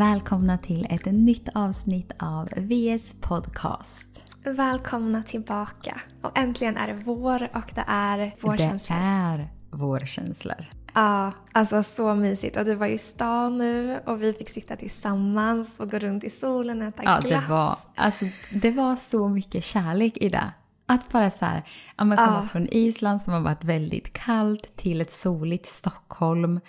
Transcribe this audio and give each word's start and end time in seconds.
Välkomna 0.00 0.58
till 0.58 0.86
ett 0.90 1.04
nytt 1.04 1.48
avsnitt 1.54 2.12
av 2.18 2.48
VS 2.56 3.14
podcast. 3.20 4.08
Välkomna 4.44 5.22
tillbaka. 5.22 6.00
Och 6.22 6.38
äntligen 6.38 6.76
är 6.76 6.86
det 6.88 6.94
vår 6.94 7.48
och 7.54 7.72
det 7.74 7.84
är 7.86 8.34
vårkänslor. 8.40 8.96
Det 8.96 9.04
är 9.04 9.48
vårkänslor. 9.70 10.64
Ja, 10.94 11.32
alltså 11.52 11.82
så 11.82 12.14
mysigt. 12.14 12.56
Och 12.56 12.64
du 12.64 12.74
var 12.74 12.86
i 12.86 12.98
stan 12.98 13.58
nu 13.58 14.00
och 14.06 14.22
vi 14.22 14.32
fick 14.32 14.48
sitta 14.48 14.76
tillsammans 14.76 15.80
och 15.80 15.90
gå 15.90 15.98
runt 15.98 16.24
i 16.24 16.30
solen 16.30 16.82
och 16.82 16.88
äta 16.88 17.02
ja, 17.04 17.18
glass. 17.22 17.44
Det 17.46 17.52
var, 17.52 17.76
alltså, 17.94 18.24
det 18.52 18.70
var 18.70 18.96
så 18.96 19.28
mycket 19.28 19.64
kärlek 19.64 20.16
i 20.16 20.28
det. 20.28 20.52
Att 20.86 21.12
bara 21.12 21.30
så 21.30 21.44
här, 21.44 21.62
ja, 21.96 22.04
men 22.04 22.18
komma 22.18 22.40
Ja. 22.42 22.48
från 22.52 22.68
Island 22.70 23.22
som 23.22 23.32
har 23.32 23.40
varit 23.40 23.64
väldigt 23.64 24.12
kallt 24.12 24.76
till 24.76 25.00
ett 25.00 25.12
soligt 25.12 25.66
Stockholm. 25.66 26.60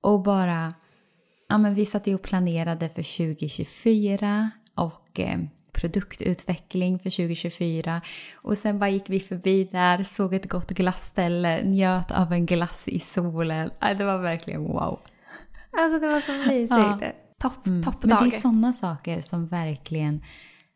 Och 0.00 0.22
bara, 0.22 0.74
ja 1.48 1.58
men 1.58 1.74
vi 1.74 1.86
satt 1.86 2.06
ju 2.06 2.14
och 2.14 2.22
planerade 2.22 2.88
för 2.88 3.02
2024 3.16 4.50
och 4.74 5.20
eh, 5.20 5.38
produktutveckling 5.72 6.98
för 6.98 7.10
2024. 7.10 8.00
Och 8.34 8.58
sen 8.58 8.78
bara 8.78 8.90
gick 8.90 9.10
vi 9.10 9.20
förbi 9.20 9.64
där, 9.64 10.04
såg 10.04 10.34
ett 10.34 10.48
gott 10.48 10.70
glassställe, 10.70 11.62
njöt 11.64 12.10
av 12.10 12.32
en 12.32 12.46
glass 12.46 12.82
i 12.88 12.98
solen. 13.00 13.70
Ja, 13.80 13.94
det 13.94 14.04
var 14.04 14.18
verkligen 14.18 14.62
wow. 14.64 15.00
Alltså 15.78 15.98
det 16.00 16.08
var 16.08 16.20
så 16.20 16.32
mysigt. 16.48 16.70
Ja. 16.70 17.12
Topp, 17.40 17.66
Mm. 17.66 17.82
toppdag. 17.82 18.08
Men 18.20 18.30
det 18.30 18.36
är 18.36 18.40
sådana 18.40 18.72
saker 18.72 19.20
som 19.20 19.46
verkligen 19.46 20.22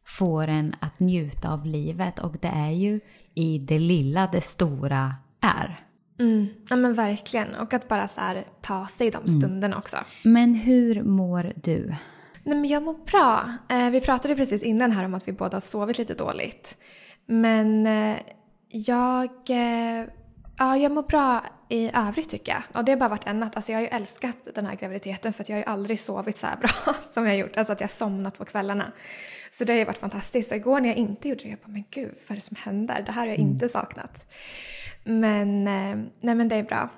får 0.07 0.49
en 0.49 0.75
att 0.81 1.01
njuta 1.01 1.53
av 1.53 1.67
livet 1.67 2.19
och 2.19 2.37
det 2.41 2.49
är 2.49 2.71
ju 2.71 3.01
i 3.35 3.59
det 3.59 3.79
lilla 3.79 4.27
det 4.33 4.41
stora 4.41 5.15
är. 5.41 5.81
Mm. 6.21 6.47
Ja 6.69 6.77
men 6.77 6.95
verkligen. 6.95 7.55
Och 7.55 7.75
att 7.75 7.89
bara 7.89 8.09
så 8.09 8.21
här, 8.21 8.45
ta 8.61 8.87
sig 8.87 9.11
de 9.11 9.19
Mm. 9.19 9.41
stunderna 9.41 9.77
också. 9.79 9.97
Men 10.23 10.55
hur 10.55 11.03
mår 11.03 11.53
du? 11.57 11.95
Nej 12.45 12.57
men 12.57 12.65
jag 12.65 12.83
mår 12.83 12.95
bra. 13.07 13.53
Eh, 13.69 13.91
vi 13.91 14.01
pratade 14.01 14.37
precis 14.37 14.63
innan 14.63 14.91
här 14.93 15.05
om 15.05 15.15
att 15.15 15.29
vi 15.29 15.33
båda 15.33 15.57
har 15.57 15.61
sovit 15.61 15.99
lite 15.99 16.15
dåligt. 16.15 16.77
Men 17.27 17.87
eh, 17.87 18.17
jag, 18.69 19.31
eh, 19.51 20.05
ja, 20.59 20.77
jag 20.77 20.93
mår 20.93 21.03
bra 21.03 21.45
i 21.69 21.91
övrigt 21.95 22.29
tycker 22.29 22.53
jag. 22.53 22.63
Och 22.79 22.85
det 22.85 22.93
har 22.93 22.97
bara 22.99 23.09
varit 23.09 23.27
en 23.27 23.41
natt. 23.41 23.57
Alltså 23.57 23.73
jag 23.73 23.77
har 23.79 23.83
ju 23.83 23.89
älskat 23.89 24.37
den 24.55 24.67
här 24.67 24.75
graviditeten 24.77 25.33
för 25.33 25.43
att 25.43 25.49
jag 25.49 25.57
har 25.57 25.61
ju 25.63 25.67
aldrig 25.67 26.01
sovit 26.01 26.39
så 26.39 26.47
här 26.47 26.57
bra 26.57 26.71
som 27.13 27.25
jag 27.27 27.33
har 27.33 27.39
gjort. 27.39 27.57
Alltså 27.57 27.73
att 27.73 27.81
jag 27.81 27.89
har 27.89 27.93
somnat 27.93 28.39
på 28.39 28.45
kvällarna. 28.45 28.93
Så 29.55 29.65
det 29.65 29.73
har 29.73 29.79
ju 29.79 29.85
varit 29.85 29.99
fantastiskt. 29.99 30.49
Så 30.49 30.55
igår 30.55 30.81
när 30.81 30.89
jag 30.89 30.99
inte 30.99 31.29
gjorde 31.29 31.43
det, 31.43 31.49
jag 31.49 31.59
bara 31.59 31.73
men 31.73 31.85
gud 31.91 32.15
vad 32.29 32.31
är 32.31 32.35
det 32.35 32.41
som 32.41 32.57
händer? 32.61 33.03
Det 33.07 33.13
här 33.13 33.21
har 33.23 33.29
jag 33.29 33.37
inte 33.37 33.69
saknat. 33.69 34.33
Men, 35.05 35.67
eh, 35.67 35.97
nej 36.21 36.35
men 36.35 36.49
det 36.49 36.57
är 36.57 36.63
bra. 36.63 36.89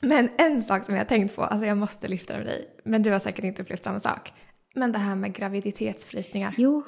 Men 0.00 0.28
en 0.38 0.62
sak 0.62 0.84
som 0.84 0.94
jag 0.94 1.00
har 1.00 1.06
tänkt 1.08 1.36
på, 1.36 1.42
alltså 1.44 1.66
jag 1.66 1.76
måste 1.76 2.08
lyfta 2.08 2.32
det 2.32 2.38
med 2.38 2.46
dig, 2.46 2.68
men 2.84 3.02
du 3.02 3.10
har 3.12 3.18
säkert 3.18 3.44
inte 3.44 3.62
upplevt 3.62 3.82
samma 3.82 4.00
sak. 4.00 4.32
Men 4.74 4.92
det 4.92 4.98
här 4.98 5.16
med 5.16 5.34
graviditetsflytningar. 5.34 6.54
Jo, 6.56 6.84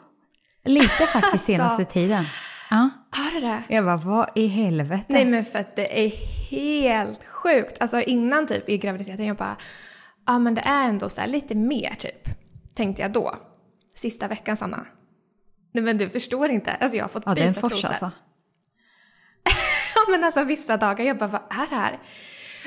lite 0.64 0.86
faktiskt 1.12 1.24
Alltså. 1.24 1.46
senaste 1.46 1.84
tiden. 1.84 2.24
Ja. 2.70 2.90
Har 3.10 3.30
du 3.30 3.40
det? 3.40 3.62
Jag 3.68 3.84
bara, 3.84 3.96
vad 3.96 4.30
i 4.34 4.46
helvete? 4.46 5.04
Nej 5.08 5.24
men 5.24 5.44
för 5.44 5.58
att 5.58 5.76
det 5.76 6.04
är 6.06 6.12
helt 6.50 7.24
sjukt. 7.24 7.76
Alltså 7.80 8.00
innan 8.00 8.46
typ 8.46 8.68
i 8.68 8.78
graviditeten 8.78 9.26
jag 9.26 9.36
bara, 9.36 9.56
ja 10.26 10.38
men 10.38 10.54
det 10.54 10.60
är 10.60 10.88
ändå 10.88 11.08
så 11.08 11.20
här 11.20 11.28
lite 11.28 11.54
mer 11.54 11.94
typ. 11.98 12.28
Tänkte 12.74 13.02
jag 13.02 13.12
då. 13.12 13.36
Sista 13.96 14.28
veckan 14.28 14.56
Sanna. 14.56 14.86
Nej 15.72 15.84
men 15.84 15.98
du 15.98 16.08
förstår 16.08 16.48
inte. 16.48 16.72
Alltså 16.72 16.96
jag 16.96 17.04
har 17.04 17.08
fått 17.08 17.22
ja, 17.26 17.34
byta 17.34 17.52
fors 17.54 17.72
trosor. 17.72 17.88
alltså. 17.88 18.10
Men 20.10 20.24
alltså 20.24 20.44
vissa 20.44 20.76
dagar 20.76 21.04
jag 21.04 21.18
bara, 21.18 21.28
vad 21.28 21.40
är 21.50 21.66
det 21.70 21.76
här? 21.76 21.98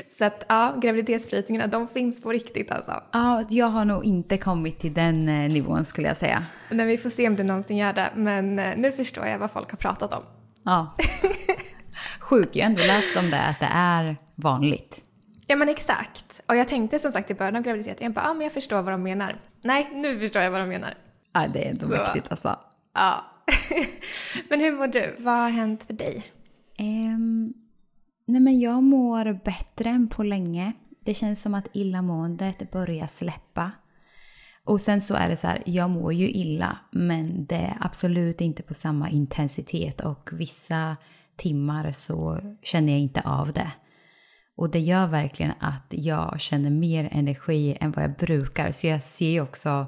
Så 0.10 0.26
att 0.26 0.46
ja, 0.50 0.76
graviditetsflytningarna 0.82 1.68
de 1.68 1.88
finns 1.88 2.22
på 2.22 2.32
riktigt 2.32 2.72
alltså. 2.72 3.04
Ja, 3.12 3.44
jag 3.50 3.68
har 3.68 3.86
nog 3.86 4.06
inte 4.06 4.38
kommit 4.38 4.80
till 4.80 4.94
den 4.94 5.30
eh, 5.30 5.50
nivån 5.50 5.86
skulle 5.86 6.08
jag 6.08 6.18
säga. 6.18 6.46
Men 6.70 6.88
vi 6.88 6.98
får 6.98 7.10
se 7.10 7.28
om 7.28 7.36
du 7.36 7.44
någonsin 7.44 7.78
gör 7.78 7.94
det. 7.94 8.12
Men 8.16 8.60
eh, 8.60 8.78
nu 8.78 8.92
förstår 8.92 9.26
jag 9.26 9.40
vad 9.40 9.52
folk 9.52 9.72
har 9.72 9.78
pratat 9.78 10.14
om. 10.14 10.24
Ja. 10.64 10.96
Sjukt, 12.20 12.56
jag 12.56 12.66
har 12.66 12.70
ändå 12.70 12.82
läst 12.82 13.18
om 13.18 13.32
det, 13.32 13.42
att 13.42 13.60
det 13.60 13.70
är 13.72 14.16
vanligt. 14.36 15.02
Ja 15.48 15.56
men 15.56 15.70
exakt. 15.70 16.42
Och 16.46 16.56
jag 16.56 16.68
tänkte 16.68 17.00
som 17.00 17.12
sagt 17.12 17.32
i 17.32 17.34
början 17.34 17.56
av 17.56 17.62
graviditeten, 17.62 18.04
jag 18.04 18.14
bara, 18.14 18.26
ja 18.26 18.34
men 18.34 18.42
jag 18.42 18.54
förstår 18.54 18.82
vad 18.82 18.94
de 18.94 19.04
menar. 19.04 19.36
Nej, 19.62 19.90
nu 19.94 20.20
förstår 20.20 20.42
jag 20.42 20.52
vad 20.52 20.62
de 20.62 20.70
menar. 20.70 20.94
Ja, 21.34 21.48
det 21.48 21.66
är 21.66 21.70
ändå 21.70 21.86
Så. 21.86 21.92
mäktigt 21.92 22.28
alltså. 22.32 22.60
Ja. 22.94 23.26
men 24.50 24.60
hur 24.60 24.72
mår 24.72 24.88
du? 24.88 25.16
Vad 25.20 25.34
har 25.34 25.50
hänt 25.50 25.84
för 25.84 25.94
dig? 25.94 26.24
Ehm, 26.78 27.54
nej 28.26 28.42
men 28.42 28.60
jag 28.60 28.84
mår 28.84 29.34
bättre 29.46 29.90
än 29.90 30.08
på 30.08 30.24
länge. 30.24 30.74
Det 31.06 31.14
känns 31.14 31.42
som 31.42 31.54
att 31.54 31.68
illamåendet 31.74 32.72
börjar 32.72 33.08
släppa. 33.08 33.72
Och 34.64 34.82
sen 34.82 35.02
så 35.02 35.14
är 35.14 35.30
det 35.30 35.38
så 35.38 35.48
här, 35.48 35.64
jag 35.66 35.90
mår 35.90 36.14
ju 36.14 36.30
illa 36.30 36.78
men 36.92 37.46
det 37.46 37.56
är 37.56 37.78
absolut 37.80 38.42
inte 38.42 38.64
på 38.64 38.74
samma 38.74 39.10
intensitet 39.10 40.02
och 40.02 40.30
vissa 40.34 40.98
timmar 41.36 41.92
så 41.92 42.40
känner 42.64 42.94
jag 42.94 43.02
inte 43.02 43.22
av 43.22 43.54
det. 43.54 43.72
Och 44.56 44.70
det 44.70 44.80
gör 44.80 45.08
verkligen 45.08 45.54
att 45.60 45.86
jag 45.90 46.40
känner 46.40 46.70
mer 46.70 47.10
energi 47.12 47.78
än 47.82 47.92
vad 47.92 48.04
jag 48.04 48.16
brukar. 48.16 48.72
Så 48.72 48.88
jag 48.88 49.04
ser 49.04 49.30
ju 49.30 49.42
också 49.42 49.88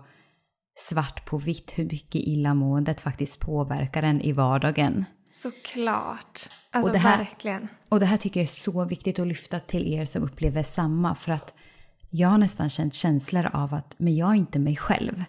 svart 0.75 1.25
på 1.25 1.37
vitt 1.37 1.71
hur 1.75 1.83
mycket 1.85 2.15
illamåendet 2.21 3.01
faktiskt 3.01 3.39
påverkar 3.39 4.03
en 4.03 4.21
i 4.21 4.31
vardagen. 4.31 5.05
Såklart. 5.33 6.49
Alltså 6.71 6.89
Och 6.89 6.93
det 6.93 6.99
här- 6.99 7.17
verkligen. 7.17 7.67
Och 7.89 7.99
det 7.99 8.05
här 8.05 8.17
tycker 8.17 8.39
jag 8.39 8.43
är 8.43 8.61
så 8.61 8.85
viktigt 8.85 9.19
att 9.19 9.27
lyfta 9.27 9.59
till 9.59 9.93
er 9.93 10.05
som 10.05 10.23
upplever 10.23 10.63
samma. 10.63 11.15
För 11.15 11.31
att 11.31 11.53
jag 12.09 12.29
har 12.29 12.37
nästan 12.37 12.69
känt 12.69 12.93
känslor 12.93 13.49
av 13.53 13.73
att 13.73 13.95
men 13.97 14.15
jag 14.15 14.29
är 14.29 14.35
inte 14.35 14.59
mig 14.59 14.75
själv. 14.75 15.23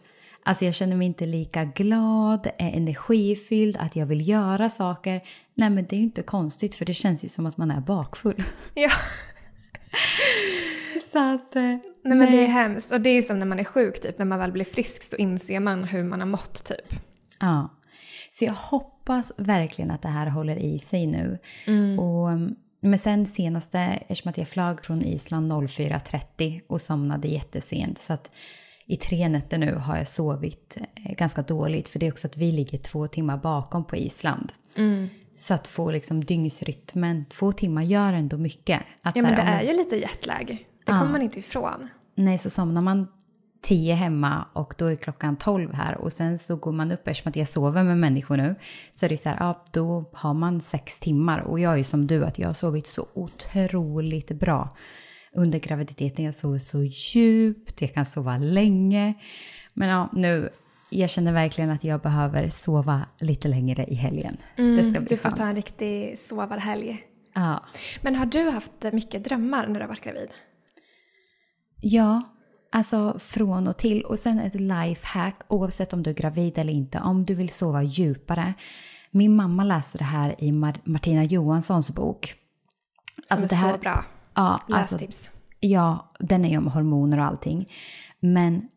Alltså 0.44 0.64
jag 0.64 0.74
känner 0.74 0.96
mig 0.96 1.06
inte 1.06 1.26
lika 1.26 1.64
glad, 1.64 2.46
är 2.58 2.70
energifylld, 2.72 3.76
att 3.76 3.96
jag 3.96 4.06
vill 4.06 4.28
göra 4.28 4.70
saker. 4.70 5.20
Nej 5.54 5.70
men 5.70 5.86
det 5.86 5.96
är 5.96 5.98
ju 5.98 6.04
inte 6.04 6.22
konstigt 6.22 6.74
för 6.74 6.84
det 6.84 6.94
känns 6.94 7.24
ju 7.24 7.28
som 7.28 7.46
att 7.46 7.56
man 7.56 7.70
är 7.70 7.80
bakfull. 7.80 8.44
Ja. 8.74 8.90
Så 11.12 11.34
att... 11.34 11.56
eh, 11.56 11.62
Nej 12.04 12.18
men 12.18 12.32
det 12.32 12.42
är 12.42 12.46
hemskt. 12.46 12.92
Och 12.92 13.00
det 13.00 13.10
är 13.10 13.22
som 13.22 13.38
när 13.38 13.46
man 13.46 13.58
är 13.58 13.64
sjuk 13.64 14.00
typ. 14.00 14.18
När 14.18 14.26
man 14.26 14.38
väl 14.38 14.52
blir 14.52 14.64
frisk 14.64 15.02
så 15.02 15.16
inser 15.16 15.60
man 15.60 15.84
hur 15.84 16.04
man 16.04 16.20
har 16.20 16.26
mått 16.26 16.64
typ. 16.64 17.00
Ja. 17.40 17.68
Så 18.30 18.44
jag 18.44 18.52
hoppas 18.52 19.32
verkligen 19.36 19.90
att 19.90 20.02
det 20.02 20.08
här 20.08 20.26
håller 20.26 20.56
i 20.56 20.78
sig 20.78 21.06
nu. 21.06 21.38
Och, 21.98 22.28
men 22.80 22.98
sen 22.98 23.26
senaste, 23.26 23.78
eftersom 23.78 24.28
att 24.30 24.38
jag 24.38 24.48
flög 24.48 24.84
från 24.84 25.02
Island 25.02 25.52
04.30 25.52 26.60
och 26.66 26.82
somnade 26.82 27.28
jättesent. 27.28 27.98
Så 27.98 28.12
att 28.12 28.30
i 28.86 28.96
tre 28.96 29.28
nätter 29.28 29.58
nu 29.58 29.74
har 29.74 29.96
jag 29.96 30.08
sovit 30.08 30.78
eh, 31.04 31.12
ganska 31.12 31.42
dåligt. 31.42 31.88
För 31.88 31.98
det 31.98 32.06
är 32.06 32.12
också 32.12 32.26
att 32.26 32.36
vi 32.36 32.52
ligger 32.52 32.78
två 32.78 33.06
timmar 33.06 33.36
bakom 33.36 33.84
på 33.84 33.96
Island. 33.96 34.52
Så 35.36 35.54
att 35.54 35.66
få 35.68 35.90
liksom 35.90 36.24
dygnsrytmen, 36.24 37.24
två 37.24 37.52
timmar 37.52 37.82
gör 37.82 38.12
ändå 38.12 38.38
mycket. 38.38 38.80
Att 39.02 39.16
Ja 39.16 39.22
men 39.22 39.34
här, 39.34 39.62
det 39.62 39.68
är 39.68 39.72
ju 39.72 39.78
lite 39.78 39.96
jetlag. 39.96 40.66
Det 40.84 40.92
kommer 40.92 41.12
man 41.12 41.22
inte 41.22 41.38
ifrån. 41.38 41.88
Nej, 42.14 42.38
så 42.38 42.50
somnar 42.50 42.80
man 42.80 43.06
tio 43.62 43.94
hemma 43.94 44.46
och 44.52 44.74
då 44.78 44.86
är 44.86 44.96
klockan 44.96 45.36
tolv 45.36 45.72
här 45.74 45.98
och 45.98 46.12
sen 46.12 46.38
så 46.38 46.56
går 46.56 46.72
man 46.72 46.92
upp 46.92 47.08
eftersom 47.08 47.30
att 47.30 47.36
jag 47.36 47.48
sover 47.48 47.82
med 47.82 47.98
människor 47.98 48.36
nu. 48.36 48.54
Så 48.92 49.04
är 49.04 49.08
det 49.08 49.16
så 49.16 49.28
här, 49.28 49.36
ja 49.40 49.64
då 49.72 50.10
har 50.12 50.34
man 50.34 50.60
sex 50.60 51.00
timmar 51.00 51.38
och 51.40 51.60
jag 51.60 51.72
är 51.72 51.76
ju 51.76 51.84
som 51.84 52.06
du 52.06 52.24
att 52.24 52.38
jag 52.38 52.48
har 52.48 52.54
sovit 52.54 52.86
så 52.86 53.06
otroligt 53.14 54.30
bra 54.30 54.76
under 55.34 55.58
graviditeten. 55.58 56.24
Jag 56.24 56.34
sover 56.34 56.58
så 56.58 56.82
djupt, 56.82 57.80
jag 57.82 57.94
kan 57.94 58.06
sova 58.06 58.38
länge. 58.38 59.14
Men 59.74 59.88
ja, 59.88 60.08
nu, 60.12 60.48
jag 60.90 61.10
känner 61.10 61.32
verkligen 61.32 61.70
att 61.70 61.84
jag 61.84 62.00
behöver 62.00 62.48
sova 62.48 63.00
lite 63.20 63.48
längre 63.48 63.84
i 63.86 63.94
helgen. 63.94 64.36
det 64.56 64.90
ska 64.90 65.00
bli 65.00 65.08
Du 65.08 65.16
får 65.16 65.22
skönt. 65.22 65.36
ta 65.36 65.46
en 65.46 65.56
riktig 65.56 66.18
sovarhelg. 66.18 67.02
Ja. 67.34 67.62
Men 68.00 68.14
har 68.14 68.26
du 68.26 68.50
haft 68.50 68.72
mycket 68.92 69.24
drömmar 69.24 69.66
när 69.66 69.74
du 69.74 69.80
har 69.80 69.88
varit 69.88 70.04
gravid? 70.04 70.28
Ja, 71.84 72.22
alltså 72.72 73.18
från 73.18 73.68
och 73.68 73.76
till. 73.76 74.04
Och 74.04 74.18
sen 74.18 74.38
ett 74.38 74.54
lifehack, 74.54 75.40
oavsett 75.48 75.92
om 75.92 76.02
du 76.02 76.10
är 76.10 76.14
gravid 76.14 76.58
eller 76.58 76.72
inte, 76.72 77.00
om 77.00 77.24
du 77.24 77.34
vill 77.34 77.48
sova 77.48 77.82
djupare. 77.82 78.54
Min 79.10 79.36
mamma 79.36 79.64
läste 79.64 79.98
det 79.98 80.04
här 80.04 80.34
i 80.38 80.52
Mar- 80.52 80.80
Martina 80.84 81.24
Johanssons 81.24 81.90
bok. 81.90 82.34
Som 83.26 83.44
är 83.44 83.48
det 83.48 83.54
här, 83.54 83.72
så 83.72 83.78
bra. 83.78 84.04
Ja, 84.34 84.60
alltså, 84.68 84.94
Lästips. 84.96 85.30
ja, 85.60 86.12
den 86.18 86.44
är 86.44 86.50
ju 86.50 86.58
om 86.58 86.66
hormoner 86.66 87.18
och 87.18 87.24
allting. 87.24 87.68
Men 88.20 88.68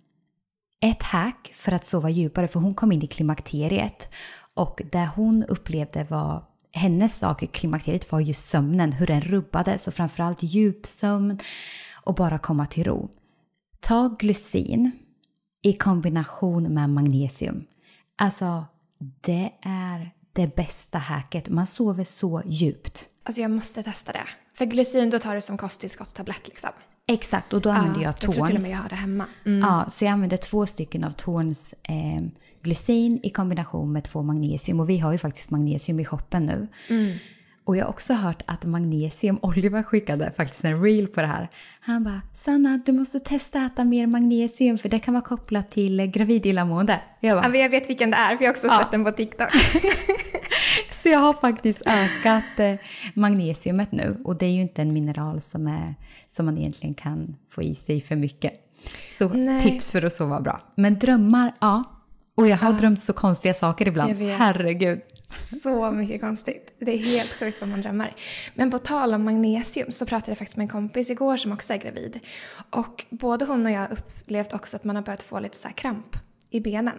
ett 0.81 1.03
hack 1.03 1.51
för 1.53 1.71
att 1.71 1.85
sova 1.85 2.09
djupare, 2.09 2.47
för 2.47 2.59
hon 2.59 2.73
kom 2.73 2.91
in 2.91 3.01
i 3.01 3.07
klimakteriet 3.07 4.09
och 4.53 4.81
det 4.91 5.09
hon 5.15 5.43
upplevde 5.43 6.03
var 6.03 6.43
hennes 6.71 7.17
sak 7.17 7.43
i 7.43 7.47
klimakteriet 7.47 8.11
var 8.11 8.19
ju 8.19 8.33
sömnen, 8.33 8.91
hur 8.91 9.07
den 9.07 9.21
rubbades 9.21 9.87
och 9.87 9.93
framförallt 9.93 10.43
djupsömn 10.43 11.39
och 12.05 12.15
bara 12.15 12.39
komma 12.39 12.65
till 12.65 12.83
ro. 12.83 13.09
Ta 13.79 14.15
glycin 14.19 14.91
i 15.61 15.73
kombination 15.73 16.63
med 16.63 16.89
magnesium. 16.89 17.65
Alltså, 18.17 18.65
det 19.21 19.51
är 19.61 20.11
det 20.33 20.55
bästa 20.55 20.97
hacket. 20.97 21.49
Man 21.49 21.67
sover 21.67 22.03
så 22.03 22.41
djupt. 22.45 23.07
Alltså 23.23 23.41
jag 23.41 23.51
måste 23.51 23.83
testa 23.83 24.11
det. 24.11 24.27
För 24.53 24.65
glycin 24.65 25.09
då 25.09 25.19
tar 25.19 25.35
du 25.35 25.41
som 25.41 25.57
kosttillskottstablett 25.57 26.47
liksom. 26.47 26.69
Exakt, 27.07 27.53
och 27.53 27.61
då 27.61 27.69
använder 27.69 28.01
jag 28.01 28.17
Torns. 28.17 28.37
Jag 28.37 28.45
tror 28.45 28.45
till 28.45 28.55
och 28.55 28.61
med 28.61 28.71
jag 28.71 28.77
har 28.77 28.89
det 28.89 28.95
hemma. 28.95 29.25
Mm. 29.45 29.59
Ja, 29.59 29.89
så 29.91 30.05
jag 30.05 30.11
använder 30.11 30.37
två 30.37 30.65
stycken 30.65 31.03
av 31.03 31.11
Torns 31.11 31.73
eh, 31.83 32.21
glycin 32.61 33.19
i 33.23 33.29
kombination 33.29 33.91
med 33.91 34.03
två 34.03 34.21
magnesium. 34.21 34.79
Och 34.79 34.89
vi 34.89 34.99
har 34.99 35.11
ju 35.11 35.17
faktiskt 35.17 35.49
magnesium 35.49 35.99
i 35.99 36.05
shoppen 36.05 36.45
nu. 36.45 36.67
Mm. 36.89 37.17
Och 37.65 37.77
jag 37.77 37.85
har 37.85 37.89
också 37.89 38.13
hört 38.13 38.41
att 38.45 38.65
magnesium, 38.65 39.39
Oliver 39.41 39.83
skickade 39.83 40.31
faktiskt 40.37 40.65
en 40.65 40.83
reel 40.83 41.07
på 41.07 41.21
det 41.21 41.27
här. 41.27 41.49
Han 41.79 42.03
bara, 42.03 42.21
Sanna 42.33 42.79
du 42.85 42.91
måste 42.91 43.19
testa 43.19 43.65
äta 43.65 43.83
mer 43.83 44.07
magnesium 44.07 44.77
för 44.77 44.89
det 44.89 44.99
kan 44.99 45.13
vara 45.13 45.23
kopplat 45.23 45.71
till 45.71 46.05
gravid 46.05 46.45
illamående. 46.45 46.99
Jag, 47.19 47.37
bara, 47.37 47.55
ja, 47.55 47.61
jag 47.61 47.69
vet 47.69 47.89
vilken 47.89 48.11
det 48.11 48.17
är 48.17 48.37
för 48.37 48.43
jag 48.43 48.49
har 48.49 48.53
också 48.53 48.67
ja. 48.67 48.79
sett 48.79 48.91
den 48.91 49.03
på 49.03 49.11
TikTok. 49.11 49.49
Så 51.03 51.09
jag 51.09 51.19
har 51.19 51.33
faktiskt 51.33 51.81
ökat 51.85 52.59
eh, 52.59 52.75
magnesiumet 53.13 53.91
nu 53.91 54.21
och 54.23 54.35
det 54.35 54.45
är 54.45 54.51
ju 54.51 54.61
inte 54.61 54.81
en 54.81 54.93
mineral 54.93 55.41
som, 55.41 55.67
är, 55.67 55.95
som 56.35 56.45
man 56.45 56.57
egentligen 56.57 56.95
kan 56.95 57.35
få 57.49 57.61
i 57.61 57.75
sig 57.75 58.01
för 58.01 58.15
mycket. 58.15 58.53
Så 59.17 59.29
Nej. 59.29 59.63
tips 59.63 59.91
för 59.91 60.05
att 60.05 60.13
sova 60.13 60.41
bra. 60.41 60.61
Men 60.75 60.99
drömmar, 60.99 61.53
ja. 61.59 61.83
Och 62.35 62.47
jag 62.47 62.57
har 62.57 62.71
ja. 62.71 62.77
drömt 62.77 62.99
så 62.99 63.13
konstiga 63.13 63.53
saker 63.53 63.87
ibland. 63.87 64.11
Herregud. 64.11 64.99
Så 65.63 65.91
mycket 65.91 66.21
konstigt. 66.21 66.75
Det 66.79 66.91
är 66.91 66.97
helt 66.97 67.33
sjukt 67.33 67.61
vad 67.61 67.69
man 67.69 67.81
drömmer. 67.81 68.15
Men 68.53 68.71
på 68.71 68.79
tal 68.79 69.13
om 69.13 69.23
magnesium 69.23 69.91
så 69.91 70.05
pratade 70.05 70.31
jag 70.31 70.37
faktiskt 70.37 70.57
med 70.57 70.63
en 70.63 70.69
kompis 70.69 71.09
igår 71.09 71.37
som 71.37 71.51
också 71.51 71.73
är 71.73 71.77
gravid. 71.77 72.19
Och 72.69 73.05
både 73.09 73.45
hon 73.45 73.65
och 73.65 73.71
jag 73.71 73.79
har 73.79 73.91
upplevt 73.91 74.53
också 74.53 74.77
att 74.77 74.83
man 74.83 74.95
har 74.95 75.03
börjat 75.03 75.23
få 75.23 75.39
lite 75.39 75.57
så 75.57 75.67
kramp 75.67 76.17
i 76.49 76.59
benen 76.59 76.97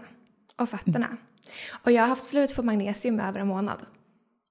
och 0.57 0.69
fötterna. 0.69 1.07
Mm. 1.07 1.19
Och 1.83 1.93
jag 1.93 2.03
har 2.03 2.09
haft 2.09 2.23
slut 2.23 2.55
på 2.55 2.63
magnesium 2.63 3.21
i 3.21 3.23
över 3.23 3.41
en 3.41 3.47
månad. 3.47 3.79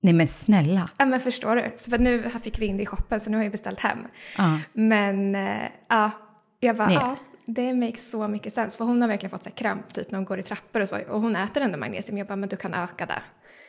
Nej 0.02 0.14
men 0.14 0.28
snälla. 0.28 0.90
Ja 0.98 1.06
men 1.06 1.20
förstår 1.20 1.56
du? 1.56 1.72
Så 1.76 1.90
för 1.90 2.00
nu 2.00 2.30
fick 2.44 2.60
vi 2.60 2.66
in 2.66 2.78
det 2.78 2.84
i 2.84 2.86
shoppen 2.86 3.20
så 3.20 3.32
nu 3.32 3.38
har 3.38 3.44
jag 3.44 3.52
beställt 3.52 3.80
hem. 3.80 4.00
Uh. 4.40 4.58
Men 4.74 5.36
äh, 5.36 5.64
ja, 5.90 6.12
jag 6.60 6.78
bara, 6.78 6.94
ja 6.94 7.16
det 7.46 7.74
makes 7.74 8.10
så 8.10 8.28
mycket 8.28 8.54
sens. 8.54 8.76
För 8.76 8.86
hon 8.86 9.02
har 9.02 9.10
verkligen 9.10 9.32
fått 9.32 9.44
så 9.44 9.50
kramp 9.50 9.94
typ 9.94 10.12
när 10.12 10.18
hon 10.18 10.26
går 10.26 10.40
i 10.40 10.44
trappor 10.44 10.82
och 10.82 10.90
så. 10.90 11.00
Och 11.10 11.22
hon 11.22 11.36
äter 11.36 11.64
ändå 11.64 11.78
magnesium. 11.78 12.18
Jag 12.18 12.28
bara, 12.28 12.36
men 12.36 12.50
du 12.50 12.58
kan 12.58 12.74
öka 12.74 13.06
det. 13.06 13.22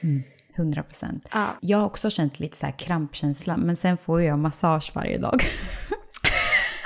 Mm. 0.02 0.22
100 0.56 0.82
procent. 0.82 1.28
Ja. 1.32 1.46
Jag 1.60 1.78
har 1.78 1.86
också 1.86 2.10
känt 2.10 2.40
lite 2.40 2.56
så 2.56 2.66
här 2.66 2.78
krampkänsla, 2.78 3.56
men 3.56 3.76
sen 3.76 3.96
får 3.96 4.22
jag 4.22 4.38
massage 4.38 4.92
varje 4.94 5.18
dag. 5.18 5.42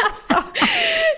alltså, 0.04 0.42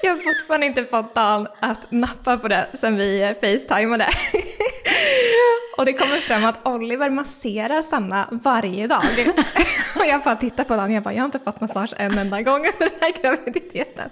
jag 0.02 0.10
har 0.10 0.22
fortfarande 0.22 0.66
inte 0.66 0.84
fått 0.84 1.14
Dan 1.14 1.46
att 1.60 1.90
nappa 1.90 2.38
på 2.38 2.48
det 2.48 2.66
sen 2.74 2.96
vi 2.96 3.34
facetimade. 3.40 4.06
Och 5.76 5.86
det 5.86 5.92
kommer 5.92 6.16
fram 6.16 6.44
att 6.44 6.66
Oliver 6.66 7.10
masserar 7.10 7.82
Sanna 7.82 8.28
varje 8.30 8.86
dag. 8.86 9.02
och 9.98 10.06
jag 10.06 10.22
bara 10.22 10.36
tittar 10.36 10.64
på 10.64 10.76
Dan 10.76 10.84
och 10.84 10.92
jag 10.92 11.02
bara, 11.02 11.14
jag 11.14 11.20
har 11.20 11.26
inte 11.26 11.38
fått 11.38 11.60
massage 11.60 11.94
en 11.96 12.18
enda 12.18 12.42
gång 12.42 12.58
under 12.58 12.78
den 12.78 12.98
här 13.00 13.22
graviditeten. 13.22 14.10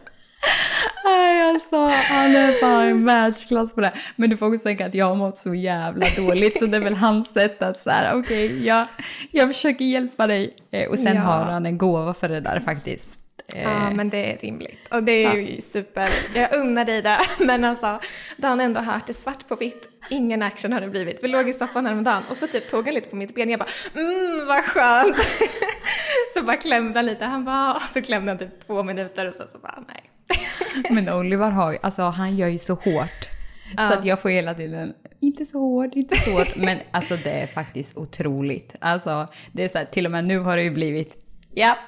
Nej 1.04 1.42
alltså, 1.42 1.76
han 1.86 2.36
är 2.36 2.60
fan 2.60 3.04
världsklass 3.04 3.72
på 3.72 3.80
det. 3.80 3.92
Men 4.16 4.30
du 4.30 4.36
får 4.36 4.46
också 4.46 4.62
tänka 4.62 4.86
att 4.86 4.94
jag 4.94 5.06
har 5.06 5.16
mått 5.16 5.38
så 5.38 5.54
jävla 5.54 6.06
dåligt 6.16 6.58
så 6.58 6.66
det 6.66 6.76
är 6.76 6.80
väl 6.80 6.94
hans 6.94 7.32
sätt 7.32 7.62
att 7.62 7.78
så 7.78 7.90
här, 7.90 8.14
okej, 8.14 8.46
okay, 8.46 8.64
jag, 8.64 8.86
jag 9.30 9.48
försöker 9.48 9.84
hjälpa 9.84 10.26
dig. 10.26 10.54
Eh, 10.70 10.90
och 10.90 10.98
sen 10.98 11.16
ja. 11.16 11.22
har 11.22 11.44
han 11.44 11.66
en 11.66 11.78
gåva 11.78 12.14
för 12.14 12.28
det 12.28 12.40
där 12.40 12.60
faktiskt. 12.60 13.19
Ja 13.54 13.60
eh, 13.60 13.94
men 13.94 14.10
det 14.10 14.32
är 14.32 14.38
rimligt. 14.38 14.88
Och 14.90 15.02
det 15.02 15.24
är 15.24 15.34
ju 15.34 15.60
super, 15.60 16.10
jag 16.34 16.54
unnar 16.54 16.84
dig 16.84 17.02
det. 17.02 17.18
Men 17.44 17.64
alltså, 17.64 18.00
då 18.36 18.46
har 18.46 18.50
han 18.50 18.60
ändå 18.60 18.80
hört 18.80 19.06
det 19.06 19.14
svart 19.14 19.48
på 19.48 19.56
vitt. 19.56 19.88
Ingen 20.10 20.42
action 20.42 20.72
har 20.72 20.80
det 20.80 20.88
blivit. 20.88 21.24
Vi 21.24 21.28
låg 21.28 21.48
i 21.48 21.52
soffan 21.52 21.86
häromdagen 21.86 22.22
och 22.30 22.36
så 22.36 22.46
typ 22.46 22.68
tog 22.68 22.86
han 22.86 22.94
lite 22.94 23.10
på 23.10 23.16
mitt 23.16 23.34
ben. 23.34 23.50
Jag 23.50 23.58
bara, 23.58 23.68
mm 23.94 24.46
vad 24.46 24.64
skönt. 24.64 25.16
så 26.34 26.42
bara 26.42 26.56
klämde 26.56 26.98
han 26.98 27.06
lite. 27.06 27.24
Han 27.24 27.44
bara, 27.44 27.74
och 27.74 27.90
så 27.90 28.02
klämde 28.02 28.30
han 28.30 28.38
typ 28.38 28.66
två 28.66 28.82
minuter 28.82 29.28
och 29.28 29.34
så, 29.34 29.42
så 29.48 29.58
bara, 29.58 29.84
nej. 29.88 30.10
Men 30.90 31.08
Oliver 31.08 31.50
har 31.50 31.72
ju, 31.72 31.78
alltså 31.82 32.02
han 32.02 32.36
gör 32.36 32.48
ju 32.48 32.58
så 32.58 32.74
hårt. 32.74 33.28
Ja. 33.76 33.90
Så 33.90 33.98
att 33.98 34.04
jag 34.04 34.20
får 34.20 34.28
hela 34.28 34.54
tiden, 34.54 34.94
inte 35.20 35.46
så 35.46 35.58
hårt, 35.58 35.94
inte 35.94 36.16
så 36.16 36.30
hårt. 36.30 36.56
Men 36.56 36.78
alltså 36.90 37.16
det 37.16 37.30
är 37.30 37.46
faktiskt 37.46 37.96
otroligt. 37.96 38.74
Alltså 38.80 39.26
det 39.52 39.64
är 39.64 39.68
så 39.68 39.78
här, 39.78 39.84
till 39.84 40.06
och 40.06 40.12
med 40.12 40.24
nu 40.24 40.38
har 40.38 40.56
det 40.56 40.62
ju 40.62 40.70
blivit, 40.70 41.16
ja, 41.54 41.78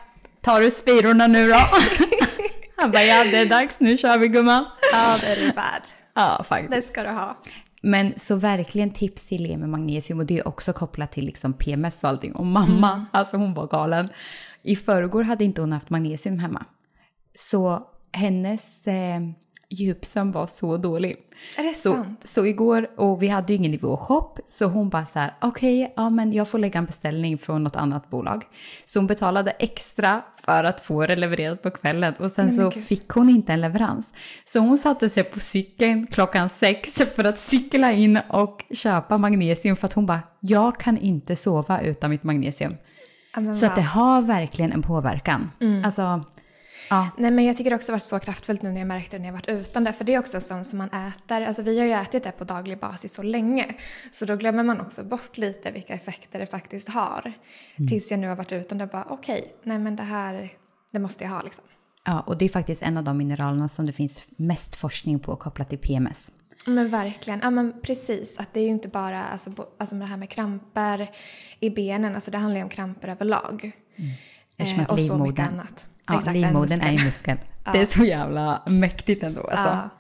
tar 0.43 0.61
du 0.61 0.71
spirorna 0.71 1.27
nu 1.27 1.49
då? 1.49 1.55
Han 2.77 2.91
bara, 2.91 3.05
ja 3.05 3.25
det 3.25 3.39
är 3.39 3.47
dags, 3.47 3.81
nu 3.81 3.99
kör 3.99 4.19
vi 4.19 4.29
gumman. 4.29 4.65
Ja 4.93 5.17
det 5.21 5.27
är 5.27 5.37
du 5.37 5.47
värd. 5.47 5.83
Ja 6.15 6.45
faktiskt. 6.49 6.73
Det 6.73 6.83
ska 6.83 7.03
du 7.03 7.09
ha. 7.09 7.39
Men 7.83 8.13
så 8.17 8.37
verkligen 8.37 8.91
tips 8.91 9.25
till 9.25 9.47
er 9.47 9.57
med 9.57 9.69
magnesium 9.69 10.19
och 10.19 10.27
det 10.27 10.39
är 10.39 10.49
också 10.49 10.73
kopplat 10.73 11.13
till 11.13 11.25
liksom 11.25 11.53
PMS 11.53 12.05
och 12.05 12.09
allting. 12.09 12.33
Och 12.33 12.47
mamma, 12.47 12.93
mm. 12.93 13.05
alltså 13.11 13.37
hon 13.37 13.55
var 13.55 13.67
galen. 13.67 14.09
I 14.63 14.77
förrgår 14.77 15.23
hade 15.23 15.45
inte 15.45 15.61
hon 15.61 15.73
haft 15.73 15.91
magnesium 15.91 16.39
hemma. 16.39 16.65
Så 17.35 17.87
hennes 18.13 18.87
eh, 18.87 19.21
djupsömn 19.73 20.33
var 20.33 20.47
så 20.47 20.77
dålig. 20.77 21.17
Är 21.57 21.63
det 21.63 21.75
så, 21.75 21.95
sant? 21.95 22.21
Så 22.25 22.47
igår, 22.47 22.91
och 22.97 23.23
vi 23.23 23.29
hade 23.29 23.53
ju 23.53 23.57
ingen 23.59 23.71
nivåshop, 23.71 24.39
så 24.47 24.65
hon 24.65 24.89
bara 24.89 25.07
så 25.07 25.19
här, 25.19 25.35
okej, 25.41 25.83
okay, 25.83 25.93
ja 25.97 26.11
men 26.11 26.33
jag 26.33 26.49
får 26.49 26.59
lägga 26.59 26.79
en 26.79 26.85
beställning 26.85 27.39
från 27.39 27.65
något 27.65 27.77
annat 27.77 28.11
bolag. 28.11 28.45
Så 28.85 28.99
hon 28.99 29.07
betalade 29.07 29.51
extra 29.51 30.23
för 30.37 30.65
att 30.65 30.81
få 30.81 31.07
det 31.07 31.17
levererat 31.17 31.63
på 31.63 31.71
kvällen 31.71 32.15
och 32.19 32.31
sen 32.31 32.57
så 32.57 32.71
fick 32.71 33.09
hon 33.09 33.29
inte 33.29 33.53
en 33.53 33.61
leverans. 33.61 34.13
Så 34.45 34.59
hon 34.59 34.79
satte 34.79 35.09
sig 35.09 35.25
på 35.25 35.41
cykeln 35.41 36.07
klockan 36.07 36.49
sex 36.49 36.95
för 37.17 37.25
att 37.25 37.39
cykla 37.39 37.93
in 37.93 38.19
och 38.29 38.65
köpa 38.71 39.19
magnesium 39.19 39.77
för 39.77 39.87
att 39.87 39.93
hon 39.93 40.07
bara, 40.07 40.21
jag 40.41 40.81
kan 40.81 40.99
inte 40.99 41.37
sova 41.37 41.81
utan 41.81 42.11
mitt 42.11 42.23
magnesium. 42.23 42.77
Amen, 43.35 43.55
så 43.55 43.67
att 43.67 43.75
det 43.75 43.83
har 43.83 44.23
verkligen 44.23 44.73
en 44.73 44.83
påverkan. 44.83 45.51
Mm. 45.61 45.85
Alltså, 45.85 46.25
Ja. 46.93 47.09
Nej 47.17 47.31
men 47.31 47.45
jag 47.45 47.57
tycker 47.57 47.71
det 47.71 47.77
också 47.77 47.93
varit 47.93 48.03
så 48.03 48.19
kraftfullt 48.19 48.63
nu 48.63 48.73
när 48.73 48.79
jag 48.79 48.89
märkte 48.89 49.17
det 49.17 49.21
när 49.21 49.29
jag 49.29 49.33
varit 49.33 49.49
utan 49.49 49.85
det. 49.85 49.93
För 49.93 50.05
det 50.05 50.15
är 50.15 50.19
också 50.19 50.41
sånt 50.41 50.67
som 50.67 50.79
man 50.79 50.89
äter, 50.89 51.43
alltså 51.43 51.63
vi 51.63 51.79
har 51.79 51.87
ju 51.87 51.93
ätit 51.93 52.25
det 52.25 52.33
på 52.33 52.45
daglig 52.45 52.79
basis 52.79 53.13
så 53.13 53.23
länge. 53.23 53.75
Så 54.11 54.25
då 54.27 54.37
glömmer 54.37 54.63
man 54.63 54.81
också 54.81 55.05
bort 55.05 55.39
lite 55.39 55.71
vilka 55.71 55.95
effekter 55.95 56.39
det 56.39 56.47
faktiskt 56.47 56.89
har. 56.89 57.33
Mm. 57.77 57.89
Tills 57.89 58.11
jag 58.11 58.21
nu 58.21 58.29
har 58.29 58.37
varit 58.37 58.53
utan 58.53 58.79
det 58.79 58.85
och 58.85 58.91
bara 58.91 59.07
okej, 59.09 59.39
okay, 59.39 59.51
nej 59.63 59.79
men 59.79 59.97
det 59.97 60.03
här, 60.03 60.53
det 60.91 60.99
måste 60.99 61.25
jag 61.25 61.31
ha 61.31 61.43
liksom. 61.43 61.65
Ja, 62.05 62.21
och 62.21 62.39
det 62.39 62.45
är 62.45 62.49
faktiskt 62.49 62.83
en 62.83 62.97
av 62.97 63.05
de 63.05 63.17
mineralerna 63.17 63.69
som 63.69 63.87
det 63.87 63.93
finns 63.93 64.27
mest 64.37 64.75
forskning 64.75 65.19
på 65.19 65.37
kopplat 65.37 65.69
till 65.69 65.79
PMS. 65.79 66.33
Men 66.67 66.91
verkligen, 66.91 67.41
ja 67.43 67.51
men 67.51 67.81
precis. 67.83 68.39
Att 68.39 68.55
det 68.55 68.61
är 68.61 68.65
ju 68.65 68.71
inte 68.71 68.89
bara 68.89 69.25
alltså, 69.25 69.53
alltså 69.79 69.95
det 69.95 70.05
här 70.05 70.17
med 70.17 70.31
kramper 70.31 71.11
i 71.61 71.71
benen, 71.71 72.15
alltså 72.15 72.31
det 72.31 72.39
handlar 72.39 72.59
ju 72.59 72.65
om 72.65 72.71
kramper 72.71 73.09
överlag. 73.09 73.73
Mm. 73.97 74.81
Eh, 74.81 74.91
och 74.91 75.01
så 75.01 75.19
mycket 75.19 75.49
annat. 75.49 75.89
Ja, 76.09 76.19
Exakt, 76.19 76.37
livmodern 76.37 76.81
är 76.81 76.93
ju 76.93 77.05
muskeln. 77.05 77.39
Ja. 77.65 77.73
Det 77.73 77.79
är 77.79 77.87
så 77.87 78.05
jävla 78.05 78.63
mäktigt 78.67 79.23
ändå. 79.23 79.41
Alltså. 79.41 79.69
Ja. 79.69 79.91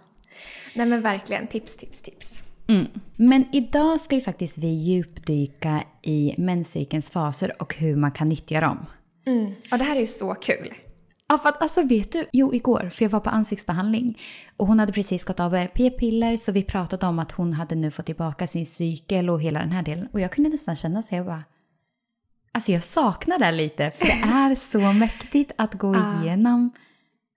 Nej 0.74 0.86
men 0.86 1.00
verkligen, 1.00 1.46
tips, 1.46 1.76
tips, 1.76 2.02
tips. 2.02 2.42
Mm. 2.68 2.86
Men 3.16 3.44
idag 3.52 4.00
ska 4.00 4.14
ju 4.14 4.20
faktiskt 4.20 4.58
vi 4.58 4.68
djupdyka 4.68 5.82
i 6.02 6.34
menscykelns 6.38 7.10
faser 7.10 7.62
och 7.62 7.74
hur 7.74 7.96
man 7.96 8.12
kan 8.12 8.28
nyttja 8.28 8.60
dem. 8.60 8.86
Mm. 9.26 9.52
Och 9.72 9.78
det 9.78 9.84
här 9.84 9.96
är 9.96 10.00
ju 10.00 10.06
så 10.06 10.34
kul. 10.34 10.74
Ja, 11.28 11.38
för 11.38 11.48
att 11.48 11.62
alltså 11.62 11.82
vet 11.82 12.12
du, 12.12 12.26
jo 12.32 12.54
igår, 12.54 12.90
för 12.92 13.04
jag 13.04 13.10
var 13.10 13.20
på 13.20 13.30
ansiktsbehandling 13.30 14.18
och 14.56 14.66
hon 14.66 14.78
hade 14.80 14.92
precis 14.92 15.24
gått 15.24 15.40
av 15.40 15.66
p-piller 15.66 16.36
så 16.36 16.52
vi 16.52 16.62
pratade 16.62 17.06
om 17.06 17.18
att 17.18 17.32
hon 17.32 17.52
hade 17.52 17.74
nu 17.74 17.90
fått 17.90 18.06
tillbaka 18.06 18.46
sin 18.46 18.66
cykel 18.66 19.30
och 19.30 19.42
hela 19.42 19.60
den 19.60 19.72
här 19.72 19.82
delen. 19.82 20.08
Och 20.12 20.20
jag 20.20 20.32
kunde 20.32 20.50
nästan 20.50 20.76
känna 20.76 21.02
sig, 21.02 21.16
jag 21.16 21.26
bara, 21.26 21.44
Alltså 22.54 22.72
jag 22.72 22.84
saknar 22.84 23.38
det 23.38 23.52
lite 23.52 23.90
för 23.90 24.06
det 24.06 24.12
är 24.12 24.54
så 24.54 24.92
mäktigt 24.92 25.52
att 25.58 25.74
gå 25.74 25.96
igenom 26.22 26.70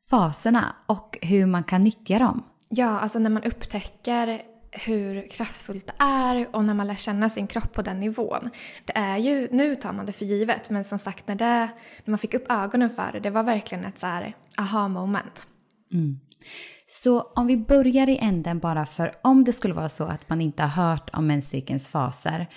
faserna 0.09 0.75
och 0.85 1.17
hur 1.21 1.45
man 1.45 1.63
kan 1.63 1.81
nyttja 1.81 2.19
dem. 2.19 2.43
Ja, 2.69 2.99
alltså 2.99 3.19
när 3.19 3.29
man 3.29 3.43
upptäcker 3.43 4.41
hur 4.71 5.29
kraftfullt 5.29 5.87
det 5.87 5.93
är 5.97 6.55
och 6.55 6.65
när 6.65 6.73
man 6.73 6.87
lär 6.87 6.95
känna 6.95 7.29
sin 7.29 7.47
kropp 7.47 7.73
på 7.73 7.81
den 7.81 7.99
nivån. 7.99 8.49
Det 8.85 8.97
är 8.97 9.17
ju, 9.17 9.47
nu 9.51 9.75
tar 9.75 9.93
man 9.93 10.05
det 10.05 10.11
för 10.11 10.25
givet, 10.25 10.69
men 10.69 10.83
som 10.83 10.99
sagt 10.99 11.27
när, 11.27 11.35
det, 11.35 11.69
när 12.05 12.11
man 12.11 12.17
fick 12.17 12.33
upp 12.33 12.51
ögonen 12.51 12.89
för 12.89 13.09
det, 13.13 13.19
det 13.19 13.29
var 13.29 13.43
verkligen 13.43 13.85
ett 13.85 13.97
så 13.97 14.07
här 14.07 14.35
aha 14.57 14.87
moment. 14.87 15.47
Mm. 15.93 16.19
Så 16.87 17.21
om 17.21 17.47
vi 17.47 17.57
börjar 17.57 18.09
i 18.09 18.17
änden 18.17 18.59
bara 18.59 18.85
för 18.85 19.15
om 19.21 19.43
det 19.43 19.53
skulle 19.53 19.73
vara 19.73 19.89
så 19.89 20.03
att 20.03 20.29
man 20.29 20.41
inte 20.41 20.63
har 20.63 20.87
hört 20.87 21.09
om 21.13 21.27
menscykelns 21.27 21.89
faser 21.89 22.47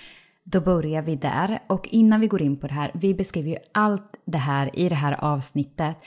då 0.51 0.61
börjar 0.61 1.01
vi 1.01 1.15
där. 1.15 1.59
Och 1.67 1.87
innan 1.87 2.19
vi 2.19 2.27
går 2.27 2.41
in 2.41 2.57
på 2.57 2.67
det 2.67 2.73
här, 2.73 2.91
vi 2.93 3.13
beskriver 3.13 3.49
ju 3.49 3.57
allt 3.71 4.17
det 4.25 4.37
här 4.37 4.79
i 4.79 4.89
det 4.89 4.95
här 4.95 5.23
avsnittet 5.23 5.97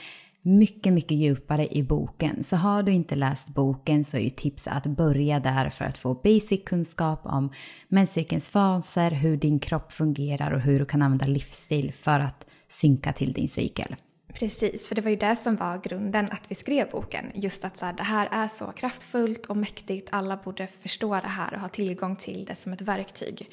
mycket, 0.41 0.93
mycket 0.93 1.17
djupare 1.17 1.67
i 1.75 1.83
boken. 1.83 2.43
Så 2.43 2.55
har 2.55 2.83
du 2.83 2.91
inte 2.91 3.15
läst 3.15 3.47
boken 3.47 4.05
så 4.05 4.17
är 4.17 4.21
ju 4.21 4.29
tips 4.29 4.67
att 4.67 4.85
börja 4.85 5.39
där 5.39 5.69
för 5.69 5.85
att 5.85 5.97
få 5.97 6.13
basic 6.13 6.63
kunskap 6.65 7.21
om 7.23 7.51
menscykelns 7.87 8.49
faser, 8.49 9.11
hur 9.11 9.37
din 9.37 9.59
kropp 9.59 9.91
fungerar 9.91 10.51
och 10.51 10.61
hur 10.61 10.79
du 10.79 10.85
kan 10.85 11.01
använda 11.01 11.25
livsstil 11.25 11.93
för 11.93 12.19
att 12.19 12.45
synka 12.67 13.13
till 13.13 13.33
din 13.33 13.49
cykel. 13.49 13.95
Precis, 14.33 14.87
för 14.87 14.95
det 14.95 15.01
var 15.01 15.09
ju 15.09 15.15
det 15.15 15.35
som 15.35 15.55
var 15.55 15.77
grunden 15.77 16.25
att 16.31 16.51
vi 16.51 16.55
skrev 16.55 16.89
boken. 16.89 17.25
Just 17.33 17.65
att 17.65 17.77
så 17.77 17.85
här, 17.85 17.93
det 17.93 18.03
här 18.03 18.29
är 18.31 18.47
så 18.47 18.65
kraftfullt 18.65 19.45
och 19.45 19.57
mäktigt. 19.57 20.09
Alla 20.11 20.37
borde 20.37 20.67
förstå 20.67 21.13
det 21.13 21.27
här 21.27 21.53
och 21.53 21.59
ha 21.59 21.69
tillgång 21.69 22.15
till 22.15 22.45
det 22.45 22.55
som 22.55 22.73
ett 22.73 22.81
verktyg. 22.81 23.49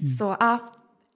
Mm. 0.00 0.10
Så 0.10 0.36
ja, 0.40 0.58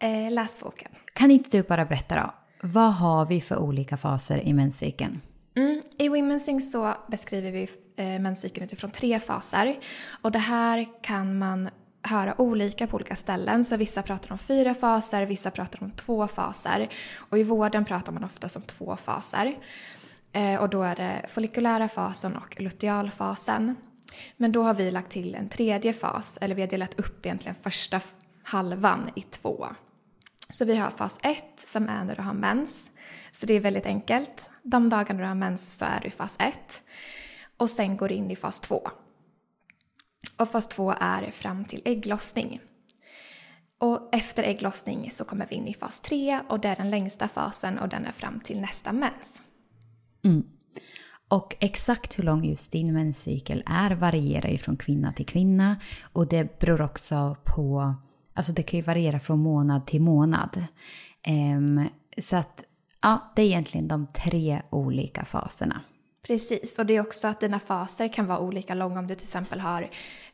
eh, 0.01 0.33
läs 0.33 0.61
boken. 0.61 0.91
Kan 1.13 1.31
inte 1.31 1.57
du 1.57 1.63
bara 1.63 1.85
berätta 1.85 2.15
då? 2.15 2.35
vad 2.61 2.95
har 2.95 3.27
vi 3.27 3.41
för 3.41 3.57
olika 3.57 3.97
faser 3.97 4.39
i 4.39 4.53
menscykeln? 4.53 5.21
Mm. 5.57 5.83
I 5.99 6.09
Womensing 6.09 6.61
så 6.61 6.95
beskriver 7.09 7.53
vi 7.53 7.69
eh, 7.97 8.21
menscykeln 8.21 8.65
utifrån 8.65 8.91
tre 8.91 9.21
faser. 9.21 9.79
Och 10.23 10.33
det 10.33 10.39
här 10.39 10.87
kan 11.03 11.39
man 11.39 11.69
höra 12.09 12.41
olika 12.41 12.87
på 12.87 12.97
olika 12.97 13.17
ställen. 13.17 13.65
Så 13.65 13.77
vissa 13.77 14.03
pratar 14.03 14.33
om 14.33 14.39
fyra 14.39 14.75
faser, 14.75 15.27
vissa 15.27 15.51
pratar 15.51 15.83
om 15.83 15.91
två 15.91 16.29
faser. 16.29 16.89
Och 17.17 17.39
i 17.39 17.43
vården 17.43 17.85
pratar 17.85 18.13
man 18.13 18.25
ofta 18.25 18.49
om 18.57 18.63
två 18.63 18.97
faser. 18.97 19.59
Eh, 20.33 20.61
och 20.61 20.69
då 20.69 20.83
är 20.83 20.97
det 20.97 21.27
follikulära 21.29 21.89
fasen 21.89 22.37
och 22.37 22.61
lutealfasen. 22.61 23.77
Men 24.37 24.53
då 24.53 24.63
har 24.63 24.75
vi 24.75 24.91
lagt 24.91 25.11
till 25.11 25.35
en 25.35 25.49
tredje 25.49 25.93
fas, 25.93 26.39
eller 26.41 26.55
vi 26.55 26.61
har 26.61 26.69
delat 26.69 26.99
upp 26.99 27.27
egentligen 27.27 27.55
första 27.55 28.01
halvan 28.43 29.11
i 29.15 29.23
två. 29.23 29.67
Så 30.51 30.65
vi 30.65 30.77
har 30.77 30.91
fas 30.91 31.21
1 31.23 31.45
som 31.57 31.89
är 31.89 32.05
när 32.05 32.17
du 32.17 32.23
har 32.23 32.35
mens. 32.35 32.91
Så 33.33 33.47
det 33.47 33.55
är 33.55 33.61
väldigt 33.61 33.87
enkelt. 33.87 34.51
De 34.63 34.89
dagarna 34.89 35.21
du 35.21 35.27
har 35.27 35.35
mens 35.35 35.79
så 35.79 35.85
är 35.85 36.01
du 36.03 36.09
i 36.09 36.11
fas 36.11 36.37
1. 36.41 36.83
Och 37.57 37.71
sen 37.71 37.97
går 37.97 38.09
du 38.09 38.15
in 38.15 38.31
i 38.31 38.37
fas 38.37 38.61
2. 38.61 38.91
Och 40.39 40.49
fas 40.49 40.69
2 40.69 40.95
är 41.01 41.31
fram 41.31 41.65
till 41.65 41.83
ägglossning. 41.85 42.61
Och 43.81 44.09
efter 44.13 44.43
ägglossning 44.43 45.11
så 45.11 45.25
kommer 45.25 45.47
vi 45.51 45.57
in 45.57 45.69
i 45.69 45.75
fas 45.75 46.01
3 46.01 46.41
och 46.49 46.61
det 46.61 46.69
är 46.69 46.77
den 46.77 46.91
längsta 46.91 47.29
fasen 47.29 47.79
och 47.79 47.89
den 47.89 48.07
är 48.07 48.13
fram 48.13 48.41
till 48.41 48.61
nästa 48.61 48.93
mens. 48.93 49.43
Mm. 50.25 50.45
Och 51.29 51.57
exakt 51.61 52.19
hur 52.19 52.25
lång 52.25 52.45
just 52.45 52.73
din 52.73 52.93
menscykel 52.93 53.63
är 53.67 53.91
varierar 53.91 54.49
ju 54.49 54.59
från 54.59 54.77
kvinna 54.77 55.13
till 55.13 55.27
kvinna. 55.27 55.77
Och 56.13 56.29
det 56.29 56.59
beror 56.59 56.81
också 56.81 57.37
på, 57.45 57.95
alltså 58.35 58.53
det 58.53 58.63
kan 58.63 58.79
ju 58.79 58.85
variera 58.85 59.21
från 59.21 59.39
månad 59.39 59.87
till 59.87 60.01
månad. 60.01 60.65
Um, 61.29 61.89
så 62.19 62.37
att 62.37 62.65
ja, 63.03 63.33
det 63.37 63.43
är 63.43 63.47
egentligen 63.47 63.89
de 63.89 64.07
tre 64.07 64.63
olika 64.71 65.25
faserna. 65.25 65.81
Precis, 66.29 66.79
och 66.79 66.87
det 66.87 66.97
är 66.97 67.01
också 67.01 67.29
att 67.29 67.41
dina 67.41 67.61
faser 67.61 68.09
kan 68.09 68.27
vara 68.27 68.39
olika 68.39 68.75
långa 68.75 68.99
om 68.99 69.07
du 69.07 69.15
till 69.15 69.25
exempel 69.25 69.61
har 69.61 69.91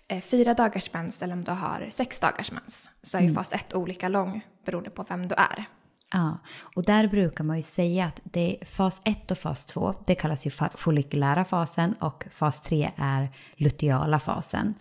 eh, 0.08 0.20
fyra 0.20 0.54
dagars 0.54 0.92
mens 0.92 1.22
eller 1.22 1.34
om 1.34 1.44
du 1.44 1.50
har 1.50 1.88
sex 1.90 2.20
dagars 2.20 2.52
mens. 2.52 2.90
Så 3.02 3.16
är 3.16 3.22
ju 3.22 3.26
mm. 3.26 3.34
fas 3.34 3.52
ett 3.52 3.74
olika 3.74 4.08
lång 4.08 4.40
beroende 4.64 4.90
på 4.90 5.04
vem 5.08 5.28
du 5.28 5.34
är. 5.34 5.64
Ja, 6.12 6.38
och 6.74 6.84
där 6.84 7.08
brukar 7.08 7.44
man 7.44 7.56
ju 7.56 7.62
säga 7.62 8.06
att 8.06 8.20
det 8.24 8.58
är 8.60 8.64
fas 8.64 9.00
1 9.04 9.30
och 9.30 9.38
fas 9.38 9.64
2, 9.64 9.94
det 10.06 10.14
kallas 10.14 10.46
ju 10.46 10.50
follikulära 10.74 11.44
fasen 11.44 11.92
och 11.92 12.24
fas 12.30 12.60
3 12.60 12.90
är 12.96 13.28
luteala 13.56 14.18
fasen. 14.18 14.74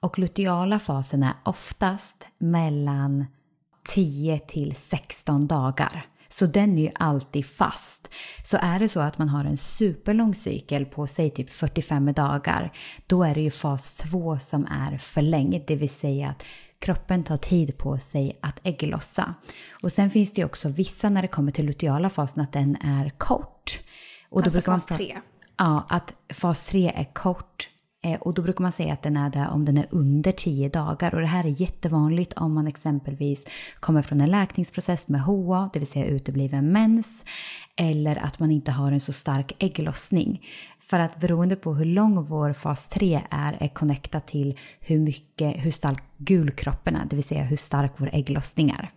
Och 0.00 0.18
luteala 0.18 0.78
fasen 0.78 1.22
är 1.22 1.34
oftast 1.44 2.26
mellan 2.38 3.26
10 3.82 4.38
till 4.38 4.76
16 4.76 5.46
dagar. 5.46 6.06
Så 6.32 6.46
den 6.46 6.78
är 6.78 6.82
ju 6.82 6.90
alltid 6.94 7.46
fast. 7.46 8.08
Så 8.44 8.58
är 8.60 8.78
det 8.78 8.88
så 8.88 9.00
att 9.00 9.18
man 9.18 9.28
har 9.28 9.44
en 9.44 9.56
superlång 9.56 10.34
cykel 10.34 10.86
på 10.86 11.06
säg 11.06 11.30
typ 11.30 11.50
45 11.50 12.12
dagar, 12.12 12.72
då 13.06 13.24
är 13.24 13.34
det 13.34 13.40
ju 13.40 13.50
fas 13.50 13.92
2 13.92 14.38
som 14.38 14.66
är 14.66 14.98
förlängd, 14.98 15.62
det 15.66 15.76
vill 15.76 15.90
säga 15.90 16.28
att 16.28 16.42
kroppen 16.78 17.24
tar 17.24 17.36
tid 17.36 17.78
på 17.78 17.98
sig 17.98 18.38
att 18.42 18.60
ägglossa. 18.62 19.34
Och 19.82 19.92
sen 19.92 20.10
finns 20.10 20.32
det 20.32 20.40
ju 20.40 20.44
också 20.44 20.68
vissa 20.68 21.08
när 21.08 21.22
det 21.22 21.28
kommer 21.28 21.52
till 21.52 21.66
luteala 21.66 22.10
fasen 22.10 22.42
att 22.42 22.52
den 22.52 22.76
är 22.76 23.10
kort. 23.10 23.80
Och 24.28 24.40
då 24.40 24.44
alltså 24.44 24.60
fas 24.60 24.86
3? 24.86 25.18
Ja, 25.58 25.86
att 25.88 26.14
fas 26.34 26.66
3 26.66 26.92
är 26.94 27.14
kort 27.14 27.68
Eh, 28.04 28.20
och 28.20 28.34
då 28.34 28.42
brukar 28.42 28.62
man 28.62 28.72
säga 28.72 28.92
att 28.92 29.02
den 29.02 29.16
är 29.16 29.30
där 29.30 29.50
om 29.50 29.64
den 29.64 29.78
är 29.78 29.86
under 29.90 30.32
10 30.32 30.68
dagar. 30.68 31.14
Och 31.14 31.20
det 31.20 31.26
här 31.26 31.44
är 31.44 31.60
jättevanligt 31.60 32.32
om 32.32 32.54
man 32.54 32.66
exempelvis 32.66 33.44
kommer 33.80 34.02
från 34.02 34.20
en 34.20 34.30
läkningsprocess 34.30 35.08
med 35.08 35.20
HA, 35.20 35.70
det 35.72 35.78
vill 35.78 35.88
säga 35.88 36.06
utebliven 36.06 36.72
mens. 36.72 37.24
Eller 37.76 38.24
att 38.24 38.38
man 38.38 38.50
inte 38.50 38.70
har 38.70 38.92
en 38.92 39.00
så 39.00 39.12
stark 39.12 39.52
ägglossning. 39.58 40.46
För 40.80 41.00
att 41.00 41.20
beroende 41.20 41.56
på 41.56 41.74
hur 41.74 41.84
lång 41.84 42.24
vår 42.24 42.52
fas 42.52 42.88
3 42.88 43.22
är, 43.30 43.56
är 43.60 43.68
connectat 43.68 44.26
till 44.26 44.58
hur 44.80 44.98
mycket, 44.98 45.64
hur 45.64 45.70
stark 45.70 46.02
gulkroppen 46.16 46.96
är, 46.96 47.04
det 47.04 47.16
vill 47.16 47.24
säga 47.24 47.42
hur 47.42 47.56
stark 47.56 47.92
vår 47.96 48.10
ägglossning 48.12 48.70
är. 48.70 48.90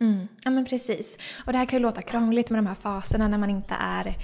Mm. 0.00 0.28
Ja 0.44 0.50
men 0.50 0.64
precis. 0.64 1.18
Och 1.46 1.52
det 1.52 1.58
här 1.58 1.66
kan 1.66 1.78
ju 1.78 1.82
låta 1.82 2.02
krångligt 2.02 2.50
med 2.50 2.58
de 2.58 2.66
här 2.66 2.74
faserna 2.74 3.28
när 3.28 3.38
man 3.38 3.50
inte 3.50 3.74
är, 3.80 4.16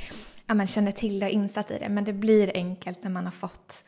ja, 0.46 0.54
man 0.54 0.66
känner 0.66 0.92
till 0.92 1.20
det 1.20 1.26
och 1.26 1.32
insatt 1.32 1.70
i 1.70 1.78
det. 1.78 1.88
Men 1.88 2.04
det 2.04 2.12
blir 2.12 2.50
enkelt 2.54 3.02
när 3.02 3.10
man 3.10 3.24
har 3.24 3.32
fått 3.32 3.84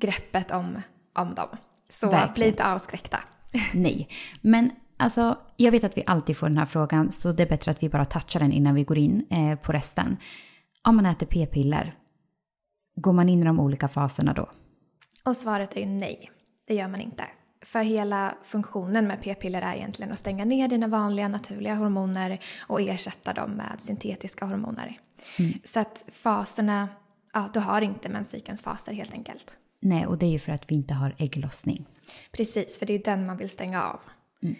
greppet 0.00 0.50
om, 0.50 0.82
om 1.14 1.34
dem. 1.34 1.48
Så 1.88 2.10
Verkligen. 2.10 2.34
bli 2.34 2.46
inte 2.46 2.64
avskräckta. 2.64 3.20
Nej, 3.74 4.08
men 4.40 4.70
alltså 4.96 5.38
jag 5.56 5.72
vet 5.72 5.84
att 5.84 5.96
vi 5.96 6.04
alltid 6.06 6.36
får 6.36 6.48
den 6.48 6.58
här 6.58 6.66
frågan 6.66 7.12
så 7.12 7.32
det 7.32 7.42
är 7.42 7.48
bättre 7.48 7.70
att 7.70 7.82
vi 7.82 7.88
bara 7.88 8.04
touchar 8.04 8.40
den 8.40 8.52
innan 8.52 8.74
vi 8.74 8.84
går 8.84 8.98
in 8.98 9.26
eh, 9.30 9.58
på 9.58 9.72
resten. 9.72 10.16
Om 10.84 10.96
man 10.96 11.06
äter 11.06 11.26
p-piller, 11.26 11.94
går 12.96 13.12
man 13.12 13.28
in 13.28 13.40
i 13.40 13.44
de 13.44 13.60
olika 13.60 13.88
faserna 13.88 14.32
då? 14.32 14.50
Och 15.24 15.36
svaret 15.36 15.76
är 15.76 15.80
ju 15.80 15.86
nej, 15.86 16.30
det 16.66 16.74
gör 16.74 16.88
man 16.88 17.00
inte. 17.00 17.24
För 17.64 17.82
hela 17.82 18.34
funktionen 18.44 19.06
med 19.06 19.22
p-piller 19.22 19.62
är 19.62 19.74
egentligen 19.74 20.12
att 20.12 20.18
stänga 20.18 20.44
ner 20.44 20.68
dina 20.68 20.86
vanliga 20.86 21.28
naturliga 21.28 21.74
hormoner 21.74 22.38
och 22.66 22.80
ersätta 22.80 23.32
dem 23.32 23.50
med 23.50 23.76
syntetiska 23.78 24.44
hormoner. 24.46 24.98
Mm. 25.38 25.52
Så 25.64 25.80
att 25.80 26.04
faserna, 26.12 26.88
ja 27.32 27.48
du 27.52 27.60
har 27.60 27.80
inte 27.80 28.08
menscykelns 28.08 28.62
faser 28.62 28.92
helt 28.92 29.12
enkelt. 29.12 29.52
Nej, 29.82 30.06
och 30.06 30.18
det 30.18 30.26
är 30.26 30.30
ju 30.30 30.38
för 30.38 30.52
att 30.52 30.70
vi 30.70 30.74
inte 30.74 30.94
har 30.94 31.14
ägglossning. 31.18 31.86
Precis, 32.32 32.78
för 32.78 32.86
det 32.86 32.92
är 32.92 32.96
ju 32.96 33.02
den 33.02 33.26
man 33.26 33.36
vill 33.36 33.50
stänga 33.50 33.82
av. 33.82 34.00
Mm. 34.42 34.56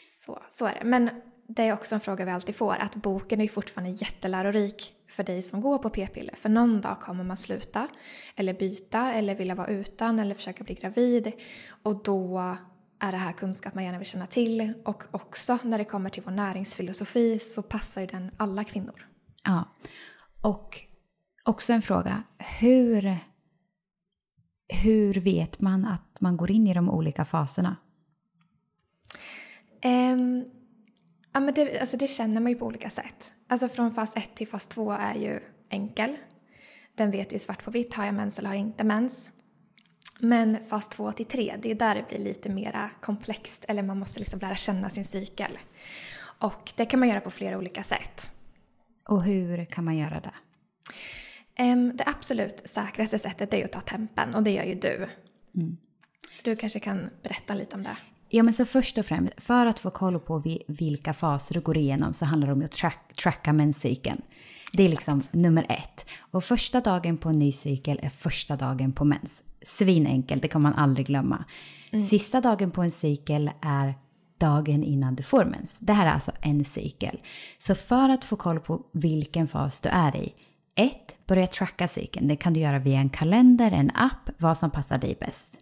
Så, 0.00 0.38
så 0.48 0.66
är 0.66 0.74
det. 0.74 0.84
Men 0.84 1.10
det 1.48 1.62
är 1.62 1.72
också 1.72 1.94
en 1.94 2.00
fråga 2.00 2.24
vi 2.24 2.30
alltid 2.30 2.56
får, 2.56 2.74
att 2.74 2.96
boken 2.96 3.40
är 3.40 3.44
ju 3.44 3.48
fortfarande 3.48 3.90
jättelärorik 3.90 4.92
för 5.10 5.24
dig 5.24 5.42
som 5.42 5.60
går 5.60 5.78
på 5.78 5.90
p-piller. 5.90 6.34
För 6.34 6.48
någon 6.48 6.80
dag 6.80 7.00
kommer 7.00 7.24
man 7.24 7.36
sluta, 7.36 7.88
eller 8.36 8.54
byta, 8.54 9.12
eller 9.12 9.34
vilja 9.34 9.54
vara 9.54 9.66
utan, 9.66 10.18
eller 10.18 10.34
försöka 10.34 10.64
bli 10.64 10.74
gravid. 10.74 11.32
Och 11.82 12.02
då 12.02 12.56
är 13.00 13.12
det 13.12 13.18
här 13.18 13.32
kunskap 13.32 13.74
man 13.74 13.84
gärna 13.84 13.98
vill 13.98 14.06
känna 14.06 14.26
till. 14.26 14.72
Och 14.84 15.02
också 15.10 15.58
när 15.62 15.78
det 15.78 15.84
kommer 15.84 16.10
till 16.10 16.22
vår 16.22 16.32
näringsfilosofi 16.32 17.38
så 17.38 17.62
passar 17.62 18.00
ju 18.00 18.06
den 18.06 18.30
alla 18.36 18.64
kvinnor. 18.64 19.06
Ja, 19.44 19.64
och 20.42 20.80
också 21.44 21.72
en 21.72 21.82
fråga. 21.82 22.22
Hur 22.38 23.18
hur 24.68 25.14
vet 25.14 25.60
man 25.60 25.84
att 25.84 26.20
man 26.20 26.36
går 26.36 26.50
in 26.50 26.66
i 26.66 26.74
de 26.74 26.90
olika 26.90 27.24
faserna? 27.24 27.76
Um, 29.84 30.44
ja, 31.32 31.40
men 31.40 31.54
det, 31.54 31.80
alltså 31.80 31.96
det 31.96 32.06
känner 32.06 32.40
man 32.40 32.52
ju 32.52 32.58
på 32.58 32.66
olika 32.66 32.90
sätt. 32.90 33.32
Alltså 33.48 33.68
från 33.68 33.92
fas 33.94 34.16
1 34.16 34.34
till 34.34 34.48
fas 34.48 34.66
2 34.66 34.92
är 34.92 35.14
ju 35.14 35.40
enkel. 35.68 36.16
Den 36.94 37.10
vet 37.10 37.34
ju 37.34 37.38
svart 37.38 37.64
på 37.64 37.70
vitt, 37.70 37.94
har 37.94 38.04
jag 38.04 38.14
mens 38.14 38.38
eller 38.38 38.48
har 38.48 38.56
jag 38.56 38.66
inte 38.66 38.84
mens? 38.84 39.30
Men 40.18 40.64
fas 40.64 40.88
2 40.88 41.12
till 41.12 41.26
3, 41.26 41.54
det 41.62 41.70
är 41.70 41.74
där 41.74 41.94
det 41.94 42.08
blir 42.08 42.18
lite 42.18 42.48
mera 42.48 42.90
komplext, 43.00 43.64
eller 43.68 43.82
man 43.82 43.98
måste 43.98 44.20
liksom 44.20 44.40
lära 44.40 44.56
känna 44.56 44.90
sin 44.90 45.04
cykel. 45.04 45.58
Och 46.38 46.72
det 46.76 46.86
kan 46.86 47.00
man 47.00 47.08
göra 47.08 47.20
på 47.20 47.30
flera 47.30 47.58
olika 47.58 47.82
sätt. 47.82 48.30
Och 49.08 49.22
hur 49.22 49.64
kan 49.64 49.84
man 49.84 49.96
göra 49.96 50.20
det? 50.20 50.34
Det 51.94 52.04
absolut 52.06 52.62
säkraste 52.64 53.18
sättet 53.18 53.54
är 53.54 53.64
att 53.64 53.72
ta 53.72 53.80
tempen 53.80 54.34
och 54.34 54.42
det 54.42 54.50
gör 54.50 54.64
ju 54.64 54.74
du. 54.74 55.08
Mm. 55.56 55.76
Så 56.32 56.50
du 56.50 56.56
kanske 56.56 56.80
kan 56.80 57.10
berätta 57.22 57.54
lite 57.54 57.76
om 57.76 57.82
det. 57.82 57.96
Ja, 58.28 58.42
men 58.42 58.54
så 58.54 58.64
först 58.64 58.98
och 58.98 59.06
främst, 59.06 59.32
för 59.36 59.66
att 59.66 59.80
få 59.80 59.90
koll 59.90 60.20
på 60.20 60.42
vilka 60.68 61.12
faser 61.12 61.54
du 61.54 61.60
går 61.60 61.76
igenom 61.76 62.14
så 62.14 62.24
handlar 62.24 62.46
det 62.48 62.52
om 62.52 62.64
att 62.64 62.72
track, 62.72 63.12
tracka 63.22 63.52
menscykeln. 63.52 64.22
Det 64.72 64.84
är 64.84 64.88
liksom 64.88 65.22
nummer 65.30 65.66
ett. 65.68 66.06
Och 66.18 66.44
första 66.44 66.80
dagen 66.80 67.16
på 67.16 67.28
en 67.28 67.38
ny 67.38 67.52
cykel 67.52 68.00
är 68.02 68.08
första 68.08 68.56
dagen 68.56 68.92
på 68.92 69.04
mens. 69.04 69.42
Svinenkelt, 69.62 70.42
det 70.42 70.48
kan 70.48 70.62
man 70.62 70.74
aldrig 70.74 71.06
glömma. 71.06 71.44
Mm. 71.90 72.06
Sista 72.06 72.40
dagen 72.40 72.70
på 72.70 72.82
en 72.82 72.90
cykel 72.90 73.50
är 73.62 73.94
dagen 74.38 74.84
innan 74.84 75.14
du 75.14 75.22
får 75.22 75.44
mens. 75.44 75.76
Det 75.78 75.92
här 75.92 76.06
är 76.06 76.10
alltså 76.10 76.32
en 76.40 76.64
cykel. 76.64 77.20
Så 77.58 77.74
för 77.74 78.08
att 78.08 78.24
få 78.24 78.36
koll 78.36 78.60
på 78.60 78.86
vilken 78.92 79.48
fas 79.48 79.80
du 79.80 79.88
är 79.88 80.16
i, 80.16 80.34
1. 80.74 80.92
Börja 81.26 81.46
tracka 81.46 81.88
cykeln. 81.88 82.28
Det 82.28 82.36
kan 82.36 82.52
du 82.52 82.60
göra 82.60 82.78
via 82.78 82.98
en 82.98 83.10
kalender, 83.10 83.72
en 83.72 83.90
app, 83.94 84.30
vad 84.38 84.58
som 84.58 84.70
passar 84.70 84.98
dig 84.98 85.16
bäst. 85.20 85.58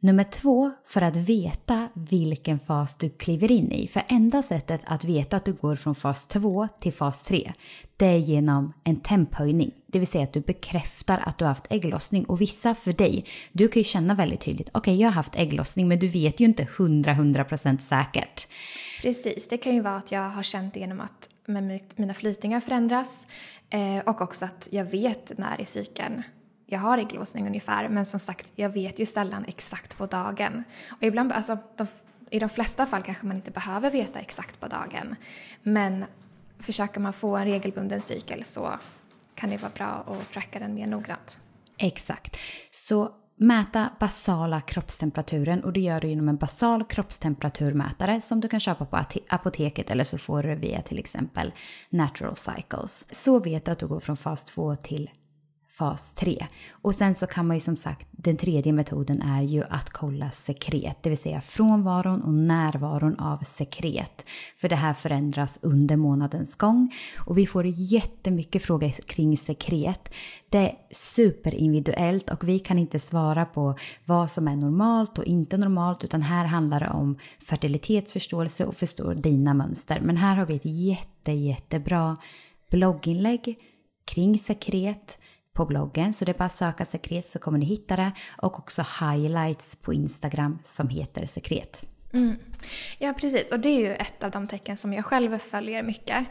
Nummer 0.00 0.24
två, 0.24 0.72
för 0.86 1.02
att 1.02 1.16
veta 1.16 1.88
vilken 1.94 2.58
fas 2.58 2.94
du 2.94 3.08
kliver 3.08 3.52
in 3.52 3.72
i. 3.72 3.88
För 3.88 4.02
enda 4.08 4.42
sättet 4.42 4.80
att 4.84 5.04
veta 5.04 5.36
att 5.36 5.44
du 5.44 5.52
går 5.52 5.76
från 5.76 5.94
fas 5.94 6.26
2 6.26 6.68
till 6.80 6.92
fas 6.92 7.24
3, 7.24 7.52
det 7.96 8.06
är 8.06 8.16
genom 8.16 8.72
en 8.84 8.96
temphöjning. 8.96 9.70
Det 9.86 9.98
vill 9.98 10.08
säga 10.08 10.24
att 10.24 10.32
du 10.32 10.40
bekräftar 10.40 11.22
att 11.26 11.38
du 11.38 11.44
har 11.44 11.50
haft 11.50 11.66
ägglossning. 11.70 12.24
Och 12.24 12.40
vissa 12.40 12.74
för 12.74 12.92
dig, 12.92 13.24
du 13.52 13.68
kan 13.68 13.80
ju 13.80 13.84
känna 13.84 14.14
väldigt 14.14 14.40
tydligt, 14.40 14.68
okej 14.68 14.78
okay, 14.78 15.02
jag 15.02 15.08
har 15.08 15.14
haft 15.14 15.36
ägglossning 15.36 15.88
men 15.88 15.98
du 15.98 16.08
vet 16.08 16.40
ju 16.40 16.44
inte 16.44 16.64
100-100% 16.64 17.78
säkert. 17.78 18.46
Precis, 19.02 19.48
det 19.48 19.56
kan 19.56 19.74
ju 19.74 19.80
vara 19.80 19.96
att 19.96 20.12
jag 20.12 20.30
har 20.30 20.42
känt 20.42 20.76
genom 20.76 21.00
att 21.00 21.30
mina 21.46 22.14
flytningar 22.14 22.60
förändras 22.60 23.26
eh, 23.70 23.98
och 24.06 24.20
också 24.20 24.44
att 24.44 24.68
jag 24.70 24.84
vet 24.84 25.38
när 25.38 25.60
i 25.60 25.64
cykeln 25.64 26.22
jag 26.66 26.78
har 26.78 26.98
ägglossning 26.98 27.46
ungefär 27.46 27.88
men 27.88 28.06
som 28.06 28.20
sagt 28.20 28.52
jag 28.54 28.70
vet 28.70 28.98
ju 28.98 29.06
sällan 29.06 29.44
exakt 29.48 29.96
på 29.96 30.06
dagen. 30.06 30.64
Och 30.90 31.02
ibland, 31.02 31.32
alltså, 31.32 31.58
de, 31.76 31.86
i 32.30 32.38
de 32.38 32.48
flesta 32.48 32.86
fall 32.86 33.02
kanske 33.02 33.26
man 33.26 33.36
inte 33.36 33.50
behöver 33.50 33.90
veta 33.90 34.18
exakt 34.18 34.60
på 34.60 34.66
dagen 34.66 35.16
men 35.62 36.04
försöker 36.58 37.00
man 37.00 37.12
få 37.12 37.36
en 37.36 37.44
regelbunden 37.44 38.00
cykel 38.00 38.44
så 38.44 38.70
kan 39.34 39.50
det 39.50 39.56
vara 39.56 39.72
bra 39.74 39.86
att 39.86 40.32
tracka 40.32 40.58
den 40.58 40.74
mer 40.74 40.86
noggrant. 40.86 41.38
Exakt. 41.78 42.36
Så 42.70 43.12
mäta 43.36 43.90
basala 44.00 44.60
kroppstemperaturen 44.60 45.64
och 45.64 45.72
det 45.72 45.80
gör 45.80 46.00
du 46.00 46.08
genom 46.08 46.28
en 46.28 46.36
basal 46.36 46.84
kroppstemperaturmätare 46.84 48.20
som 48.20 48.40
du 48.40 48.48
kan 48.48 48.60
köpa 48.60 48.84
på 48.84 49.04
apoteket 49.28 49.90
eller 49.90 50.04
så 50.04 50.18
får 50.18 50.42
du 50.42 50.48
det 50.48 50.54
via 50.54 50.82
till 50.82 50.98
exempel 50.98 51.52
Natural 51.90 52.36
Cycles. 52.36 53.06
Så 53.10 53.38
vet 53.38 53.64
du 53.64 53.70
att 53.70 53.78
du 53.78 53.86
går 53.86 54.00
från 54.00 54.16
fas 54.16 54.44
2 54.44 54.76
till 54.76 55.10
fas 55.78 56.14
3. 56.14 56.46
Och 56.70 56.94
sen 56.94 57.14
så 57.14 57.26
kan 57.26 57.46
man 57.46 57.56
ju 57.56 57.60
som 57.60 57.76
sagt, 57.76 58.08
den 58.10 58.36
tredje 58.36 58.72
metoden 58.72 59.22
är 59.22 59.42
ju 59.42 59.64
att 59.70 59.90
kolla 59.90 60.30
sekret, 60.30 60.96
det 61.02 61.08
vill 61.08 61.18
säga 61.18 61.40
frånvaron 61.40 62.22
och 62.22 62.34
närvaron 62.34 63.16
av 63.18 63.38
sekret. 63.38 64.24
För 64.56 64.68
det 64.68 64.76
här 64.76 64.94
förändras 64.94 65.58
under 65.62 65.96
månadens 65.96 66.56
gång 66.56 66.94
och 67.26 67.38
vi 67.38 67.46
får 67.46 67.66
jättemycket 67.66 68.62
frågor 68.62 68.90
kring 68.90 69.36
sekret. 69.36 70.12
Det 70.48 70.58
är 70.58 70.74
superindividuellt 70.90 72.30
och 72.30 72.48
vi 72.48 72.58
kan 72.58 72.78
inte 72.78 72.98
svara 72.98 73.44
på 73.44 73.78
vad 74.04 74.30
som 74.30 74.48
är 74.48 74.56
normalt 74.56 75.18
och 75.18 75.24
inte 75.24 75.56
normalt 75.56 76.04
utan 76.04 76.22
här 76.22 76.44
handlar 76.44 76.80
det 76.80 76.88
om 76.90 77.18
fertilitetsförståelse 77.48 78.64
och 78.64 78.76
förstå 78.76 79.14
dina 79.14 79.54
mönster. 79.54 80.00
Men 80.00 80.16
här 80.16 80.36
har 80.36 80.46
vi 80.46 80.56
ett 80.56 80.64
jätte, 80.64 81.32
jättebra 81.32 82.16
blogginlägg 82.70 83.58
kring 84.04 84.38
sekret 84.38 85.18
på 85.56 85.66
bloggen. 85.66 86.14
Så 86.14 86.24
det 86.24 86.32
är 86.32 86.38
bara 86.38 86.44
att 86.44 86.52
söka 86.52 86.84
sekret 86.84 87.26
så 87.26 87.38
kommer 87.38 87.58
ni 87.58 87.66
hitta 87.66 87.96
det. 87.96 88.12
Och 88.42 88.58
också 88.58 88.84
highlights 89.00 89.76
på 89.76 89.94
Instagram 89.94 90.58
som 90.64 90.88
heter 90.88 91.26
sekret. 91.26 91.86
Mm. 92.16 92.36
Ja, 92.98 93.12
precis. 93.12 93.52
Och 93.52 93.60
det 93.60 93.68
är 93.68 93.78
ju 93.78 93.94
ett 93.94 94.24
av 94.24 94.30
de 94.30 94.46
tecken 94.46 94.76
som 94.76 94.92
jag 94.92 95.04
själv 95.04 95.38
följer 95.38 95.82
mycket. 95.82 96.26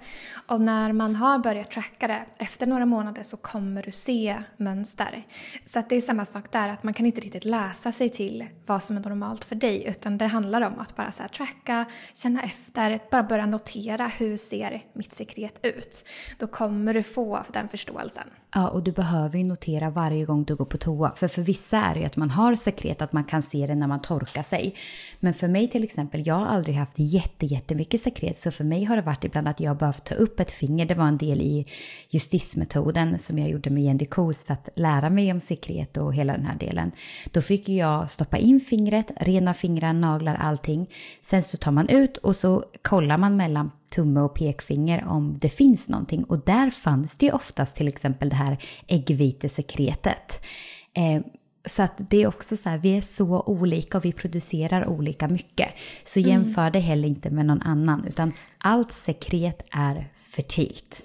Och 0.48 0.62
när 0.62 0.92
man 0.92 1.16
har 1.16 1.40
börjat 1.40 1.72
tracka 1.72 2.08
det, 2.08 2.26
efter 2.38 2.68
några 2.68 2.86
månader 2.86 3.24
så 3.24 3.38
kommer 3.38 3.84
du 3.84 3.92
se 3.92 4.38
mönster. 4.58 5.28
Så 5.66 5.80
att 5.80 5.90
det 5.90 5.96
är 5.96 6.02
samma 6.02 6.26
sak 6.26 6.52
där, 6.52 6.70
att 6.70 6.84
man 6.84 6.94
kan 6.94 7.06
inte 7.06 7.22
riktigt 7.22 7.46
läsa 7.46 7.92
sig 7.92 8.10
till 8.10 8.46
vad 8.66 8.84
som 8.84 8.98
är 8.98 9.02
normalt 9.02 9.46
för 9.46 9.56
dig, 9.56 9.86
utan 9.88 10.18
det 10.18 10.26
handlar 10.26 10.62
om 10.62 10.80
att 10.80 10.96
bara 10.96 11.12
så 11.12 11.22
här 11.22 11.30
tracka, 11.30 11.86
känna 12.14 12.42
efter, 12.42 13.00
bara 13.12 13.24
börja 13.24 13.46
notera 13.46 14.08
hur 14.08 14.38
ser 14.38 14.84
mitt 14.94 15.14
sekret 15.14 15.60
ut. 15.64 16.06
Då 16.40 16.48
kommer 16.48 16.94
du 16.94 17.04
få 17.04 17.44
den 17.54 17.68
förståelsen. 17.68 18.28
Ja, 18.54 18.70
och 18.70 18.84
du 18.84 18.92
behöver 18.92 19.38
ju 19.38 19.44
notera 19.44 19.90
varje 19.90 20.26
gång 20.26 20.44
du 20.44 20.56
går 20.56 20.66
på 20.66 20.78
toa. 20.78 21.12
För 21.16 21.28
för 21.28 21.42
vissa 21.42 21.78
är 21.78 21.94
det 21.94 22.00
ju 22.00 22.06
att 22.06 22.16
man 22.16 22.30
har 22.30 22.56
sekret, 22.56 23.02
att 23.02 23.14
man 23.14 23.24
kan 23.24 23.42
se 23.42 23.68
det 23.68 23.76
när 23.76 23.88
man 23.88 24.02
torkar 24.02 24.42
sig. 24.42 24.76
Men 25.20 25.34
för 25.34 25.48
mig 25.48 25.68
till 25.76 25.84
exempel, 25.84 26.28
jag 26.28 26.36
har 26.36 26.46
aldrig 26.46 26.76
haft 26.76 26.94
jätte, 26.96 27.46
jättemycket 27.46 28.02
sekret. 28.02 28.38
Så 28.38 28.52
för 28.52 28.64
mig 28.64 28.84
har 28.84 28.96
det 28.96 29.02
varit 29.02 29.24
ibland 29.24 29.48
att 29.48 29.60
jag 29.60 29.78
behövt 29.78 30.04
ta 30.04 30.16
upp 30.16 30.40
ett 30.40 30.52
finger. 30.52 30.86
Det 30.86 30.96
var 30.96 31.08
en 31.08 31.18
del 31.18 31.42
i 31.42 31.66
justismetoden 32.10 33.20
som 33.20 33.40
jag 33.40 33.50
gjorde 33.50 33.70
med 33.70 33.84
Jendy 33.84 34.06
Kos 34.06 34.46
för 34.46 34.54
att 34.54 34.70
lära 34.76 35.10
mig 35.10 35.32
om 35.32 35.40
sekret 35.40 35.98
och 35.98 36.14
hela 36.14 36.34
den 36.34 36.46
här 36.46 36.58
delen. 36.58 36.92
Då 37.32 37.42
fick 37.42 37.70
jag 37.70 38.12
stoppa 38.12 38.38
in 38.38 38.60
fingret, 38.60 39.12
rena 39.20 39.54
fingrar, 39.54 39.94
naglar, 39.94 40.36
allting. 40.36 40.90
Sen 41.22 41.44
så 41.44 41.58
tar 41.58 41.72
man 41.72 41.90
ut 41.90 42.18
och 42.18 42.36
så 42.36 42.64
kollar 42.82 43.18
man 43.18 43.38
mellan 43.38 43.72
tumme 43.90 44.20
och 44.20 44.36
pekfinger 44.36 45.06
om 45.08 45.38
det 45.38 45.50
finns 45.50 45.90
någonting. 45.90 46.24
Och 46.24 46.40
där 46.40 46.70
fanns 46.70 47.18
det 47.18 47.26
ju 47.26 47.32
oftast 47.32 47.76
till 47.76 47.88
exempel 47.88 48.30
det 48.30 48.36
här 48.36 48.58
äggvitesekretet. 48.88 50.46
Eh, 50.94 51.22
så 51.66 51.84
att 51.84 51.94
det 51.98 52.24
är 52.24 52.28
också 52.28 52.58
så 52.58 52.70
här, 52.70 52.78
vi 52.78 52.98
är 52.98 53.02
så 53.02 53.42
olika 53.42 53.98
och 53.98 54.06
vi 54.06 54.12
producerar 54.12 54.88
olika 54.88 55.28
mycket. 55.28 55.70
Så 56.04 56.20
mm. 56.20 56.32
jämför 56.32 56.70
det 56.70 56.80
heller 56.80 57.08
inte 57.08 57.30
med 57.30 57.46
någon 57.46 57.62
annan, 57.62 58.06
utan 58.08 58.34
allt 58.58 58.92
sekret 58.92 59.62
är 59.72 60.12
fertilt. 60.20 61.04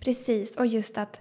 Precis, 0.00 0.56
och 0.56 0.66
just 0.66 0.98
att 0.98 1.20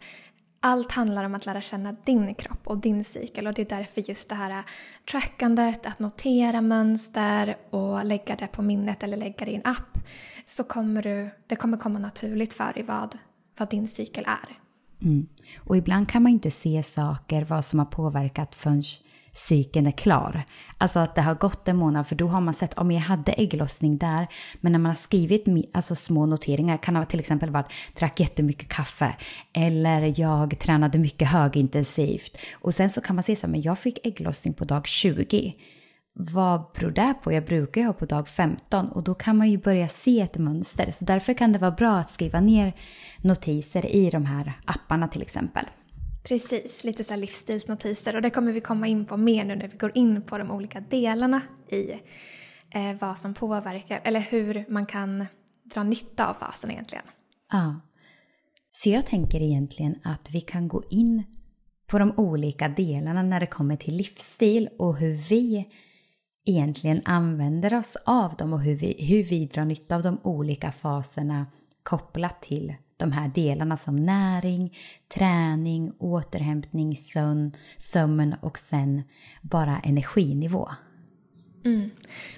allt 0.60 0.92
handlar 0.92 1.24
om 1.24 1.36
att 1.36 1.46
lära 1.46 1.62
känna 1.62 1.96
din 2.06 2.36
kropp 2.36 2.68
och 2.68 2.78
din 2.78 3.04
cykel 3.04 3.48
och 3.48 3.54
det 3.54 3.62
är 3.62 3.78
därför 3.78 4.10
just 4.10 4.30
det 4.30 4.36
här 4.36 4.64
trackandet, 5.12 5.86
att 5.86 6.00
notera 6.00 6.62
mönster 6.62 7.58
och 7.70 8.06
lägga 8.06 8.36
det 8.36 8.48
på 8.48 8.62
minnet 8.62 9.04
eller 9.04 9.18
lägga 9.18 9.46
det 9.46 9.52
i 9.52 9.56
en 9.56 9.66
app 9.66 9.98
så 10.46 10.64
kommer 10.64 11.04
du, 11.04 11.30
det 11.48 11.56
kommer 11.56 11.78
komma 11.78 12.00
naturligt 12.00 12.54
för 12.54 12.74
dig 12.74 12.84
vad, 12.84 13.18
vad 13.58 13.70
din 13.70 13.88
cykel 13.88 14.24
är. 14.28 14.67
Mm. 15.02 15.28
Och 15.58 15.78
ibland 15.78 16.10
kan 16.10 16.24
man 16.24 16.32
inte 16.32 16.52
se 16.52 16.84
saker, 16.84 17.46
vad 17.46 17.66
som 17.66 17.80
har 17.80 17.86
påverkat 17.86 18.56
förrän 18.56 18.84
cykeln 19.34 19.88
är 19.88 19.92
klar. 19.92 20.44
Alltså 20.78 21.00
att 21.00 21.16
det 21.16 21.22
har 21.22 21.36
gått 21.36 21.68
en 21.68 21.78
månad 21.78 22.08
för 22.08 22.16
då 22.16 22.28
har 22.28 22.42
man 22.42 22.54
sett 22.54 22.74
om 22.74 22.92
jag 22.92 23.02
hade 23.02 23.32
ägglossning 23.32 23.98
där. 23.98 24.28
Men 24.62 24.72
när 24.72 24.80
man 24.80 24.90
har 24.90 24.96
skrivit 24.96 25.46
alltså 25.74 25.96
små 25.96 26.26
noteringar 26.26 26.78
kan 26.78 26.94
det 26.94 27.06
till 27.06 27.20
exempel 27.20 27.50
varit 27.50 27.72
drack 28.00 28.20
jättemycket 28.20 28.68
kaffe 28.70 29.16
eller 29.54 30.20
jag 30.20 30.60
tränade 30.60 30.98
mycket 30.98 31.28
högintensivt. 31.28 32.38
Och 32.54 32.76
sen 32.76 32.90
så 32.90 33.02
kan 33.02 33.16
man 33.16 33.24
se 33.24 33.36
så 33.36 33.48
här, 33.48 33.52
men 33.52 33.62
jag 33.62 33.80
fick 33.80 34.08
ägglossning 34.08 34.54
på 34.54 34.66
dag 34.66 34.88
20 34.88 35.54
vad 36.20 36.62
beror 36.74 36.92
det 36.92 37.14
på? 37.24 37.32
Jag 37.32 37.46
brukar 37.46 37.82
ju 37.82 37.88
ha 37.88 37.94
på 37.94 38.06
dag 38.06 38.28
15 38.28 38.90
och 38.90 39.04
då 39.04 39.14
kan 39.14 39.38
man 39.38 39.50
ju 39.50 39.58
börja 39.58 39.88
se 39.88 40.22
ett 40.22 40.38
mönster. 40.38 40.92
Så 40.92 41.06
därför 41.06 41.34
kan 41.34 41.52
det 41.52 41.60
vara 41.60 41.72
bra 41.72 41.98
att 41.98 42.12
skriva 42.12 42.40
ner 42.40 42.74
notiser 43.22 43.86
i 43.86 44.10
de 44.10 44.26
här 44.26 44.54
apparna 44.66 45.08
till 45.08 45.22
exempel. 45.22 45.66
Precis, 46.24 46.84
lite 46.84 47.04
så 47.04 47.14
här 47.14 47.22
livsstilsnotiser 47.22 48.16
och 48.16 48.22
det 48.22 48.30
kommer 48.30 48.52
vi 48.52 48.62
komma 48.62 48.88
in 48.88 49.06
på 49.06 49.18
mer 49.18 49.46
nu 49.46 49.56
när 49.56 49.68
vi 49.68 49.78
går 49.78 49.92
in 49.96 50.22
på 50.22 50.38
de 50.38 50.52
olika 50.52 50.80
delarna 50.80 51.42
i 51.70 51.92
eh, 52.72 52.98
vad 53.00 53.20
som 53.20 53.34
påverkar 53.34 54.02
eller 54.04 54.20
hur 54.20 54.66
man 54.70 54.86
kan 54.86 55.26
dra 55.64 55.84
nytta 55.84 56.30
av 56.30 56.34
fasen 56.34 56.72
egentligen. 56.72 57.06
Ja. 57.52 57.76
Så 58.72 58.90
jag 58.90 59.06
tänker 59.06 59.42
egentligen 59.42 59.96
att 60.04 60.32
vi 60.32 60.42
kan 60.42 60.68
gå 60.68 60.84
in 60.90 61.24
på 61.88 62.00
de 62.00 62.14
olika 62.18 62.68
delarna 62.68 63.24
när 63.24 63.40
det 63.40 63.48
kommer 63.48 63.76
till 63.76 63.96
livsstil 63.96 64.70
och 64.80 64.98
hur 64.98 65.14
vi 65.30 65.66
egentligen 66.48 67.02
använder 67.06 67.74
oss 67.74 67.98
av 68.06 68.36
dem 68.36 68.54
och 68.54 68.62
hur 68.62 68.76
vi, 68.76 69.06
hur 69.06 69.24
vi 69.24 69.46
drar 69.46 69.66
nytta 69.66 69.96
av 69.96 70.04
de 70.04 70.20
olika 70.24 70.72
faserna 70.72 71.46
kopplat 71.84 72.42
till 72.42 72.76
de 72.98 73.12
här 73.12 73.28
delarna 73.28 73.78
som 73.78 73.96
näring, 73.96 74.78
träning, 75.16 75.92
återhämtning, 76.00 76.96
sömn, 76.96 77.52
sömn 77.78 78.36
och 78.42 78.58
sen 78.58 79.04
bara 79.42 79.80
energinivå. 79.80 80.70
Mm. 81.66 81.90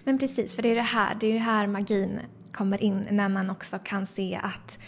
Men 0.04 0.18
precis, 0.18 0.56
för 0.56 0.62
det 0.62 0.70
är 0.70 0.76
det 0.76 0.82
här, 0.82 1.18
det 1.20 1.28
är 1.28 1.34
det 1.34 1.40
här 1.40 1.68
magin 1.68 2.20
kommer 2.54 2.84
in 2.84 3.08
när 3.12 3.30
man 3.30 3.50
också 3.50 3.80
kan 3.80 4.08
se 4.08 4.40
att 4.44 4.80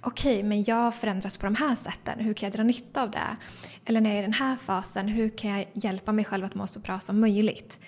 okej, 0.00 0.36
okay, 0.36 0.48
men 0.48 0.64
jag 0.64 0.94
förändras 0.94 1.38
på 1.38 1.46
de 1.46 1.54
här 1.54 1.74
sätten. 1.74 2.18
Hur 2.18 2.34
kan 2.34 2.46
jag 2.46 2.56
dra 2.56 2.62
nytta 2.62 3.02
av 3.02 3.10
det? 3.10 3.36
Eller 3.84 4.00
när 4.00 4.10
jag 4.10 4.16
är 4.18 4.22
i 4.22 4.26
den 4.26 4.32
här 4.32 4.56
fasen, 4.56 5.08
hur 5.08 5.28
kan 5.28 5.50
jag 5.50 5.66
hjälpa 5.72 6.12
mig 6.12 6.24
själv 6.24 6.44
att 6.44 6.54
må 6.54 6.66
så 6.66 6.80
bra 6.80 7.00
som 7.00 7.20
möjligt? 7.20 7.80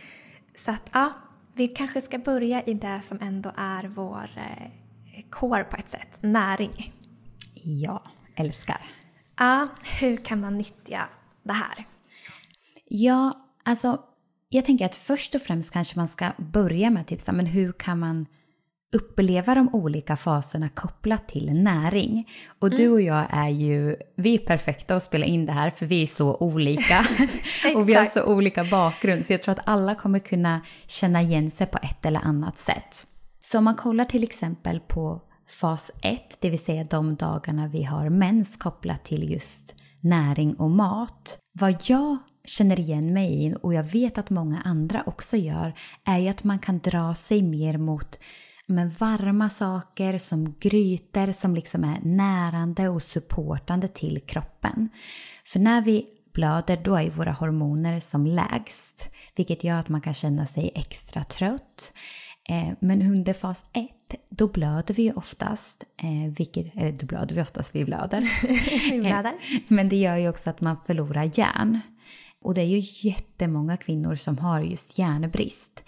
Så 0.57 0.71
att 0.71 0.91
ja, 0.93 1.13
vi 1.55 1.69
kanske 1.69 2.03
ska 2.03 2.19
börja 2.19 2.63
i 2.63 2.75
det 2.75 3.01
som 3.03 3.19
ändå 3.21 3.53
är 3.57 3.85
vår 3.85 4.31
eh, 4.37 5.65
på 5.65 5.77
ett 5.79 5.89
sätt, 5.89 6.19
näring. 6.21 6.93
Ja, 7.55 8.03
älskar. 8.35 8.91
Ja, 9.37 9.69
hur 10.01 10.17
kan 10.17 10.41
man 10.41 10.59
nyttja 10.59 11.09
det 11.43 11.53
här? 11.53 11.85
Ja, 12.89 13.47
alltså 13.63 14.03
jag 14.49 14.65
tänker 14.65 14.87
att 14.87 14.95
först 14.95 15.35
och 15.35 15.43
främst 15.43 15.71
kanske 15.71 15.99
man 15.99 16.09
ska 16.09 16.33
börja 16.37 16.91
med 16.91 17.07
typ 17.07 17.21
så 17.21 17.33
men 17.33 17.47
hur 17.47 17.73
kan 17.73 17.99
man 17.99 18.27
uppleva 18.97 19.55
de 19.55 19.75
olika 19.75 20.17
faserna 20.17 20.69
kopplat 20.69 21.29
till 21.29 21.53
näring. 21.53 22.29
Och 22.59 22.69
mm. 22.69 22.79
du 22.79 22.91
och 22.91 23.01
jag 23.01 23.27
är 23.31 23.49
ju, 23.49 23.97
vi 24.17 24.35
är 24.35 24.39
perfekta 24.39 24.97
att 24.97 25.03
spela 25.03 25.27
in 25.27 25.47
det 25.47 25.53
här 25.53 25.71
för 25.71 25.87
vi 25.87 26.03
är 26.03 26.07
så 26.07 26.37
olika. 26.37 27.07
och 27.75 27.89
vi 27.89 27.95
har 27.95 28.05
så 28.05 28.25
olika 28.25 28.65
bakgrund 28.65 29.27
så 29.27 29.33
jag 29.33 29.43
tror 29.43 29.53
att 29.53 29.69
alla 29.69 29.95
kommer 29.95 30.19
kunna 30.19 30.61
känna 30.87 31.23
igen 31.23 31.51
sig 31.51 31.67
på 31.67 31.79
ett 31.83 32.07
eller 32.07 32.21
annat 32.21 32.59
sätt. 32.59 33.07
Så 33.39 33.59
om 33.59 33.65
man 33.65 33.75
kollar 33.75 34.05
till 34.05 34.23
exempel 34.23 34.81
på 34.81 35.23
fas 35.49 35.91
1, 36.03 36.37
det 36.41 36.51
vill 36.51 36.59
säga 36.59 36.85
de 36.85 37.17
dagarna 37.17 37.69
vi 37.69 37.83
har 37.83 38.11
mens 38.11 38.57
kopplat 38.57 39.05
till 39.05 39.31
just 39.33 39.75
näring 40.01 40.55
och 40.55 40.71
mat. 40.71 41.39
Vad 41.53 41.77
jag 41.83 42.17
känner 42.45 42.81
igen 42.81 43.13
mig 43.13 43.47
i 43.47 43.55
och 43.63 43.75
jag 43.75 43.83
vet 43.83 44.19
att 44.19 44.31
många 44.31 44.61
andra 44.65 45.03
också 45.07 45.37
gör 45.37 45.73
är 46.05 46.19
ju 46.19 46.29
att 46.29 46.45
man 46.45 46.59
kan 46.59 46.79
dra 46.79 47.15
sig 47.15 47.43
mer 47.43 47.79
mot 47.79 48.19
men 48.67 48.91
varma 48.91 49.51
saker 49.51 50.19
som 50.19 50.55
grytor 50.61 51.33
som 51.33 51.55
liksom 51.55 51.85
är 51.85 52.01
närande 52.03 52.89
och 52.89 53.03
supportande 53.03 53.89
till 53.89 54.21
kroppen. 54.21 54.89
För 55.45 55.61
när 55.61 55.83
vi 55.83 56.07
blöder 56.33 56.77
då 56.77 56.97
är 56.97 57.11
våra 57.11 57.33
hormoner 57.33 58.01
som 58.01 58.27
lägst 58.27 59.11
vilket 59.37 59.65
gör 59.65 59.81
att 59.81 59.89
man 59.89 60.01
kan 60.01 60.15
känna 60.15 60.47
sig 60.47 60.71
extra 60.75 61.25
trött. 61.25 61.93
Eh, 62.49 62.69
men 62.81 63.03
under 63.03 63.33
fas 63.33 63.67
1 63.73 63.91
då 64.29 64.49
blöder 64.49 64.95
vi 64.95 65.13
oftast, 65.13 65.85
eh, 66.03 66.33
vilket, 66.37 66.77
eller 66.77 66.93
då 66.93 67.07
blöder 67.07 67.35
vi 67.35 67.43
oftast, 67.43 67.75
vi 67.75 67.85
blöder. 67.85 68.31
vi 68.91 69.01
blöder. 69.01 69.35
Men 69.69 69.89
det 69.89 69.97
gör 69.97 70.17
ju 70.17 70.29
också 70.29 70.51
att 70.51 70.61
man 70.61 70.77
förlorar 70.87 71.31
järn. 71.35 71.81
Och 72.43 72.55
det 72.55 72.61
är 72.61 72.67
ju 72.67 73.09
jättemånga 73.09 73.77
kvinnor 73.77 74.15
som 74.15 74.39
har 74.39 74.61
just 74.61 74.99
järnbrist. 74.99 75.83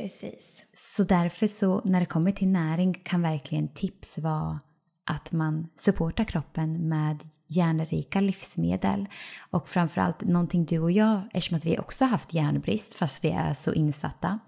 Precis. 0.00 0.64
Så 0.72 1.04
därför 1.04 1.46
så 1.46 1.80
när 1.84 2.00
det 2.00 2.06
kommer 2.06 2.32
till 2.32 2.48
näring 2.48 2.94
kan 3.04 3.22
verkligen 3.22 3.68
tips 3.68 4.18
vara 4.18 4.60
att 5.06 5.32
man 5.32 5.68
supportar 5.76 6.24
kroppen 6.24 6.88
med 6.88 7.22
järnrika 7.46 8.20
livsmedel. 8.20 9.08
Och 9.50 9.68
framförallt 9.68 10.20
någonting 10.20 10.64
du 10.64 10.78
och 10.78 10.90
jag, 10.90 11.22
eftersom 11.32 11.56
att 11.56 11.64
vi 11.64 11.78
också 11.78 12.04
har 12.04 12.10
haft 12.10 12.34
järnbrist 12.34 12.94
fast 12.94 13.24
vi 13.24 13.30
är 13.30 13.54
så 13.54 13.72
insatta, 13.72 14.38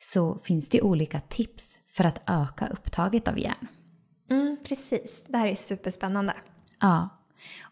så 0.00 0.38
finns 0.38 0.68
det 0.68 0.82
olika 0.82 1.20
tips 1.20 1.78
för 1.88 2.04
att 2.04 2.22
öka 2.26 2.66
upptaget 2.66 3.28
av 3.28 3.38
järn. 3.38 3.66
Mm, 4.30 4.56
precis, 4.68 5.24
det 5.28 5.38
här 5.38 5.46
är 5.46 5.54
superspännande. 5.54 6.34
Ja, 6.80 7.08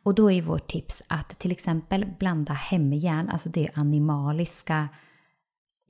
och 0.02 0.14
då 0.14 0.30
är 0.30 0.42
vårt 0.42 0.70
tips 0.70 1.02
att 1.06 1.38
till 1.38 1.52
exempel 1.52 2.06
blanda 2.18 2.52
hemjärn, 2.52 3.28
alltså 3.28 3.48
det 3.48 3.70
animaliska 3.74 4.88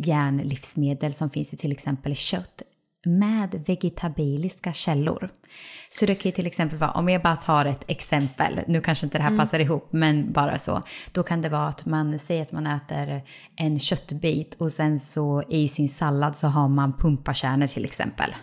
järnlivsmedel 0.06 1.14
som 1.14 1.30
finns 1.30 1.52
i 1.52 1.56
till 1.56 1.72
exempel 1.72 2.16
kött 2.16 2.62
med 3.04 3.64
vegetabiliska 3.66 4.72
källor. 4.72 5.30
Så 5.88 6.06
det 6.06 6.14
kan 6.14 6.28
ju 6.28 6.34
till 6.34 6.46
exempel 6.46 6.78
vara, 6.78 6.90
om 6.90 7.08
jag 7.08 7.22
bara 7.22 7.36
tar 7.36 7.64
ett 7.64 7.84
exempel, 7.86 8.60
nu 8.66 8.80
kanske 8.80 9.06
inte 9.06 9.18
det 9.18 9.22
här 9.22 9.30
mm. 9.30 9.38
passar 9.38 9.58
ihop, 9.58 9.88
men 9.92 10.32
bara 10.32 10.58
så. 10.58 10.82
Då 11.12 11.22
kan 11.22 11.42
det 11.42 11.48
vara 11.48 11.68
att 11.68 11.86
man 11.86 12.18
säger 12.18 12.42
att 12.42 12.52
man 12.52 12.66
äter 12.66 13.22
en 13.56 13.78
köttbit 13.78 14.54
och 14.54 14.72
sen 14.72 14.98
så 14.98 15.42
i 15.48 15.68
sin 15.68 15.88
sallad 15.88 16.36
så 16.36 16.46
har 16.46 16.68
man 16.68 16.92
pumpakärnor 16.92 17.66
till 17.66 17.84
exempel. 17.84 18.34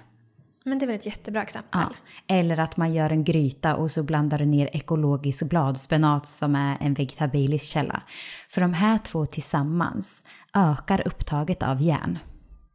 Men 0.65 0.79
det 0.79 0.85
är 0.85 0.87
väl 0.87 0.95
ett 0.95 1.05
jättebra 1.05 1.41
exempel. 1.41 1.81
Ja. 1.81 1.91
Eller 2.27 2.59
att 2.59 2.77
man 2.77 2.93
gör 2.93 3.09
en 3.09 3.23
gryta 3.23 3.75
och 3.75 3.91
så 3.91 4.03
blandar 4.03 4.37
du 4.37 4.45
ner 4.45 4.69
ekologisk 4.73 5.43
bladspenat 5.43 6.27
som 6.27 6.55
är 6.55 6.77
en 6.79 6.93
vegetabilisk 6.93 7.65
källa. 7.65 8.01
För 8.49 8.61
de 8.61 8.73
här 8.73 8.97
två 8.97 9.25
tillsammans 9.25 10.23
ökar 10.57 11.07
upptaget 11.07 11.63
av 11.63 11.81
järn. 11.81 12.19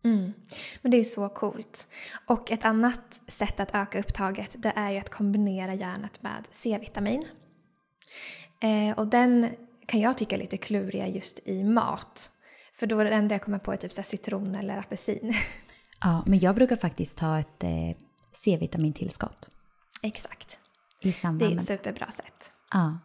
Mm. 0.05 0.33
Men 0.83 0.91
det 0.91 0.97
är 0.97 0.99
ju 0.99 1.05
så 1.05 1.29
coolt. 1.29 1.87
Och 2.27 2.51
ett 2.51 2.65
annat 2.65 3.21
sätt 3.29 3.61
att 3.61 3.75
öka 3.75 4.01
upptaget 4.01 4.55
det 4.59 4.73
är 4.77 4.91
ju 4.91 4.99
att 4.99 5.11
kombinera 5.11 5.75
järnet 5.75 6.23
med 6.23 6.49
C-vitamin. 6.51 7.27
Eh, 8.61 8.99
och 8.99 9.07
den 9.07 9.49
kan 9.87 10.01
jag 10.01 10.19
tycka 10.19 10.35
är 10.35 10.41
lite 10.41 10.57
kluriga 10.57 11.09
just 11.09 11.49
i 11.49 11.65
mat. 11.65 12.31
För 12.75 12.87
då 12.87 12.99
är 12.99 13.05
det 13.05 13.11
enda 13.11 13.35
jag 13.35 13.43
kommer 13.43 13.59
på 13.59 13.73
är 13.73 13.77
typ 13.77 13.93
så 13.93 14.03
citron 14.03 14.55
eller 14.55 14.79
apelsin. 14.79 15.35
Ja, 16.05 16.23
men 16.27 16.39
jag 16.39 16.55
brukar 16.55 16.77
faktiskt 16.77 17.17
ta 17.17 17.39
ett 17.39 17.65
eh, 17.65 17.97
C-vitamintillskott. 18.33 19.51
Exakt. 20.03 20.59
I 21.01 21.15
det 21.39 21.45
är 21.45 21.57
ett 21.57 21.65
superbra 21.65 22.11
sätt. 22.11 22.53
Ja. 22.73 22.99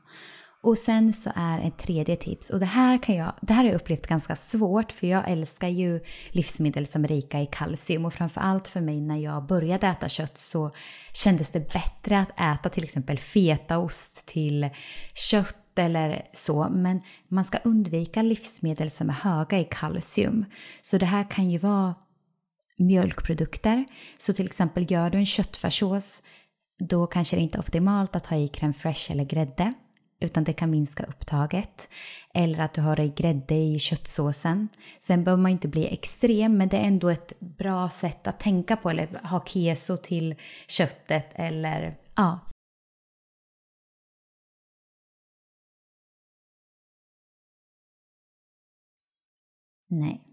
Och 0.64 0.78
sen 0.78 1.14
så 1.14 1.32
är 1.36 1.60
ett 1.60 1.78
tredje 1.78 2.16
tips, 2.16 2.50
och 2.50 2.60
det 2.60 2.66
här, 2.66 3.04
kan 3.04 3.16
jag, 3.16 3.34
det 3.42 3.54
här 3.54 3.64
har 3.64 3.70
jag 3.70 3.76
upplevt 3.76 4.08
ganska 4.08 4.36
svårt 4.36 4.92
för 4.92 5.08
jag 5.08 5.30
älskar 5.30 5.68
ju 5.68 6.00
livsmedel 6.32 6.88
som 6.88 7.04
är 7.04 7.08
rika 7.08 7.42
i 7.42 7.46
kalcium 7.46 8.06
och 8.06 8.14
framförallt 8.14 8.68
för 8.68 8.82
mig 8.82 9.02
när 9.02 9.18
jag 9.18 9.46
började 9.46 9.88
äta 9.88 10.10
kött 10.10 10.38
så 10.38 10.72
kändes 11.14 11.50
det 11.50 11.74
bättre 11.74 12.20
att 12.20 12.40
äta 12.40 12.70
till 12.70 12.84
exempel 12.84 13.20
fetaost 13.20 14.26
till 14.26 14.70
kött 15.14 15.80
eller 15.80 16.22
så, 16.34 16.70
men 16.70 17.02
man 17.28 17.46
ska 17.46 17.58
undvika 17.58 18.22
livsmedel 18.22 18.92
som 18.92 19.10
är 19.10 19.14
höga 19.14 19.60
i 19.60 19.68
kalcium. 19.72 20.46
Så 20.82 20.98
det 20.98 21.06
här 21.06 21.24
kan 21.32 21.52
ju 21.52 21.58
vara 21.58 21.96
mjölkprodukter. 22.78 23.86
Så 24.18 24.34
till 24.34 24.46
exempel 24.46 24.92
gör 24.92 25.10
du 25.10 25.18
en 25.18 25.26
köttfärssås, 25.26 26.24
då 26.80 27.08
kanske 27.08 27.36
det 27.36 27.42
inte 27.42 27.58
är 27.58 27.60
optimalt 27.60 28.16
att 28.16 28.26
ha 28.26 28.38
i 28.38 28.48
crème 28.48 28.74
fraîche 28.74 29.12
eller 29.12 29.26
grädde 29.26 29.74
utan 30.20 30.44
det 30.44 30.54
kan 30.54 30.70
minska 30.70 31.04
upptaget. 31.04 31.90
Eller 32.34 32.60
att 32.60 32.74
du 32.74 32.82
har 32.82 33.00
i 33.00 33.10
grädde 33.10 33.56
i 33.56 33.80
köttsåsen. 33.80 34.70
Sen 35.00 35.24
behöver 35.24 35.42
man 35.42 35.52
inte 35.52 35.68
bli 35.68 35.88
extrem 35.94 36.58
men 36.58 36.70
det 36.70 36.78
är 36.78 36.84
ändå 36.84 37.10
ett 37.10 37.40
bra 37.40 37.90
sätt 37.90 38.28
att 38.28 38.40
tänka 38.40 38.76
på 38.78 38.90
eller 38.90 39.28
ha 39.28 39.46
keso 39.46 39.98
till 39.98 40.36
köttet 40.68 41.32
eller 41.36 41.98
ja. 42.16 42.40
Nej. 49.90 50.27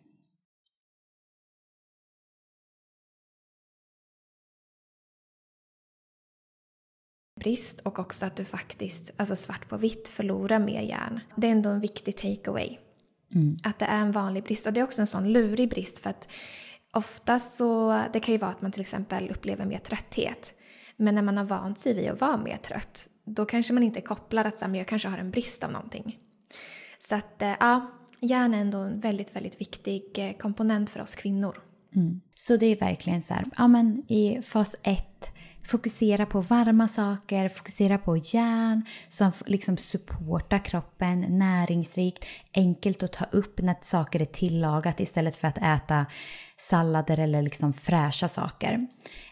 Brist 7.44 7.80
och 7.80 7.98
också 7.98 8.26
att 8.26 8.36
du 8.36 8.44
faktiskt, 8.44 9.12
alltså 9.16 9.36
svart 9.36 9.68
på 9.68 9.76
vitt, 9.76 10.08
förlorar 10.08 10.58
mer 10.58 10.82
järn. 10.82 11.20
Det 11.36 11.46
är 11.46 11.50
ändå 11.50 11.70
en 11.70 11.80
viktig 11.80 12.16
takeaway. 12.16 12.78
Mm. 13.34 13.56
Att 13.62 13.78
det 13.78 13.84
är 13.84 14.00
en 14.00 14.12
vanlig 14.12 14.44
brist 14.44 14.66
och 14.66 14.72
det 14.72 14.80
är 14.80 14.84
också 14.84 15.00
en 15.00 15.06
sån 15.06 15.32
lurig 15.32 15.70
brist 15.70 15.98
för 15.98 16.10
att 16.10 16.28
ofta 16.92 17.38
så, 17.38 18.02
det 18.12 18.20
kan 18.20 18.32
ju 18.32 18.38
vara 18.38 18.50
att 18.50 18.62
man 18.62 18.72
till 18.72 18.80
exempel 18.80 19.30
upplever 19.30 19.64
mer 19.64 19.78
trötthet. 19.78 20.54
Men 20.96 21.14
när 21.14 21.22
man 21.22 21.36
har 21.36 21.44
vant 21.44 21.78
sig 21.78 21.94
vid 21.94 22.10
att 22.10 22.20
vara 22.20 22.36
mer 22.36 22.56
trött, 22.56 23.08
då 23.24 23.44
kanske 23.44 23.72
man 23.72 23.82
inte 23.82 24.00
kopplar 24.00 24.44
att 24.44 24.74
jag 24.74 24.86
kanske 24.86 25.08
har 25.08 25.18
en 25.18 25.30
brist 25.30 25.64
av 25.64 25.72
någonting. 25.72 26.18
Så 27.08 27.14
att 27.14 27.42
eh, 27.42 27.52
ja, 27.60 27.90
järn 28.20 28.54
är 28.54 28.58
ändå 28.58 28.78
en 28.78 28.98
väldigt, 28.98 29.36
väldigt 29.36 29.60
viktig 29.60 30.04
eh, 30.14 30.32
komponent 30.36 30.90
för 30.90 31.00
oss 31.00 31.14
kvinnor. 31.14 31.62
Mm. 31.94 32.20
Så 32.34 32.56
det 32.56 32.66
är 32.66 32.76
verkligen 32.76 33.22
så 33.22 33.34
här, 33.34 33.44
ja 33.56 33.68
men 33.68 34.12
i 34.12 34.42
fas 34.42 34.74
1 34.82 35.04
Fokusera 35.66 36.26
på 36.26 36.40
varma 36.40 36.88
saker, 36.88 37.48
fokusera 37.48 37.98
på 37.98 38.16
järn 38.16 38.82
som 39.08 39.32
liksom 39.46 39.76
supportar 39.76 40.58
kroppen, 40.58 41.20
näringsrikt, 41.20 42.24
enkelt 42.54 43.02
att 43.02 43.12
ta 43.12 43.24
upp 43.24 43.60
när 43.62 43.76
saker 43.80 44.20
är 44.20 44.24
tillagat 44.24 45.00
istället 45.00 45.36
för 45.36 45.48
att 45.48 45.58
äta 45.58 46.06
sallader 46.56 47.18
eller 47.18 47.42
liksom 47.42 47.72
fräscha 47.72 48.28
saker. 48.28 48.86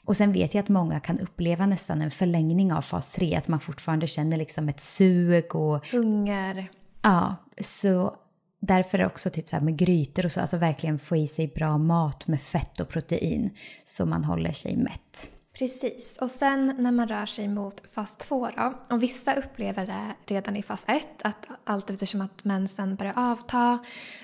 Och 0.04 0.16
sen 0.16 0.32
vet 0.32 0.54
jag 0.54 0.62
att 0.62 0.68
många 0.68 1.00
kan 1.00 1.18
uppleva 1.18 1.66
nästan 1.66 2.02
en 2.02 2.10
förlängning 2.10 2.72
av 2.72 2.82
fas 2.82 3.12
3, 3.12 3.34
att 3.34 3.48
man 3.48 3.60
fortfarande 3.60 4.06
känner 4.06 4.36
liksom 4.36 4.68
ett 4.68 4.80
sug 4.80 5.54
och... 5.54 5.86
Hunger. 5.86 6.68
Ja, 7.02 7.36
så 7.60 8.16
därför 8.60 8.98
är 8.98 9.02
det 9.02 9.06
också 9.06 9.30
typ 9.30 9.48
så 9.48 9.56
här 9.56 9.64
med 9.64 9.76
grytor 9.76 10.26
och 10.26 10.32
så, 10.32 10.40
alltså 10.40 10.56
verkligen 10.56 10.98
få 10.98 11.16
i 11.16 11.28
sig 11.28 11.48
bra 11.48 11.78
mat 11.78 12.26
med 12.26 12.40
fett 12.40 12.80
och 12.80 12.88
protein 12.88 13.50
så 13.84 14.06
man 14.06 14.24
håller 14.24 14.52
sig 14.52 14.76
mätt. 14.76 15.28
Precis, 15.62 16.18
och 16.18 16.30
sen 16.30 16.74
när 16.78 16.92
man 16.92 17.08
rör 17.08 17.26
sig 17.26 17.48
mot 17.48 17.90
fas 17.90 18.16
2 18.16 18.48
då, 18.56 18.74
och 18.90 19.02
vissa 19.02 19.34
upplever 19.34 19.86
det 19.86 20.34
redan 20.34 20.56
i 20.56 20.62
fas 20.62 20.84
1 20.88 21.08
att 21.22 21.46
allt 21.64 21.90
eftersom 21.90 22.20
att 22.20 22.44
mensen 22.44 22.96
börjar 22.96 23.12
avta 23.16 23.78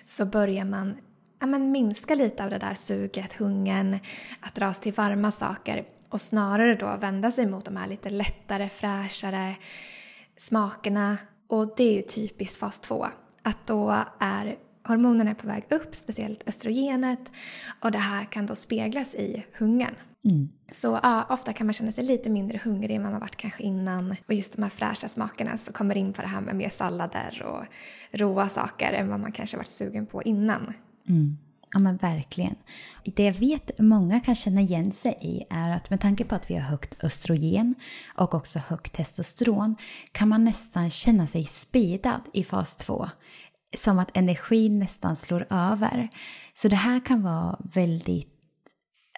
så 0.04 0.26
börjar 0.26 0.64
man 0.64 0.96
ja, 1.40 1.46
men 1.46 1.70
minska 1.70 2.14
lite 2.14 2.44
av 2.44 2.50
det 2.50 2.58
där 2.58 2.74
suget, 2.74 3.32
hungern, 3.32 3.98
att 4.40 4.54
dras 4.54 4.80
till 4.80 4.92
varma 4.92 5.30
saker 5.30 5.84
och 6.08 6.20
snarare 6.20 6.74
då 6.74 6.96
vända 7.00 7.30
sig 7.30 7.46
mot 7.46 7.64
de 7.64 7.76
här 7.76 7.88
lite 7.88 8.10
lättare, 8.10 8.68
fräschare 8.68 9.56
smakerna. 10.36 11.16
Och 11.46 11.74
det 11.76 11.84
är 11.84 11.94
ju 11.94 12.02
typiskt 12.02 12.56
fas 12.56 12.80
2, 12.80 13.06
att 13.42 13.66
då 13.66 13.96
är 14.18 14.58
hormonerna 14.84 15.34
på 15.34 15.46
väg 15.46 15.64
upp, 15.70 15.94
speciellt 15.94 16.48
östrogenet, 16.48 17.30
och 17.80 17.92
det 17.92 17.98
här 17.98 18.24
kan 18.24 18.46
då 18.46 18.54
speglas 18.54 19.14
i 19.14 19.46
hungern. 19.58 19.94
Mm. 20.24 20.48
Så 20.70 21.00
ja, 21.02 21.26
ofta 21.28 21.52
kan 21.52 21.66
man 21.66 21.74
känna 21.74 21.92
sig 21.92 22.04
lite 22.04 22.30
mindre 22.30 22.60
hungrig 22.64 22.96
än 22.96 23.02
man 23.02 23.20
varit 23.20 23.36
kanske 23.36 23.62
innan. 23.62 24.16
Och 24.26 24.34
just 24.34 24.56
de 24.56 24.62
här 24.62 24.70
fräscha 24.70 25.08
smakerna 25.08 25.56
så 25.56 25.72
kommer 25.72 25.96
in 25.96 26.12
på 26.12 26.22
det 26.22 26.28
här 26.28 26.40
med 26.40 26.56
mer 26.56 26.68
sallader 26.68 27.42
och 27.46 27.64
råa 28.18 28.48
saker 28.48 28.92
än 28.92 29.08
vad 29.08 29.20
man 29.20 29.32
kanske 29.32 29.56
varit 29.56 29.68
sugen 29.68 30.06
på 30.06 30.22
innan. 30.22 30.72
Mm. 31.08 31.38
Ja 31.72 31.78
men 31.78 31.96
verkligen. 31.96 32.54
Det 33.04 33.24
jag 33.24 33.34
vet 33.34 33.78
många 33.78 34.20
kan 34.20 34.34
känna 34.34 34.60
igen 34.60 34.92
sig 34.92 35.18
i 35.20 35.44
är 35.50 35.70
att 35.70 35.90
med 35.90 36.00
tanke 36.00 36.24
på 36.24 36.34
att 36.34 36.50
vi 36.50 36.54
har 36.54 36.62
högt 36.62 37.04
östrogen 37.04 37.74
och 38.14 38.34
också 38.34 38.58
högt 38.58 38.92
testosteron 38.92 39.76
kan 40.12 40.28
man 40.28 40.44
nästan 40.44 40.90
känna 40.90 41.26
sig 41.26 41.44
speedad 41.44 42.20
i 42.32 42.44
fas 42.44 42.76
2. 42.76 43.08
Som 43.76 43.98
att 43.98 44.16
energin 44.16 44.78
nästan 44.78 45.16
slår 45.16 45.46
över. 45.50 46.08
Så 46.54 46.68
det 46.68 46.76
här 46.76 47.00
kan 47.00 47.22
vara 47.22 47.56
väldigt 47.74 48.37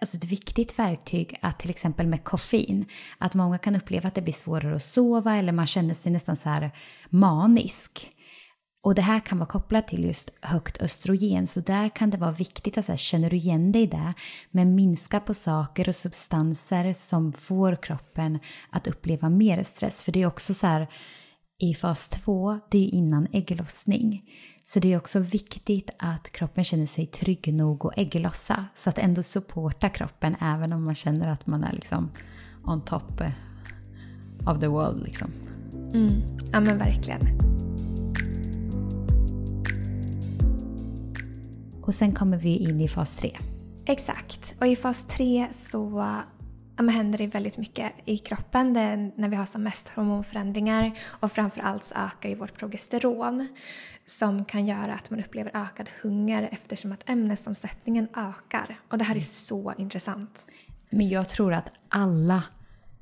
alltså 0.01 0.17
ett 0.17 0.25
viktigt 0.25 0.79
verktyg 0.79 1.39
att 1.43 1.59
till 1.59 1.71
exempel 1.71 2.07
med 2.07 2.25
koffein, 2.25 2.87
att 3.19 3.35
många 3.35 3.59
kan 3.59 3.77
uppleva 3.77 4.09
att 4.09 4.15
det 4.15 4.23
blir 4.23 4.35
svårare 4.35 4.77
att 4.77 4.85
sova 4.85 5.37
eller 5.37 5.53
man 5.53 5.67
känner 5.67 5.95
sig 5.95 6.13
nästan 6.13 6.37
så 6.37 6.49
här 6.49 6.71
manisk. 7.11 8.11
Och 8.83 8.95
det 8.95 9.03
här 9.03 9.21
kan 9.21 9.39
vara 9.39 9.49
kopplat 9.49 9.89
till 9.89 10.05
just 10.05 10.31
högt 10.41 10.83
östrogen, 10.83 11.47
så 11.47 11.61
där 11.61 11.89
kan 11.89 12.11
det 12.11 12.17
vara 12.17 12.33
viktigt 12.33 12.79
att 12.79 12.85
så 12.85 12.93
här 12.93 12.97
känner 12.97 13.31
du 13.31 13.37
igen 13.37 13.73
dig 13.73 13.83
i 13.83 13.87
det? 13.87 14.15
Men 14.51 14.75
minska 14.75 15.21
på 15.21 15.35
saker 15.35 15.89
och 15.89 15.97
substanser 15.97 16.93
som 16.93 17.33
får 17.33 17.77
kroppen 17.83 18.39
att 18.71 18.87
uppleva 18.87 19.29
mer 19.29 19.63
stress. 19.63 20.03
För 20.03 20.13
det 20.13 20.23
är 20.23 20.27
också 20.27 20.55
så 20.55 20.67
här, 20.67 20.87
i 21.61 21.75
fas 21.75 22.09
2, 22.09 22.59
det 22.69 22.79
är 22.79 22.95
innan 22.95 23.27
ägglossning. 23.33 24.23
Så 24.63 24.81
det 24.81 24.93
är 24.93 24.97
också 24.97 25.19
viktigt 25.19 25.91
att 25.99 26.33
kroppen 26.33 26.65
känner 26.65 26.87
sig 26.87 27.07
trygg 27.07 27.55
nog 27.55 27.87
att 27.87 27.99
ägglossa. 27.99 28.65
Så 28.75 28.91
att 28.91 28.99
ändå 28.99 29.23
supporta 29.23 29.89
kroppen 29.89 30.37
även 30.41 30.73
om 30.73 30.85
man 30.85 30.95
känner 30.95 31.29
att 31.29 31.47
man 31.47 31.65
är 31.65 31.73
liksom 31.73 32.11
on 32.65 32.85
top 32.85 33.21
eh, 33.21 33.31
of 34.47 34.61
the 34.61 34.67
world. 34.67 35.03
Liksom. 35.03 35.33
Mm. 35.95 36.23
Ja 36.53 36.61
men 36.61 36.79
verkligen. 36.79 37.21
Och 41.83 41.95
sen 41.95 42.13
kommer 42.13 42.37
vi 42.37 42.57
in 42.57 42.81
i 42.81 42.89
fas 42.89 43.17
3. 43.17 43.39
Exakt. 43.87 44.55
Och 44.61 44.67
i 44.67 44.77
fas 44.77 45.07
3 45.07 45.47
så 45.53 46.05
ja, 46.81 46.85
men 46.85 46.95
händer 46.95 47.19
det 47.19 47.27
väldigt 47.27 47.59
mycket 47.59 47.93
i 48.05 48.19
kroppen 48.19 48.73
det 48.73 48.97
när 48.97 49.29
vi 49.29 49.37
har 49.37 49.47
som 49.47 49.63
mest 49.63 49.89
hormonförändringar 49.89 50.99
och 51.21 51.33
framförallt 51.33 51.85
så 51.85 51.95
ökar 51.95 52.29
ju 52.29 52.35
vårt 52.35 52.59
progesteron 52.59 53.49
som 54.07 54.45
kan 54.45 54.67
göra 54.67 54.95
att 54.95 55.11
man 55.11 55.21
upplever 55.21 55.51
ökad 55.55 55.91
hunger 56.03 56.49
eftersom 56.53 56.93
att 56.93 57.09
ämnesomsättningen 57.11 58.09
ökar. 58.17 58.81
Och 58.89 58.99
det 58.99 59.05
här 59.05 59.17
är 59.17 59.21
så 59.21 59.75
intressant. 59.79 60.47
Men 60.91 61.09
jag 61.09 61.29
tror 61.29 61.53
att 61.53 61.71
alla 61.89 62.43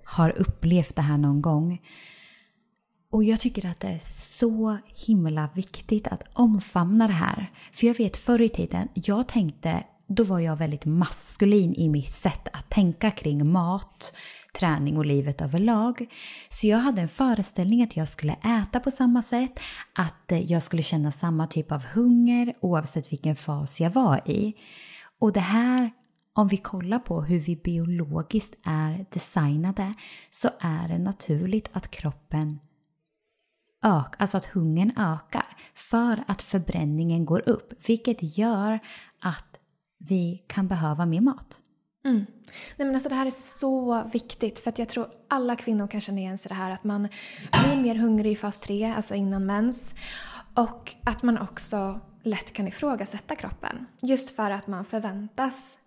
har 0.04 0.30
upplevt 0.30 0.96
det 0.96 1.02
här 1.02 1.18
någon 1.18 1.42
gång. 1.42 1.82
Och 3.10 3.24
jag 3.24 3.40
tycker 3.40 3.66
att 3.66 3.80
det 3.80 3.88
är 3.88 3.98
så 4.38 4.78
himla 5.06 5.48
viktigt 5.54 6.06
att 6.06 6.22
omfamna 6.32 7.06
det 7.06 7.12
här. 7.12 7.52
För 7.72 7.86
jag 7.86 7.98
vet 7.98 8.16
förr 8.16 8.42
i 8.42 8.48
tiden, 8.48 8.88
jag 8.94 9.28
tänkte, 9.28 9.84
då 10.08 10.24
var 10.24 10.40
jag 10.40 10.56
väldigt 10.56 10.84
maskulin 10.84 11.74
i 11.74 11.88
mitt 11.88 12.12
sätt 12.12 12.48
att 12.52 12.70
tänka 12.70 13.10
kring 13.10 13.52
mat, 13.52 14.12
träning 14.58 14.96
och 14.98 15.06
livet 15.06 15.40
överlag. 15.40 16.06
Så 16.48 16.66
jag 16.66 16.78
hade 16.78 17.02
en 17.02 17.08
föreställning 17.08 17.82
att 17.82 17.96
jag 17.96 18.08
skulle 18.08 18.32
äta 18.32 18.80
på 18.80 18.90
samma 18.90 19.22
sätt, 19.22 19.60
att 19.94 20.32
eh, 20.32 20.52
jag 20.52 20.62
skulle 20.62 20.82
känna 20.82 21.12
samma 21.12 21.46
typ 21.46 21.72
av 21.72 21.84
hunger 21.84 22.54
oavsett 22.60 23.12
vilken 23.12 23.36
fas 23.36 23.80
jag 23.80 23.90
var 23.90 24.30
i. 24.30 24.54
Och 25.20 25.32
det 25.32 25.40
här 25.40 25.90
om 26.32 26.48
vi 26.48 26.56
kollar 26.56 26.98
på 26.98 27.22
hur 27.22 27.38
vi 27.38 27.56
biologiskt 27.56 28.54
är 28.64 29.06
designade 29.10 29.94
så 30.30 30.48
är 30.60 30.88
det 30.88 30.98
naturligt 30.98 31.68
att 31.72 31.90
kroppen 31.90 32.58
ökar, 33.82 34.16
alltså 34.18 34.36
att 34.36 34.44
hungern 34.44 34.92
ökar 34.96 35.56
för 35.74 36.24
att 36.26 36.42
förbränningen 36.42 37.24
går 37.24 37.48
upp, 37.48 37.88
vilket 37.88 38.38
gör 38.38 38.78
att 39.20 39.47
vi 39.98 40.42
kan 40.46 40.68
behöva 40.68 41.06
mer 41.06 41.20
mat. 41.20 41.60
Mm. 42.04 42.26
Nej, 42.76 42.86
men 42.86 42.94
alltså 42.94 43.08
det 43.08 43.14
här 43.14 43.26
är 43.26 43.30
så 43.30 44.04
viktigt 44.12 44.58
för 44.58 44.70
att 44.70 44.78
jag 44.78 44.88
tror 44.88 45.08
alla 45.28 45.56
kvinnor 45.56 45.86
kan 45.86 46.00
känna 46.00 46.18
igen 46.18 46.38
sig 46.38 46.48
i 46.48 46.50
det 46.50 46.54
här 46.54 46.70
att 46.70 46.84
man 46.84 47.08
blir 47.52 47.82
mer 47.82 47.94
hungrig 47.94 48.32
i 48.32 48.36
fas 48.36 48.60
3, 48.60 48.92
alltså 48.96 49.14
innan 49.14 49.46
mens. 49.46 49.94
Och 50.54 50.94
att 51.04 51.22
man 51.22 51.38
också 51.38 52.00
lätt 52.22 52.52
kan 52.52 52.68
ifrågasätta 52.68 53.36
kroppen. 53.36 53.86
Just 54.00 54.36
för 54.36 54.50
att 54.50 54.66
man 54.66 54.84
förväntas 54.84 55.78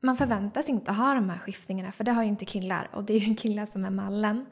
man 0.00 0.16
förväntas 0.16 0.68
inte 0.68 0.92
ha 0.92 1.14
de 1.14 1.30
här 1.30 1.38
skiftningarna 1.38 1.92
för 1.92 2.04
det 2.04 2.12
har 2.12 2.22
ju 2.22 2.28
inte 2.28 2.44
killar 2.44 2.90
och 2.92 3.04
det 3.04 3.14
är 3.14 3.18
ju 3.18 3.34
killar 3.34 3.66
som 3.66 3.84
är 3.84 3.90
mallen. 3.90 4.46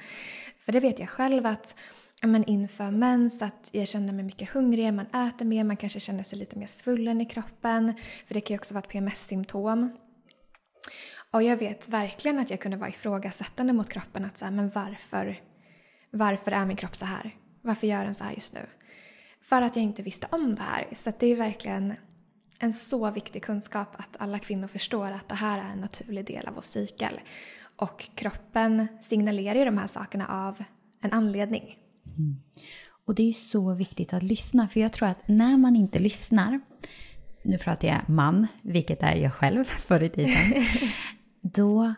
För 0.61 0.73
det 0.73 0.81
vet 0.81 0.99
jag 0.99 1.09
själv 1.09 1.47
att 1.47 1.75
men 2.23 2.45
inför 2.45 2.91
mens 2.91 3.43
att 3.43 3.69
jag 3.73 3.89
känner 3.89 4.13
mig 4.13 4.25
mycket 4.25 4.51
hungrigare, 4.51 4.93
man 4.93 5.07
äter 5.07 5.45
mer, 5.45 5.65
man 5.65 5.77
kanske 5.77 6.01
känner 6.01 6.23
sig 6.23 6.39
lite 6.39 6.59
mer 6.59 6.67
svullen 6.67 7.21
i 7.21 7.27
kroppen. 7.27 7.95
För 8.27 8.35
det 8.35 8.41
kan 8.41 8.55
ju 8.55 8.59
också 8.59 8.75
vara 8.75 8.85
ett 8.85 8.91
PMS-symptom. 8.91 9.97
Och 11.31 11.43
jag 11.43 11.57
vet 11.57 11.89
verkligen 11.89 12.39
att 12.39 12.51
jag 12.51 12.61
kunde 12.61 12.77
vara 12.77 12.89
ifrågasättande 12.89 13.73
mot 13.73 13.89
kroppen. 13.89 14.25
Att 14.25 14.39
säga, 14.39 14.51
men 14.51 14.69
varför, 14.69 15.41
varför 16.11 16.53
är 16.53 16.67
min 16.67 16.77
kropp 16.77 16.97
så 16.97 17.05
här? 17.05 17.35
Varför 17.63 17.87
gör 17.87 18.05
den 18.05 18.15
så 18.15 18.25
här 18.25 18.33
just 18.33 18.55
nu? 18.55 18.61
För 19.43 19.63
att 19.63 19.77
jag 19.77 19.83
inte 19.83 20.03
visste 20.03 20.27
om 20.31 20.55
det 20.55 20.63
här. 20.63 20.89
Så 20.93 21.13
det 21.19 21.27
är 21.27 21.37
verkligen 21.37 21.95
en 22.59 22.73
så 22.73 23.11
viktig 23.11 23.43
kunskap 23.43 23.89
att 24.01 24.17
alla 24.19 24.39
kvinnor 24.39 24.69
förstår 24.69 25.11
att 25.11 25.29
det 25.29 25.35
här 25.35 25.59
är 25.59 25.73
en 25.73 25.81
naturlig 25.81 26.27
del 26.27 26.47
av 26.47 26.55
vår 26.55 26.61
cykel. 26.61 27.21
Och 27.77 28.09
kroppen 28.15 28.87
signalerar 29.01 29.59
ju 29.59 29.65
de 29.65 29.79
här 29.79 29.87
sakerna 29.87 30.27
av 30.47 30.65
en 31.01 31.13
anledning. 31.13 31.79
Mm. 32.19 32.37
Och 33.07 33.15
det 33.15 33.29
är 33.29 33.33
så 33.33 33.75
viktigt 33.75 34.13
att 34.13 34.23
lyssna, 34.23 34.69
för 34.69 34.81
jag 34.81 34.93
tror 34.93 35.09
att 35.09 35.29
när 35.29 35.57
man 35.57 35.77
inte 35.77 35.99
lyssnar, 35.99 36.61
nu 37.43 37.59
pratar 37.59 37.89
jag 37.89 38.09
man, 38.09 38.47
vilket 38.63 39.03
är 39.03 39.15
jag 39.15 39.33
själv 39.33 39.65
förr 39.87 40.03
i 40.03 40.09
tiden, 40.09 40.65
då 41.41 41.95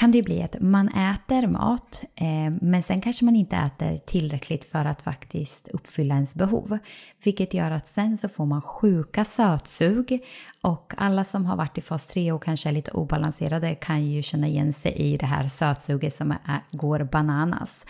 kan 0.00 0.10
det 0.10 0.22
bli 0.22 0.42
att 0.42 0.60
man 0.60 0.88
äter 0.88 1.46
mat 1.46 2.04
eh, 2.14 2.54
men 2.60 2.82
sen 2.82 3.00
kanske 3.00 3.24
man 3.24 3.36
inte 3.36 3.56
äter 3.56 3.98
tillräckligt 3.98 4.64
för 4.64 4.84
att 4.84 5.02
faktiskt 5.02 5.68
uppfylla 5.68 6.14
ens 6.14 6.34
behov. 6.34 6.78
Vilket 7.24 7.54
gör 7.54 7.70
att 7.70 7.88
sen 7.88 8.18
så 8.18 8.28
får 8.28 8.46
man 8.46 8.62
sjuka 8.62 9.24
sötsug 9.24 10.24
och 10.62 10.92
alla 10.96 11.24
som 11.24 11.46
har 11.46 11.56
varit 11.56 11.78
i 11.78 11.80
fas 11.80 12.06
3 12.06 12.32
och 12.32 12.42
kanske 12.42 12.68
är 12.68 12.72
lite 12.72 12.90
obalanserade 12.90 13.74
kan 13.74 14.06
ju 14.06 14.22
känna 14.22 14.46
igen 14.46 14.72
sig 14.72 14.92
i 14.92 15.16
det 15.16 15.26
här 15.26 15.48
sötsuget 15.48 16.14
som 16.14 16.30
är, 16.30 16.60
går 16.72 17.04
bananas. 17.04 17.86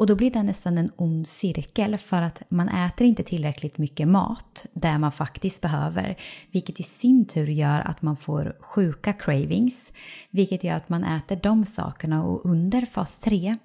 Och 0.00 0.06
då 0.06 0.14
blir 0.14 0.30
det 0.30 0.42
nästan 0.42 0.78
en 0.78 0.92
ond 0.96 1.28
cirkel 1.28 1.98
för 1.98 2.22
att 2.22 2.42
man 2.48 2.68
äter 2.68 3.06
inte 3.06 3.22
tillräckligt 3.22 3.78
mycket 3.78 4.08
mat 4.08 4.66
där 4.72 4.98
man 4.98 5.12
faktiskt 5.12 5.60
behöver. 5.60 6.16
Vilket 6.50 6.80
i 6.80 6.82
sin 6.82 7.24
tur 7.24 7.46
gör 7.46 7.80
att 7.80 8.02
man 8.02 8.16
får 8.16 8.56
sjuka 8.60 9.12
cravings. 9.12 9.92
Vilket 10.30 10.64
gör 10.64 10.76
att 10.76 10.88
man 10.88 11.04
äter 11.04 11.40
de 11.42 11.66
sakerna 11.66 12.24
och 12.24 12.46
under 12.46 12.80
fas 12.80 13.18
3 13.18 13.56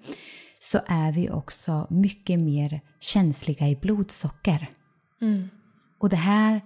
så 0.59 0.79
är 0.87 1.11
vi 1.11 1.29
också 1.29 1.87
mycket 1.89 2.39
mer 2.39 2.81
känsliga 2.99 3.67
i 3.67 3.75
blodsocker. 3.75 4.67
Mm. 5.21 5.49
Och 5.99 6.09
det 6.09 6.15
här 6.15 6.61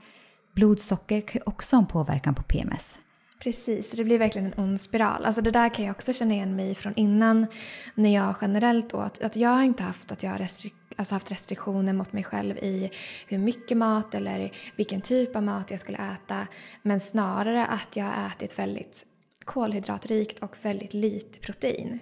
blodsocker 0.55 1.21
kan 1.21 1.41
också 1.45 1.75
ha 1.75 1.81
en 1.81 1.87
påverkan 1.87 2.35
på 2.35 2.43
PMS. 2.43 2.99
Precis, 3.39 3.91
det 3.91 4.03
blir 4.03 4.19
verkligen 4.19 4.53
en 4.53 4.63
ond 4.63 4.81
spiral. 4.81 5.25
Alltså 5.25 5.41
det 5.41 5.51
där 5.51 5.69
kan 5.69 5.85
jag 5.85 5.95
också 5.95 6.13
känna 6.13 6.33
igen 6.33 6.55
mig 6.55 6.75
från 6.75 6.93
innan 6.95 7.47
när 7.95 8.13
jag 8.13 8.35
generellt 8.41 8.93
åt. 8.93 9.21
Att 9.21 9.35
jag 9.35 9.49
har 9.49 9.63
inte 9.63 9.83
haft 9.83 10.11
att 10.11 10.23
jag 10.23 10.39
restrik 10.39 10.73
alltså 10.95 11.15
haft 11.15 11.31
restriktioner 11.31 11.93
mot 11.93 12.13
mig 12.13 12.23
själv 12.23 12.57
i 12.57 12.91
hur 13.27 13.37
mycket 13.37 13.77
mat 13.77 14.15
eller 14.15 14.51
vilken 14.75 15.01
typ 15.01 15.35
av 15.35 15.43
mat 15.43 15.71
jag 15.71 15.79
skulle 15.79 15.97
äta. 15.97 16.47
Men 16.81 16.99
snarare 16.99 17.65
att 17.65 17.95
jag 17.95 18.05
har 18.05 18.27
ätit 18.27 18.59
väldigt 18.59 19.05
kolhydratrikt 19.45 20.39
och 20.39 20.55
väldigt 20.61 20.93
lite 20.93 21.39
protein. 21.39 21.99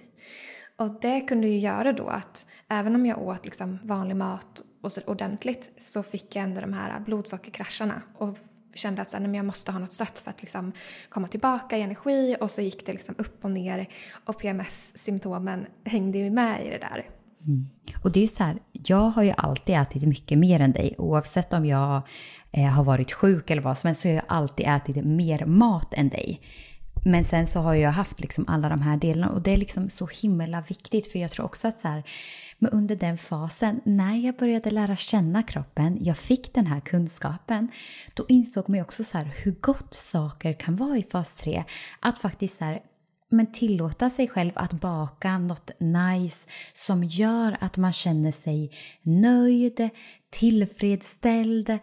Och 0.76 1.00
det 1.00 1.20
kunde 1.20 1.48
ju 1.48 1.58
göra 1.58 1.92
då 1.92 2.06
att 2.06 2.46
även 2.68 2.94
om 2.94 3.06
jag 3.06 3.22
åt 3.22 3.44
liksom 3.44 3.78
vanlig 3.82 4.16
mat 4.16 4.62
och 4.82 4.92
så 4.92 5.00
ordentligt 5.06 5.70
så 5.78 6.02
fick 6.02 6.36
jag 6.36 6.42
ändå 6.42 6.60
de 6.60 6.72
här 6.72 6.90
äh, 6.90 7.04
blodsockerkrascharna 7.04 8.02
och 8.14 8.38
kände 8.78 9.02
att 9.02 9.10
så 9.10 9.16
här, 9.16 9.26
nej, 9.26 9.36
jag 9.36 9.46
måste 9.46 9.72
ha 9.72 9.78
något 9.78 9.92
sött 9.92 10.18
för 10.18 10.30
att 10.30 10.42
liksom 10.42 10.72
komma 11.08 11.28
tillbaka 11.28 11.78
i 11.78 11.82
energi 11.82 12.36
och 12.40 12.50
så 12.50 12.62
gick 12.62 12.86
det 12.86 12.92
liksom 12.92 13.14
upp 13.18 13.44
och 13.44 13.50
ner 13.50 13.88
och 14.24 14.38
PMS-symptomen 14.38 15.66
hängde 15.84 16.18
ju 16.18 16.30
med 16.30 16.66
i 16.66 16.70
det 16.70 16.78
där. 16.78 17.10
Mm. 17.46 17.68
Och 18.02 18.12
det 18.12 18.20
är 18.20 18.22
ju 18.22 18.28
så 18.28 18.44
här, 18.44 18.58
jag 18.72 19.10
har 19.10 19.22
ju 19.22 19.32
alltid 19.36 19.74
ätit 19.74 20.02
mycket 20.02 20.38
mer 20.38 20.60
än 20.60 20.72
dig 20.72 20.94
oavsett 20.98 21.52
om 21.52 21.66
jag 21.66 22.02
eh, 22.52 22.64
har 22.64 22.84
varit 22.84 23.12
sjuk 23.12 23.50
eller 23.50 23.62
vad 23.62 23.78
som 23.78 23.88
helst 23.88 24.02
så 24.02 24.08
har 24.08 24.14
jag 24.14 24.24
alltid 24.28 24.66
ätit 24.66 25.04
mer 25.04 25.44
mat 25.44 25.94
än 25.94 26.08
dig. 26.08 26.40
Men 27.04 27.24
sen 27.24 27.46
så 27.46 27.60
har 27.60 27.74
jag 27.74 27.90
haft 27.90 28.20
liksom 28.20 28.44
alla 28.48 28.68
de 28.68 28.82
här 28.82 28.96
delarna 28.96 29.32
och 29.32 29.42
det 29.42 29.50
är 29.50 29.56
liksom 29.56 29.90
så 29.90 30.06
himla 30.06 30.60
viktigt 30.60 31.12
för 31.12 31.18
jag 31.18 31.30
tror 31.30 31.46
också 31.46 31.68
att 31.68 31.80
så 31.80 31.88
här, 31.88 32.02
men 32.58 32.70
under 32.70 32.96
den 32.96 33.18
fasen, 33.18 33.80
när 33.84 34.16
jag 34.16 34.36
började 34.36 34.70
lära 34.70 34.96
känna 34.96 35.42
kroppen, 35.42 35.98
jag 36.00 36.18
fick 36.18 36.54
den 36.54 36.66
här 36.66 36.80
kunskapen, 36.80 37.68
då 38.14 38.24
insåg 38.28 38.68
man 38.68 38.78
ju 38.78 38.82
också 38.82 39.04
så 39.04 39.18
här, 39.18 39.30
hur 39.44 39.52
gott 39.60 39.94
saker 39.94 40.52
kan 40.52 40.76
vara 40.76 40.96
i 40.96 41.02
fas 41.02 41.36
3. 41.36 41.64
Att 42.00 42.18
faktiskt 42.18 42.58
så 42.58 42.64
här, 42.64 42.80
men 43.30 43.52
tillåta 43.52 44.10
sig 44.10 44.28
själv 44.28 44.52
att 44.54 44.72
baka 44.72 45.38
något 45.38 45.70
nice 45.78 46.48
som 46.72 47.04
gör 47.04 47.56
att 47.60 47.76
man 47.76 47.92
känner 47.92 48.32
sig 48.32 48.70
nöjd, 49.02 49.88
tillfredsställd. 50.30 51.78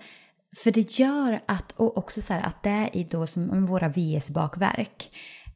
För 0.56 0.72
det 0.72 1.00
gör 1.00 1.41
att, 1.46 1.72
och 1.72 1.98
också 1.98 2.22
så 2.22 2.34
här, 2.34 2.41
att 2.41 2.63
det 2.63 2.89
är 2.94 3.06
då 3.10 3.28
som 3.28 3.65
våra 3.65 3.89
VS-bakverk, 3.89 5.10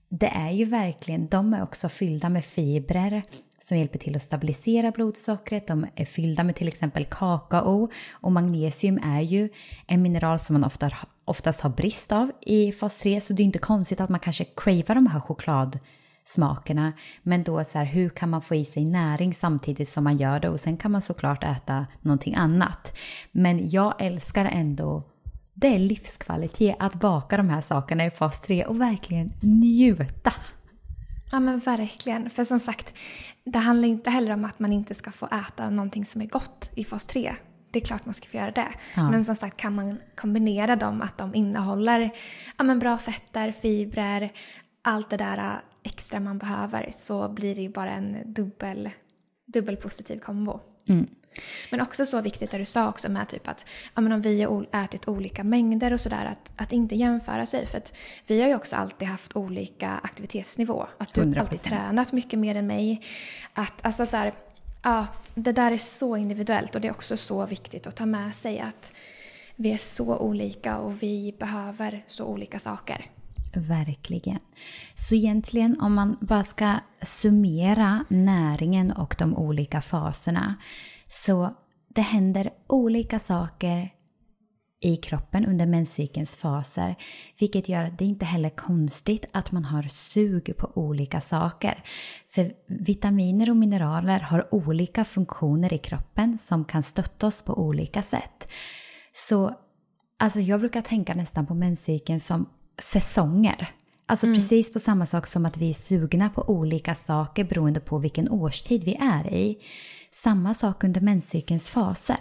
det 0.09 0.27
är 0.27 0.51
ju 0.51 0.65
verkligen, 0.65 1.27
de 1.27 1.53
är 1.53 1.63
också 1.63 1.89
fyllda 1.89 2.29
med 2.29 2.45
fibrer 2.45 3.23
som 3.61 3.77
hjälper 3.77 3.99
till 3.99 4.15
att 4.15 4.21
stabilisera 4.21 4.91
blodsockret. 4.91 5.67
De 5.67 5.85
är 5.95 6.05
fyllda 6.05 6.43
med 6.43 6.55
till 6.55 6.67
exempel 6.67 7.05
kakao 7.05 7.89
och 8.11 8.31
magnesium 8.31 8.99
är 9.03 9.21
ju 9.21 9.49
en 9.87 10.01
mineral 10.01 10.39
som 10.39 10.53
man 10.53 10.63
ofta, 10.63 10.91
oftast 11.25 11.61
har 11.61 11.69
brist 11.69 12.11
av 12.11 12.31
i 12.41 12.71
fas 12.71 12.99
3 12.99 13.21
så 13.21 13.33
det 13.33 13.43
är 13.43 13.45
inte 13.45 13.59
konstigt 13.59 14.01
att 14.01 14.09
man 14.09 14.19
kanske 14.19 14.45
cravar 14.45 14.95
de 14.95 15.07
här 15.07 15.19
choklad 15.19 15.79
chokladsmakerna. 16.29 16.93
Men 17.23 17.43
då 17.43 17.63
så 17.63 17.77
här, 17.77 17.85
hur 17.85 18.09
kan 18.09 18.29
man 18.29 18.41
få 18.41 18.55
i 18.55 18.65
sig 18.65 18.85
näring 18.85 19.33
samtidigt 19.33 19.89
som 19.89 20.03
man 20.03 20.17
gör 20.17 20.39
det 20.39 20.49
och 20.49 20.59
sen 20.59 20.77
kan 20.77 20.91
man 20.91 21.01
såklart 21.01 21.43
äta 21.43 21.87
någonting 22.01 22.35
annat. 22.35 22.97
Men 23.31 23.69
jag 23.69 23.93
älskar 23.99 24.45
ändå 24.45 25.03
det 25.53 25.75
är 25.75 25.79
livskvalitet 25.79 26.75
att 26.79 26.93
baka 26.93 27.37
de 27.37 27.49
här 27.49 27.61
sakerna 27.61 28.05
i 28.05 28.11
fas 28.11 28.41
3 28.41 28.65
och 28.65 28.81
verkligen 28.81 29.31
njuta. 29.41 30.33
Ja 31.31 31.39
men 31.39 31.59
verkligen. 31.59 32.29
För 32.29 32.43
som 32.43 32.59
sagt, 32.59 32.93
det 33.45 33.59
handlar 33.59 33.87
inte 33.87 34.09
heller 34.09 34.33
om 34.33 34.45
att 34.45 34.59
man 34.59 34.73
inte 34.73 34.95
ska 34.95 35.11
få 35.11 35.25
äta 35.25 35.69
någonting 35.69 36.05
som 36.05 36.21
är 36.21 36.27
gott 36.27 36.71
i 36.75 36.83
fas 36.83 37.07
3. 37.07 37.35
Det 37.71 37.79
är 37.79 37.85
klart 37.85 38.05
man 38.05 38.13
ska 38.13 38.27
få 38.27 38.37
göra 38.37 38.51
det. 38.51 38.73
Ja. 38.95 39.11
Men 39.11 39.25
som 39.25 39.35
sagt 39.35 39.57
kan 39.57 39.75
man 39.75 39.97
kombinera 40.15 40.75
dem, 40.75 41.01
att 41.01 41.17
de 41.17 41.35
innehåller 41.35 42.09
ja, 42.57 42.63
men 42.63 42.79
bra 42.79 42.97
fetter, 42.97 43.51
fibrer, 43.51 44.31
allt 44.81 45.09
det 45.09 45.17
där 45.17 45.61
extra 45.89 46.19
man 46.19 46.37
behöver 46.37 46.91
så 46.95 47.29
blir 47.29 47.55
det 47.55 47.61
ju 47.61 47.69
bara 47.69 47.91
en 47.91 48.33
dubbel, 48.33 48.89
dubbel 49.45 49.77
positiv 49.77 50.19
kombo. 50.19 50.59
Mm. 50.87 51.07
Men 51.71 51.81
också 51.81 52.05
så 52.05 52.21
viktigt 52.21 52.51
det 52.51 52.57
du 52.57 52.65
sa 52.65 52.89
också 52.89 53.09
med 53.09 53.27
typ 53.27 53.47
att 53.47 53.65
ja, 53.95 54.01
men 54.01 54.11
om 54.11 54.21
vi 54.21 54.43
har 54.43 54.67
ätit 54.71 55.07
olika 55.07 55.43
mängder 55.43 55.93
och 55.93 56.01
sådär 56.01 56.25
att, 56.25 56.51
att 56.55 56.73
inte 56.73 56.95
jämföra 56.95 57.45
sig. 57.45 57.65
För 57.65 57.77
att 57.77 57.93
vi 58.27 58.41
har 58.41 58.47
ju 58.47 58.55
också 58.55 58.75
alltid 58.75 59.07
haft 59.07 59.35
olika 59.35 59.89
aktivitetsnivå. 60.03 60.87
Att 60.97 61.13
du 61.13 61.21
har 61.21 61.35
alltid 61.35 61.61
tränat 61.61 62.11
mycket 62.11 62.39
mer 62.39 62.55
än 62.55 62.67
mig. 62.67 63.05
Att 63.53 63.85
alltså 63.85 64.05
så 64.05 64.17
här, 64.17 64.33
ja, 64.83 65.07
det 65.35 65.51
där 65.51 65.71
är 65.71 65.77
så 65.77 66.17
individuellt 66.17 66.75
och 66.75 66.81
det 66.81 66.87
är 66.87 66.91
också 66.91 67.17
så 67.17 67.45
viktigt 67.45 67.87
att 67.87 67.95
ta 67.95 68.05
med 68.05 68.35
sig 68.35 68.59
att 68.59 68.91
vi 69.55 69.71
är 69.71 69.77
så 69.77 70.17
olika 70.17 70.77
och 70.77 71.03
vi 71.03 71.35
behöver 71.39 72.03
så 72.07 72.25
olika 72.25 72.59
saker. 72.59 73.05
Verkligen. 73.53 74.39
Så 74.95 75.15
egentligen 75.15 75.79
om 75.81 75.93
man 75.93 76.17
bara 76.21 76.43
ska 76.43 76.75
summera 77.01 78.05
näringen 78.09 78.91
och 78.91 79.15
de 79.19 79.37
olika 79.37 79.81
faserna. 79.81 80.55
Så 81.07 81.55
det 81.87 82.01
händer 82.01 82.49
olika 82.67 83.19
saker 83.19 83.89
i 84.81 84.97
kroppen 84.97 85.45
under 85.45 85.65
menscykelns 85.65 86.37
faser. 86.37 86.95
Vilket 87.39 87.69
gör 87.69 87.83
att 87.83 87.97
det 87.97 88.05
inte 88.05 88.25
heller 88.25 88.49
är 88.49 88.55
konstigt 88.55 89.25
att 89.33 89.51
man 89.51 89.65
har 89.65 89.83
sug 89.83 90.57
på 90.57 90.71
olika 90.75 91.21
saker. 91.21 91.83
För 92.29 92.53
vitaminer 92.67 93.49
och 93.49 93.57
mineraler 93.57 94.19
har 94.19 94.53
olika 94.55 95.05
funktioner 95.05 95.73
i 95.73 95.77
kroppen 95.77 96.37
som 96.37 96.65
kan 96.65 96.83
stötta 96.83 97.27
oss 97.27 97.41
på 97.41 97.59
olika 97.59 98.01
sätt. 98.01 98.51
Så 99.13 99.55
alltså 100.17 100.39
jag 100.39 100.59
brukar 100.59 100.81
tänka 100.81 101.13
nästan 101.13 101.45
på 101.45 101.53
menscykeln 101.53 102.19
som 102.19 102.49
säsonger. 102.81 103.73
Alltså 104.05 104.25
mm. 104.25 104.39
precis 104.39 104.73
på 104.73 104.79
samma 104.79 105.05
sak 105.05 105.27
som 105.27 105.45
att 105.45 105.57
vi 105.57 105.69
är 105.69 105.73
sugna 105.73 106.29
på 106.29 106.49
olika 106.49 106.95
saker 106.95 107.43
beroende 107.43 107.79
på 107.79 107.97
vilken 107.97 108.29
årstid 108.29 108.83
vi 108.83 108.95
är 108.95 109.33
i. 109.33 109.57
Samma 110.11 110.53
sak 110.53 110.83
under 110.83 111.01
menscykelns 111.01 111.69
faser. 111.69 112.19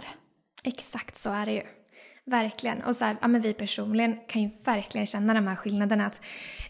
Exakt 0.63 1.17
så 1.17 1.29
är 1.29 1.45
det 1.45 1.51
ju. 1.51 1.78
Verkligen. 2.29 2.81
Och 2.81 2.95
så 2.95 3.05
här, 3.05 3.17
ja, 3.21 3.27
men 3.27 3.41
vi 3.41 3.53
personligen 3.53 4.17
kan 4.27 4.41
ju 4.41 4.49
verkligen 4.63 5.07
känna 5.07 5.33
de 5.33 5.47
här 5.47 5.55
skillnaderna. 5.55 6.05
Att 6.05 6.21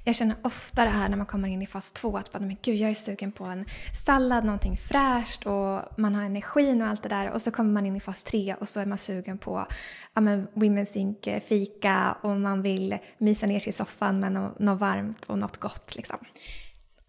jag 0.04 0.16
känner 0.16 0.36
ofta 0.42 0.84
det 0.84 0.90
här 0.90 1.10
när 1.10 1.18
man 1.18 1.26
kommer 1.26 1.48
in 1.48 1.62
i 1.62 1.68
fas 1.68 1.92
2, 1.92 2.18
att 2.18 2.32
bara, 2.32 2.40
men 2.40 2.58
gud, 2.62 2.76
jag 2.76 2.90
är 2.90 2.96
sugen 2.96 3.32
på 3.32 3.44
en 3.44 3.66
sallad, 4.06 4.46
någonting 4.46 4.78
fräscht 4.78 5.46
och 5.46 5.82
man 5.98 6.16
har 6.16 6.24
energin 6.24 6.82
och 6.82 6.88
allt 6.88 7.04
det 7.04 7.10
där. 7.10 7.30
Och 7.30 7.42
så 7.42 7.52
kommer 7.52 7.72
man 7.72 7.86
in 7.86 7.96
i 7.96 8.00
fas 8.00 8.24
3 8.24 8.56
och 8.60 8.70
så 8.70 8.80
är 8.80 8.86
man 8.86 8.98
sugen 8.98 9.38
på 9.38 9.66
ja, 10.14 10.22
men 10.22 10.48
Women's 10.54 10.98
Inc 10.98 11.28
eh, 11.28 11.40
fika 11.40 12.18
och 12.22 12.40
man 12.40 12.62
vill 12.62 12.98
mysa 13.18 13.48
ner 13.48 13.60
sig 13.60 13.70
i 13.70 13.74
soffan 13.74 14.20
med 14.20 14.32
något, 14.32 14.60
något 14.60 14.80
varmt 14.80 15.26
och 15.26 15.38
något 15.38 15.58
gott. 15.58 15.96
Liksom. 15.96 16.18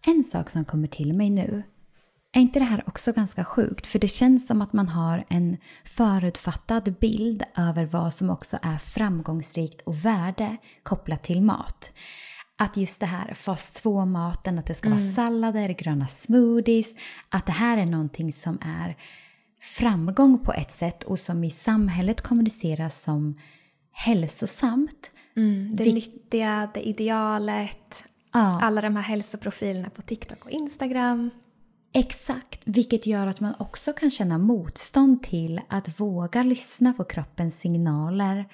En 0.07 0.23
sak 0.23 0.49
som 0.49 0.65
kommer 0.65 0.87
till 0.87 1.13
mig 1.13 1.29
nu 1.29 1.63
är 2.33 2.41
inte 2.41 2.59
det 2.59 2.65
här 2.65 2.83
också 2.87 3.11
ganska 3.11 3.43
sjukt? 3.43 3.87
För 3.87 3.99
det 3.99 4.07
känns 4.07 4.47
som 4.47 4.61
att 4.61 4.73
man 4.73 4.89
har 4.89 5.23
en 5.27 5.57
förutfattad 5.83 6.93
bild 6.99 7.43
över 7.57 7.85
vad 7.85 8.13
som 8.13 8.29
också 8.29 8.59
är 8.61 8.77
framgångsrikt 8.77 9.81
och 9.81 10.05
värde 10.05 10.57
kopplat 10.83 11.23
till 11.23 11.41
mat. 11.41 11.93
Att 12.57 12.77
just 12.77 12.99
det 12.99 13.05
här 13.05 13.33
fas 13.33 13.71
2-maten, 13.73 14.59
att 14.59 14.65
det 14.65 14.75
ska 14.75 14.87
mm. 14.87 14.99
vara 14.99 15.13
sallader, 15.13 15.69
gröna 15.69 16.07
smoothies, 16.07 16.95
att 17.29 17.45
det 17.45 17.51
här 17.51 17.77
är 17.77 17.85
någonting 17.85 18.33
som 18.33 18.57
är 18.61 18.97
framgång 19.61 20.39
på 20.39 20.53
ett 20.53 20.71
sätt 20.71 21.03
och 21.03 21.19
som 21.19 21.43
i 21.43 21.51
samhället 21.51 22.21
kommuniceras 22.21 23.03
som 23.03 23.35
hälsosamt. 23.91 25.11
Mm, 25.35 25.71
det 25.73 25.83
Vi... 25.83 25.93
nyttiga, 25.93 26.69
det 26.73 26.81
idealet, 26.81 28.05
ja. 28.33 28.59
alla 28.61 28.81
de 28.81 28.95
här 28.95 29.03
hälsoprofilerna 29.03 29.89
på 29.89 30.01
TikTok 30.01 30.45
och 30.45 30.51
Instagram. 30.51 31.29
Exakt, 31.93 32.61
vilket 32.65 33.05
gör 33.05 33.27
att 33.27 33.39
man 33.39 33.53
också 33.59 33.93
kan 33.93 34.11
känna 34.11 34.37
motstånd 34.37 35.23
till 35.23 35.61
att 35.67 35.99
våga 35.99 36.43
lyssna 36.43 36.93
på 36.93 37.03
kroppens 37.03 37.59
signaler 37.59 38.45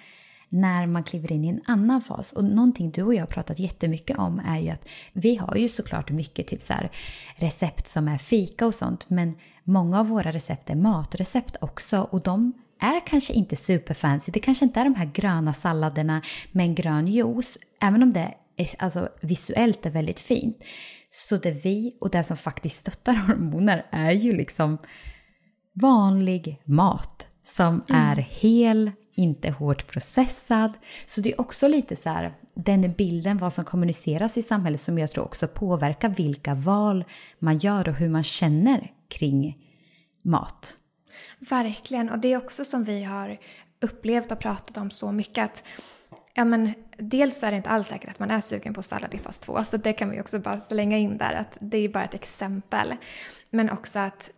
när 0.50 0.88
man 0.88 1.04
kliver 1.04 1.32
in 1.32 1.46
i 1.46 1.48
en 1.48 1.62
annan 1.66 2.02
fas. 2.02 2.34
Och 2.34 2.44
någonting 2.44 2.92
du 2.92 3.04
och 3.04 3.14
jag 3.14 3.22
har 3.22 3.28
pratat 3.28 3.60
jättemycket 3.60 4.18
om 4.18 4.42
är 4.48 4.60
ju 4.60 4.70
att 4.70 4.88
vi 5.14 5.36
har 5.36 5.56
ju 5.56 5.70
såklart 5.70 6.12
mycket 6.12 6.48
typ 6.48 6.62
så 6.62 6.74
här, 6.74 6.92
recept 7.36 7.88
som 7.88 8.08
är 8.08 8.18
fika 8.18 8.66
och 8.66 8.76
sånt 8.76 9.10
men 9.10 9.36
många 9.64 10.00
av 10.00 10.08
våra 10.08 10.32
recept 10.32 10.70
är 10.70 10.76
matrecept 10.76 11.58
också 11.62 12.08
och 12.12 12.22
de 12.22 12.54
är 12.80 13.08
kanske 13.08 13.34
inte 13.34 13.56
superfancy. 13.56 14.32
Det 14.32 14.40
kanske 14.40 14.66
inte 14.66 14.80
är 14.80 14.84
de 14.84 14.96
här 14.96 15.12
gröna 15.14 15.54
salladerna 15.54 16.22
med 16.52 16.66
en 16.66 16.76
grön 16.76 17.08
juice, 17.08 17.58
även 17.82 18.04
om 18.04 18.14
det 18.14 18.34
är, 18.56 18.70
alltså, 18.80 19.10
visuellt 19.22 19.86
är 19.86 19.90
väldigt 19.90 20.20
fint. 20.20 20.58
Så 21.12 21.38
det 21.38 21.52
vi 21.52 21.98
och 22.02 22.10
det 22.10 22.24
som 22.24 22.38
faktiskt 22.38 22.78
stöttar 22.78 23.14
hormoner 23.28 23.86
är 23.92 24.12
ju 24.12 24.34
liksom 24.34 24.78
vanlig 25.74 26.62
mat 26.66 27.28
som 27.44 27.84
mm. 27.90 28.02
är 28.02 28.16
hel, 28.16 28.92
inte 29.16 29.50
hårt 29.50 29.88
processad. 29.88 30.74
Så 31.06 31.22
det 31.22 31.32
är 31.32 31.42
också 31.42 31.68
lite 31.68 31.96
så 31.96 32.10
här, 32.10 32.34
den 32.54 32.94
bilden, 32.94 33.38
vad 33.38 33.54
som 33.54 33.66
kommuniceras 33.66 34.38
i 34.38 34.42
samhället 34.42 34.82
som 34.82 34.98
jag 34.98 35.12
tror 35.12 35.24
också 35.24 35.48
påverkar 35.48 36.10
vilka 36.10 36.54
val 36.54 37.06
man 37.40 37.58
gör 37.58 37.90
och 37.90 37.96
hur 37.96 38.10
man 38.10 38.24
känner 38.24 38.92
kring 39.08 39.58
mat. 40.22 40.78
Verkligen, 41.40 42.10
och 42.10 42.20
det 42.20 42.34
är 42.34 42.38
också 42.38 42.66
som 42.66 42.84
vi 42.84 43.04
har 43.04 43.38
upplevt 43.82 44.32
och 44.32 44.40
pratat 44.40 44.78
om 44.78 44.92
så 44.92 45.12
mycket 45.12 45.46
att 45.46 45.64
ja, 46.34 46.46
men, 46.46 46.74
dels 46.98 47.40
så 47.40 47.46
är 47.46 47.52
det 47.52 47.58
inte 47.58 47.70
alls 47.70 47.88
säkert 47.88 48.10
att 48.10 48.20
man 48.20 48.32
är 48.32 48.42
sugen 48.42 48.74
på 48.74 48.84
sallad 48.84 49.14
i 49.14 49.18
fas 49.18 49.40
2, 49.40 49.64
så 49.64 49.78
det 49.78 49.94
kan 49.94 50.10
vi 50.10 50.22
också 50.22 50.40
bara 50.40 50.60
slänga 50.60 50.98
in 50.98 51.18
där 51.18 51.34
att 51.34 51.58
det 51.62 51.78
är 51.78 51.90
bara 51.90 52.04
ett 52.04 52.14
exempel. 52.14 52.96
Men 53.50 53.70
också 53.70 54.00
att 54.00 54.32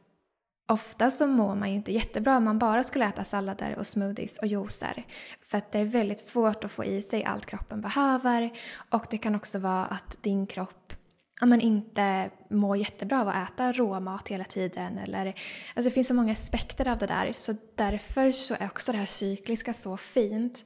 ofta 0.68 1.12
så 1.12 1.28
mår 1.28 1.56
man 1.56 1.70
ju 1.70 1.76
inte 1.76 1.92
jättebra 1.92 2.38
om 2.38 2.44
man 2.44 2.60
bara 2.60 2.84
skulle 2.84 3.06
äta 3.06 3.24
sallader 3.24 3.76
och 3.78 3.88
smoothies 3.88 4.38
och 4.38 4.48
juicer. 4.48 5.06
För 5.42 5.58
att 5.58 5.72
det 5.72 5.80
är 5.80 5.86
väldigt 5.86 6.20
svårt 6.20 6.64
att 6.64 6.72
få 6.72 6.86
i 6.86 7.02
sig 7.02 7.24
allt 7.24 7.46
kroppen 7.46 7.82
behöver 7.82 8.50
och 8.90 9.06
det 9.10 9.18
kan 9.18 9.36
också 9.36 9.60
vara 9.60 9.86
att 9.86 10.18
din 10.22 10.48
kropp 10.48 10.94
ja, 11.40 11.46
men 11.46 11.62
inte 11.62 12.30
mår 12.50 12.78
jättebra 12.78 13.22
av 13.22 13.28
att 13.28 13.52
äta 13.52 13.72
råmat 13.72 14.28
hela 14.28 14.44
tiden. 14.44 14.98
Eller, 14.98 15.26
alltså 15.26 15.90
det 15.90 15.92
finns 15.92 16.08
så 16.08 16.14
många 16.14 16.34
aspekter 16.34 16.88
av 16.88 16.98
det 16.98 17.08
där 17.08 17.32
så 17.34 17.56
därför 17.76 18.32
så 18.32 18.56
är 18.60 18.66
också 18.66 18.92
det 18.92 18.98
här 18.98 19.06
cykliska 19.06 19.74
så 19.74 19.98
fint 19.98 20.66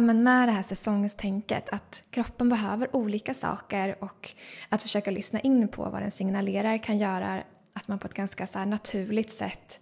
men 0.00 0.22
med 0.22 0.48
det 0.48 0.52
här 0.52 0.62
säsongstänket 0.62 1.68
att 1.68 2.02
kroppen 2.10 2.48
behöver 2.48 2.96
olika 2.96 3.34
saker 3.34 3.96
och 4.04 4.30
att 4.68 4.82
försöka 4.82 5.10
lyssna 5.10 5.40
in 5.40 5.68
på 5.68 5.90
vad 5.90 6.02
den 6.02 6.10
signalerar 6.10 6.78
kan 6.78 6.98
göra 6.98 7.42
att 7.72 7.88
man 7.88 7.98
på 7.98 8.06
ett 8.06 8.14
ganska 8.14 8.46
så 8.46 8.64
naturligt 8.64 9.30
sätt 9.30 9.80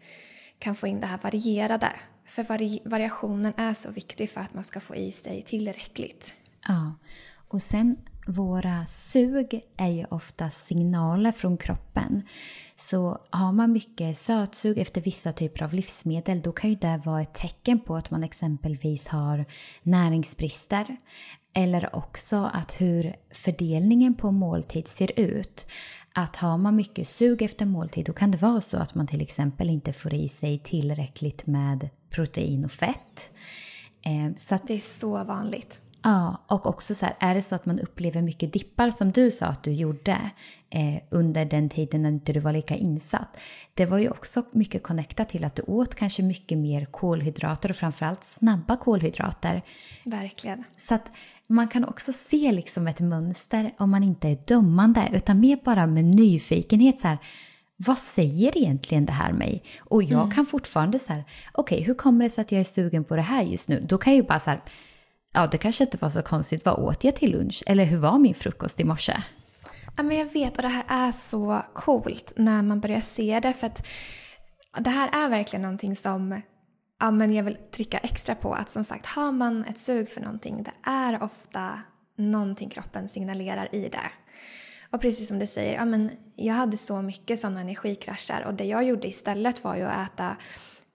kan 0.58 0.74
få 0.74 0.86
in 0.86 1.00
det 1.00 1.06
här 1.06 1.18
varierade. 1.22 1.92
För 2.26 2.44
vari 2.44 2.80
variationen 2.84 3.52
är 3.56 3.74
så 3.74 3.90
viktig 3.90 4.30
för 4.30 4.40
att 4.40 4.54
man 4.54 4.64
ska 4.64 4.80
få 4.80 4.94
i 4.94 5.12
sig 5.12 5.42
tillräckligt. 5.42 6.34
Ja, 6.68 6.94
och 7.48 7.62
sen 7.62 7.96
våra 8.26 8.86
sug 8.86 9.60
är 9.76 9.88
ju 9.88 10.04
ofta 10.04 10.50
signaler 10.50 11.32
från 11.32 11.56
kroppen. 11.56 12.22
Så 12.76 13.18
har 13.30 13.52
man 13.52 13.72
mycket 13.72 14.18
sötsug 14.18 14.78
efter 14.78 15.00
vissa 15.00 15.32
typer 15.32 15.62
av 15.62 15.74
livsmedel 15.74 16.42
då 16.42 16.52
kan 16.52 16.70
ju 16.70 16.76
det 16.76 17.02
vara 17.04 17.22
ett 17.22 17.34
tecken 17.34 17.80
på 17.80 17.96
att 17.96 18.10
man 18.10 18.24
exempelvis 18.24 19.06
har 19.08 19.44
näringsbrister. 19.82 20.96
Eller 21.52 21.96
också 21.96 22.50
att 22.54 22.80
hur 22.80 23.16
fördelningen 23.30 24.14
på 24.14 24.30
måltid 24.30 24.88
ser 24.88 25.20
ut. 25.20 25.66
Att 26.12 26.36
har 26.36 26.58
man 26.58 26.76
mycket 26.76 27.08
sug 27.08 27.42
efter 27.42 27.66
måltid 27.66 28.06
då 28.06 28.12
kan 28.12 28.30
det 28.30 28.38
vara 28.38 28.60
så 28.60 28.76
att 28.76 28.94
man 28.94 29.06
till 29.06 29.20
exempel 29.20 29.70
inte 29.70 29.92
får 29.92 30.14
i 30.14 30.28
sig 30.28 30.58
tillräckligt 30.58 31.46
med 31.46 31.88
protein 32.10 32.64
och 32.64 32.72
fett. 32.72 33.32
Eh, 34.02 34.36
så 34.36 34.54
att, 34.54 34.68
det 34.68 34.74
är 34.74 34.80
så 34.80 35.24
vanligt. 35.24 35.80
Ja, 36.06 36.44
och 36.46 36.66
också 36.66 36.94
så 36.94 37.06
här, 37.06 37.14
är 37.18 37.34
det 37.34 37.42
så 37.42 37.54
att 37.54 37.66
man 37.66 37.80
upplever 37.80 38.22
mycket 38.22 38.52
dippar 38.52 38.90
som 38.90 39.12
du 39.12 39.30
sa 39.30 39.46
att 39.46 39.62
du 39.62 39.72
gjorde 39.72 40.30
eh, 40.70 41.02
under 41.10 41.44
den 41.44 41.68
tiden 41.68 42.02
när 42.02 42.08
inte 42.08 42.32
du 42.32 42.40
var 42.40 42.52
lika 42.52 42.76
insatt. 42.76 43.36
Det 43.74 43.86
var 43.86 43.98
ju 43.98 44.10
också 44.10 44.42
mycket 44.52 44.82
connectat 44.82 45.28
till 45.28 45.44
att 45.44 45.54
du 45.54 45.62
åt 45.62 45.94
kanske 45.94 46.22
mycket 46.22 46.58
mer 46.58 46.84
kolhydrater 46.84 47.70
och 47.70 47.76
framförallt 47.76 48.24
snabba 48.24 48.76
kolhydrater. 48.76 49.62
Verkligen. 50.04 50.64
Så 50.76 50.94
att 50.94 51.10
man 51.48 51.68
kan 51.68 51.84
också 51.84 52.12
se 52.12 52.52
liksom 52.52 52.86
ett 52.86 53.00
mönster 53.00 53.74
om 53.78 53.90
man 53.90 54.02
inte 54.02 54.28
är 54.28 54.38
dömande 54.46 55.08
utan 55.12 55.40
mer 55.40 55.58
bara 55.64 55.86
med 55.86 56.04
nyfikenhet 56.04 57.00
så 57.00 57.08
här, 57.08 57.18
vad 57.76 57.98
säger 57.98 58.58
egentligen 58.58 59.06
det 59.06 59.12
här 59.12 59.32
mig? 59.32 59.62
Och 59.78 60.02
jag 60.02 60.22
mm. 60.22 60.30
kan 60.30 60.46
fortfarande 60.46 60.98
så 60.98 61.12
här, 61.12 61.24
okej 61.52 61.76
okay, 61.76 61.86
hur 61.86 61.94
kommer 61.94 62.24
det 62.24 62.30
sig 62.30 62.42
att 62.42 62.52
jag 62.52 62.60
är 62.60 62.64
sugen 62.64 63.04
på 63.04 63.16
det 63.16 63.22
här 63.22 63.42
just 63.42 63.68
nu? 63.68 63.80
Då 63.88 63.98
kan 63.98 64.12
jag 64.12 64.22
ju 64.22 64.28
bara 64.28 64.40
så 64.40 64.50
här, 64.50 64.60
ja 65.36 65.46
det 65.46 65.58
kanske 65.58 65.84
inte 65.84 65.96
var 65.96 66.10
så 66.10 66.22
konstigt, 66.22 66.64
vad 66.64 66.78
åt 66.78 67.04
jag 67.04 67.16
till 67.16 67.32
lunch? 67.32 67.62
Eller 67.66 67.84
hur 67.84 67.98
var 67.98 68.18
min 68.18 68.34
frukost 68.34 68.80
i 68.80 68.84
morse? 68.84 69.22
Ja 69.96 70.02
men 70.02 70.16
jag 70.16 70.32
vet 70.32 70.56
och 70.56 70.62
det 70.62 70.68
här 70.68 70.84
är 70.88 71.12
så 71.12 71.62
coolt 71.74 72.32
när 72.36 72.62
man 72.62 72.80
börjar 72.80 73.00
se 73.00 73.40
det 73.40 73.52
för 73.52 73.66
att 73.66 73.86
det 74.78 74.90
här 74.90 75.24
är 75.24 75.28
verkligen 75.28 75.62
någonting 75.62 75.96
som 75.96 76.42
ja, 77.00 77.10
men 77.10 77.34
jag 77.34 77.44
vill 77.44 77.58
trycka 77.70 77.98
extra 77.98 78.34
på 78.34 78.54
att 78.54 78.70
som 78.70 78.84
sagt 78.84 79.06
har 79.06 79.32
man 79.32 79.64
ett 79.64 79.78
sug 79.78 80.08
för 80.08 80.20
någonting 80.20 80.62
det 80.62 80.90
är 80.90 81.22
ofta 81.22 81.80
någonting 82.16 82.70
kroppen 82.70 83.08
signalerar 83.08 83.74
i 83.74 83.88
det. 83.88 84.10
Och 84.90 85.00
precis 85.00 85.28
som 85.28 85.38
du 85.38 85.46
säger, 85.46 85.74
ja, 85.74 85.84
men 85.84 86.10
jag 86.36 86.54
hade 86.54 86.76
så 86.76 87.02
mycket 87.02 87.38
sådana 87.38 87.60
energikrascher 87.60 88.44
och 88.46 88.54
det 88.54 88.64
jag 88.64 88.84
gjorde 88.84 89.08
istället 89.08 89.64
var 89.64 89.76
ju 89.76 89.82
att 89.82 90.12
äta 90.12 90.36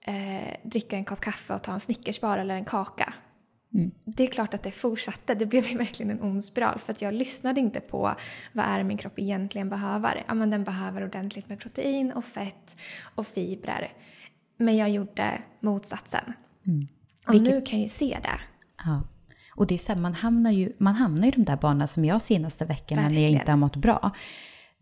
eh, 0.00 0.56
dricka 0.62 0.96
en 0.96 1.04
kopp 1.04 1.20
kaffe 1.20 1.54
och 1.54 1.62
ta 1.62 1.72
en 1.72 1.80
Snickersbar 1.80 2.38
eller 2.38 2.54
en 2.54 2.64
kaka. 2.64 3.14
Mm. 3.74 3.90
Det 4.04 4.22
är 4.22 4.26
klart 4.26 4.54
att 4.54 4.62
det 4.62 4.70
fortsatte. 4.70 5.34
Det 5.34 5.46
blev 5.46 5.76
verkligen 5.76 6.10
en 6.10 6.22
ond 6.22 6.44
spiral 6.44 6.78
för 6.78 6.92
att 6.92 7.02
jag 7.02 7.14
lyssnade 7.14 7.60
inte 7.60 7.80
på 7.80 8.14
vad 8.52 8.64
är 8.64 8.82
min 8.82 8.98
kropp 8.98 9.18
egentligen 9.18 9.68
behöver. 9.68 10.24
Ja, 10.28 10.34
men 10.34 10.50
den 10.50 10.64
behöver 10.64 11.04
ordentligt 11.04 11.48
med 11.48 11.60
protein 11.60 12.12
och 12.12 12.24
fett 12.24 12.76
och 13.14 13.26
fibrer. 13.26 13.92
Men 14.56 14.76
jag 14.76 14.90
gjorde 14.90 15.42
motsatsen. 15.60 16.32
Mm. 16.66 16.88
Och 17.26 17.34
Vilket... 17.34 17.54
nu 17.54 17.60
kan 17.60 17.78
jag 17.78 17.82
ju 17.82 17.88
se 17.88 18.18
det. 18.22 18.40
Ja. 18.84 19.02
Och 19.54 19.66
det 19.66 19.74
är 19.74 19.78
så 19.78 19.92
här, 19.92 20.00
man 20.00 20.14
hamnar 20.14 20.50
ju 20.50 20.72
man 20.78 20.94
hamnar 20.94 21.28
i 21.28 21.30
de 21.30 21.44
där 21.44 21.56
banorna 21.56 21.86
som 21.86 22.04
jag 22.04 22.22
senaste 22.22 22.64
veckorna 22.64 23.08
när 23.08 23.22
jag 23.22 23.30
inte 23.30 23.52
har 23.52 23.56
mått 23.56 23.76
bra. 23.76 24.10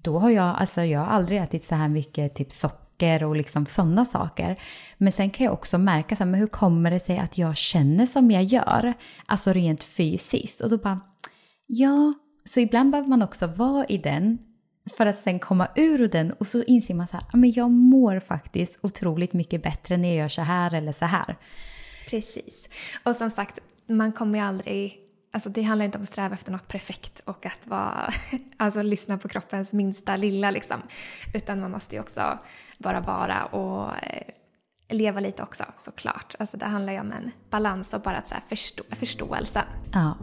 Då 0.02 0.18
har 0.18 0.30
jag, 0.30 0.56
alltså 0.56 0.82
jag 0.82 1.00
har 1.00 1.06
aldrig 1.06 1.40
ätit 1.40 1.64
så 1.64 1.74
här 1.74 1.88
mycket 1.88 2.34
typ 2.34 2.52
socker 2.52 2.79
och 3.02 3.36
liksom 3.36 3.66
sådana 3.66 4.04
saker. 4.04 4.56
Men 4.98 5.12
sen 5.12 5.30
kan 5.30 5.44
jag 5.44 5.52
också 5.54 5.78
märka 5.78 6.16
så 6.16 6.24
här, 6.24 6.30
men 6.30 6.40
hur 6.40 6.46
kommer 6.46 6.90
det 6.90 7.00
sig 7.00 7.18
att 7.18 7.38
jag 7.38 7.56
känner 7.56 8.06
som 8.06 8.30
jag 8.30 8.42
gör? 8.42 8.94
Alltså 9.26 9.52
rent 9.52 9.82
fysiskt. 9.82 10.60
Och 10.60 10.70
då 10.70 10.78
bara, 10.78 11.00
ja, 11.66 12.14
så 12.44 12.60
ibland 12.60 12.90
behöver 12.90 13.08
man 13.08 13.22
också 13.22 13.46
vara 13.46 13.86
i 13.86 13.98
den 13.98 14.38
för 14.96 15.06
att 15.06 15.18
sen 15.18 15.38
komma 15.38 15.68
ur 15.76 16.08
den 16.08 16.32
och 16.32 16.46
så 16.46 16.62
inser 16.62 16.94
man 16.94 17.06
så 17.06 17.12
här, 17.12 17.26
ah, 17.32 17.36
men 17.36 17.52
jag 17.52 17.70
mår 17.70 18.20
faktiskt 18.20 18.78
otroligt 18.82 19.32
mycket 19.32 19.62
bättre 19.62 19.96
när 19.96 20.08
jag 20.08 20.16
gör 20.16 20.28
så 20.28 20.42
här 20.42 20.74
eller 20.74 20.92
så 20.92 21.04
här. 21.04 21.36
Precis. 22.10 22.68
Och 23.04 23.16
som 23.16 23.30
sagt, 23.30 23.58
man 23.86 24.12
kommer 24.12 24.38
ju 24.38 24.44
aldrig... 24.44 24.96
Alltså 25.32 25.50
det 25.50 25.62
handlar 25.62 25.84
inte 25.84 25.98
om 25.98 26.02
att 26.02 26.08
sträva 26.08 26.34
efter 26.34 26.52
något 26.52 26.68
perfekt 26.68 27.20
och 27.24 27.46
att 27.46 27.66
vara, 27.66 28.12
alltså 28.56 28.82
lyssna 28.82 29.18
på 29.18 29.28
kroppens 29.28 29.72
minsta 29.72 30.16
lilla 30.16 30.50
liksom. 30.50 30.82
Utan 31.34 31.60
man 31.60 31.70
måste 31.70 31.96
ju 31.96 32.00
också 32.00 32.38
bara 32.78 33.00
vara 33.00 33.44
och 33.44 33.92
eh, 34.02 34.22
leva 34.88 35.20
lite 35.20 35.42
också 35.42 35.64
såklart. 35.74 36.34
Alltså 36.38 36.56
det 36.56 36.66
handlar 36.66 36.92
ju 36.92 37.00
om 37.00 37.12
en 37.12 37.30
balans 37.50 37.94
och 37.94 38.00
bara 38.00 38.16
att 38.16 38.28
så 38.28 38.34
här 38.34 38.42
förstå, 38.42 38.82
förståelse. 38.90 39.64
Ja. 39.92 40.16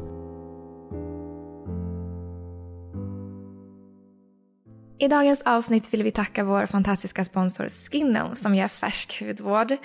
I 5.00 5.08
dagens 5.08 5.42
avsnitt 5.42 5.94
vill 5.94 6.04
vi 6.04 6.12
tacka 6.12 6.44
vår 6.44 6.66
fantastiska 6.66 7.26
sponsor 7.26 7.68
Skinom 7.68 8.36
som 8.36 8.56
ger 8.56 8.68
färsk 8.68 9.22
hudvård. 9.22 9.78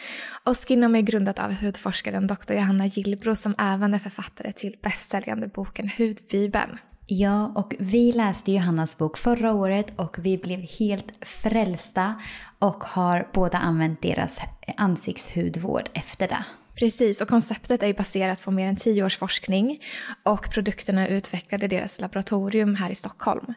Och 0.45 0.57
Skinom 0.57 0.95
är 0.97 1.01
grundat 1.01 1.39
av 1.39 1.53
hudforskaren 1.53 2.27
Dr. 2.27 2.53
Johanna 2.55 2.87
Gillbro 2.87 3.35
som 3.35 3.55
även 3.59 3.95
är 3.95 3.99
författare 3.99 4.53
till 4.53 4.77
bästsäljande 4.83 5.47
boken 5.47 5.91
Hudbibeln. 5.99 6.79
Ja, 7.07 7.53
och 7.57 7.75
vi 7.79 8.13
läste 8.13 8.53
Johannas 8.53 8.99
bok 8.99 9.19
förra 9.19 9.53
året 9.53 9.93
och 9.97 10.17
vi 10.19 10.39
blev 10.39 10.61
helt 10.79 11.13
frälsta 11.21 12.15
och 12.59 12.85
har 12.85 13.29
båda 13.35 13.59
använt 13.59 14.03
deras 14.03 14.39
ansiktshudvård 14.77 15.89
efter 15.95 16.29
det. 16.29 16.45
Precis, 16.75 17.20
och 17.20 17.29
konceptet 17.29 17.83
är 17.83 17.87
ju 17.87 17.95
baserat 17.95 18.43
på 18.43 18.51
mer 18.51 18.68
än 18.68 18.77
tio 18.77 19.05
års 19.05 19.16
forskning 19.16 19.81
och 20.23 20.51
produkterna 20.51 21.07
är 21.09 21.12
utvecklade 21.12 21.64
i 21.64 21.68
deras 21.68 22.01
laboratorium 22.01 22.75
här 22.75 22.91
i 22.91 22.95
Stockholm. 22.95 23.55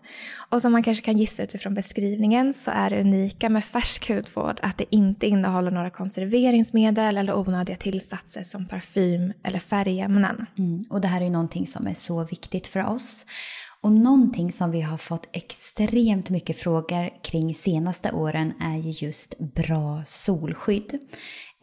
Och 0.49 0.61
som 0.61 0.71
man 0.71 0.83
kanske 0.83 1.05
kan 1.05 1.17
gissa 1.17 1.43
utifrån 1.43 1.73
beskrivningen 1.73 2.53
så 2.53 2.71
är 2.71 2.89
det 2.89 3.01
unika 3.01 3.49
med 3.49 3.65
färsk 3.65 4.09
hudvård 4.09 4.59
att 4.61 4.77
det 4.77 4.95
inte 4.95 5.27
innehåller 5.27 5.71
några 5.71 5.89
konserveringsmedel 5.89 7.17
eller 7.17 7.37
onödiga 7.37 7.77
tillsatser 7.77 8.43
som 8.43 8.67
parfym 8.67 9.33
eller 9.43 9.59
färgämnen. 9.59 10.45
Mm, 10.57 10.83
och 10.89 11.01
det 11.01 11.07
här 11.07 11.21
är 11.21 11.25
ju 11.25 11.31
någonting 11.31 11.67
som 11.67 11.87
är 11.87 11.93
så 11.93 12.23
viktigt 12.23 12.67
för 12.67 12.85
oss. 12.85 13.25
Och 13.85 13.91
någonting 13.91 14.51
som 14.51 14.71
vi 14.71 14.81
har 14.81 14.97
fått 14.97 15.29
extremt 15.31 16.29
mycket 16.29 16.57
frågor 16.57 17.23
kring 17.23 17.55
senaste 17.55 18.11
åren 18.11 18.53
är 18.61 18.77
ju 18.77 19.07
just 19.07 19.37
bra 19.37 20.03
solskydd 20.05 20.99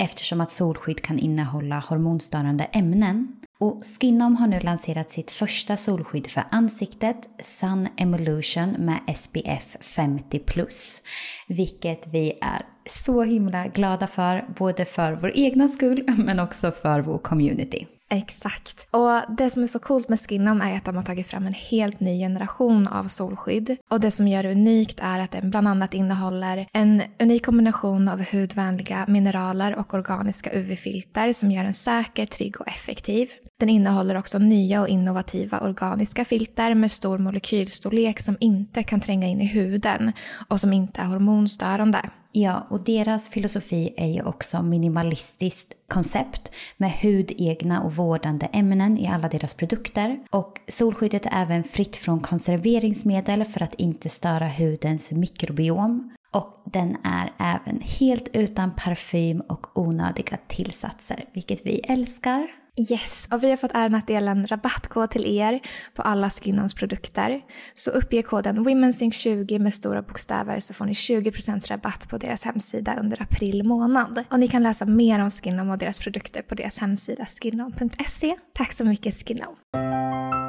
eftersom 0.02 0.40
att 0.40 0.50
solskydd 0.50 1.02
kan 1.02 1.18
innehålla 1.18 1.78
hormonstörande 1.78 2.64
ämnen. 2.64 3.36
Och 3.60 3.82
Skinom 3.84 4.36
har 4.36 4.46
nu 4.46 4.60
lanserat 4.60 5.10
sitt 5.10 5.30
första 5.30 5.76
solskydd 5.76 6.26
för 6.26 6.42
ansiktet, 6.50 7.16
Sun 7.42 7.88
Emulsion 7.96 8.70
med 8.78 9.16
SPF 9.16 9.76
50+. 9.80 11.00
Vilket 11.48 12.06
vi 12.06 12.38
är 12.40 12.62
så 12.86 13.22
himla 13.22 13.66
glada 13.66 14.06
för, 14.06 14.44
både 14.58 14.84
för 14.84 15.12
vår 15.12 15.32
egna 15.36 15.68
skull 15.68 16.04
men 16.16 16.40
också 16.40 16.70
för 16.70 17.00
vår 17.00 17.18
community. 17.18 17.86
Exakt. 18.12 18.88
Och 18.90 19.36
det 19.36 19.50
som 19.50 19.62
är 19.62 19.66
så 19.66 19.78
coolt 19.78 20.08
med 20.08 20.20
Skinnom 20.20 20.60
är 20.60 20.76
att 20.76 20.84
de 20.84 20.96
har 20.96 21.02
tagit 21.02 21.26
fram 21.26 21.46
en 21.46 21.54
helt 21.54 22.00
ny 22.00 22.18
generation 22.18 22.88
av 22.88 23.08
solskydd. 23.08 23.76
Och 23.90 24.00
det 24.00 24.10
som 24.10 24.28
gör 24.28 24.42
det 24.42 24.52
unikt 24.52 25.00
är 25.02 25.20
att 25.20 25.30
den 25.30 25.50
bland 25.50 25.68
annat 25.68 25.94
innehåller 25.94 26.66
en 26.72 27.02
unik 27.20 27.44
kombination 27.46 28.08
av 28.08 28.24
hudvänliga 28.32 29.04
mineraler 29.08 29.76
och 29.76 29.94
organiska 29.94 30.50
UV-filter 30.52 31.32
som 31.32 31.50
gör 31.50 31.64
den 31.64 31.74
säker, 31.74 32.26
trygg 32.26 32.60
och 32.60 32.68
effektiv. 32.68 33.30
Den 33.60 33.68
innehåller 33.68 34.16
också 34.16 34.38
nya 34.38 34.80
och 34.80 34.88
innovativa 34.88 35.60
organiska 35.60 36.24
filter 36.24 36.74
med 36.74 36.92
stor 36.92 37.18
molekylstorlek 37.18 38.20
som 38.20 38.36
inte 38.40 38.82
kan 38.82 39.00
tränga 39.00 39.26
in 39.26 39.40
i 39.40 39.46
huden 39.46 40.12
och 40.48 40.60
som 40.60 40.72
inte 40.72 41.00
är 41.00 41.06
hormonstörande. 41.06 42.10
Ja, 42.34 42.66
och 42.70 42.80
deras 42.80 43.28
filosofi 43.28 43.94
är 43.96 44.06
ju 44.06 44.22
också 44.22 44.62
minimalistiskt 44.62 45.74
koncept 45.88 46.52
med 46.76 46.92
hudegna 47.02 47.82
och 47.82 47.96
vårdande 47.96 48.46
ämnen 48.46 48.98
i 48.98 49.08
alla 49.08 49.28
deras 49.28 49.54
produkter. 49.54 50.18
Och 50.30 50.60
solskyddet 50.68 51.26
är 51.26 51.42
även 51.42 51.64
fritt 51.64 51.96
från 51.96 52.20
konserveringsmedel 52.20 53.44
för 53.44 53.62
att 53.62 53.74
inte 53.74 54.08
störa 54.08 54.48
hudens 54.48 55.10
mikrobiom. 55.10 56.16
Och 56.30 56.62
den 56.64 56.96
är 57.04 57.32
även 57.38 57.80
helt 57.80 58.28
utan 58.32 58.70
parfym 58.76 59.40
och 59.40 59.78
onödiga 59.78 60.38
tillsatser, 60.46 61.24
vilket 61.32 61.66
vi 61.66 61.78
älskar. 61.78 62.61
Yes, 62.76 63.28
och 63.30 63.44
vi 63.44 63.50
har 63.50 63.56
fått 63.56 63.74
äran 63.74 63.94
att 63.94 64.06
dela 64.06 64.30
en 64.30 64.46
rabattkod 64.46 65.10
till 65.10 65.38
er 65.38 65.60
på 65.94 66.02
alla 66.02 66.30
Skinnons 66.30 66.74
produkter. 66.74 67.40
Så 67.74 67.90
uppge 67.90 68.22
koden 68.22 68.66
WomenSync20 68.66 69.58
med 69.58 69.74
stora 69.74 70.02
bokstäver 70.02 70.58
så 70.58 70.74
får 70.74 70.84
ni 70.84 70.92
20% 70.92 71.68
rabatt 71.68 72.08
på 72.08 72.18
deras 72.18 72.44
hemsida 72.44 72.96
under 73.00 73.22
april 73.22 73.62
månad. 73.64 74.24
Och 74.30 74.40
ni 74.40 74.48
kan 74.48 74.62
läsa 74.62 74.84
mer 74.84 75.20
om 75.20 75.30
Skinnon 75.30 75.70
och 75.70 75.78
deras 75.78 76.00
produkter 76.00 76.42
på 76.42 76.54
deras 76.54 76.78
hemsida 76.78 77.24
skinnon.se. 77.26 78.36
Tack 78.54 78.72
så 78.72 78.84
mycket 78.84 79.14
Skinnon! 79.14 80.41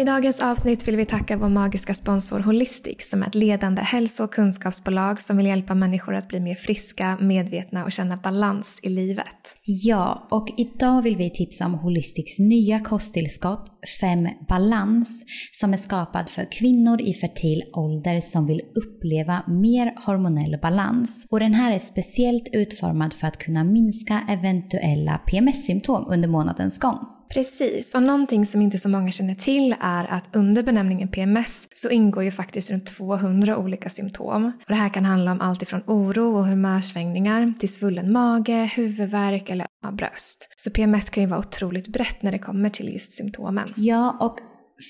I 0.00 0.04
dagens 0.04 0.42
avsnitt 0.42 0.88
vill 0.88 0.96
vi 0.96 1.04
tacka 1.04 1.36
vår 1.36 1.48
magiska 1.48 1.94
sponsor 1.94 2.40
Holistic 2.40 3.10
som 3.10 3.22
är 3.22 3.26
ett 3.26 3.34
ledande 3.34 3.82
hälso 3.82 4.24
och 4.24 4.32
kunskapsbolag 4.32 5.20
som 5.20 5.36
vill 5.36 5.46
hjälpa 5.46 5.74
människor 5.74 6.14
att 6.14 6.28
bli 6.28 6.40
mer 6.40 6.54
friska, 6.54 7.18
medvetna 7.20 7.84
och 7.84 7.92
känna 7.92 8.16
balans 8.16 8.80
i 8.82 8.88
livet. 8.88 9.56
Ja, 9.64 10.28
och 10.30 10.48
idag 10.56 11.02
vill 11.02 11.16
vi 11.16 11.30
tipsa 11.30 11.66
om 11.66 11.74
Holistics 11.74 12.38
nya 12.38 12.80
kosttillskott 12.80 13.66
5 14.00 14.28
Balans 14.48 15.24
som 15.52 15.72
är 15.72 15.76
skapad 15.76 16.30
för 16.30 16.52
kvinnor 16.52 17.00
i 17.00 17.14
fertil 17.14 17.62
ålder 17.72 18.20
som 18.20 18.46
vill 18.46 18.60
uppleva 18.74 19.42
mer 19.48 20.06
hormonell 20.06 20.58
balans. 20.62 21.26
Och 21.30 21.40
den 21.40 21.54
här 21.54 21.72
är 21.72 21.78
speciellt 21.78 22.48
utformad 22.52 23.12
för 23.12 23.26
att 23.26 23.38
kunna 23.38 23.64
minska 23.64 24.26
eventuella 24.28 25.18
PMS-symptom 25.18 26.06
under 26.08 26.28
månadens 26.28 26.78
gång. 26.78 27.19
Precis, 27.34 27.94
och 27.94 28.02
någonting 28.02 28.46
som 28.46 28.62
inte 28.62 28.78
så 28.78 28.88
många 28.88 29.10
känner 29.10 29.34
till 29.34 29.74
är 29.80 30.04
att 30.04 30.28
under 30.32 30.62
benämningen 30.62 31.08
PMS 31.08 31.68
så 31.74 31.90
ingår 31.90 32.24
ju 32.24 32.30
faktiskt 32.30 32.70
runt 32.70 32.86
200 32.86 33.56
olika 33.56 33.90
symptom. 33.90 34.46
Och 34.46 34.68
det 34.68 34.74
här 34.74 34.88
kan 34.88 35.04
handla 35.04 35.32
om 35.32 35.40
allt 35.40 35.62
ifrån 35.62 35.82
oro 35.86 36.36
och 36.36 36.46
humörsvängningar 36.46 37.52
till 37.58 37.68
svullen 37.68 38.12
mage, 38.12 38.70
huvudvärk 38.76 39.50
eller 39.50 39.66
bröst. 39.92 40.54
Så 40.56 40.70
PMS 40.70 41.10
kan 41.10 41.22
ju 41.22 41.28
vara 41.28 41.40
otroligt 41.40 41.88
brett 41.88 42.22
när 42.22 42.32
det 42.32 42.38
kommer 42.38 42.70
till 42.70 42.92
just 42.92 43.12
symptomen. 43.12 43.72
Ja, 43.76 44.16
och 44.20 44.38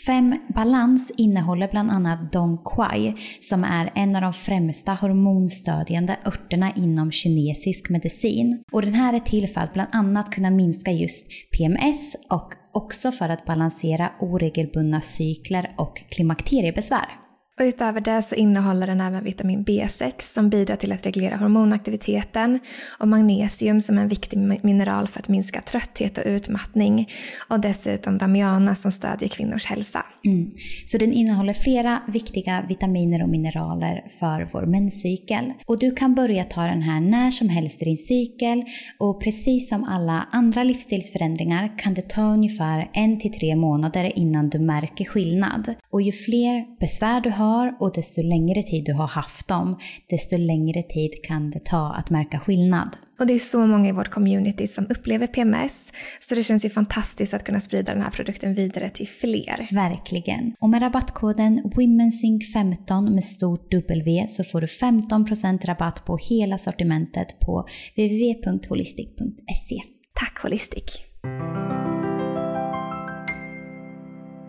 Fem 0.06 0.38
Balans 0.54 1.12
innehåller 1.16 1.68
bland 1.68 1.90
annat 1.90 2.32
Dong 2.32 2.58
Quai 2.64 3.14
som 3.40 3.64
är 3.64 3.90
en 3.94 4.16
av 4.16 4.22
de 4.22 4.32
främsta 4.32 4.92
hormonstödjande 4.92 6.16
örterna 6.26 6.72
inom 6.76 7.12
kinesisk 7.12 7.90
medicin. 7.90 8.62
Och 8.72 8.82
den 8.82 8.94
här 8.94 9.14
är 9.14 9.20
till 9.20 9.48
för 9.48 9.60
att 9.60 9.72
bland 9.72 9.88
annat 9.92 10.30
kunna 10.30 10.50
minska 10.50 10.90
just 10.90 11.26
PMS 11.56 12.16
och 12.30 12.52
också 12.72 13.12
för 13.12 13.28
att 13.28 13.44
balansera 13.44 14.12
oregelbundna 14.20 15.00
cykler 15.00 15.74
och 15.78 16.02
klimakteriebesvär. 16.08 17.29
Och 17.60 17.64
utöver 17.64 18.00
det 18.00 18.22
så 18.22 18.34
innehåller 18.34 18.86
den 18.86 19.00
även 19.00 19.24
vitamin 19.24 19.64
B6 19.64 20.12
som 20.20 20.50
bidrar 20.50 20.76
till 20.76 20.92
att 20.92 21.06
reglera 21.06 21.36
hormonaktiviteten 21.36 22.60
och 22.98 23.08
magnesium 23.08 23.80
som 23.80 23.98
är 23.98 24.02
en 24.02 24.08
viktig 24.08 24.38
mineral 24.62 25.08
för 25.08 25.20
att 25.20 25.28
minska 25.28 25.60
trötthet 25.60 26.18
och 26.18 26.24
utmattning 26.26 27.08
och 27.48 27.60
dessutom 27.60 28.18
damiana 28.18 28.74
som 28.74 28.90
stödjer 28.90 29.28
kvinnors 29.28 29.66
hälsa. 29.66 30.06
Mm. 30.24 30.50
Så 30.86 30.98
den 30.98 31.12
innehåller 31.12 31.54
flera 31.54 32.02
viktiga 32.08 32.64
vitaminer 32.68 33.22
och 33.22 33.28
mineraler 33.28 34.04
för 34.20 34.48
vår 34.52 34.66
menscykel. 34.66 35.52
Och 35.66 35.78
du 35.78 35.90
kan 35.90 36.14
börja 36.14 36.44
ta 36.44 36.62
den 36.62 36.82
här 36.82 37.00
när 37.00 37.30
som 37.30 37.48
helst 37.48 37.82
i 37.82 37.84
din 37.84 37.96
cykel 37.96 38.64
och 38.98 39.22
precis 39.22 39.68
som 39.68 39.84
alla 39.84 40.28
andra 40.32 40.62
livsstilsförändringar 40.62 41.78
kan 41.78 41.94
det 41.94 42.08
ta 42.08 42.22
ungefär 42.22 42.90
en 42.92 43.20
till 43.20 43.32
tre 43.32 43.56
månader 43.56 44.18
innan 44.18 44.48
du 44.48 44.58
märker 44.58 45.04
skillnad. 45.04 45.74
Och 45.90 46.02
ju 46.02 46.12
fler 46.12 46.78
besvär 46.80 47.20
du 47.20 47.30
har 47.30 47.49
har 47.50 47.76
och 47.80 47.92
desto 47.94 48.22
längre 48.22 48.62
tid 48.62 48.84
du 48.84 48.92
har 48.92 49.06
haft 49.06 49.48
dem, 49.48 49.78
desto 50.10 50.36
längre 50.36 50.82
tid 50.82 51.10
kan 51.24 51.50
det 51.50 51.64
ta 51.64 51.92
att 51.92 52.10
märka 52.10 52.38
skillnad. 52.38 52.96
Och 53.18 53.26
det 53.26 53.34
är 53.34 53.38
så 53.38 53.66
många 53.66 53.88
i 53.88 53.92
vårt 53.92 54.08
community 54.08 54.66
som 54.66 54.86
upplever 54.90 55.26
PMS, 55.26 55.92
så 56.20 56.34
det 56.34 56.42
känns 56.42 56.64
ju 56.64 56.68
fantastiskt 56.70 57.34
att 57.34 57.44
kunna 57.44 57.60
sprida 57.60 57.92
den 57.94 58.02
här 58.02 58.10
produkten 58.10 58.54
vidare 58.54 58.90
till 58.90 59.08
fler. 59.08 59.68
Verkligen. 59.74 60.54
Och 60.60 60.70
med 60.70 60.82
rabattkoden 60.82 61.62
WomenSync15 61.64 63.10
med 63.10 63.24
stort 63.24 63.72
W 63.72 64.26
så 64.28 64.44
får 64.44 64.60
du 64.60 64.66
15% 64.66 65.66
rabatt 65.66 66.04
på 66.04 66.16
hela 66.16 66.58
sortimentet 66.58 67.40
på 67.40 67.66
www.holistic.se. 67.96 69.76
Tack 70.14 70.38
Holistic! 70.42 71.06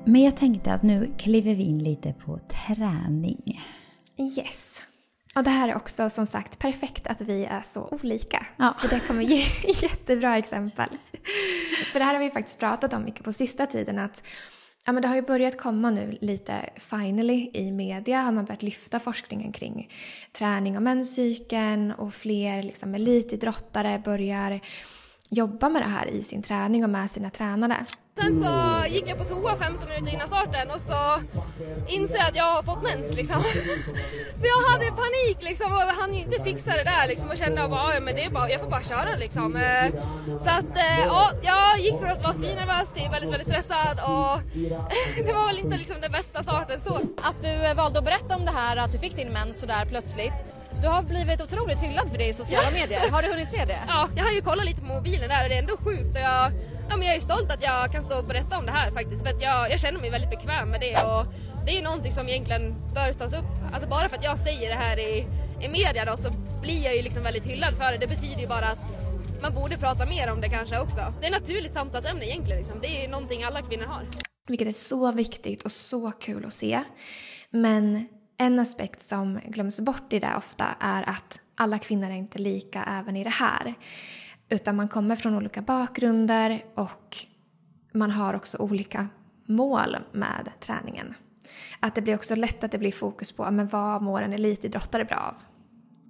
Men 0.06 0.22
jag 0.22 0.38
tänkte 0.38 0.74
att 0.74 0.84
nu 0.84 1.14
kliver 1.18 1.56
vi 1.56 1.64
in 1.64 1.80
lite 1.84 2.14
på 2.14 2.40
träning. 2.40 3.62
Yes. 4.18 4.84
Och 5.36 5.44
det 5.44 5.50
här 5.50 5.70
är 5.70 5.76
också 5.76 6.10
som 6.10 6.26
sagt 6.26 6.60
perfekt 6.60 7.08
att 7.08 7.22
vi 7.22 7.46
är 7.46 7.62
så 7.62 7.88
olika. 7.92 8.46
Ja. 8.58 8.76
För 8.82 8.88
det 8.88 9.00
kommer 9.00 9.22
ge 9.22 9.44
jättebra 9.82 10.38
exempel. 10.38 10.90
För 11.92 12.00
det 12.00 12.06
här 12.06 12.14
har 12.14 12.24
vi 12.24 12.30
faktiskt 12.32 12.60
pratat 12.60 12.94
om 12.94 13.04
mycket 13.04 13.24
på 13.24 13.34
sista 13.34 13.66
tiden 13.66 14.00
att 14.00 14.24
ja, 14.86 14.92
men 14.92 15.02
det 15.02 15.08
har 15.08 15.16
ju 15.16 15.22
börjat 15.22 15.58
komma 15.58 15.90
nu 15.90 16.18
lite 16.22 16.70
finally 16.78 17.50
i 17.54 17.72
media 17.72 18.22
har 18.22 18.32
man 18.32 18.46
börjat 18.46 18.64
lyfta 18.64 19.00
forskningen 19.00 19.52
kring 19.52 19.94
träning 20.32 20.78
och 20.78 20.84
menscykeln 20.84 21.92
och 21.92 22.14
fler 22.14 22.64
liksom, 22.64 22.96
elitidrottare 22.96 24.02
börjar 24.06 24.60
jobba 25.34 25.70
med 25.70 25.82
det 25.82 25.88
här 25.88 26.08
i 26.08 26.24
sin 26.24 26.42
träning 26.44 26.84
och 26.84 26.90
med 26.90 27.12
sina 27.12 27.30
tränare. 27.30 27.86
Sen 28.20 28.44
så 28.44 28.86
gick 28.88 29.08
jag 29.08 29.18
på 29.18 29.24
toa 29.24 29.56
15 29.56 29.90
minuter 29.90 30.14
innan 30.14 30.28
starten 30.28 30.72
och 30.76 30.82
så 30.82 31.00
inser 31.88 32.18
jag 32.18 32.28
att 32.28 32.36
jag 32.36 32.44
har 32.44 32.64
fått 32.64 32.84
mens 32.84 33.16
liksom. 33.16 33.42
Så 34.40 34.46
jag 34.54 34.62
hade 34.72 34.86
panik 34.86 35.38
liksom 35.40 35.74
och 35.74 35.80
hann 35.80 36.14
inte 36.14 36.44
fixa 36.44 36.72
det 36.72 36.84
där 36.84 37.08
liksom 37.08 37.30
och 37.30 37.38
kände 37.38 37.68
bara, 37.68 37.94
ja, 37.94 38.00
men 38.00 38.16
det 38.16 38.24
är 38.24 38.30
bara, 38.30 38.50
jag 38.50 38.62
får 38.62 38.70
bara 38.70 38.84
köra 38.84 39.16
liksom. 39.16 39.60
Så 40.44 40.50
att 40.50 40.78
eh, 40.78 41.00
ja, 41.06 41.32
jag 41.44 41.80
gick 41.80 42.00
från 42.00 42.10
att 42.10 42.24
vara 42.24 42.34
svinnervös 42.34 42.94
till 42.94 43.10
väldigt, 43.12 43.32
väldigt 43.32 43.48
stressad 43.48 44.00
och 44.00 44.42
det 45.26 45.34
var 45.34 45.48
väl 45.48 45.60
inte 45.60 45.78
liksom 45.78 46.02
den 46.02 46.12
bästa 46.12 46.44
starten 46.44 46.80
så. 46.80 46.96
Att 47.30 47.42
du 47.42 47.74
valde 47.74 48.00
att 48.00 48.06
berätta 48.06 48.36
om 48.36 48.46
det 48.46 48.52
här, 48.52 48.78
att 48.78 48.92
du 48.92 48.98
fick 48.98 49.16
din 49.16 49.34
mens 49.34 49.60
sådär 49.60 49.86
plötsligt. 49.86 50.46
Du 50.82 50.88
har 50.88 51.04
blivit 51.04 51.42
otroligt 51.42 51.82
hyllad 51.82 52.10
för 52.12 52.18
det 52.18 52.28
i 52.28 52.34
sociala 52.34 52.72
medier. 52.72 53.10
Har 53.12 53.22
du 53.22 53.28
hunnit 53.30 53.52
se 53.52 53.66
det? 53.66 53.80
Ja, 53.88 54.10
jag 54.16 54.24
har 54.24 54.32
ju 54.32 54.42
kollat 54.42 54.66
lite 54.66 54.82
på 54.82 54.88
mobilen 54.88 55.30
där 55.30 55.44
och 55.44 55.50
det 55.50 55.56
är 55.56 55.60
ändå 55.60 55.78
sjukt 55.78 56.16
och 56.16 56.22
jag, 56.22 56.52
ja, 56.90 56.98
men 56.98 57.08
jag 57.08 57.16
är 57.16 57.20
stolt 57.20 57.52
att 57.52 57.64
jag 57.64 57.92
kan 57.92 58.04
stå 58.04 58.18
och 58.18 58.26
berätta 58.26 58.58
om 58.58 58.66
det 58.66 58.72
här 58.72 58.92
faktiskt 58.92 59.24
för 59.24 59.30
att 59.34 59.42
jag, 59.42 59.72
jag 59.72 59.80
känner 59.80 60.00
mig 60.00 60.10
väldigt 60.10 60.30
bekväm 60.30 60.70
med 60.70 60.80
det 60.82 60.96
och 61.04 61.26
det 61.66 61.72
är 61.72 61.76
ju 61.76 61.82
någonting 61.82 62.12
som 62.12 62.30
egentligen 62.30 62.76
bör 62.94 63.14
tas 63.14 63.34
upp. 63.34 63.52
Alltså 63.74 63.90
bara 63.90 64.10
för 64.10 64.18
att 64.18 64.24
jag 64.24 64.40
säger 64.40 64.70
det 64.70 64.76
här 64.76 65.00
i, 65.00 65.28
i 65.62 65.68
media 65.70 66.06
då 66.06 66.18
så 66.18 66.30
blir 66.62 66.84
jag 66.84 66.96
ju 66.96 67.02
liksom 67.02 67.24
väldigt 67.24 67.46
hyllad 67.46 67.74
för 67.74 67.92
det. 67.92 67.98
Det 67.98 68.08
betyder 68.08 68.42
ju 68.42 68.48
bara 68.48 68.68
att 68.68 68.86
man 69.42 69.54
borde 69.54 69.78
prata 69.78 70.06
mer 70.06 70.32
om 70.32 70.42
det 70.42 70.50
kanske 70.50 70.80
också. 70.80 71.14
Det 71.20 71.28
är 71.28 71.32
ett 71.32 71.42
naturligt 71.42 71.74
samtalsämne 71.74 72.26
egentligen 72.26 72.58
liksom. 72.58 72.80
Det 72.82 72.88
är 72.88 73.02
ju 73.02 73.08
någonting 73.08 73.44
alla 73.44 73.62
kvinnor 73.62 73.86
har. 73.86 74.04
Vilket 74.48 74.68
är 74.68 74.72
så 74.72 75.12
viktigt 75.12 75.64
och 75.64 75.72
så 75.72 76.12
kul 76.12 76.46
att 76.46 76.54
se. 76.54 76.84
Men 77.50 78.08
en 78.42 78.60
aspekt 78.60 79.02
som 79.02 79.40
glöms 79.46 79.80
bort 79.80 80.14
i 80.14 80.20
det 80.20 80.36
ofta 80.38 80.66
är 80.80 81.10
att 81.10 81.42
alla 81.56 81.80
kvinnor 81.80 82.08
är 82.10 82.16
inte 82.16 82.40
lika 82.40 82.84
även 82.84 83.18
i 83.18 83.24
det 83.24 83.30
här. 83.30 83.74
Utan 84.50 84.76
man 84.76 84.88
kommer 84.88 85.16
från 85.16 85.36
olika 85.36 85.62
bakgrunder 85.62 86.66
och 86.76 87.18
man 87.94 88.12
har 88.12 88.34
också 88.34 88.58
olika 88.58 89.08
mål 89.46 89.98
med 90.12 90.50
träningen. 90.60 91.14
Att 91.80 91.96
det 91.96 92.02
blir 92.02 92.16
också 92.16 92.36
lätt 92.36 92.64
att 92.64 92.72
det 92.72 92.78
blir 92.78 92.92
fokus 92.92 93.32
på 93.32 93.52
men 93.52 93.68
vad 93.68 94.02
mår 94.02 94.22
en 94.22 94.34
elitidrottare 94.34 95.06
bra 95.06 95.18
av? 95.18 95.36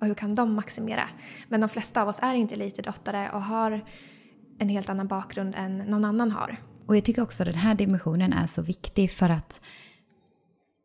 Och 0.02 0.08
hur 0.08 0.14
kan 0.14 0.36
de 0.36 0.54
maximera? 0.54 1.10
Men 1.48 1.62
de 1.62 1.70
flesta 1.70 2.02
av 2.02 2.08
oss 2.08 2.20
är 2.22 2.34
inte 2.34 2.56
elitidrottare 2.56 3.32
och 3.32 3.42
har 3.42 3.86
en 4.60 4.70
helt 4.70 4.90
annan 4.90 5.08
bakgrund 5.08 5.56
än 5.58 5.78
någon 5.78 6.06
annan 6.06 6.32
har. 6.32 6.58
Och 6.88 6.98
jag 6.98 7.06
tycker 7.06 7.22
också 7.22 7.44
att 7.44 7.48
den 7.48 7.56
här 7.56 7.76
dimensionen 7.76 8.34
är 8.34 8.48
så 8.48 8.62
viktig 8.62 9.12
för 9.12 9.30
att 9.30 9.62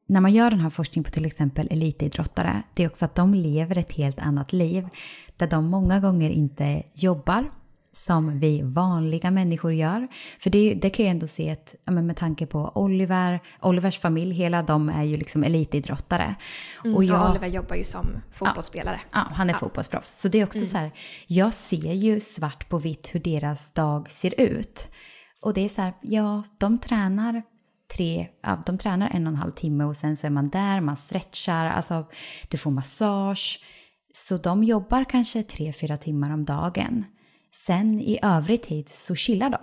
när 0.06 0.20
man 0.20 0.32
gör 0.32 0.50
den 0.50 0.60
här 0.60 0.70
forskningen 0.70 1.04
på 1.04 1.10
till 1.10 1.24
exempel 1.24 1.68
elitidrottare, 1.70 2.62
det 2.74 2.84
är 2.84 2.88
också 2.88 3.04
att 3.04 3.14
de 3.14 3.34
lever 3.34 3.78
ett 3.78 3.92
helt 3.92 4.18
annat 4.18 4.52
liv. 4.52 4.88
Där 5.36 5.46
de 5.46 5.66
många 5.66 6.00
gånger 6.00 6.30
inte 6.30 6.82
jobbar 6.94 7.50
som 7.92 8.38
vi 8.40 8.62
vanliga 8.62 9.30
människor 9.30 9.72
gör. 9.72 10.08
För 10.40 10.50
det, 10.50 10.74
det 10.74 10.90
kan 10.90 11.04
jag 11.04 11.10
ändå 11.10 11.26
se 11.26 11.50
att, 11.50 11.74
med 11.84 12.16
tanke 12.16 12.46
på 12.46 12.72
Oliver, 12.74 13.40
Olivers 13.60 13.98
familj, 13.98 14.34
hela 14.34 14.62
de 14.62 14.88
är 14.88 15.02
ju 15.02 15.16
liksom 15.16 15.44
elitidrottare. 15.44 16.34
Mm, 16.84 16.96
och, 16.96 17.04
jag, 17.04 17.22
och 17.22 17.30
Oliver 17.30 17.48
jobbar 17.48 17.76
ju 17.76 17.84
som 17.84 18.06
fotbollsspelare. 18.32 19.00
Ja, 19.12 19.18
ja 19.28 19.34
han 19.34 19.50
är 19.50 19.54
ja. 19.54 19.58
fotbollsproffs. 19.58 20.20
Så 20.20 20.28
det 20.28 20.40
är 20.40 20.44
också 20.44 20.58
mm. 20.58 20.68
så 20.68 20.78
här, 20.78 20.90
jag 21.26 21.54
ser 21.54 21.92
ju 21.92 22.20
svart 22.20 22.68
på 22.68 22.78
vitt 22.78 23.14
hur 23.14 23.20
deras 23.20 23.72
dag 23.72 24.10
ser 24.10 24.40
ut. 24.40 24.88
Och 25.42 25.54
det 25.54 25.60
är 25.60 25.68
så 25.68 25.82
här, 25.82 25.92
ja, 26.00 26.42
de 26.58 26.78
tränar 26.78 27.42
tre, 27.88 28.28
ja, 28.42 28.62
de 28.66 28.78
tränar 28.78 29.10
en 29.12 29.26
och 29.26 29.32
en 29.32 29.38
halv 29.38 29.52
timme 29.52 29.84
och 29.84 29.96
sen 29.96 30.16
så 30.16 30.26
är 30.26 30.30
man 30.30 30.48
där, 30.48 30.80
man 30.80 30.96
stretchar, 30.96 31.66
alltså 31.66 32.06
du 32.48 32.58
får 32.58 32.70
massage. 32.70 33.60
Så 34.14 34.36
de 34.36 34.64
jobbar 34.64 35.04
kanske 35.04 35.42
tre, 35.42 35.72
fyra 35.72 35.96
timmar 35.96 36.30
om 36.30 36.44
dagen. 36.44 37.04
Sen 37.52 38.00
i 38.00 38.18
övrig 38.22 38.62
tid 38.62 38.88
så 38.88 39.14
chillar 39.14 39.50
de. 39.50 39.58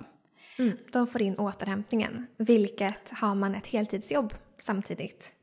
Mm, 0.63 0.77
de 0.91 1.07
får 1.07 1.21
in 1.21 1.35
återhämtningen, 1.35 2.27
vilket 2.37 3.09
har 3.09 3.35
man 3.35 3.55
ett 3.55 3.67
heltidsjobb 3.67 4.33
samtidigt. 4.59 5.33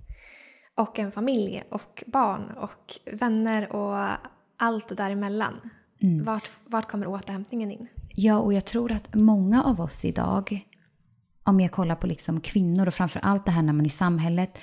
Och 0.75 0.99
en 0.99 1.13
familj 1.13 1.63
och 1.71 2.05
barn 2.07 2.51
och 2.51 2.93
vänner 3.13 3.73
och 3.73 4.09
allt 4.57 4.97
däremellan. 4.97 5.71
Mm. 6.03 6.25
Vart, 6.25 6.51
vart 6.65 6.89
kommer 6.89 7.07
återhämtningen 7.07 7.71
in? 7.71 7.87
Ja, 8.15 8.39
och 8.39 8.53
jag 8.53 8.65
tror 8.65 8.93
att 8.93 9.15
många 9.15 9.65
av 9.65 9.81
oss 9.81 10.05
idag 10.05 10.67
om 11.51 11.61
jag 11.61 11.73
kollar 11.73 11.95
på 11.95 12.07
liksom 12.07 12.41
kvinnor 12.41 12.87
och 12.87 12.95
framför 12.95 13.21
allt 13.21 13.47
det 13.47 13.53
här 13.53 13.63
när 13.63 13.73
man 13.73 13.87
i 13.87 13.91
samhället. 13.91 14.59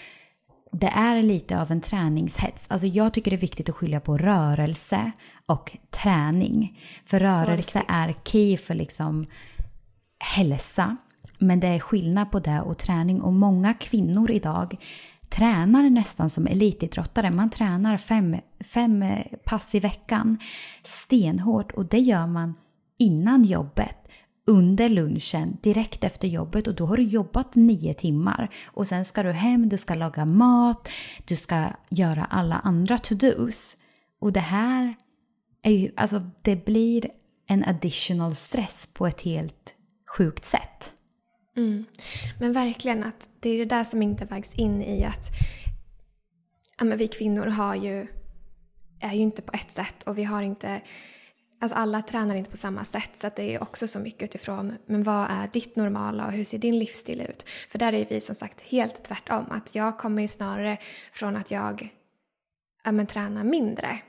Det 0.72 0.88
är 0.88 1.24
lite 1.24 1.62
av 1.62 1.72
en 1.72 1.82
träningshets. 1.82 2.66
Alltså 2.68 2.88
jag 2.88 3.14
tycker 3.14 3.32
det 3.32 3.38
är 3.38 3.42
viktigt 3.42 3.70
att 3.70 3.76
skilja 3.76 4.00
på 4.00 4.18
rörelse 4.18 5.12
och 5.46 5.78
träning. 5.90 6.80
För 7.06 7.20
rörelse 7.20 7.84
är 7.88 8.16
key 8.24 8.58
för 8.58 8.74
liksom 8.74 9.26
hälsa. 10.20 10.98
Men 11.40 11.60
det 11.60 11.68
är 11.68 11.80
skillnad 11.80 12.32
på 12.32 12.40
det 12.40 12.62
och 12.62 12.78
träning. 12.78 13.22
Och 13.22 13.34
många 13.34 13.74
kvinnor 13.74 14.32
idag 14.32 14.78
tränar 15.30 15.90
nästan 15.90 16.30
som 16.30 16.48
elitidrottare. 16.48 17.32
Man 17.32 17.50
tränar 17.50 17.98
fem, 17.98 18.36
fem 18.60 19.06
pass 19.46 19.76
i 19.76 19.80
veckan 19.80 20.38
stenhårt 20.84 21.72
och 21.72 21.86
det 21.86 22.00
gör 22.00 22.28
man 22.28 22.54
innan 22.98 23.44
jobbet 23.44 23.98
under 24.48 24.90
lunchen 24.90 25.58
direkt 25.62 26.04
efter 26.04 26.28
jobbet 26.28 26.68
och 26.68 26.76
då 26.76 26.86
har 26.86 26.98
du 26.98 27.04
jobbat 27.04 27.56
nio 27.56 27.94
timmar 27.94 28.50
och 28.66 28.88
sen 28.88 29.06
ska 29.06 29.24
du 29.24 29.32
hem, 29.32 29.70
du 29.70 29.78
ska 29.78 29.94
laga 29.94 30.26
mat, 30.26 30.90
du 31.26 31.36
ska 31.36 31.68
göra 31.90 32.26
alla 32.26 32.56
andra 32.56 32.98
to-dos. 32.98 33.78
Och 34.20 34.34
det 34.34 34.40
här 34.40 34.96
är 35.62 35.72
ju, 35.72 35.92
alltså 35.96 36.22
det 36.42 36.66
blir 36.66 37.10
en 37.48 37.66
additional 37.66 38.36
stress 38.36 38.90
på 38.94 39.08
ett 39.08 39.22
helt 39.22 39.76
sjukt 40.18 40.46
sätt. 40.46 40.94
Mm. 41.58 41.86
Men 42.40 42.54
verkligen 42.54 43.04
att 43.04 43.30
det 43.40 43.50
är 43.50 43.58
det 43.58 43.66
där 43.66 43.84
som 43.84 44.02
inte 44.02 44.26
vägs 44.26 44.54
in 44.54 44.82
i 44.82 45.04
att 45.04 45.30
ja, 46.80 46.86
men 46.86 46.98
vi 46.98 47.08
kvinnor 47.08 47.46
har 47.46 47.76
ju, 47.76 48.08
är 49.00 49.14
ju 49.14 49.22
inte 49.22 49.42
på 49.42 49.52
ett 49.54 49.72
sätt 49.72 50.04
och 50.04 50.18
vi 50.18 50.24
har 50.24 50.42
inte 50.42 50.82
Alltså 51.60 51.78
alla 51.78 52.02
tränar 52.02 52.36
inte 52.36 52.52
på 52.52 52.58
samma 52.58 52.84
sätt 52.84 53.10
så 53.14 53.30
det 53.36 53.56
är 53.56 53.64
också 53.64 53.88
så 53.88 54.00
mycket 54.00 54.24
utifrån 54.24 54.74
men 54.86 55.04
vad 55.04 55.28
är 55.30 55.48
ditt 55.54 55.76
normala 55.76 56.26
och 56.26 56.32
hur 56.32 56.44
ser 56.44 56.58
din 56.58 56.80
livsstil 56.80 57.22
ut? 57.22 57.50
För 57.70 57.80
där 57.80 57.94
är 57.94 58.06
vi 58.10 58.22
som 58.22 58.36
sagt 58.36 58.62
helt 58.62 59.04
tvärtom. 59.04 59.46
Att 59.52 59.76
jag 59.76 59.98
kommer 59.98 60.22
ju 60.22 60.28
snarare 60.28 60.78
från 61.12 61.36
att 61.36 61.52
jag 61.52 61.90
ja, 62.84 62.92
men, 62.92 63.08
tränar 63.08 63.44
mindre. 63.44 64.00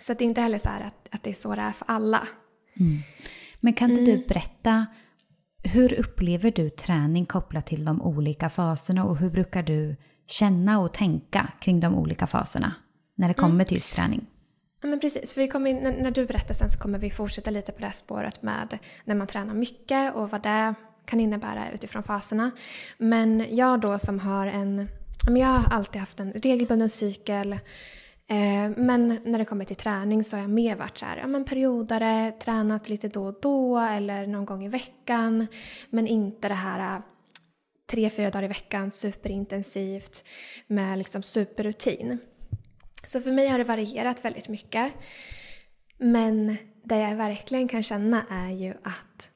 Så 0.00 0.14
det 0.14 0.24
är 0.24 0.26
inte 0.26 0.40
heller 0.40 0.58
så 0.58 0.68
att, 0.68 1.08
att 1.10 1.22
det 1.22 1.30
är 1.30 1.34
så 1.34 1.54
det 1.54 1.62
är 1.62 1.72
för 1.72 1.86
alla. 1.88 2.28
Mm. 2.80 2.98
Men 3.60 3.72
kan 3.72 3.90
inte 3.90 4.02
mm. 4.02 4.20
du 4.20 4.26
berätta 4.26 4.86
hur 5.62 5.92
upplever 5.92 6.50
du 6.50 6.70
träning 6.70 7.26
kopplat 7.26 7.66
till 7.66 7.84
de 7.84 8.02
olika 8.02 8.50
faserna 8.50 9.04
och 9.04 9.16
hur 9.16 9.30
brukar 9.30 9.62
du 9.62 9.96
känna 10.26 10.80
och 10.80 10.94
tänka 10.94 11.52
kring 11.60 11.80
de 11.80 11.94
olika 11.94 12.26
faserna 12.26 12.74
när 13.14 13.28
det 13.28 13.34
kommer 13.34 13.54
mm. 13.54 13.66
till 13.66 13.76
just 13.76 13.92
träning? 13.92 14.26
Ja, 14.82 14.88
men 14.88 15.00
precis. 15.00 15.32
För 15.32 15.40
vi 15.40 15.48
kommer, 15.48 15.74
när, 15.74 16.02
när 16.02 16.10
du 16.10 16.26
berättar 16.26 16.54
sen 16.54 16.68
så 16.68 16.78
kommer 16.78 16.98
vi 16.98 17.10
fortsätta 17.10 17.50
lite 17.50 17.72
på 17.72 17.80
det 17.80 17.86
här 17.86 17.92
spåret 17.92 18.42
med 18.42 18.78
när 19.04 19.14
man 19.14 19.26
tränar 19.26 19.54
mycket 19.54 20.14
och 20.14 20.30
vad 20.30 20.42
det 20.42 20.74
kan 21.04 21.20
innebära 21.20 21.70
utifrån 21.74 22.02
faserna. 22.02 22.50
Men 22.98 23.56
jag 23.56 23.80
då 23.80 23.98
som 23.98 24.18
har 24.18 24.46
en... 24.46 24.88
Jag 25.28 25.46
har 25.46 25.72
alltid 25.76 26.00
haft 26.00 26.20
en 26.20 26.32
regelbunden 26.32 26.88
cykel. 26.88 27.52
Eh, 28.26 28.70
men 28.76 29.20
när 29.24 29.38
det 29.38 29.44
kommer 29.44 29.64
till 29.64 29.76
träning 29.76 30.24
så 30.24 30.36
har 30.36 30.40
jag 30.40 30.50
mer 30.50 30.76
varit 30.76 30.98
så 30.98 31.06
här, 31.06 31.16
ja, 31.16 31.26
men 31.26 31.44
periodare, 31.44 32.32
tränat 32.40 32.88
lite 32.88 33.08
då 33.08 33.26
och 33.26 33.38
då 33.42 33.78
eller 33.78 34.26
någon 34.26 34.44
gång 34.44 34.64
i 34.64 34.68
veckan. 34.68 35.46
Men 35.90 36.06
inte 36.06 36.48
det 36.48 36.54
här 36.54 36.96
eh, 36.96 37.02
tre, 37.90 38.10
fyra 38.10 38.30
dagar 38.30 38.44
i 38.44 38.48
veckan 38.48 38.92
superintensivt 38.92 40.24
med 40.66 40.98
liksom 40.98 41.22
superrutin. 41.22 42.18
Så 43.12 43.20
för 43.20 43.32
mig 43.32 43.48
har 43.48 43.58
det 43.58 43.64
varierat 43.64 44.24
väldigt 44.24 44.48
mycket. 44.48 44.92
Men 45.98 46.56
det 46.84 46.98
jag 46.98 47.16
verkligen 47.16 47.68
kan 47.68 47.82
känna 47.82 48.24
är 48.30 48.50
ju 48.50 48.70
att 48.70 49.30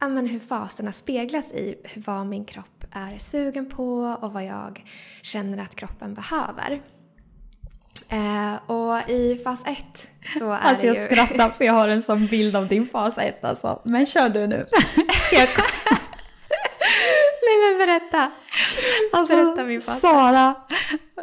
ja, 0.00 0.08
men 0.08 0.26
hur 0.26 0.40
faserna 0.40 0.92
speglas 0.92 1.52
i 1.52 1.74
vad 1.96 2.26
min 2.26 2.44
kropp 2.44 2.84
är 2.92 3.18
sugen 3.18 3.70
på 3.70 4.18
och 4.20 4.32
vad 4.32 4.44
jag 4.44 4.84
känner 5.22 5.58
att 5.58 5.74
kroppen 5.74 6.14
behöver. 6.14 6.82
Eh, 8.08 8.70
och 8.70 9.10
i 9.10 9.40
fas 9.44 9.66
1 9.66 10.08
så 10.38 10.52
är 10.52 10.58
alltså 10.58 10.86
det 10.86 10.92
ju... 10.92 11.00
jag 11.00 11.10
skrattar 11.10 11.50
för 11.50 11.64
jag 11.64 11.72
har 11.72 11.88
en 11.88 12.02
sån 12.02 12.26
bild 12.26 12.56
av 12.56 12.68
din 12.68 12.88
fas 12.88 13.18
1 13.18 13.44
alltså. 13.44 13.82
Men 13.84 14.06
kör 14.06 14.28
du 14.28 14.46
nu. 14.46 14.66
Nej 17.42 17.58
men 17.62 17.78
berätta! 17.78 18.30
Alltså 19.14 19.36
Berätta 19.36 19.64
min 19.64 19.80
fas. 19.80 20.00
Sara, 20.00 20.54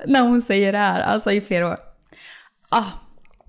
när 0.06 0.22
hon 0.22 0.42
säger 0.42 0.72
det 0.72 0.78
här, 0.78 1.02
alltså 1.02 1.32
i 1.32 1.42
flera 1.42 1.68
år. 1.70 1.78
Ah, 2.70 2.84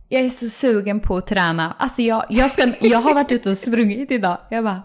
jag 0.09 0.23
är 0.23 0.31
så 0.31 0.51
sugen 0.51 1.01
på 1.01 1.17
att 1.17 1.27
träna. 1.27 1.77
Alltså 1.79 2.03
jag, 2.03 2.25
jag, 2.29 2.51
ska, 2.51 2.73
jag 2.81 2.99
har 2.99 3.15
varit 3.15 3.33
ute 3.33 3.51
och 3.51 3.59
sprungit 3.59 4.11
idag. 4.11 4.39
Jag 4.51 4.65
bara, 4.65 4.83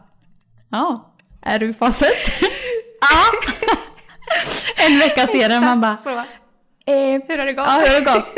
ja, 0.72 1.14
är 1.42 1.60
du 1.60 1.70
i 1.70 1.74
fas 1.74 2.02
1? 2.02 2.08
Ja! 3.02 3.50
En 4.88 5.00
vecka 5.00 5.28
senare 5.28 5.60
man 5.60 5.82
bara, 5.82 5.98
Så. 5.98 6.10
eh, 6.10 6.16
Hur 7.28 7.38
har 7.38 7.46
det 7.46 7.54
gått? 7.54 7.66
Ja, 7.68 7.74
hur 7.86 7.94
har 7.94 8.00
det 8.00 8.20
gått? 8.20 8.36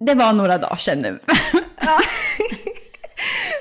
Det 0.00 0.14
var 0.14 0.32
några 0.32 0.58
dagar 0.58 0.76
sedan 0.76 0.98
nu. 1.02 1.18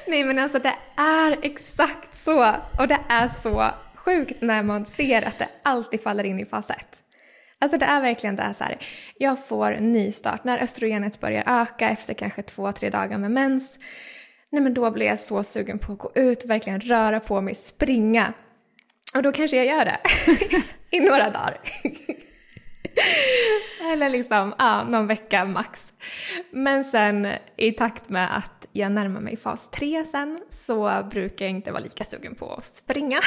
Nej 0.08 0.24
men 0.24 0.40
alltså 0.40 0.60
det 0.60 0.74
är 0.98 1.38
exakt 1.42 2.24
så. 2.26 2.56
Och 2.80 2.88
det 2.88 3.00
är 3.10 3.28
så 3.28 3.72
sjukt 4.08 4.42
när 4.42 4.64
man 4.64 4.86
ser 4.86 5.22
att 5.22 5.40
det 5.40 5.50
alltid 5.64 6.02
faller 6.02 6.24
in 6.24 6.40
i 6.40 6.46
fas 6.46 6.70
1. 6.70 6.78
Alltså 7.60 7.78
det 7.78 7.86
är 7.86 8.02
verkligen 8.02 8.36
det 8.36 8.54
så 8.54 8.64
här. 8.64 8.78
Jag 9.18 9.48
får 9.48 9.72
nystart 9.80 10.44
när 10.44 10.64
östrogenet 10.64 11.20
börjar 11.20 11.44
öka 11.62 11.90
efter 11.90 12.14
kanske 12.14 12.42
två, 12.42 12.72
tre 12.72 12.90
dagar 12.90 13.18
med 13.18 13.32
mens. 13.32 13.80
Nej 14.52 14.62
men 14.62 14.74
då 14.74 14.92
blir 14.92 15.06
jag 15.06 15.20
så 15.20 15.44
sugen 15.44 15.80
på 15.80 15.92
att 15.92 16.00
gå 16.00 16.12
ut, 16.16 16.50
verkligen 16.50 16.82
röra 16.82 17.20
på 17.20 17.42
mig, 17.42 17.56
springa. 17.56 18.34
Och 19.16 19.24
då 19.24 19.32
kanske 19.32 19.58
jag 19.58 19.66
gör 19.66 19.86
det. 19.86 20.00
I 20.98 21.00
några 21.00 21.30
dagar. 21.30 21.60
Eller 23.94 24.10
liksom, 24.10 24.56
ja, 24.58 24.84
någon 24.84 25.08
vecka 25.08 25.46
max. 25.46 25.94
Men 26.52 26.84
sen 26.84 27.28
i 27.58 27.72
takt 27.72 28.10
med 28.10 28.38
att 28.38 28.68
jag 28.72 28.92
närmar 28.92 29.22
mig 29.22 29.38
fas 29.38 29.70
3 29.70 30.06
sen 30.06 30.44
så 30.52 31.08
brukar 31.12 31.46
jag 31.46 31.52
inte 31.52 31.72
vara 31.72 31.84
lika 31.84 32.04
sugen 32.04 32.36
på 32.36 32.54
att 32.54 32.66
springa. 32.66 33.22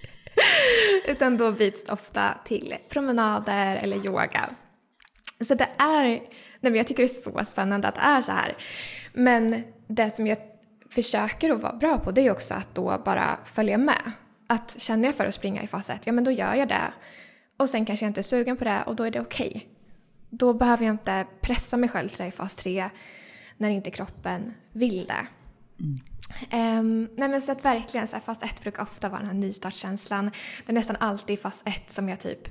Utan 1.06 1.36
då 1.36 1.52
byts 1.52 1.84
det 1.84 1.92
ofta 1.92 2.34
till 2.44 2.74
promenader 2.88 3.76
eller 3.76 4.06
yoga. 4.06 4.50
Så 5.40 5.54
det 5.54 5.68
är, 5.78 6.04
nej 6.04 6.30
men 6.60 6.74
jag 6.74 6.86
tycker 6.86 7.02
det 7.02 7.10
är 7.10 7.40
så 7.40 7.44
spännande 7.44 7.88
att 7.88 7.94
det 7.94 8.00
är 8.00 8.20
så 8.20 8.32
här. 8.32 8.56
Men 9.12 9.62
det 9.86 10.16
som 10.16 10.26
jag 10.26 10.38
försöker 10.90 11.50
att 11.50 11.60
vara 11.60 11.72
bra 11.72 11.98
på 11.98 12.10
det 12.10 12.26
är 12.26 12.30
också 12.30 12.54
att 12.54 12.74
då 12.74 13.02
bara 13.04 13.38
följa 13.44 13.78
med. 13.78 14.12
Att 14.46 14.80
känner 14.80 15.08
jag 15.08 15.14
för 15.14 15.26
att 15.26 15.34
springa 15.34 15.62
i 15.62 15.66
fas 15.66 15.90
1, 15.90 16.06
ja 16.06 16.12
men 16.12 16.24
då 16.24 16.30
gör 16.30 16.54
jag 16.54 16.68
det. 16.68 16.92
Och 17.56 17.70
sen 17.70 17.84
kanske 17.84 18.04
jag 18.04 18.10
inte 18.10 18.20
är 18.20 18.22
sugen 18.22 18.56
på 18.56 18.64
det 18.64 18.82
och 18.86 18.96
då 18.96 19.04
är 19.04 19.10
det 19.10 19.20
okej. 19.20 19.48
Okay. 19.48 19.62
Då 20.30 20.54
behöver 20.54 20.84
jag 20.86 20.94
inte 20.94 21.26
pressa 21.40 21.76
mig 21.76 21.88
själv 21.88 22.08
till 22.08 22.18
det 22.18 22.26
i 22.26 22.30
fas 22.30 22.56
3 22.56 22.90
när 23.56 23.70
inte 23.70 23.90
kroppen 23.90 24.54
vill 24.72 25.06
det. 25.06 25.26
Mm. 25.80 26.00
Um, 26.52 27.08
nej 27.16 27.28
men 27.28 27.42
så 27.42 27.52
att 27.52 27.64
verkligen, 27.64 28.08
så 28.08 28.16
här, 28.16 28.22
fas 28.22 28.42
1 28.42 28.62
brukar 28.62 28.82
ofta 28.82 29.08
vara 29.08 29.18
den 29.18 29.28
här 29.28 29.34
nystartskänslan. 29.34 30.30
Det 30.66 30.72
är 30.72 30.74
nästan 30.74 30.96
alltid 31.00 31.34
i 31.34 31.36
fas 31.36 31.62
1 31.66 31.90
som 31.90 32.08
jag 32.08 32.20
typ 32.20 32.48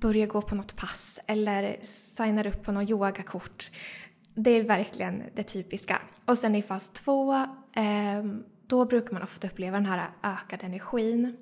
börjar 0.00 0.26
gå 0.26 0.42
på 0.42 0.54
något 0.54 0.76
pass 0.76 1.20
eller 1.26 1.78
signar 1.82 2.46
upp 2.46 2.62
på 2.62 2.72
något 2.72 2.90
yogakort. 2.90 3.70
Det 4.34 4.50
är 4.50 4.62
verkligen 4.62 5.22
det 5.34 5.42
typiska. 5.42 6.02
Och 6.24 6.38
sen 6.38 6.54
i 6.54 6.62
fas 6.62 6.90
2, 6.90 7.34
um, 7.34 7.46
ehm, 7.74 8.44
då 8.66 8.84
brukar 8.84 9.12
man 9.12 9.22
ofta 9.22 9.46
uppleva 9.46 9.76
den 9.76 9.86
här 9.86 10.10
ökade 10.22 10.66
energin. 10.66 11.36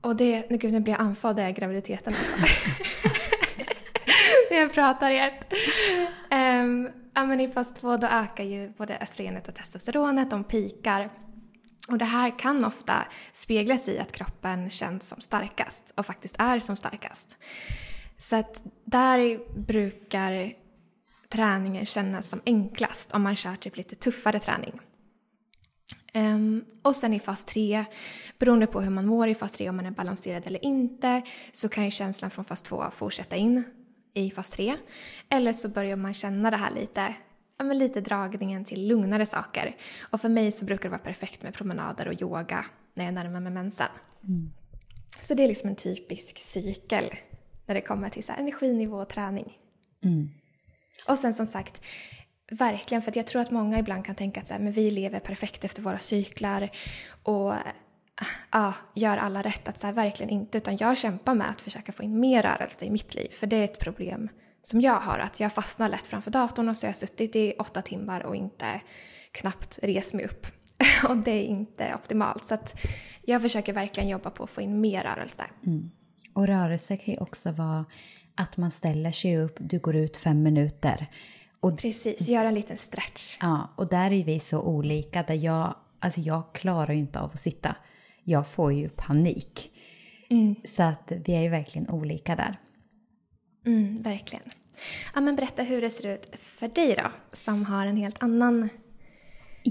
Och 0.00 0.16
det, 0.16 0.50
nu 0.50 0.56
gud 0.56 0.72
nu 0.72 0.80
blir 0.80 0.92
jag 0.92 1.00
andfådd 1.00 1.38
i 1.38 1.52
graviditeten 1.52 2.14
alltså. 2.14 2.54
Jag 4.50 4.74
pratar 4.74 5.10
i 5.10 5.18
ett. 5.18 5.52
Um, 6.30 6.90
ja 7.14 7.24
men 7.24 7.40
i 7.40 7.48
fas 7.48 7.74
2 7.74 7.96
då 7.96 8.06
ökar 8.06 8.44
ju 8.44 8.68
både 8.68 8.98
östrogenet 8.98 9.48
och 9.48 9.54
testosteronet, 9.54 10.30
de 10.30 10.44
pikar. 10.44 11.10
Och 11.88 11.98
det 11.98 12.04
här 12.04 12.38
kan 12.38 12.64
ofta 12.64 13.06
speglas 13.32 13.88
i 13.88 13.98
att 13.98 14.12
kroppen 14.12 14.70
känns 14.70 15.08
som 15.08 15.20
starkast 15.20 15.92
och 15.96 16.06
faktiskt 16.06 16.36
är 16.38 16.60
som 16.60 16.76
starkast. 16.76 17.36
Så 18.18 18.36
att 18.36 18.62
där 18.84 19.40
brukar 19.60 20.52
träningen 21.28 21.86
kännas 21.86 22.28
som 22.28 22.40
enklast 22.46 23.12
om 23.12 23.22
man 23.22 23.36
kör 23.36 23.56
typ 23.56 23.76
lite 23.76 23.96
tuffare 23.96 24.40
träning. 24.40 24.80
Um, 26.14 26.64
och 26.82 26.96
sen 26.96 27.14
i 27.14 27.20
fas 27.20 27.44
3, 27.44 27.84
beroende 28.38 28.66
på 28.66 28.80
hur 28.80 28.90
man 28.90 29.06
mår 29.06 29.28
i 29.28 29.34
fas 29.34 29.52
3, 29.52 29.68
om 29.68 29.76
man 29.76 29.86
är 29.86 29.90
balanserad 29.90 30.46
eller 30.46 30.64
inte, 30.64 31.22
så 31.52 31.68
kan 31.68 31.84
ju 31.84 31.90
känslan 31.90 32.30
från 32.30 32.44
fas 32.44 32.62
2 32.62 32.84
fortsätta 32.92 33.36
in 33.36 33.64
i 34.14 34.30
fas 34.30 34.50
3. 34.50 34.76
Eller 35.28 35.52
så 35.52 35.68
börjar 35.68 35.96
man 35.96 36.14
känna 36.14 36.50
det 36.50 36.56
här 36.56 36.70
lite, 36.70 37.14
ja 37.58 37.64
men 37.64 37.78
lite 37.78 38.00
dragningen 38.00 38.64
till 38.64 38.88
lugnare 38.88 39.26
saker. 39.26 39.76
Och 40.10 40.20
för 40.20 40.28
mig 40.28 40.52
så 40.52 40.64
brukar 40.64 40.82
det 40.82 40.90
vara 40.90 40.98
perfekt 40.98 41.42
med 41.42 41.54
promenader 41.54 42.08
och 42.08 42.22
yoga 42.22 42.64
när 42.94 43.04
jag 43.04 43.14
närmar 43.14 43.40
mig 43.40 43.52
mensen. 43.52 43.88
Mm. 44.24 44.52
Så 45.20 45.34
det 45.34 45.44
är 45.44 45.48
liksom 45.48 45.68
en 45.68 45.76
typisk 45.76 46.38
cykel 46.38 47.04
när 47.66 47.74
det 47.74 47.80
kommer 47.80 48.08
till 48.08 48.24
så 48.24 48.32
energinivå 48.32 48.96
och 48.96 49.08
träning. 49.08 49.58
Mm. 50.04 50.28
Och 51.08 51.18
sen 51.18 51.34
som 51.34 51.46
sagt, 51.46 51.80
Verkligen, 52.50 53.02
för 53.02 53.12
jag 53.16 53.26
tror 53.26 53.42
att 53.42 53.50
många 53.50 53.78
ibland 53.78 54.04
kan 54.04 54.14
tänka 54.14 54.40
att 54.40 54.46
så 54.46 54.54
här, 54.54 54.60
men 54.60 54.72
vi 54.72 54.90
lever 54.90 55.20
perfekt 55.20 55.64
efter 55.64 55.82
våra 55.82 55.98
cyklar 55.98 56.68
och 57.22 57.52
eh, 57.52 57.58
ja, 58.50 58.74
gör 58.94 59.16
alla 59.16 59.42
rätt. 59.42 59.68
Att 59.68 59.78
så 59.78 59.86
här, 59.86 59.94
verkligen 59.94 60.30
inte, 60.30 60.58
utan 60.58 60.76
jag 60.76 60.98
kämpar 60.98 61.34
med 61.34 61.50
att 61.50 61.60
försöka 61.60 61.92
få 61.92 62.02
in 62.02 62.20
mer 62.20 62.42
rörelse 62.42 62.84
i 62.84 62.90
mitt 62.90 63.14
liv. 63.14 63.28
För 63.30 63.46
det 63.46 63.56
är 63.56 63.64
ett 63.64 63.78
problem 63.78 64.28
som 64.62 64.80
jag 64.80 65.00
har, 65.00 65.18
att 65.18 65.40
jag 65.40 65.52
fastnar 65.52 65.88
lätt 65.88 66.06
framför 66.06 66.30
datorn 66.30 66.68
och 66.68 66.76
så 66.76 66.86
har 66.86 66.88
jag 66.88 66.96
suttit 66.96 67.36
i 67.36 67.54
åtta 67.58 67.82
timmar 67.82 68.20
och 68.20 68.36
inte 68.36 68.80
knappt 69.32 69.78
res 69.82 70.14
mig 70.14 70.24
upp. 70.24 70.46
och 71.08 71.16
det 71.16 71.30
är 71.30 71.44
inte 71.44 71.94
optimalt. 71.94 72.44
Så 72.44 72.54
att 72.54 72.80
jag 73.22 73.42
försöker 73.42 73.72
verkligen 73.72 74.08
jobba 74.08 74.30
på 74.30 74.44
att 74.44 74.50
få 74.50 74.60
in 74.60 74.80
mer 74.80 75.02
rörelse. 75.02 75.44
Mm. 75.66 75.90
Och 76.32 76.46
rörelse 76.46 76.96
kan 76.96 77.14
ju 77.14 77.20
också 77.20 77.52
vara 77.52 77.84
att 78.34 78.56
man 78.56 78.70
ställer 78.70 79.12
sig 79.12 79.38
upp, 79.38 79.56
du 79.60 79.78
går 79.78 79.96
ut 79.96 80.16
fem 80.16 80.42
minuter 80.42 81.06
och, 81.60 81.78
Precis, 81.78 82.28
göra 82.28 82.48
en 82.48 82.54
liten 82.54 82.76
stretch. 82.76 83.38
Ja, 83.40 83.70
och 83.76 83.88
där 83.88 84.12
är 84.12 84.24
vi 84.24 84.40
så 84.40 84.60
olika. 84.62 85.22
Där 85.22 85.34
jag, 85.34 85.74
alltså 85.98 86.20
jag 86.20 86.52
klarar 86.54 86.92
ju 86.92 86.98
inte 86.98 87.20
av 87.20 87.30
att 87.30 87.40
sitta. 87.40 87.76
Jag 88.24 88.48
får 88.48 88.72
ju 88.72 88.88
panik. 88.88 89.72
Mm. 90.30 90.54
Så 90.64 90.82
att 90.82 91.12
vi 91.24 91.32
är 91.34 91.42
ju 91.42 91.48
verkligen 91.48 91.90
olika 91.90 92.36
där. 92.36 92.60
Mm, 93.66 94.02
verkligen. 94.02 94.44
Ja, 95.14 95.20
men 95.20 95.36
berätta 95.36 95.62
hur 95.62 95.80
det 95.80 95.90
ser 95.90 96.14
ut 96.14 96.30
för 96.40 96.68
dig 96.68 96.94
då, 96.96 97.10
som 97.32 97.64
har 97.64 97.86
en 97.86 97.96
helt 97.96 98.22
annan 98.22 98.68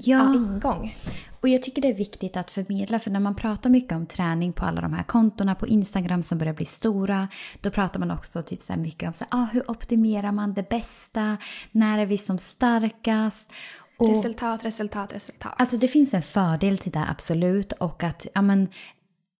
ja. 0.03 0.33
ingång. 0.33 0.93
Och 1.41 1.49
jag 1.49 1.63
tycker 1.63 1.81
det 1.81 1.89
är 1.89 1.93
viktigt 1.93 2.37
att 2.37 2.51
förmedla, 2.51 2.99
för 2.99 3.11
när 3.11 3.19
man 3.19 3.35
pratar 3.35 3.69
mycket 3.69 3.91
om 3.91 4.05
träning 4.05 4.53
på 4.53 4.65
alla 4.65 4.81
de 4.81 4.93
här 4.93 5.03
kontona 5.03 5.55
på 5.55 5.67
Instagram 5.67 6.23
som 6.23 6.37
börjar 6.37 6.53
bli 6.53 6.65
stora, 6.65 7.27
då 7.61 7.71
pratar 7.71 7.99
man 7.99 8.11
också 8.11 8.41
typ 8.41 8.61
så 8.61 8.75
mycket 8.75 9.07
om 9.07 9.13
så 9.13 9.25
här, 9.29 9.41
ah, 9.41 9.47
hur 9.51 9.71
optimerar 9.71 10.31
man 10.31 10.53
det 10.53 10.69
bästa, 10.69 11.37
när 11.71 11.99
är 11.99 12.05
vi 12.05 12.17
som 12.17 12.37
starkast? 12.37 13.51
Och, 13.99 14.09
resultat, 14.09 14.65
resultat, 14.65 15.13
resultat. 15.13 15.53
Alltså 15.57 15.77
det 15.77 15.87
finns 15.87 16.13
en 16.13 16.21
fördel 16.21 16.77
till 16.77 16.91
det 16.91 17.05
absolut 17.09 17.71
och 17.71 18.03
att, 18.03 18.27
ja 18.33 18.41
men, 18.41 18.67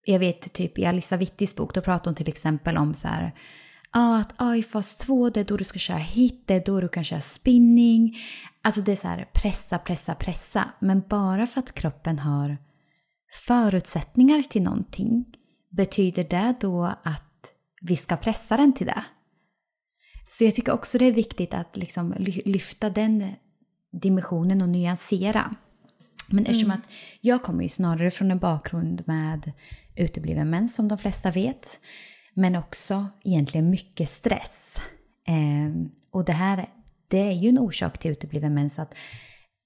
jag 0.04 0.18
vet 0.18 0.52
typ 0.52 0.78
i 0.78 0.86
Alissa 0.86 1.16
Wittis 1.16 1.54
bok, 1.54 1.74
då 1.74 1.80
pratar 1.80 2.04
hon 2.04 2.14
till 2.14 2.28
exempel 2.28 2.76
om 2.76 2.94
så 2.94 3.08
här, 3.08 3.32
ah, 3.90 4.18
att 4.18 4.34
ah, 4.36 4.54
i 4.54 4.62
fas 4.62 4.96
2 4.96 5.30
det 5.30 5.40
är 5.40 5.44
då 5.44 5.56
du 5.56 5.64
ska 5.64 5.78
köra 5.78 5.98
hit, 5.98 6.42
det 6.46 6.54
är 6.54 6.64
då 6.64 6.80
du 6.80 6.88
kan 6.88 7.04
köra 7.04 7.20
spinning. 7.20 8.16
Alltså 8.62 8.80
det 8.80 8.92
är 8.92 8.96
så 8.96 9.08
här 9.08 9.28
pressa, 9.32 9.78
pressa, 9.78 10.14
pressa. 10.14 10.72
Men 10.80 11.02
bara 11.08 11.46
för 11.46 11.60
att 11.60 11.72
kroppen 11.72 12.18
har 12.18 12.56
förutsättningar 13.46 14.42
till 14.42 14.62
någonting, 14.62 15.24
betyder 15.70 16.22
det 16.22 16.54
då 16.60 16.84
att 17.02 17.52
vi 17.80 17.96
ska 17.96 18.16
pressa 18.16 18.56
den 18.56 18.72
till 18.72 18.86
det? 18.86 19.04
Så 20.26 20.44
jag 20.44 20.54
tycker 20.54 20.72
också 20.72 20.98
det 20.98 21.04
är 21.04 21.12
viktigt 21.12 21.54
att 21.54 21.76
liksom 21.76 22.14
lyfta 22.44 22.90
den 22.90 23.32
dimensionen 23.92 24.62
och 24.62 24.68
nyansera. 24.68 25.54
Men 26.26 26.46
eftersom 26.46 26.70
mm. 26.70 26.78
att 26.78 26.88
jag 27.20 27.42
kommer 27.42 27.62
ju 27.62 27.68
snarare 27.68 28.10
från 28.10 28.30
en 28.30 28.38
bakgrund 28.38 29.02
med 29.06 29.52
utebliven 29.96 30.50
mens 30.50 30.74
som 30.74 30.88
de 30.88 30.98
flesta 30.98 31.30
vet. 31.30 31.80
Men 32.38 32.56
också 32.56 33.06
egentligen 33.24 33.70
mycket 33.70 34.10
stress. 34.10 34.76
Eh, 35.26 35.90
och 36.10 36.24
det 36.24 36.32
här 36.32 36.68
det 37.08 37.18
är 37.18 37.32
ju 37.32 37.48
en 37.48 37.58
orsak 37.58 37.98
till 37.98 38.10
utebliven 38.10 38.54
mens. 38.54 38.78
Att 38.78 38.94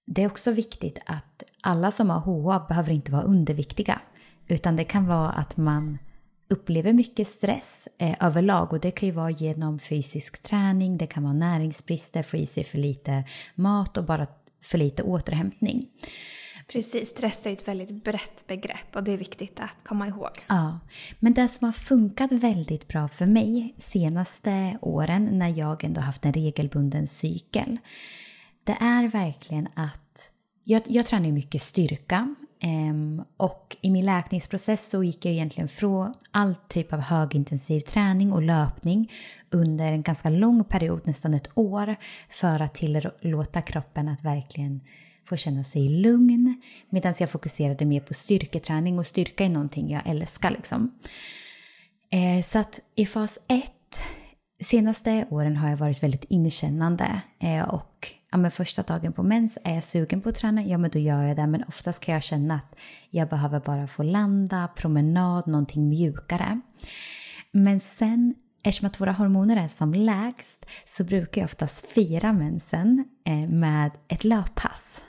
det 0.07 0.23
är 0.23 0.27
också 0.27 0.51
viktigt 0.53 0.99
att 1.07 1.43
alla 1.61 1.91
som 1.91 2.11
har 2.11 2.19
HA 2.21 2.67
behöver 2.69 2.93
inte 2.93 3.13
vara 3.13 3.23
underviktiga. 3.23 4.01
Utan 4.47 4.77
det 4.77 4.85
kan 4.85 5.07
vara 5.07 5.31
att 5.31 5.57
man 5.57 5.99
upplever 6.49 6.93
mycket 6.93 7.29
stress 7.29 7.89
eh, 7.99 8.17
överlag 8.21 8.73
och 8.73 8.81
det 8.81 8.91
kan 8.91 9.09
ju 9.09 9.15
vara 9.15 9.31
genom 9.31 9.79
fysisk 9.79 10.43
träning, 10.43 10.99
det 10.99 11.07
kan 11.07 11.23
vara 11.23 11.33
näringsbrister, 11.33 12.23
få 12.23 12.37
i 12.37 12.47
sig 12.47 12.65
för 12.65 12.79
lite 12.79 13.25
mat 13.55 13.97
och 13.97 14.05
bara 14.05 14.27
för 14.63 14.79
lite 14.79 15.03
återhämtning. 15.03 15.89
Precis, 16.69 17.09
stress 17.09 17.47
är 17.47 17.53
ett 17.53 17.69
väldigt 17.69 18.05
brett 18.05 18.47
begrepp 18.47 18.97
och 18.97 19.05
det 19.05 19.13
är 19.13 19.17
viktigt 19.17 19.61
att 19.61 19.85
komma 19.85 20.09
ihåg. 20.09 20.31
Ja, 20.47 20.79
men 21.19 21.35
det 21.35 21.49
som 21.49 21.65
har 21.65 21.73
funkat 21.73 22.33
väldigt 22.33 22.89
bra 22.89 23.09
för 23.09 23.27
mig 23.27 23.75
senaste 23.79 24.79
åren 24.81 25.29
när 25.33 25.49
jag 25.49 25.85
ändå 25.85 26.01
haft 26.01 26.25
en 26.25 26.33
regelbunden 26.33 27.07
cykel, 27.07 27.79
det 28.65 28.77
är 28.81 29.09
verkligen 29.09 29.69
att 29.75 30.31
jag, 30.65 30.83
jag 30.87 31.07
tränar 31.07 31.33
mycket 31.33 31.63
styrka 31.63 32.35
ehm, 32.61 33.23
och 33.37 33.77
i 33.81 33.91
min 33.91 34.05
läkningsprocess 34.05 34.91
så 34.91 35.05
gick 35.05 35.25
jag 35.25 35.35
egentligen 35.35 35.69
från 35.69 36.15
all 36.31 36.55
typ 36.55 36.93
av 36.93 37.01
högintensiv 37.01 37.81
träning 37.81 38.33
och 38.33 38.43
löpning 38.43 39.13
under 39.51 39.93
en 39.93 40.03
ganska 40.03 40.31
lång 40.31 40.65
period, 40.65 41.07
nästan 41.07 41.35
ett 41.35 41.49
år, 41.55 41.97
för 42.31 42.63
att 42.63 42.75
tillåta 42.75 43.63
kroppen 43.63 44.09
att 44.09 44.25
verkligen 44.25 44.81
få 45.25 45.37
känna 45.37 45.65
sig 45.65 45.89
lugn. 45.89 46.61
Medan 46.91 47.15
jag 47.19 47.31
fokuserade 47.31 47.85
mer 47.85 48.01
på 48.01 48.15
styrketräning 48.15 48.99
och 48.99 49.07
styrka 49.07 49.45
är 49.45 49.49
någonting 49.49 49.91
jag 49.91 50.03
älskar 50.07 50.51
liksom. 50.51 50.95
Eh, 52.11 52.43
så 52.43 52.59
att 52.59 52.81
i 52.95 53.07
fas 53.07 53.39
1, 53.49 53.73
senaste 54.61 55.27
åren 55.31 55.57
har 55.57 55.71
jag 55.71 55.77
varit 55.77 56.03
väldigt 56.03 56.25
inkännande 56.25 57.21
eh, 57.41 57.69
och 57.69 58.15
ja, 58.31 58.39
men 58.39 58.51
första 58.51 58.83
dagen 58.83 59.13
på 59.13 59.23
mens, 59.23 59.59
är 59.65 59.75
jag 59.75 59.85
sugen 59.85 60.21
på 60.21 60.29
att 60.29 60.35
träna? 60.35 60.63
Ja, 60.63 60.79
men 60.79 60.91
då 60.91 60.99
gör 60.99 61.23
jag 61.23 61.37
det. 61.37 61.47
Men 61.47 61.65
oftast 61.69 62.01
kan 62.01 62.15
jag 62.15 62.23
känna 62.23 62.55
att 62.55 62.79
jag 63.11 63.29
behöver 63.29 63.61
bara 63.61 63.87
få 63.87 64.03
landa, 64.03 64.69
promenad, 64.77 65.47
någonting 65.47 65.89
mjukare. 65.89 66.61
Men 67.53 67.81
sen, 67.81 68.35
eftersom 68.63 68.87
att 68.87 69.01
våra 69.01 69.13
hormoner 69.13 69.65
är 69.65 69.69
som 69.69 69.95
lägst, 69.95 70.67
så 70.85 71.05
brukar 71.05 71.41
jag 71.41 71.47
oftast 71.47 71.87
fira 71.87 72.33
mensen 72.33 73.05
eh, 73.25 73.49
med 73.49 73.91
ett 74.09 74.25
löppass. 74.25 75.03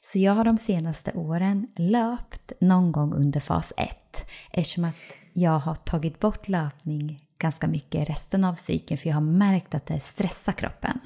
Så 0.00 0.18
jag 0.18 0.32
har 0.32 0.44
de 0.44 0.58
senaste 0.58 1.12
åren 1.12 1.66
löpt 1.76 2.52
någon 2.60 2.92
gång 2.92 3.14
under 3.14 3.40
fas 3.40 3.72
1 3.76 4.26
eftersom 4.52 4.84
att 4.84 4.94
jag 5.32 5.58
har 5.58 5.74
tagit 5.74 6.20
bort 6.20 6.48
löpning 6.48 7.26
ganska 7.38 7.66
mycket 7.66 8.08
resten 8.08 8.44
av 8.44 8.54
cykeln 8.54 8.98
för 8.98 9.08
jag 9.08 9.14
har 9.14 9.20
märkt 9.20 9.74
att 9.74 9.86
det 9.86 10.00
stressar 10.00 10.52
kroppen. 10.52 10.98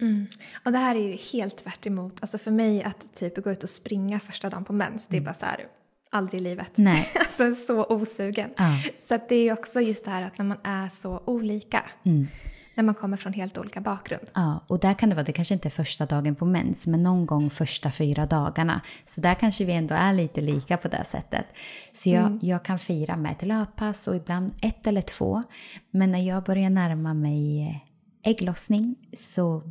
Mm. 0.00 0.26
Och 0.64 0.72
det 0.72 0.78
här 0.78 0.96
är 0.96 1.08
ju 1.08 1.16
helt 1.16 1.56
tvärt 1.56 1.86
emot. 1.86 2.16
Alltså 2.20 2.38
för 2.38 2.50
mig 2.50 2.82
att 2.82 3.14
typ 3.14 3.44
gå 3.44 3.50
ut 3.50 3.62
och 3.62 3.70
springa 3.70 4.20
första 4.20 4.50
dagen 4.50 4.64
på 4.64 4.72
mens, 4.72 5.06
det 5.06 5.16
är 5.16 5.18
mm. 5.18 5.24
bara 5.24 5.34
så 5.34 5.46
här, 5.46 5.66
aldrig 6.10 6.40
i 6.40 6.44
livet. 6.44 6.70
Nej. 6.74 7.06
alltså 7.18 7.54
så 7.54 7.84
osugen. 7.84 8.50
Ja. 8.56 8.82
Så 9.02 9.18
det 9.28 9.34
är 9.34 9.52
också 9.52 9.80
just 9.80 10.04
det 10.04 10.10
här 10.10 10.22
att 10.22 10.38
när 10.38 10.44
man 10.44 10.58
är 10.64 10.88
så 10.88 11.22
olika. 11.26 11.82
Mm 12.04 12.26
när 12.74 12.84
man 12.84 12.94
kommer 12.94 13.16
från 13.16 13.32
helt 13.32 13.58
olika 13.58 13.80
bakgrund. 13.80 14.30
Ja, 14.34 14.64
och 14.66 14.80
där 14.80 14.94
kan 14.94 15.08
det 15.08 15.14
vara, 15.14 15.24
det 15.24 15.32
kanske 15.32 15.54
inte 15.54 15.68
är 15.68 15.70
första 15.70 16.06
dagen 16.06 16.34
på 16.34 16.44
mens, 16.44 16.86
men 16.86 17.02
någon 17.02 17.26
gång 17.26 17.50
första 17.50 17.90
fyra 17.90 18.26
dagarna. 18.26 18.80
Så 19.06 19.20
där 19.20 19.34
kanske 19.34 19.64
vi 19.64 19.72
ändå 19.72 19.94
är 19.94 20.12
lite 20.12 20.40
lika 20.40 20.76
på 20.76 20.88
det 20.88 21.04
sättet. 21.10 21.46
Så 21.92 22.10
jag, 22.10 22.26
mm. 22.26 22.38
jag 22.42 22.64
kan 22.64 22.78
fira 22.78 23.16
med 23.16 23.32
ett 23.32 23.42
löppass 23.42 24.08
och 24.08 24.16
ibland 24.16 24.52
ett 24.62 24.86
eller 24.86 25.02
två. 25.02 25.42
Men 25.90 26.12
när 26.12 26.28
jag 26.28 26.44
börjar 26.44 26.70
närma 26.70 27.14
mig 27.14 27.84
ägglossning 28.24 28.96
så, 29.16 29.62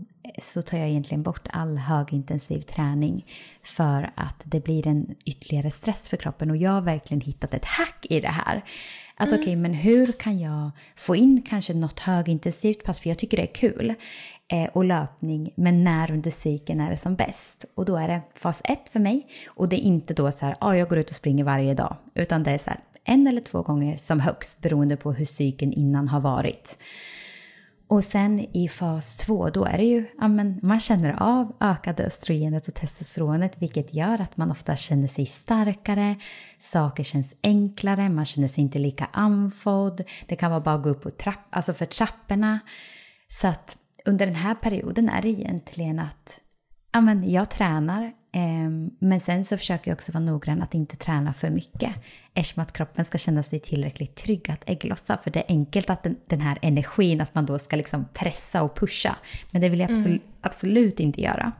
så 0.42 0.62
tar 0.62 0.78
jag 0.78 0.90
egentligen 0.90 1.24
bort 1.24 1.48
all 1.52 1.78
högintensiv 1.78 2.62
träning 2.62 3.26
för 3.64 4.12
att 4.16 4.42
det 4.44 4.64
blir 4.64 4.88
en 4.88 5.16
ytterligare 5.26 5.72
stress 5.72 6.10
för 6.10 6.18
kroppen 6.18 6.52
och 6.52 6.58
jag 6.58 6.72
har 6.72 6.82
verkligen 6.82 7.22
hittat 7.22 7.54
ett 7.54 7.66
hack 7.66 8.06
i 8.10 8.20
det 8.20 8.28
här. 8.28 8.64
Att 9.16 9.28
mm. 9.28 9.40
okej, 9.40 9.52
okay, 9.52 9.56
men 9.56 9.74
hur 9.74 10.12
kan 10.12 10.40
jag 10.40 10.72
få 10.96 11.16
in 11.16 11.42
kanske 11.50 11.74
något 11.74 12.00
högintensivt 12.00 12.84
pass, 12.84 13.00
för 13.00 13.10
jag 13.10 13.18
tycker 13.18 13.38
det 13.38 13.44
är 13.44 13.54
kul, 13.54 13.94
eh, 14.48 14.70
och 14.74 14.86
löpning, 14.86 15.54
men 15.56 15.84
när 15.84 16.12
under 16.12 16.32
cykeln 16.32 16.80
är 16.80 16.92
det 16.92 16.98
som 16.98 17.16
bäst? 17.16 17.66
Och 17.76 17.86
då 17.86 17.98
är 17.98 18.08
det 18.08 18.22
fas 18.36 18.62
1 18.64 18.90
för 18.90 19.00
mig 19.00 19.28
och 19.48 19.70
det 19.70 19.76
är 19.76 19.84
inte 19.84 20.14
då 20.14 20.32
så 20.32 20.46
här, 20.46 20.56
ah, 20.60 20.74
jag 20.74 20.90
går 20.90 20.98
ut 20.98 21.10
och 21.10 21.16
springer 21.16 21.44
varje 21.44 21.74
dag, 21.74 21.96
utan 22.14 22.44
det 22.44 22.52
är 22.52 22.58
så 22.58 22.70
här, 22.70 22.80
en 23.04 23.28
eller 23.28 23.42
två 23.42 23.62
gånger 23.62 23.98
som 23.98 24.20
högst 24.20 24.62
beroende 24.62 24.98
på 24.98 25.14
hur 25.14 25.26
cykeln 25.26 25.74
innan 25.74 26.08
har 26.08 26.20
varit. 26.20 26.78
Och 27.94 28.04
sen 28.04 28.40
i 28.40 28.68
fas 28.70 29.16
2 29.16 29.50
då 29.50 29.66
är 29.66 29.78
det 29.78 29.84
ju, 29.84 30.06
ja 30.20 30.28
men 30.28 30.60
man 30.62 30.80
känner 30.80 31.24
av 31.24 31.56
ökade 31.60 32.04
östrogenet 32.04 32.68
och 32.68 32.74
testosteronet 32.74 33.62
vilket 33.62 33.94
gör 33.94 34.22
att 34.22 34.38
man 34.38 34.52
ofta 34.52 34.76
känner 34.76 35.08
sig 35.08 35.26
starkare, 35.26 36.16
saker 36.60 37.04
känns 37.04 37.34
enklare, 37.44 38.10
man 38.10 38.26
känner 38.26 38.48
sig 38.48 38.64
inte 38.64 38.80
lika 38.80 39.10
andfådd, 39.14 40.04
det 40.28 40.36
kan 40.36 40.52
vara 40.52 40.62
bara 40.62 40.76
att 40.76 40.84
gå 40.84 40.90
upp 40.90 41.04
på 41.04 41.12
trapp, 41.12 41.48
alltså 41.50 41.74
för 41.74 41.86
trapporna. 41.86 42.60
Så 43.28 43.48
att 43.48 43.78
under 44.06 44.26
den 44.26 44.36
här 44.36 44.56
perioden 44.56 45.10
är 45.10 45.22
det 45.22 45.30
egentligen 45.30 46.00
att 46.00 46.40
ja 46.92 47.02
men 47.02 47.32
jag 47.32 47.50
tränar 47.50 48.14
men 49.00 49.20
sen 49.20 49.46
så 49.46 49.58
försöker 49.58 49.92
jag 49.92 49.96
också 49.96 50.12
vara 50.12 50.24
noggrann 50.24 50.62
att 50.62 50.74
inte 50.74 50.96
träna 50.96 51.34
för 51.34 51.50
mycket 51.50 51.92
eftersom 52.34 52.64
att 52.64 52.74
kroppen 52.74 53.06
ska 53.06 53.18
känna 53.18 53.44
sig 53.44 53.60
tillräckligt 53.60 54.16
trygg 54.16 54.52
att 54.52 54.70
ägglossa. 54.70 55.18
För 55.24 55.32
det 55.32 55.40
är 55.40 55.46
enkelt 55.48 55.90
att 55.90 56.04
den, 56.04 56.16
den 56.28 56.42
här 56.42 56.60
energin, 56.62 57.22
att 57.22 57.36
man 57.36 57.46
då 57.46 57.60
ska 57.60 57.76
liksom 57.76 58.06
pressa 58.14 58.62
och 58.64 58.76
pusha. 58.76 59.16
Men 59.52 59.62
det 59.62 59.70
vill 59.70 59.80
jag 59.80 59.92
absolut, 59.92 60.22
mm. 60.22 60.34
absolut 60.42 61.00
inte 61.00 61.22
göra. 61.22 61.52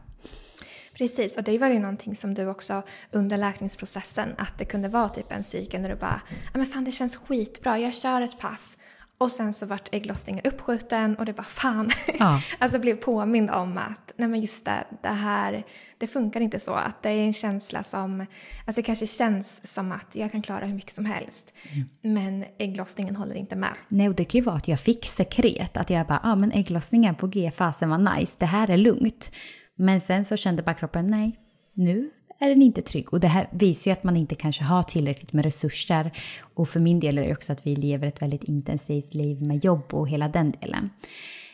Precis, 0.94 1.36
och 1.36 1.44
det 1.44 1.58
var 1.58 1.68
ju 1.68 1.78
någonting 1.78 2.16
som 2.16 2.34
du 2.34 2.46
också 2.46 2.82
under 3.10 3.36
läkningsprocessen, 3.36 4.34
att 4.38 4.58
det 4.58 4.64
kunde 4.64 4.88
vara 4.88 5.08
typ 5.08 5.32
en 5.32 5.42
cykel 5.42 5.80
när 5.80 5.88
du 5.88 5.96
bara, 5.96 6.20
ja 6.30 6.58
men 6.58 6.66
fan 6.66 6.84
det 6.84 6.92
känns 6.92 7.16
skitbra, 7.16 7.78
jag 7.78 7.94
kör 7.94 8.20
ett 8.20 8.38
pass 8.38 8.76
och 9.18 9.30
sen 9.30 9.52
så 9.52 9.66
vart 9.66 9.94
ägglossningen 9.94 10.44
uppskjuten 10.44 11.16
och 11.16 11.24
det 11.24 11.32
bara 11.32 11.42
fan. 11.42 11.90
Ja. 12.18 12.40
alltså 12.58 12.78
blev 12.78 12.96
påmind 12.96 13.50
om 13.50 13.78
att 13.78 14.12
nej 14.16 14.28
men 14.28 14.40
just 14.40 14.64
det, 14.64 14.84
det 15.02 15.08
här, 15.08 15.64
det 15.98 16.06
funkar 16.06 16.40
inte 16.40 16.58
så. 16.58 16.72
Att 16.72 17.02
det 17.02 17.08
är 17.08 17.22
en 17.22 17.32
känsla 17.32 17.82
som, 17.82 18.20
alltså 18.66 18.80
det 18.80 18.82
kanske 18.82 19.06
känns 19.06 19.72
som 19.72 19.92
att 19.92 20.16
jag 20.16 20.32
kan 20.32 20.42
klara 20.42 20.66
hur 20.66 20.74
mycket 20.74 20.92
som 20.92 21.04
helst. 21.04 21.52
Mm. 21.72 22.14
Men 22.14 22.44
ägglossningen 22.58 23.16
håller 23.16 23.34
inte 23.34 23.56
med. 23.56 23.72
Nej, 23.88 24.08
och 24.08 24.14
det 24.14 24.24
kan 24.24 24.38
ju 24.38 24.44
vara 24.44 24.56
att 24.56 24.68
jag 24.68 24.80
fick 24.80 25.04
sekret. 25.04 25.76
Att 25.76 25.90
jag 25.90 26.06
bara, 26.06 26.20
ja 26.22 26.32
ah, 26.32 26.36
men 26.36 26.52
ägglossningen 26.52 27.14
på 27.14 27.26
G-fasen 27.26 27.90
var 27.90 28.16
nice, 28.16 28.32
det 28.38 28.46
här 28.46 28.70
är 28.70 28.76
lugnt. 28.76 29.30
Men 29.76 30.00
sen 30.00 30.24
så 30.24 30.36
kände 30.36 30.62
bara 30.62 30.74
kroppen, 30.74 31.06
nej, 31.06 31.38
nu 31.74 32.10
är 32.38 32.48
den 32.48 32.62
inte 32.62 32.82
trygg. 32.82 33.12
Och 33.12 33.20
det 33.20 33.28
här 33.28 33.48
visar 33.52 33.90
ju 33.90 33.92
att 33.92 34.04
man 34.04 34.16
inte 34.16 34.34
kanske 34.34 34.64
har 34.64 34.82
tillräckligt 34.82 35.32
med 35.32 35.44
resurser. 35.44 36.10
Och 36.54 36.68
för 36.68 36.80
min 36.80 37.00
del 37.00 37.18
är 37.18 37.26
det 37.26 37.32
också 37.32 37.52
att 37.52 37.66
vi 37.66 37.76
lever 37.76 38.08
ett 38.08 38.22
väldigt 38.22 38.44
intensivt 38.44 39.14
liv 39.14 39.42
med 39.42 39.64
jobb 39.64 39.94
och 39.94 40.08
hela 40.08 40.28
den 40.28 40.50
delen. 40.50 40.90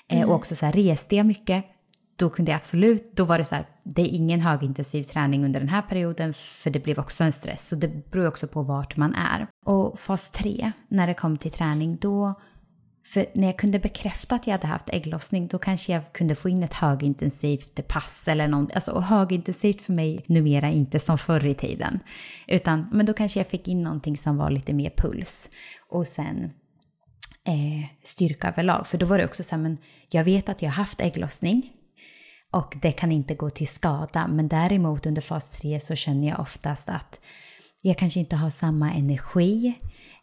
Eh, 0.08 0.18
mm. 0.18 0.28
och 0.28 0.34
också 0.34 0.54
så 0.54 0.66
här, 0.66 0.72
reste 0.72 1.16
jag 1.16 1.26
mycket, 1.26 1.64
då 2.16 2.30
kunde 2.30 2.50
jag 2.50 2.56
absolut, 2.56 3.16
då 3.16 3.24
var 3.24 3.38
det 3.38 3.44
så 3.44 3.54
här, 3.54 3.66
det 3.82 4.02
är 4.02 4.06
ingen 4.06 4.40
högintensiv 4.40 5.02
träning 5.02 5.44
under 5.44 5.60
den 5.60 5.68
här 5.68 5.82
perioden 5.82 6.34
för 6.34 6.70
det 6.70 6.80
blev 6.80 6.98
också 6.98 7.24
en 7.24 7.32
stress. 7.32 7.68
Så 7.68 7.76
det 7.76 8.10
beror 8.10 8.26
också 8.26 8.46
på 8.46 8.62
vart 8.62 8.96
man 8.96 9.14
är. 9.14 9.46
Och 9.64 9.98
fas 9.98 10.30
3, 10.30 10.72
när 10.88 11.06
det 11.06 11.14
kom 11.14 11.38
till 11.38 11.50
träning, 11.50 11.98
då 12.00 12.34
för 13.04 13.26
när 13.34 13.46
jag 13.46 13.58
kunde 13.58 13.78
bekräfta 13.78 14.34
att 14.34 14.46
jag 14.46 14.54
hade 14.54 14.66
haft 14.66 14.88
ägglossning 14.88 15.46
då 15.46 15.58
kanske 15.58 15.92
jag 15.92 16.12
kunde 16.12 16.34
få 16.34 16.48
in 16.48 16.62
ett 16.62 16.74
högintensivt 16.74 17.88
pass 17.88 18.28
eller 18.28 18.48
något. 18.48 18.72
Alltså, 18.72 18.90
och 18.90 19.02
högintensivt 19.02 19.82
för 19.82 19.92
mig 19.92 20.24
numera 20.26 20.70
inte 20.70 20.98
som 20.98 21.18
förr 21.18 21.46
i 21.46 21.54
tiden. 21.54 22.00
Utan 22.46 22.86
men 22.92 23.06
då 23.06 23.12
kanske 23.12 23.40
jag 23.40 23.46
fick 23.46 23.68
in 23.68 23.82
någonting 23.82 24.16
som 24.16 24.36
var 24.36 24.50
lite 24.50 24.72
mer 24.72 24.90
puls. 24.96 25.50
Och 25.88 26.06
sen 26.06 26.44
eh, 27.46 27.86
styrka 28.02 28.48
överlag. 28.48 28.86
För 28.86 28.98
då 28.98 29.06
var 29.06 29.18
det 29.18 29.24
också 29.24 29.42
så 29.42 29.50
här, 29.50 29.62
men 29.62 29.78
jag 30.10 30.24
vet 30.24 30.48
att 30.48 30.62
jag 30.62 30.68
har 30.68 30.74
haft 30.74 31.00
ägglossning. 31.00 31.72
Och 32.52 32.74
det 32.82 32.92
kan 32.92 33.12
inte 33.12 33.34
gå 33.34 33.50
till 33.50 33.68
skada. 33.68 34.26
Men 34.28 34.48
däremot 34.48 35.06
under 35.06 35.22
fas 35.22 35.50
3 35.52 35.80
så 35.80 35.94
känner 35.94 36.28
jag 36.28 36.40
oftast 36.40 36.88
att 36.88 37.20
jag 37.82 37.98
kanske 37.98 38.20
inte 38.20 38.36
har 38.36 38.50
samma 38.50 38.92
energi. 38.92 39.74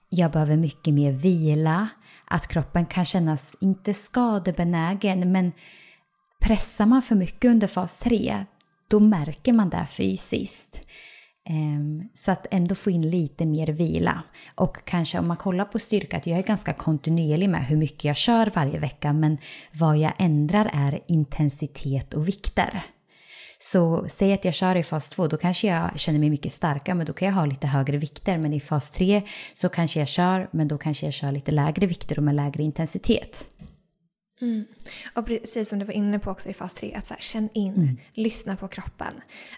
Jag 0.09 0.31
behöver 0.31 0.57
mycket 0.57 0.93
mer 0.93 1.11
vila 1.11 1.89
att 2.27 2.47
kroppen 2.47 2.85
kan 2.85 3.05
kännas, 3.05 3.55
inte 3.61 3.93
skadebenägen, 3.93 5.31
men 5.31 5.51
pressar 6.39 6.85
man 6.85 7.01
för 7.01 7.15
mycket 7.15 7.51
under 7.51 7.67
fas 7.67 7.99
3, 7.99 8.45
då 8.87 8.99
märker 8.99 9.53
man 9.53 9.69
det 9.69 9.85
fysiskt. 9.85 10.81
Ehm, 11.49 12.03
så 12.13 12.31
att 12.31 12.47
ändå 12.51 12.75
få 12.75 12.91
in 12.91 13.09
lite 13.09 13.45
mer 13.45 13.67
vila. 13.67 14.23
Och 14.55 14.77
kanske 14.85 15.19
om 15.19 15.27
man 15.27 15.37
kollar 15.37 15.65
på 15.65 15.79
styrka, 15.79 16.17
att 16.17 16.27
jag 16.27 16.39
är 16.39 16.43
ganska 16.43 16.73
kontinuerlig 16.73 17.49
med 17.49 17.65
hur 17.65 17.77
mycket 17.77 18.03
jag 18.03 18.17
kör 18.17 18.51
varje 18.55 18.79
vecka, 18.79 19.13
men 19.13 19.37
vad 19.71 19.97
jag 19.97 20.13
ändrar 20.17 20.69
är 20.73 21.03
intensitet 21.07 22.13
och 22.13 22.27
vikter. 22.27 22.83
Så 23.59 24.05
säg 24.09 24.33
att 24.33 24.45
jag 24.45 24.53
kör 24.53 24.75
i 24.75 24.83
fas 24.83 25.09
2, 25.09 25.27
då 25.27 25.37
kanske 25.37 25.67
jag 25.67 25.99
känner 25.99 26.19
mig 26.19 26.29
mycket 26.29 26.51
starkare, 26.51 26.95
men 26.95 27.05
då 27.05 27.13
kan 27.13 27.27
jag 27.27 27.35
ha 27.35 27.45
lite 27.45 27.67
högre 27.67 27.97
vikter. 27.97 28.37
Men 28.37 28.53
i 28.53 28.59
fas 28.59 28.91
3 28.91 29.21
så 29.53 29.69
kanske 29.69 29.99
jag 29.99 30.07
kör, 30.07 30.49
men 30.51 30.67
då 30.67 30.77
kanske 30.77 31.05
jag 31.05 31.13
kör 31.13 31.31
lite 31.31 31.51
lägre 31.51 31.87
vikter 31.87 32.17
och 32.17 32.23
med 32.23 32.35
lägre 32.35 32.63
intensitet. 32.63 33.49
Mm. 34.41 34.65
Och 35.15 35.25
precis 35.25 35.69
som 35.69 35.79
du 35.79 35.85
var 35.85 35.93
inne 35.93 36.19
på 36.19 36.31
också 36.31 36.49
i 36.49 36.53
fas 36.53 36.75
3, 36.75 36.93
att 36.93 37.05
så 37.05 37.13
här, 37.13 37.21
känn 37.21 37.49
in, 37.53 37.75
mm. 37.75 37.97
lyssna 38.13 38.55
på 38.55 38.67
kroppen. 38.67 39.13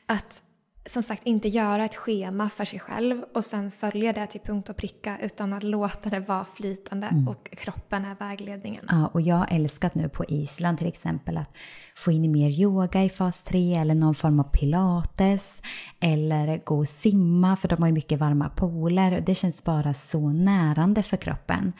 Att 0.05 0.43
som 0.85 1.03
sagt 1.03 1.25
inte 1.25 1.47
göra 1.47 1.85
ett 1.85 1.95
schema 1.95 2.49
för 2.49 2.65
sig 2.65 2.79
själv 2.79 3.23
och 3.33 3.45
sen 3.45 3.71
följa 3.71 4.13
det 4.13 4.27
till 4.27 4.41
punkt 4.41 4.69
och 4.69 4.77
pricka 4.77 5.17
utan 5.21 5.53
att 5.53 5.63
låta 5.63 6.09
det 6.09 6.19
vara 6.19 6.45
flytande 6.55 7.07
Mm. 7.07 7.27
och 7.27 7.49
kroppen 7.51 8.05
är 8.05 8.15
vägledningen. 8.15 8.85
Ja, 8.89 9.07
och 9.07 9.21
jag 9.21 9.35
har 9.35 9.47
älskat 9.51 9.95
nu 9.95 10.09
på 10.09 10.25
Island 10.25 10.77
till 10.77 10.87
exempel 10.87 11.37
att 11.37 11.57
få 11.95 12.11
in 12.11 12.31
mer 12.31 12.49
yoga 12.49 13.03
i 13.03 13.09
fas 13.09 13.43
3 13.43 13.73
eller 13.73 13.95
någon 13.95 14.15
form 14.15 14.39
av 14.39 14.43
pilates 14.43 15.61
eller 15.99 16.61
gå 16.65 16.77
och 16.79 16.89
simma 16.89 17.55
för 17.55 17.67
de 17.67 17.81
har 17.81 17.87
ju 17.87 17.93
mycket 17.93 18.19
varma 18.19 18.49
pooler. 18.49 19.23
Det 19.25 19.35
känns 19.35 19.63
bara 19.63 19.93
så 19.93 20.29
närande 20.29 21.03
för 21.03 21.17
kroppen. 21.17 21.73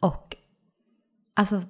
Och 0.00 0.36
alltså 1.34 1.62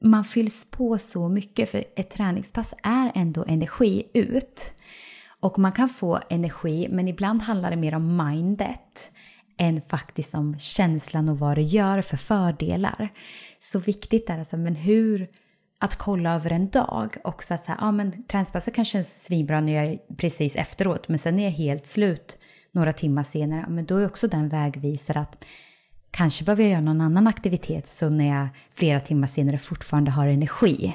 man 0.00 0.24
fylls 0.24 0.66
på 0.70 0.98
så 0.98 1.28
mycket 1.28 1.70
för 1.70 1.84
ett 1.96 2.10
träningspass 2.10 2.74
är 2.82 3.12
ändå 3.14 3.44
energi 3.48 4.10
ut. 4.14 4.72
Och 5.40 5.58
man 5.58 5.72
kan 5.72 5.88
få 5.88 6.20
energi 6.30 6.88
men 6.90 7.08
ibland 7.08 7.42
handlar 7.42 7.70
det 7.70 7.76
mer 7.76 7.94
om 7.94 8.16
mindet 8.16 9.10
än 9.58 9.82
faktiskt 9.82 10.34
om 10.34 10.58
känslan 10.58 11.28
och 11.28 11.38
vad 11.38 11.56
det 11.56 11.62
gör 11.62 12.02
för 12.02 12.16
fördelar. 12.16 13.08
Så 13.58 13.78
viktigt 13.78 14.30
är 14.30 14.38
alltså, 14.38 14.56
men 14.56 14.74
hur 14.74 15.28
att 15.78 15.96
kolla 15.96 16.34
över 16.34 16.52
en 16.52 16.68
dag 16.68 17.16
också 17.24 17.54
att 17.54 17.64
så 17.64 17.72
här, 17.72 17.78
ja 17.80 17.92
men 17.92 18.22
träningspasset 18.22 18.74
kan 18.74 18.84
kännas 18.84 19.24
svinbra 19.24 19.60
när 19.60 19.72
jag 19.72 19.86
är 19.86 19.98
precis 20.16 20.56
efteråt 20.56 21.08
men 21.08 21.18
sen 21.18 21.38
är 21.38 21.44
jag 21.44 21.50
helt 21.50 21.86
slut 21.86 22.38
några 22.72 22.92
timmar 22.92 23.22
senare, 23.22 23.66
men 23.68 23.86
då 23.86 23.96
är 23.96 24.06
också 24.06 24.28
den 24.28 24.48
vägvisare 24.48 25.20
att 25.20 25.44
kanske 26.10 26.44
behöver 26.44 26.62
jag 26.62 26.70
göra 26.70 26.80
någon 26.80 27.00
annan 27.00 27.26
aktivitet 27.26 27.88
så 27.88 28.08
när 28.08 28.28
jag 28.38 28.48
flera 28.74 29.00
timmar 29.00 29.28
senare 29.28 29.58
fortfarande 29.58 30.10
har 30.10 30.28
energi. 30.28 30.94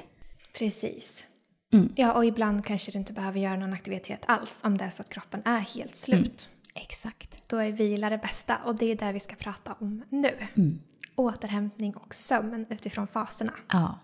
Precis. 0.57 1.25
Mm. 1.73 1.93
Ja, 1.95 2.13
och 2.13 2.25
ibland 2.25 2.65
kanske 2.65 2.91
du 2.91 2.97
inte 2.97 3.13
behöver 3.13 3.39
göra 3.39 3.55
någon 3.55 3.73
aktivitet 3.73 4.23
alls 4.25 4.61
om 4.63 4.77
det 4.77 4.83
är 4.83 4.89
så 4.89 5.01
att 5.01 5.09
kroppen 5.09 5.41
är 5.45 5.59
helt 5.59 5.95
slut. 5.95 6.49
Exakt. 6.75 7.49
Då 7.49 7.57
är 7.57 7.71
vila 7.71 8.09
det 8.09 8.17
bästa 8.17 8.57
och 8.65 8.75
det 8.75 8.85
är 8.85 8.95
det 8.95 9.11
vi 9.11 9.19
ska 9.19 9.35
prata 9.35 9.75
om 9.79 10.03
nu. 10.09 10.47
Mm. 10.55 10.79
Återhämtning 11.15 11.93
och 11.95 12.15
sömn 12.15 12.65
utifrån 12.69 13.07
faserna. 13.07 13.53
Ja. 13.71 13.99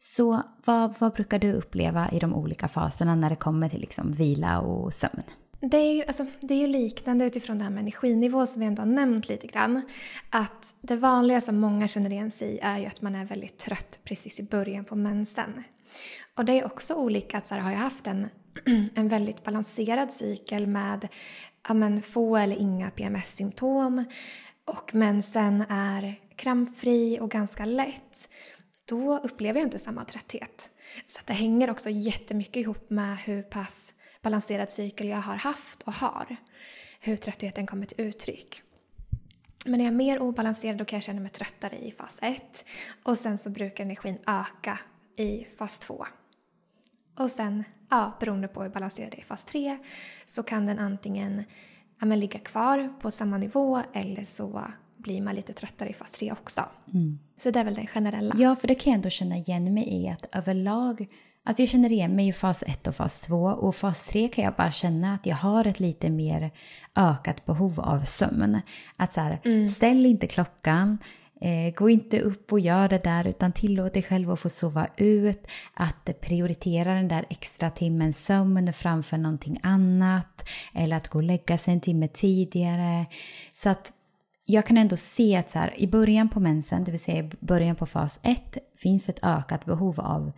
Så 0.00 0.42
vad, 0.64 0.94
vad 0.98 1.12
brukar 1.12 1.38
du 1.38 1.52
uppleva 1.52 2.10
i 2.10 2.18
de 2.18 2.34
olika 2.34 2.68
faserna 2.68 3.14
när 3.14 3.30
det 3.30 3.36
kommer 3.36 3.68
till 3.68 3.80
liksom 3.80 4.12
vila 4.12 4.60
och 4.60 4.94
sömn? 4.94 5.22
Det 5.60 5.76
är, 5.76 5.92
ju, 5.92 6.04
alltså, 6.04 6.26
det 6.40 6.54
är 6.54 6.58
ju 6.58 6.66
liknande 6.66 7.24
utifrån 7.24 7.58
det 7.58 7.64
här 7.64 7.70
med 7.70 7.80
energinivå 7.80 8.46
som 8.46 8.60
vi 8.60 8.66
ändå 8.66 8.82
har 8.82 8.86
nämnt 8.86 9.28
lite 9.28 9.46
grann. 9.46 9.82
Att 10.30 10.74
det 10.80 10.96
vanliga 10.96 11.40
som 11.40 11.60
många 11.60 11.88
känner 11.88 12.10
igen 12.10 12.30
sig 12.30 12.48
i 12.48 12.58
är 12.58 12.78
ju 12.78 12.86
att 12.86 13.02
man 13.02 13.14
är 13.14 13.24
väldigt 13.24 13.58
trött 13.58 13.98
precis 14.04 14.40
i 14.40 14.42
början 14.42 14.84
på 14.84 14.96
mensen. 14.96 15.64
Och 16.40 16.46
det 16.46 16.60
är 16.60 16.64
också 16.64 16.94
olika, 16.94 17.38
att 17.38 17.46
så 17.46 17.54
här, 17.54 17.62
har 17.62 17.70
jag 17.70 17.78
haft 17.78 18.06
en, 18.06 18.28
en 18.94 19.08
väldigt 19.08 19.44
balanserad 19.44 20.12
cykel 20.12 20.66
med 20.66 21.08
ja, 21.68 21.74
men, 21.74 22.02
få 22.02 22.36
eller 22.36 22.56
inga 22.56 22.90
PMS-symptom 22.90 24.04
och 24.64 24.94
mensen 24.94 25.64
är 25.68 26.20
krampfri 26.36 27.18
och 27.20 27.30
ganska 27.30 27.64
lätt 27.64 28.28
då 28.84 29.18
upplever 29.18 29.60
jag 29.60 29.66
inte 29.66 29.78
samma 29.78 30.04
trötthet. 30.04 30.70
Så 31.06 31.18
att 31.18 31.26
det 31.26 31.32
hänger 31.32 31.70
också 31.70 31.90
jättemycket 31.90 32.56
ihop 32.56 32.90
med 32.90 33.18
hur 33.18 33.42
pass 33.42 33.92
balanserad 34.22 34.70
cykel 34.70 35.08
jag 35.08 35.18
har 35.18 35.36
haft 35.36 35.82
och 35.82 35.94
har. 35.94 36.36
Hur 37.00 37.16
tröttheten 37.16 37.66
kommer 37.66 37.86
till 37.86 38.00
uttryck. 38.00 38.62
Men 39.64 39.80
är 39.80 39.84
jag 39.84 39.94
mer 39.94 40.18
obalanserad 40.18 40.78
då 40.78 40.84
kan 40.84 40.96
jag 40.96 41.04
känna 41.04 41.20
mig 41.20 41.30
tröttare 41.30 41.78
i 41.78 41.90
fas 41.90 42.18
1 42.22 42.64
och 43.02 43.18
sen 43.18 43.38
så 43.38 43.50
brukar 43.50 43.84
energin 43.84 44.18
öka 44.26 44.78
i 45.16 45.46
fas 45.58 45.78
2. 45.78 46.06
Och 47.20 47.30
sen, 47.30 47.64
ja, 47.90 48.12
beroende 48.20 48.48
på 48.48 48.62
hur 48.62 48.70
balanserad 48.70 49.10
det 49.10 49.16
är 49.16 49.20
i 49.20 49.24
fas 49.24 49.44
3 49.44 49.78
så 50.26 50.42
kan 50.42 50.66
den 50.66 50.78
antingen 50.78 51.44
ja, 52.00 52.06
men 52.06 52.20
ligga 52.20 52.38
kvar 52.38 52.92
på 53.00 53.10
samma 53.10 53.38
nivå 53.38 53.80
eller 53.92 54.24
så 54.24 54.62
blir 54.96 55.22
man 55.22 55.34
lite 55.34 55.52
tröttare 55.52 55.88
i 55.88 55.92
fas 55.92 56.12
3 56.12 56.32
också. 56.32 56.60
Så 57.38 57.50
det 57.50 57.60
är 57.60 57.64
väl 57.64 57.74
den 57.74 57.86
generella. 57.86 58.34
Ja, 58.38 58.56
för 58.56 58.68
det 58.68 58.74
kan 58.74 58.90
jag 58.90 58.96
ändå 58.96 59.10
känna 59.10 59.36
igen 59.36 59.74
mig 59.74 59.88
i 59.88 60.08
att 60.08 60.26
överlag, 60.32 61.06
alltså 61.44 61.62
jag 61.62 61.68
känner 61.68 61.92
igen 61.92 62.16
mig 62.16 62.28
i 62.28 62.32
fas 62.32 62.62
1 62.66 62.86
och 62.86 62.94
fas 62.94 63.18
2 63.18 63.36
och 63.36 63.76
fas 63.76 64.04
3 64.04 64.28
kan 64.28 64.44
jag 64.44 64.54
bara 64.54 64.70
känna 64.70 65.14
att 65.14 65.26
jag 65.26 65.36
har 65.36 65.66
ett 65.66 65.80
lite 65.80 66.10
mer 66.10 66.50
ökat 66.96 67.46
behov 67.46 67.80
av 67.80 68.00
sömn. 68.00 68.60
Att 68.96 69.12
så 69.12 69.20
här, 69.20 69.68
ställ 69.68 70.06
inte 70.06 70.26
klockan, 70.26 70.98
eh, 71.40 71.74
gå 71.74 71.90
inte 71.90 72.20
upp 72.20 72.52
och 72.52 72.60
gör 72.60 72.88
det 72.88 73.04
där 73.04 73.26
utan 73.26 73.52
tillåt 73.52 73.94
dig 73.94 74.02
själv 74.02 74.30
att 74.30 74.40
få 74.40 74.48
sova 74.48 74.86
ut, 74.96 75.46
att 75.74 76.20
prioritera 76.20 76.94
den 76.94 77.08
där 77.08 77.26
extra 77.30 77.70
timmen 77.70 78.12
sömn 78.12 78.72
framför 78.72 79.16
någonting 79.16 79.60
annat 79.62 80.48
eller 80.74 80.96
att 80.96 81.08
gå 81.08 81.18
och 81.18 81.22
lägga 81.22 81.58
sig 81.58 81.74
en 81.74 81.80
timme 81.80 82.08
tidigare. 82.08 83.06
Så 83.52 83.68
att 83.68 83.92
jag 84.44 84.66
kan 84.66 84.76
ändå 84.76 84.96
se 84.96 85.36
att 85.36 85.50
så 85.50 85.58
här, 85.58 85.80
i 85.80 85.86
början 85.86 86.28
på 86.28 86.40
mensen, 86.40 86.84
det 86.84 86.90
vill 86.90 87.00
säga 87.00 87.18
i 87.18 87.30
början 87.40 87.76
på 87.76 87.86
fas 87.86 88.20
1, 88.22 88.58
finns 88.76 89.08
ett 89.08 89.24
ökat 89.24 89.64
behov 89.64 90.00
av 90.00 90.32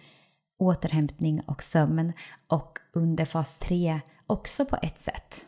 återhämtning 0.59 1.41
och 1.41 1.63
sömn 1.63 2.13
och 2.47 2.79
under 2.93 3.25
fas 3.25 3.59
3 3.59 4.01
också 4.27 4.65
på 4.65 4.77
ett 4.83 4.99
sätt. 4.99 5.47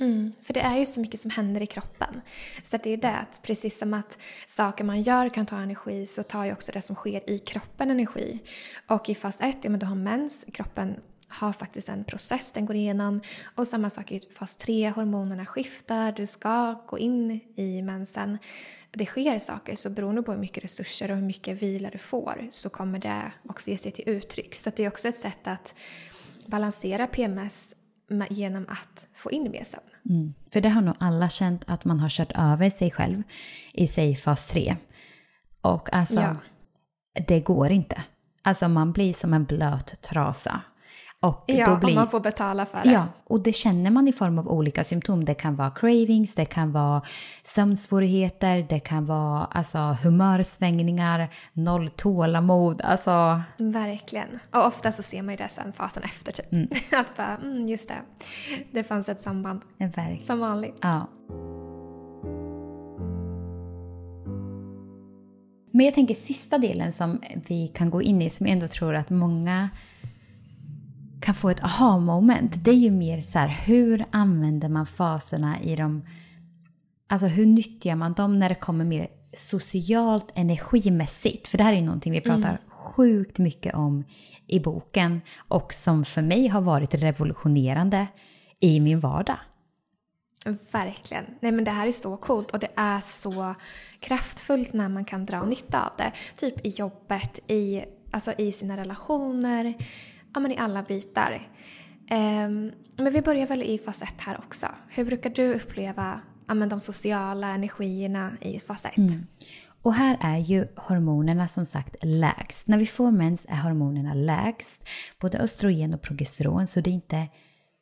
Mm, 0.00 0.32
för 0.42 0.54
det 0.54 0.60
är 0.60 0.78
ju 0.78 0.86
så 0.86 1.00
mycket 1.00 1.20
som 1.20 1.30
händer 1.30 1.62
i 1.62 1.66
kroppen. 1.66 2.20
Så 2.62 2.76
det 2.76 2.90
är 2.90 2.96
det 2.96 3.16
att 3.16 3.40
precis 3.42 3.78
som 3.78 3.94
att 3.94 4.18
saker 4.46 4.84
man 4.84 5.02
gör 5.02 5.28
kan 5.28 5.46
ta 5.46 5.60
energi 5.60 6.06
så 6.06 6.22
tar 6.22 6.44
ju 6.44 6.52
också 6.52 6.72
det 6.72 6.82
som 6.82 6.96
sker 6.96 7.30
i 7.30 7.38
kroppen 7.38 7.90
energi. 7.90 8.38
Och 8.88 9.08
i 9.08 9.14
fas 9.14 9.40
1, 9.40 9.56
ja 9.62 9.70
men 9.70 9.80
du 9.80 9.86
har 9.86 9.96
mens, 9.96 10.44
kroppen 10.52 10.96
har 11.28 11.52
faktiskt 11.52 11.88
en 11.88 12.04
process 12.04 12.52
den 12.52 12.66
går 12.66 12.76
igenom. 12.76 13.20
Och 13.54 13.68
samma 13.68 13.90
sak 13.90 14.12
i 14.12 14.20
fas 14.20 14.56
3, 14.56 14.90
hormonerna 14.90 15.46
skiftar, 15.46 16.12
du 16.12 16.26
ska 16.26 16.82
gå 16.86 16.98
in 16.98 17.40
i 17.56 17.82
mensen. 17.82 18.38
Det 18.90 19.06
sker 19.06 19.38
saker, 19.38 19.76
så 19.76 19.90
beroende 19.90 20.22
på 20.22 20.32
hur 20.32 20.38
mycket 20.38 20.64
resurser 20.64 21.10
och 21.10 21.16
hur 21.16 21.26
mycket 21.26 21.62
vila 21.62 21.90
du 21.90 21.98
får 21.98 22.48
så 22.50 22.70
kommer 22.70 22.98
det 22.98 23.32
också 23.48 23.70
ge 23.70 23.78
sig 23.78 23.92
till 23.92 24.08
uttryck. 24.08 24.54
Så 24.54 24.70
det 24.76 24.84
är 24.84 24.88
också 24.88 25.08
ett 25.08 25.18
sätt 25.18 25.46
att 25.46 25.74
balansera 26.46 27.06
PMS 27.06 27.74
genom 28.30 28.66
att 28.68 29.08
få 29.14 29.30
in 29.30 29.50
mer 29.50 29.64
sömn. 29.64 29.84
Mm. 30.10 30.34
För 30.52 30.60
det 30.60 30.68
har 30.68 30.82
nog 30.82 30.94
alla 30.98 31.28
känt 31.28 31.64
att 31.66 31.84
man 31.84 32.00
har 32.00 32.08
kört 32.08 32.32
över 32.34 32.70
sig 32.70 32.90
själv 32.90 33.22
i 33.72 33.86
sig 33.86 34.16
fas 34.16 34.46
3. 34.46 34.76
Och 35.60 35.92
alltså, 35.94 36.14
Ja. 36.20 36.36
det 37.26 37.40
går 37.40 37.70
inte. 37.70 38.02
Alltså 38.42 38.68
man 38.68 38.92
blir 38.92 39.12
som 39.12 39.34
en 39.34 39.44
blöt 39.44 40.02
trasa. 40.02 40.60
Och 41.22 41.44
Ja, 41.46 41.66
då 41.66 41.76
blir... 41.76 41.88
och 41.88 41.94
man 41.94 42.08
får 42.08 42.20
betala 42.20 42.66
för 42.66 42.84
det. 42.84 42.92
Ja, 42.92 43.06
och 43.24 43.40
det 43.40 43.52
känner 43.52 43.90
man 43.90 44.08
i 44.08 44.12
form 44.12 44.38
av 44.38 44.48
olika 44.48 44.84
symptom. 44.84 45.24
Det 45.24 45.34
kan 45.34 45.56
vara 45.56 45.70
cravings, 45.70 46.34
det 46.34 46.44
kan 46.44 46.72
vara 46.72 47.02
sömnsvårigheter, 47.42 48.66
det 48.68 48.80
kan 48.80 49.06
vara 49.06 49.44
alltså, 49.44 49.78
humörsvängningar, 49.78 51.28
noll 51.52 51.90
tålamod. 51.90 52.80
Alltså, 52.80 53.42
Verkligen. 53.56 54.38
Och 54.50 54.66
ofta 54.66 54.92
så 54.92 55.02
ser 55.02 55.22
man 55.22 55.32
ju 55.32 55.36
det 55.36 55.48
sen 55.48 55.72
fasen 55.72 56.02
efter 56.02 56.32
typ. 56.32 56.46
att 56.92 57.16
bara, 57.16 57.36
mm, 57.36 57.68
just 57.68 57.88
det. 57.88 57.98
Det 58.72 58.84
fanns 58.84 59.08
ett 59.08 59.22
samband. 59.22 59.60
verkligen. 59.78 60.24
Som 60.24 60.40
vanligt. 60.40 60.78
Ja. 60.80 61.06
Men 65.74 65.86
jag 65.86 65.94
tänker 65.94 66.14
sista 66.14 66.58
delen 66.58 66.92
som 66.92 67.20
vi 67.46 67.68
kan 67.68 67.90
gå 67.90 68.02
in 68.02 68.22
i 68.22 68.30
som 68.30 68.46
jag 68.46 68.52
ändå 68.52 68.68
tror 68.68 68.94
att 68.94 69.10
många 69.10 69.70
kan 71.22 71.34
få 71.34 71.50
ett 71.50 71.64
aha-moment. 71.64 72.64
Det 72.64 72.70
är 72.70 72.74
ju 72.74 72.90
mer 72.90 73.20
så 73.20 73.38
här, 73.38 73.48
hur 73.48 74.04
använder 74.10 74.68
man 74.68 74.86
faserna 74.86 75.62
i 75.62 75.76
de... 75.76 76.02
Alltså 77.06 77.26
hur 77.26 77.46
nyttjar 77.46 77.96
man 77.96 78.12
dem 78.12 78.38
när 78.38 78.48
det 78.48 78.54
kommer 78.54 78.84
mer 78.84 79.08
socialt 79.32 80.26
energimässigt? 80.34 81.48
För 81.48 81.58
det 81.58 81.64
här 81.64 81.72
är 81.72 81.76
ju 81.76 81.82
någonting 81.82 82.12
vi 82.12 82.20
pratar 82.20 82.58
sjukt 82.68 83.38
mycket 83.38 83.74
om 83.74 84.04
i 84.46 84.60
boken 84.60 85.20
och 85.36 85.72
som 85.72 86.04
för 86.04 86.22
mig 86.22 86.48
har 86.48 86.60
varit 86.60 86.94
revolutionerande 86.94 88.06
i 88.60 88.80
min 88.80 89.00
vardag. 89.00 89.38
Verkligen. 90.72 91.24
Nej 91.40 91.52
men 91.52 91.64
det 91.64 91.70
här 91.70 91.86
är 91.86 91.92
så 91.92 92.16
coolt 92.16 92.50
och 92.50 92.58
det 92.58 92.70
är 92.76 93.00
så 93.00 93.54
kraftfullt 94.00 94.72
när 94.72 94.88
man 94.88 95.04
kan 95.04 95.24
dra 95.24 95.44
nytta 95.44 95.82
av 95.86 95.92
det. 95.98 96.12
Typ 96.36 96.66
i 96.66 96.68
jobbet, 96.68 97.50
i, 97.50 97.84
alltså 98.10 98.32
i 98.38 98.52
sina 98.52 98.76
relationer, 98.76 99.74
ja 100.34 100.40
men 100.40 100.52
i 100.52 100.58
alla 100.58 100.82
bitar. 100.82 101.48
Um, 102.10 102.72
men 102.96 103.12
vi 103.12 103.22
börjar 103.22 103.46
väl 103.46 103.62
i 103.62 103.78
fas 103.78 104.02
1 104.02 104.08
här 104.16 104.38
också. 104.38 104.66
Hur 104.88 105.04
brukar 105.04 105.30
du 105.30 105.54
uppleva 105.54 106.20
ja, 106.48 106.54
men 106.54 106.68
de 106.68 106.80
sociala 106.80 107.48
energierna 107.48 108.32
i 108.40 108.58
fas 108.58 108.84
1? 108.84 108.96
Mm. 108.96 109.26
Och 109.82 109.94
här 109.94 110.18
är 110.20 110.38
ju 110.38 110.66
hormonerna 110.76 111.48
som 111.48 111.64
sagt 111.64 111.96
lägst. 112.02 112.66
När 112.66 112.78
vi 112.78 112.86
får 112.86 113.12
mens 113.12 113.46
är 113.48 113.56
hormonerna 113.56 114.14
lägst. 114.14 114.88
Både 115.20 115.38
östrogen 115.38 115.94
och 115.94 116.02
progesteron. 116.02 116.66
Så 116.66 116.80
det 116.80 116.90
är 116.90 116.94
inte 116.94 117.28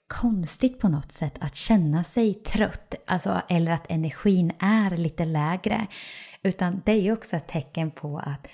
konstigt 0.07 0.79
på 0.79 0.89
något 0.89 1.13
sätt 1.13 1.35
att 1.41 1.55
känna 1.55 2.05
sig 2.05 2.35
trött. 2.35 2.95
Alltså, 3.07 3.43
eller 3.49 3.73
att 3.73 3.91
energin 3.91 4.53
är 4.59 4.97
lite 4.97 5.25
lägre. 5.25 5.87
Utan 6.43 6.83
det 6.85 6.93
är 6.93 7.01
ju 7.01 7.13
också 7.13 7.37
ett 7.37 7.49
tecken 7.49 7.91
på 7.91 8.19
att 8.19 8.47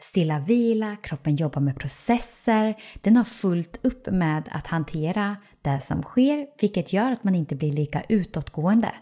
stilla 0.00 0.38
vila, 0.38 0.96
kroppen 0.96 1.36
jobbar 1.36 1.60
med 1.60 1.78
processer. 1.78 2.74
Den 3.02 3.16
har 3.16 3.24
fullt 3.24 3.78
upp 3.82 4.06
med 4.06 4.48
att 4.50 4.66
hantera 4.66 5.36
det 5.62 5.80
som 5.80 6.02
sker, 6.02 6.46
vilket 6.60 6.92
gör 6.92 7.12
att 7.12 7.24
man 7.24 7.34
inte 7.34 7.56
blir 7.56 7.72
lika 7.72 8.02
utåtgående. 8.08 8.92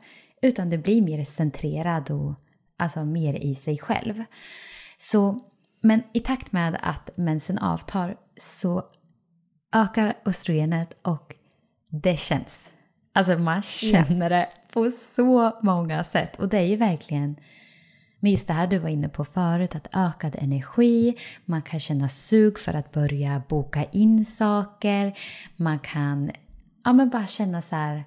Utan 0.42 0.70
det 0.70 0.78
blir 0.78 1.02
mer 1.02 1.24
centrerad 1.24 2.10
och 2.10 2.34
alltså 2.76 3.04
mer 3.04 3.34
i 3.34 3.54
sig 3.54 3.78
själv. 3.78 4.24
Så, 4.98 5.40
men 5.80 6.02
i 6.12 6.20
takt 6.20 6.52
med 6.52 6.78
att 6.82 7.10
mensen 7.16 7.58
avtar 7.58 8.16
så 8.36 8.84
ökar 9.74 10.14
östrogenet 10.26 10.96
och 11.02 11.34
det 11.88 12.20
känns. 12.20 12.70
Alltså 13.12 13.38
man 13.38 13.62
känner 13.62 14.30
det 14.30 14.48
på 14.72 14.90
så 14.90 15.58
många 15.62 16.04
sätt 16.04 16.36
och 16.36 16.48
det 16.48 16.58
är 16.58 16.66
ju 16.66 16.76
verkligen 16.76 17.36
men 18.22 18.32
just 18.32 18.46
det 18.46 18.52
här 18.52 18.66
du 18.66 18.78
var 18.78 18.88
inne 18.88 19.08
på 19.08 19.24
förut, 19.24 19.74
att 19.74 19.88
ökad 19.92 20.36
energi, 20.38 21.14
man 21.44 21.62
kan 21.62 21.80
känna 21.80 22.08
sug 22.08 22.58
för 22.58 22.74
att 22.74 22.92
börja 22.92 23.42
boka 23.48 23.84
in 23.84 24.24
saker, 24.24 25.18
man 25.56 25.78
kan 25.78 26.30
ja, 26.84 26.92
men 26.92 27.08
bara 27.08 27.26
känna 27.26 27.62
så 27.62 27.76
här, 27.76 28.04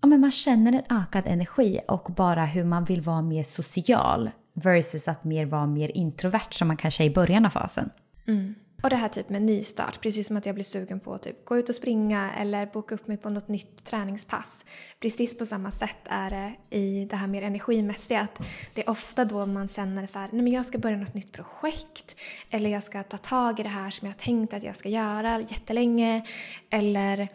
ja, 0.00 0.08
men 0.08 0.20
man 0.20 0.30
känner 0.30 0.72
en 0.72 0.98
ökad 0.98 1.26
energi 1.26 1.80
och 1.88 2.12
bara 2.16 2.44
hur 2.44 2.64
man 2.64 2.84
vill 2.84 3.00
vara 3.00 3.22
mer 3.22 3.42
social 3.42 4.30
versus 4.54 5.08
att 5.08 5.24
mer 5.24 5.46
vara 5.46 5.66
mer 5.66 5.96
introvert 5.96 6.50
som 6.50 6.68
man 6.68 6.76
kanske 6.76 7.04
är 7.04 7.06
i 7.06 7.14
början 7.14 7.46
av 7.46 7.50
fasen. 7.50 7.90
Mm. 8.26 8.54
Och 8.82 8.90
det 8.90 8.96
här 8.96 9.08
typ 9.08 9.28
med 9.28 9.42
nystart, 9.42 10.00
precis 10.00 10.26
som 10.26 10.36
att 10.36 10.46
jag 10.46 10.54
blir 10.54 10.64
sugen 10.64 11.00
på 11.00 11.14
att 11.14 11.22
typ 11.22 11.44
gå 11.44 11.56
ut 11.56 11.68
och 11.68 11.74
springa 11.74 12.34
eller 12.34 12.66
boka 12.66 12.94
upp 12.94 13.08
mig 13.08 13.16
på 13.16 13.30
något 13.30 13.48
nytt 13.48 13.84
träningspass. 13.84 14.64
Precis 15.00 15.38
på 15.38 15.46
samma 15.46 15.70
sätt 15.70 15.98
är 16.04 16.30
det 16.30 16.76
i 16.76 17.04
det 17.04 17.16
här 17.16 17.26
mer 17.26 17.42
energimässiga. 17.42 18.20
Att 18.20 18.40
det 18.74 18.82
är 18.82 18.90
ofta 18.90 19.24
då 19.24 19.46
man 19.46 19.68
känner 19.68 20.06
så 20.06 20.18
här, 20.18 20.28
nej 20.32 20.42
men 20.42 20.52
jag 20.52 20.66
ska 20.66 20.78
börja 20.78 20.96
något 20.96 21.14
nytt 21.14 21.32
projekt. 21.32 22.16
Eller 22.50 22.70
jag 22.70 22.82
ska 22.82 23.02
ta 23.02 23.18
tag 23.18 23.60
i 23.60 23.62
det 23.62 23.68
här 23.68 23.90
som 23.90 24.06
jag 24.06 24.14
har 24.14 24.18
tänkt 24.18 24.54
att 24.54 24.62
jag 24.62 24.76
ska 24.76 24.88
göra 24.88 25.40
jättelänge. 25.40 26.26
Eller 26.70 27.28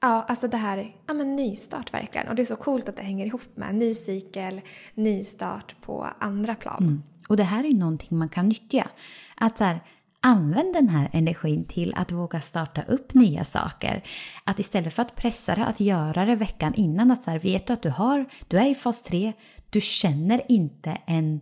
Ja, 0.00 0.24
alltså 0.28 0.48
det 0.48 0.56
här, 0.56 0.94
ja 1.06 1.14
men 1.14 1.36
nystart 1.36 1.94
verkligen. 1.94 2.28
Och 2.28 2.34
det 2.34 2.42
är 2.42 2.46
så 2.46 2.56
coolt 2.56 2.88
att 2.88 2.96
det 2.96 3.02
hänger 3.02 3.26
ihop 3.26 3.56
med 3.56 3.74
ny 3.74 3.94
cykel, 3.94 4.60
nystart 4.94 5.74
på 5.80 6.08
andra 6.18 6.54
plan. 6.54 6.82
Mm. 6.82 7.02
Och 7.28 7.36
det 7.36 7.42
här 7.42 7.64
är 7.64 7.68
ju 7.68 7.78
någonting 7.78 8.18
man 8.18 8.28
kan 8.28 8.48
nyttja. 8.48 8.88
Att 9.36 9.58
så 9.58 9.64
här, 9.64 9.80
Använd 10.26 10.72
den 10.72 10.88
här 10.88 11.10
energin 11.12 11.64
till 11.64 11.94
att 11.96 12.12
våga 12.12 12.40
starta 12.40 12.82
upp 12.82 13.14
nya 13.14 13.44
saker. 13.44 14.04
Att 14.44 14.58
istället 14.58 14.94
för 14.94 15.02
att 15.02 15.16
pressa 15.16 15.54
dig 15.54 15.64
att 15.64 15.80
göra 15.80 16.24
det 16.24 16.36
veckan 16.36 16.74
innan, 16.74 17.10
att 17.10 17.24
så 17.24 17.30
här, 17.30 17.38
vet 17.38 17.66
du 17.66 17.72
att 17.72 17.82
du, 17.82 17.90
har, 17.90 18.24
du 18.48 18.58
är 18.58 18.66
i 18.66 18.74
fas 18.74 19.02
3, 19.02 19.32
du 19.70 19.80
känner 19.80 20.42
inte 20.48 20.98
en, 21.06 21.40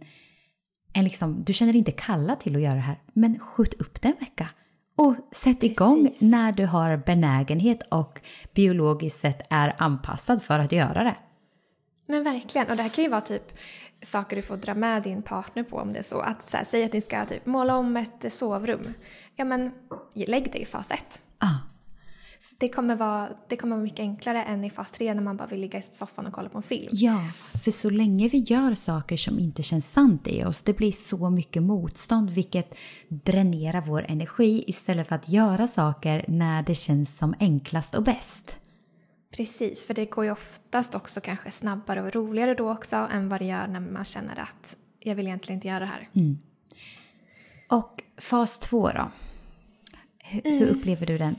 en 0.93 1.05
liksom, 1.05 1.45
du 1.45 1.53
känner 1.53 1.77
inte 1.77 1.93
kalla 1.93 2.37
till 2.37 2.57
att 2.57 2.63
göra 2.63 2.75
det 2.75 2.81
här, 2.81 3.01
men 3.13 3.39
skjut 3.39 3.75
upp 3.75 4.03
det 4.03 4.09
en 4.09 4.17
vecka. 4.21 4.49
Och 4.97 5.15
sätt 5.33 5.61
Precis. 5.61 5.73
igång 5.73 6.15
när 6.19 6.53
du 6.53 6.67
har 6.67 6.97
benägenhet 6.97 7.83
och 7.91 8.21
biologiskt 8.55 9.21
sett 9.21 9.47
är 9.51 9.75
anpassad 9.79 10.43
för 10.43 10.59
att 10.59 10.73
göra 10.73 11.05
det. 11.05 11.17
Men 12.07 12.25
verkligen, 12.25 12.71
och 12.71 12.77
det 12.77 12.83
här 12.83 12.91
kan 12.91 13.05
ju 13.05 13.11
vara 13.11 13.21
typ 13.21 13.53
saker 14.03 14.37
du 14.37 14.43
får 14.43 14.57
dra 14.57 14.75
med 14.75 15.03
din 15.03 15.23
partner 15.23 15.63
på 15.63 15.77
om 15.77 15.93
det 15.93 15.99
är 15.99 16.03
så. 16.03 16.21
Att 16.21 16.43
så 16.43 16.57
här, 16.57 16.65
säg 16.65 16.85
att 16.85 16.93
ni 16.93 17.01
ska 17.01 17.25
typ 17.25 17.47
måla 17.47 17.77
om 17.77 17.97
ett 17.97 18.33
sovrum. 18.33 18.95
Ja 19.37 19.45
men 19.45 19.73
lägg 20.15 20.53
det 20.53 20.59
i 20.59 20.65
fas 20.65 20.91
1. 20.91 21.23
Ah. 21.39 21.47
Det 22.59 22.69
kommer, 22.69 22.97
vara, 22.97 23.29
det 23.49 23.57
kommer 23.57 23.77
vara 23.77 23.85
mycket 23.85 24.01
enklare 24.01 24.45
än 24.45 24.65
i 24.65 24.71
fas 24.71 24.93
3 24.93 25.15
när 25.15 25.23
man 25.23 25.37
bara 25.37 25.49
vill 25.49 25.61
ligga 25.61 25.79
i 25.79 25.83
soffan 25.83 26.27
och 26.27 26.33
kolla 26.33 26.49
på 26.49 26.59
en 26.59 26.63
film. 26.63 26.89
Ja, 26.93 27.21
för 27.65 27.71
så 27.71 27.91
länge 27.91 28.29
vi 28.29 28.39
gör 28.39 28.75
saker 28.75 29.17
som 29.17 29.39
inte 29.39 29.63
känns 29.63 29.93
sant 29.93 30.29
i 30.29 30.45
oss, 30.45 30.63
det 30.63 30.73
blir 30.73 30.93
så 30.93 31.31
mycket 31.31 31.63
motstånd 31.63 32.31
vilket 32.31 32.75
dränerar 33.09 33.81
vår 33.81 34.07
energi 34.09 34.65
istället 34.67 35.09
för 35.09 35.15
att 35.15 35.29
göra 35.29 35.69
saker 35.69 36.25
när 36.29 36.63
det 36.63 36.75
känns 36.75 37.19
som 37.19 37.35
enklast 37.39 37.95
och 37.95 38.03
bäst. 38.03 38.57
Precis, 39.37 39.87
för 39.87 39.95
det 39.95 40.05
går 40.05 40.25
ju 40.25 40.31
oftast 40.31 40.95
också 40.95 41.21
kanske 41.21 41.51
snabbare 41.51 42.03
och 42.03 42.15
roligare 42.15 42.55
då 42.55 42.73
också 42.73 42.97
än 42.97 43.29
vad 43.29 43.41
det 43.41 43.45
gör 43.45 43.67
när 43.67 43.81
man 43.81 44.05
känner 44.05 44.39
att 44.39 44.77
jag 45.01 45.15
vill 45.15 45.27
egentligen 45.27 45.57
inte 45.57 45.69
göra 45.69 45.79
det 45.79 45.87
här. 45.87 46.09
Mm. 46.13 46.39
Och 47.69 48.03
fas 48.19 48.59
två 48.59 48.89
då? 48.89 49.11
H 50.25 50.41
mm. 50.45 50.59
Hur 50.59 50.67
upplever 50.67 51.07
du 51.07 51.19
den? 51.19 51.37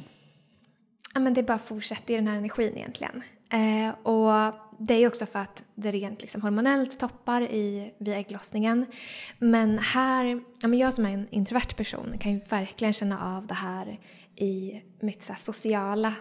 Ja, 1.14 1.20
men 1.20 1.34
det 1.34 1.44
bara 1.44 1.60
fortsätter 1.60 2.14
i 2.14 2.18
den 2.18 2.28
här 2.28 2.38
energin 2.38 2.78
egentligen. 2.78 3.24
Eh, 3.50 4.08
och 4.08 4.54
det 4.80 4.94
är 4.94 5.08
också 5.08 5.26
för 5.26 5.40
att 5.40 5.64
det 5.76 5.92
rent 5.92 6.22
liksom 6.22 6.42
hormonellt 6.42 7.00
toppar 7.00 7.42
i, 7.42 7.94
vid 7.98 8.14
ägglossningen. 8.14 8.86
Men 9.40 9.80
här, 9.80 10.42
ja, 10.62 10.68
men 10.68 10.80
jag 10.80 10.94
som 10.94 11.06
är 11.06 11.10
en 11.10 11.28
introvert 11.32 11.76
person 11.78 12.18
kan 12.20 12.34
ju 12.34 12.40
verkligen 12.50 12.94
känna 12.94 13.38
av 13.38 13.48
det 13.48 13.54
här 13.54 14.00
i 14.36 14.82
mitt 15.00 15.24
så 15.24 15.34
sociala 15.38 16.14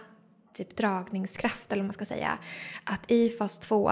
typ 0.53 0.75
dragningskraft 0.75 1.71
eller 1.71 1.81
vad 1.81 1.87
man 1.87 1.93
ska 1.93 2.05
säga. 2.05 2.37
Att 2.83 3.11
i 3.11 3.29
fas 3.29 3.59
2, 3.59 3.91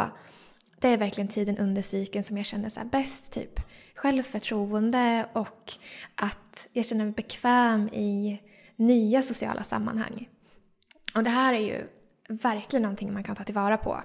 det 0.80 0.88
är 0.88 0.98
verkligen 0.98 1.28
tiden 1.28 1.58
under 1.58 1.82
cykeln 1.82 2.24
som 2.24 2.38
jag 2.38 2.46
känner 2.46 2.70
så 2.70 2.82
bäst 2.92 3.32
typ 3.32 3.60
självförtroende 3.96 5.26
och 5.34 5.74
att 6.16 6.68
jag 6.74 6.86
känner 6.86 7.06
mig 7.06 7.14
bekväm 7.14 7.88
i 7.88 8.42
nya 8.76 9.24
sociala 9.24 9.64
sammanhang. 9.64 10.30
Och 11.16 11.24
det 11.24 11.30
här 11.30 11.54
är 11.54 11.60
ju 11.60 11.88
verkligen 12.30 12.82
någonting 12.84 13.14
man 13.14 13.24
kan 13.24 13.36
ta 13.36 13.44
tillvara 13.44 13.78
på. 13.78 14.02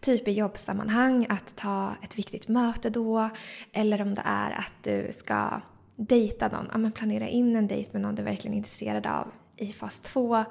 Typ 0.00 0.28
i 0.28 0.32
jobbsammanhang, 0.32 1.26
att 1.28 1.56
ta 1.56 1.96
ett 2.02 2.18
viktigt 2.18 2.48
möte 2.48 2.90
då. 2.90 3.30
Eller 3.72 4.02
om 4.02 4.14
det 4.14 4.22
är 4.24 4.50
att 4.50 4.72
du 4.82 5.08
ska 5.12 5.60
dejta 5.96 6.48
någon, 6.48 6.68
ja, 6.72 6.78
men 6.78 6.92
planera 6.92 7.28
in 7.28 7.56
en 7.56 7.66
dejt 7.66 7.90
med 7.92 8.02
någon 8.02 8.14
du 8.14 8.22
verkligen 8.22 8.54
är 8.54 8.58
intresserad 8.58 9.06
av 9.06 9.32
i 9.56 9.72
fas 9.72 10.00
2. 10.00 10.44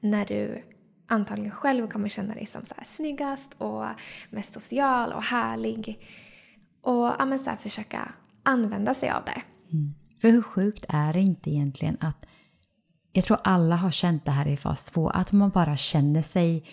När 0.00 0.24
du 0.24 0.62
antagligen 1.06 1.50
själv 1.50 1.88
kommer 1.88 2.08
känna 2.08 2.34
dig 2.34 2.46
som 2.46 2.64
så 2.64 2.74
här 2.76 2.84
snyggast 2.84 3.54
och 3.58 3.84
mest 4.30 4.52
social 4.52 5.12
och 5.12 5.22
härlig. 5.22 5.98
Och 6.82 7.14
ja, 7.18 7.24
men 7.24 7.38
så 7.38 7.50
här, 7.50 7.56
försöka 7.56 8.12
använda 8.42 8.94
sig 8.94 9.10
av 9.10 9.24
det. 9.24 9.42
Mm. 9.72 9.94
För 10.20 10.28
hur 10.28 10.42
sjukt 10.42 10.84
är 10.88 11.12
det 11.12 11.20
inte 11.20 11.50
egentligen 11.50 11.96
att 12.00 12.26
jag 13.12 13.24
tror 13.24 13.38
alla 13.44 13.76
har 13.76 13.90
känt 13.90 14.24
det 14.24 14.30
här 14.30 14.48
i 14.48 14.56
fas 14.56 14.84
2, 14.84 15.08
att 15.08 15.32
man 15.32 15.50
bara 15.50 15.76
känner 15.76 16.22
sig 16.22 16.64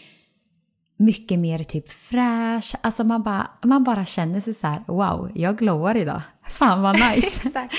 mycket 0.97 1.39
mer 1.39 1.63
typ 1.63 1.89
fräsch. 1.89 2.75
Alltså 2.81 3.03
man 3.03 3.23
bara, 3.23 3.51
man 3.63 3.83
bara 3.83 4.05
känner 4.05 4.41
sig 4.41 4.53
så 4.53 4.67
här, 4.67 4.83
wow, 4.87 5.31
jag 5.35 5.57
glowar 5.57 5.97
idag. 5.97 6.21
Fan 6.49 6.81
vad 6.81 6.95
nice! 7.15 7.69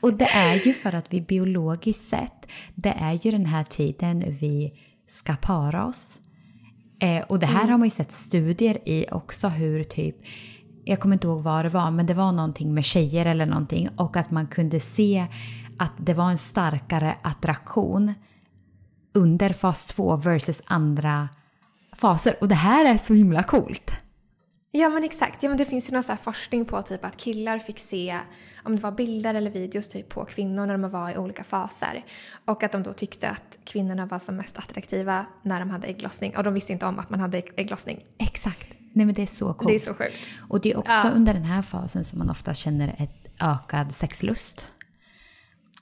och 0.00 0.14
det 0.14 0.28
är 0.28 0.66
ju 0.66 0.74
för 0.74 0.94
att 0.94 1.12
vi 1.12 1.20
biologiskt 1.20 2.08
sett, 2.08 2.46
det 2.74 2.96
är 3.00 3.12
ju 3.12 3.30
den 3.30 3.46
här 3.46 3.64
tiden 3.64 4.24
vi 4.40 4.72
ska 5.10 5.36
para 5.36 5.86
oss. 5.86 6.20
Eh, 7.00 7.22
och 7.22 7.38
det 7.38 7.46
här 7.46 7.60
mm. 7.60 7.70
har 7.70 7.78
man 7.78 7.86
ju 7.86 7.90
sett 7.90 8.12
studier 8.12 8.88
i 8.88 9.06
också 9.10 9.48
hur 9.48 9.84
typ 9.84 10.16
jag 10.84 11.00
kommer 11.00 11.14
inte 11.14 11.26
ihåg 11.26 11.42
vad 11.42 11.64
det 11.64 11.68
var, 11.68 11.90
men 11.90 12.06
det 12.06 12.14
var 12.14 12.32
någonting 12.32 12.74
med 12.74 12.84
tjejer 12.84 13.26
eller 13.26 13.46
någonting 13.46 13.88
och 13.96 14.16
att 14.16 14.30
man 14.30 14.46
kunde 14.46 14.80
se 14.80 15.26
att 15.78 15.92
det 15.98 16.14
var 16.14 16.30
en 16.30 16.38
starkare 16.38 17.16
attraktion 17.22 18.14
under 19.14 19.50
fas 19.50 19.84
2 19.84 20.16
versus 20.16 20.62
andra 20.64 21.28
faser. 21.92 22.34
Och 22.40 22.48
det 22.48 22.54
här 22.54 22.94
är 22.94 22.98
så 22.98 23.14
himla 23.14 23.42
coolt. 23.42 23.92
Ja 24.72 24.88
men 24.88 25.04
exakt. 25.04 25.42
Ja, 25.42 25.48
men 25.48 25.58
det 25.58 25.64
finns 25.64 25.90
ju 25.90 25.94
någon 25.94 26.02
så 26.02 26.16
forskning 26.16 26.64
på 26.64 26.82
typ 26.82 27.04
att 27.04 27.16
killar 27.16 27.58
fick 27.58 27.78
se 27.78 28.20
om 28.64 28.76
det 28.76 28.82
var 28.82 28.92
bilder 28.92 29.34
eller 29.34 29.50
videos 29.50 29.88
typ 29.88 30.08
på 30.08 30.24
kvinnor 30.24 30.66
när 30.66 30.78
de 30.78 30.90
var 30.90 31.10
i 31.10 31.18
olika 31.18 31.44
faser. 31.44 32.04
Och 32.44 32.62
att 32.62 32.72
de 32.72 32.82
då 32.82 32.92
tyckte 32.92 33.28
att 33.28 33.58
kvinnorna 33.64 34.06
var 34.06 34.18
som 34.18 34.36
mest 34.36 34.58
attraktiva 34.58 35.26
när 35.42 35.60
de 35.60 35.70
hade 35.70 35.86
ägglossning. 35.86 36.36
Och 36.36 36.44
de 36.44 36.54
visste 36.54 36.72
inte 36.72 36.86
om 36.86 36.98
att 36.98 37.10
man 37.10 37.20
hade 37.20 37.38
ägglossning. 37.38 38.04
Exakt. 38.18 38.66
Nej 38.92 39.06
men 39.06 39.14
det 39.14 39.22
är 39.22 39.26
så 39.26 39.54
coolt. 39.54 39.68
Det 39.68 39.74
är 39.74 39.78
så 39.78 39.94
sjukt. 39.94 40.16
Och 40.48 40.60
det 40.60 40.72
är 40.72 40.76
också 40.76 40.92
ja. 40.92 41.10
under 41.10 41.34
den 41.34 41.44
här 41.44 41.62
fasen 41.62 42.04
som 42.04 42.18
man 42.18 42.30
ofta 42.30 42.54
känner 42.54 42.94
ett 42.98 43.32
ökad 43.40 43.94
sexlust. 43.94 44.66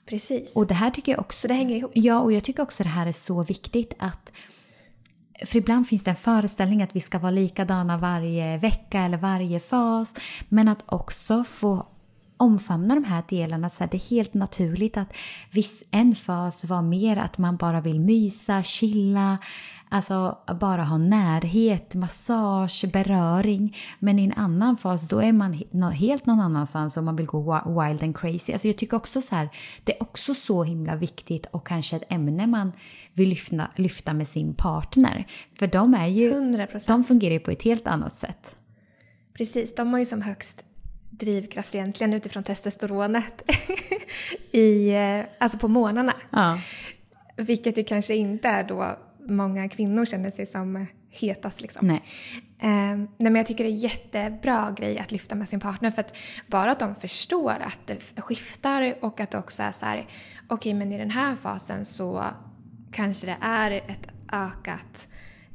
Precis. 0.05 0.55
Och 0.55 0.67
det 0.67 0.73
här 0.73 0.89
tycker 0.89 1.11
jag 1.11 1.19
också... 1.19 1.39
Så 1.39 1.47
det 1.47 1.53
hänger 1.53 1.75
ihop. 1.75 1.91
Ja, 1.93 2.19
och 2.19 2.33
jag 2.33 2.43
tycker 2.43 2.63
också 2.63 2.83
det 2.83 2.89
här 2.89 3.07
är 3.07 3.11
så 3.11 3.43
viktigt 3.43 3.93
att 3.99 4.31
för 5.45 5.57
ibland 5.57 5.87
finns 5.87 6.03
det 6.03 6.11
en 6.11 6.15
föreställning 6.15 6.83
att 6.83 6.95
vi 6.95 7.01
ska 7.01 7.19
vara 7.19 7.31
likadana 7.31 7.97
varje 7.97 8.57
vecka 8.57 9.01
eller 9.01 9.17
varje 9.17 9.59
fas. 9.59 10.13
Men 10.49 10.67
att 10.67 10.83
också 10.85 11.43
få 11.43 11.85
omfamna 12.39 12.95
de 12.95 13.03
här 13.03 13.23
delarna. 13.29 13.69
Så 13.69 13.85
det 13.91 13.97
är 13.97 14.09
helt 14.09 14.33
naturligt 14.33 14.97
att 14.97 15.13
viss, 15.51 15.83
en 15.91 16.15
fas 16.15 16.63
var 16.63 16.81
mer 16.81 17.17
att 17.17 17.37
man 17.37 17.57
bara 17.57 17.81
vill 17.81 17.99
mysa, 17.99 18.63
chilla, 18.63 19.37
Alltså 19.91 20.37
bara 20.59 20.83
ha 20.83 20.97
närhet, 20.97 21.93
massage, 21.93 22.85
beröring. 22.93 23.77
Men 23.99 24.19
i 24.19 24.23
en 24.23 24.33
annan 24.33 24.77
fas 24.77 25.07
då 25.07 25.21
är 25.21 25.33
man 25.33 25.53
helt 25.93 26.25
någon 26.25 26.39
annanstans 26.39 26.97
och 26.97 27.03
man 27.03 27.15
vill 27.15 27.25
gå 27.25 27.61
wild 27.65 28.03
and 28.03 28.17
crazy. 28.17 28.53
Alltså 28.53 28.67
jag 28.67 28.77
tycker 28.77 28.97
också 28.97 29.21
så 29.21 29.35
här, 29.35 29.49
det 29.83 29.95
är 29.95 30.03
också 30.03 30.33
så 30.33 30.63
himla 30.63 30.95
viktigt 30.95 31.45
och 31.45 31.67
kanske 31.67 31.95
ett 31.95 32.03
ämne 32.09 32.47
man 32.47 32.71
vill 33.13 33.29
lyfta, 33.29 33.67
lyfta 33.75 34.13
med 34.13 34.27
sin 34.27 34.53
partner. 34.53 35.27
För 35.59 35.67
de 35.67 35.93
är 35.93 36.07
ju, 36.07 36.33
100%. 36.33 36.87
de 36.87 37.03
fungerar 37.03 37.33
ju 37.33 37.39
på 37.39 37.51
ett 37.51 37.63
helt 37.63 37.87
annat 37.87 38.15
sätt. 38.15 38.55
Precis, 39.33 39.75
de 39.75 39.91
har 39.91 39.99
ju 39.99 40.05
som 40.05 40.21
högst 40.21 40.65
drivkraft 41.19 41.75
egentligen 41.75 42.13
utifrån 42.13 42.43
testosteronet 42.43 43.51
i, 44.51 44.89
eh, 44.89 45.25
alltså 45.39 45.57
på 45.57 45.67
månaderna. 45.67 46.13
Ja. 46.29 46.59
Vilket 47.37 47.77
ju 47.77 47.83
kanske 47.83 48.15
inte 48.15 48.47
är 48.47 48.63
då 48.63 48.97
många 49.29 49.69
kvinnor 49.69 50.05
känner 50.05 50.31
sig 50.31 50.45
som 50.45 50.87
hetast 51.09 51.61
liksom. 51.61 51.87
Nej. 51.87 52.03
Eh, 52.61 52.97
nej 52.97 53.09
men 53.17 53.35
jag 53.35 53.45
tycker 53.45 53.63
det 53.63 53.69
är 53.69 53.71
jättebra 53.71 54.75
grej 54.77 54.99
att 54.99 55.11
lyfta 55.11 55.35
med 55.35 55.49
sin 55.49 55.59
partner 55.59 55.91
för 55.91 56.01
att 56.01 56.15
bara 56.47 56.71
att 56.71 56.79
de 56.79 56.95
förstår 56.95 57.51
att 57.51 57.79
det 57.85 58.21
skiftar 58.21 58.95
och 59.01 59.19
att 59.19 59.31
det 59.31 59.37
också 59.37 59.63
är 59.63 59.71
så 59.71 59.85
här, 59.85 59.97
okej 59.97 60.55
okay, 60.55 60.73
men 60.73 60.91
i 60.93 60.97
den 60.97 61.11
här 61.11 61.35
fasen 61.35 61.85
så 61.85 62.23
kanske 62.91 63.27
det 63.27 63.37
är 63.41 63.71
ett 63.71 64.07
ökat 64.31 65.07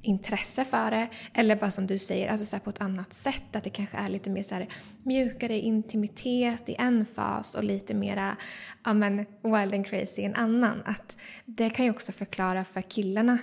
intresse 0.04 0.64
för 0.64 0.90
det. 0.90 1.08
Eller 1.34 1.56
bara 1.56 1.70
som 1.70 1.86
du 1.86 1.98
säger, 1.98 2.28
alltså 2.28 2.46
så 2.46 2.58
på 2.58 2.70
ett 2.70 2.80
annat 2.80 3.12
sätt. 3.12 3.56
Att 3.56 3.64
det 3.64 3.70
kanske 3.70 3.96
är 3.96 4.08
lite 4.08 4.30
mer 4.30 4.42
så 4.42 4.54
här, 4.54 4.68
mjukare 5.02 5.58
intimitet 5.58 6.68
i 6.68 6.74
en 6.78 7.06
fas 7.06 7.54
och 7.54 7.64
lite 7.64 7.94
mera 7.94 8.36
ja, 8.84 8.94
men, 8.94 9.16
wild 9.42 9.74
and 9.74 9.86
crazy 9.86 10.22
i 10.22 10.24
en 10.24 10.34
annan. 10.34 10.82
Att 10.84 11.16
det 11.44 11.70
kan 11.70 11.84
ju 11.84 11.90
också 11.90 12.12
förklara 12.12 12.64
för 12.64 12.82
killarna 12.82 13.38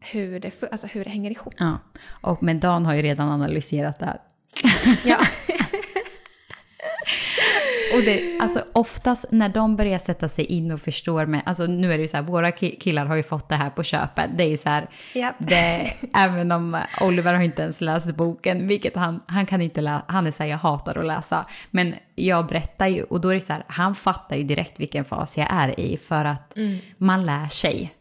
hur 0.00 0.40
det, 0.40 0.62
alltså 0.72 0.86
hur 0.86 1.04
det 1.04 1.10
hänger 1.10 1.30
ihop. 1.30 1.54
Ja, 1.58 1.78
och 2.20 2.42
men 2.42 2.60
Dan 2.60 2.86
har 2.86 2.94
ju 2.94 3.02
redan 3.02 3.28
analyserat 3.28 3.98
det 3.98 4.04
här. 4.04 4.20
Ja. 5.04 5.18
Och 7.94 8.02
det, 8.02 8.38
alltså 8.40 8.64
oftast 8.72 9.24
när 9.30 9.48
de 9.48 9.76
börjar 9.76 9.98
sätta 9.98 10.28
sig 10.28 10.44
in 10.44 10.70
och 10.70 10.80
förstår 10.80 11.26
med, 11.26 11.42
alltså 11.46 11.66
nu 11.66 11.92
är 11.92 11.96
det 11.96 12.02
ju 12.02 12.08
så 12.08 12.16
här, 12.16 12.24
våra 12.24 12.52
killar 12.52 13.06
har 13.06 13.16
ju 13.16 13.22
fått 13.22 13.48
det 13.48 13.56
här 13.56 13.70
på 13.70 13.82
köpet. 13.82 14.30
Det 14.38 14.44
är 14.44 14.56
så 14.56 14.68
här, 14.68 14.88
Yep. 15.14 15.34
det, 15.38 15.92
även 16.14 16.52
om 16.52 16.80
Oliver 17.00 17.34
har 17.34 17.42
inte 17.42 17.62
ens 17.62 17.80
läst 17.80 18.16
boken, 18.16 18.68
vilket 18.68 18.96
han, 18.96 19.20
han 19.26 19.46
kan 19.46 19.60
inte 19.60 19.80
läsa, 19.80 20.04
han 20.08 20.26
är 20.26 20.30
så 20.32 20.42
här, 20.42 20.50
jag 20.50 20.58
hatar 20.58 20.98
att 20.98 21.06
läsa. 21.06 21.46
Men 21.70 21.94
jag 22.14 22.46
berättar 22.46 22.86
ju, 22.86 23.02
och 23.02 23.20
då 23.20 23.28
är 23.28 23.34
det 23.34 23.40
så 23.40 23.52
här, 23.52 23.64
han 23.68 23.94
fattar 23.94 24.36
ju 24.36 24.42
direkt 24.42 24.80
vilken 24.80 25.04
fas 25.04 25.38
jag 25.38 25.46
är 25.50 25.80
i 25.80 25.96
för 25.96 26.24
att 26.24 26.58
man 26.96 27.26
lär 27.26 27.48
sig. 27.48 27.94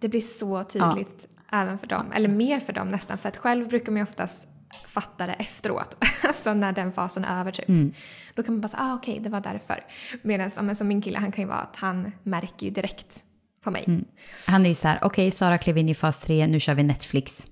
Det 0.00 0.08
blir 0.08 0.20
så 0.20 0.64
tydligt 0.64 1.26
även 1.52 1.78
för 1.78 1.86
dem, 1.86 2.12
eller 2.14 2.28
mer 2.28 2.60
för 2.60 2.72
dem 2.72 2.88
nästan. 2.88 3.18
För 3.18 3.28
att 3.28 3.36
själv 3.36 3.68
brukar 3.68 3.92
man 3.92 3.96
ju 3.96 4.02
oftast 4.02 4.46
fatta 4.86 5.26
det 5.26 5.32
efteråt. 5.32 5.96
alltså 6.22 6.54
när 6.54 6.72
den 6.72 6.92
fasen 6.92 7.24
är 7.24 7.40
över 7.40 7.52
typ. 7.52 7.94
Då 8.34 8.42
kan 8.42 8.54
man 8.54 8.60
bara 8.60 8.68
säga, 8.68 8.82
ah 8.82 8.94
okej, 8.94 9.20
det 9.20 9.30
var 9.30 9.40
därför. 9.40 9.84
Medan 10.22 10.74
som 10.74 10.88
min 10.88 11.02
kille, 11.02 11.18
han 11.18 11.32
kan 11.32 11.42
ju 11.42 11.48
vara 11.48 11.58
att 11.58 11.76
han 11.76 12.12
märker 12.22 12.66
ju 12.66 12.72
direkt 12.72 13.22
på 13.64 13.70
mig. 13.70 14.04
Han 14.46 14.64
är 14.64 14.68
ju 14.68 14.74
så 14.74 14.88
här, 14.88 14.98
okej 15.02 15.30
Sara 15.30 15.58
klev 15.58 15.78
in 15.78 15.88
i 15.88 15.94
fas 15.94 16.18
3, 16.18 16.46
nu 16.46 16.60
kör 16.60 16.74
vi 16.74 16.82
Netflix. 16.82 17.46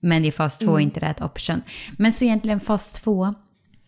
Men 0.00 0.24
i 0.24 0.32
fas 0.32 0.58
2 0.58 0.76
är 0.76 0.80
inte 0.80 1.00
rätt 1.00 1.20
option. 1.20 1.62
Men 1.98 2.12
så 2.12 2.24
egentligen 2.24 2.60
fas 2.60 2.90
2, 2.90 3.34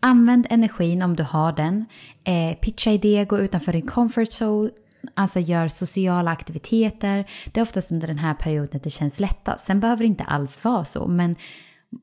använd 0.00 0.46
energin 0.50 1.02
om 1.02 1.16
du 1.16 1.22
har 1.22 1.52
den. 1.52 1.86
Eh, 2.24 2.58
pitcha 2.58 2.90
idéer, 2.90 3.24
gå 3.24 3.38
utanför 3.38 3.72
din 3.72 3.86
comfort 3.86 4.28
zone. 4.28 4.70
Alltså 5.14 5.40
gör 5.40 5.68
sociala 5.68 6.30
aktiviteter. 6.30 7.24
Det 7.52 7.60
är 7.60 7.62
oftast 7.62 7.92
under 7.92 8.08
den 8.08 8.18
här 8.18 8.34
perioden 8.34 8.80
det 8.84 8.90
känns 8.90 9.20
lättast. 9.20 9.66
Sen 9.66 9.80
behöver 9.80 9.98
det 9.98 10.06
inte 10.06 10.24
alls 10.24 10.64
vara 10.64 10.84
så, 10.84 11.06
men 11.06 11.36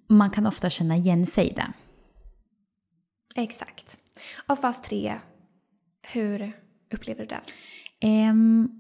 man 0.08 0.30
kan 0.30 0.48
ofta 0.48 0.70
känna 0.70 0.96
igen 0.96 1.26
sig 1.26 1.48
i 1.48 1.54
det. 1.54 1.74
Exakt. 3.36 3.98
Och 4.48 4.60
fas 4.60 4.82
3, 4.82 5.20
hur 6.02 6.52
upplever 6.94 7.26
du 7.26 7.36
det? 7.36 7.42
Um, 8.08 8.80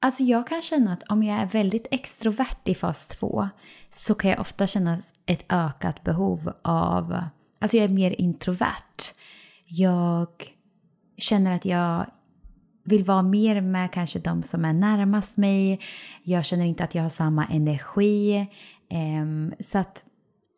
alltså 0.00 0.22
jag 0.22 0.46
kan 0.46 0.62
känna 0.62 0.92
att 0.92 1.02
om 1.02 1.22
jag 1.22 1.40
är 1.40 1.46
väldigt 1.46 1.86
extrovert 1.90 2.68
i 2.68 2.74
fas 2.74 3.06
2 3.06 3.48
så 3.90 4.14
kan 4.14 4.30
jag 4.30 4.40
ofta 4.40 4.66
känna 4.66 5.02
ett 5.26 5.44
ökat 5.48 6.04
behov 6.04 6.52
av, 6.62 7.20
alltså 7.58 7.76
jag 7.76 7.84
är 7.84 7.94
mer 7.94 8.20
introvert. 8.20 9.12
Jag 9.66 10.28
känner 11.18 11.56
att 11.56 11.64
jag 11.64 12.06
vill 12.84 13.04
vara 13.04 13.22
mer 13.22 13.60
med 13.60 13.92
kanske 13.92 14.18
de 14.18 14.42
som 14.42 14.64
är 14.64 14.72
närmast 14.72 15.36
mig. 15.36 15.80
Jag 16.22 16.44
känner 16.44 16.64
inte 16.64 16.84
att 16.84 16.94
jag 16.94 17.02
har 17.02 17.10
samma 17.10 17.46
energi. 17.46 18.46
Um, 18.90 19.54
så 19.60 19.78
att 19.78 20.04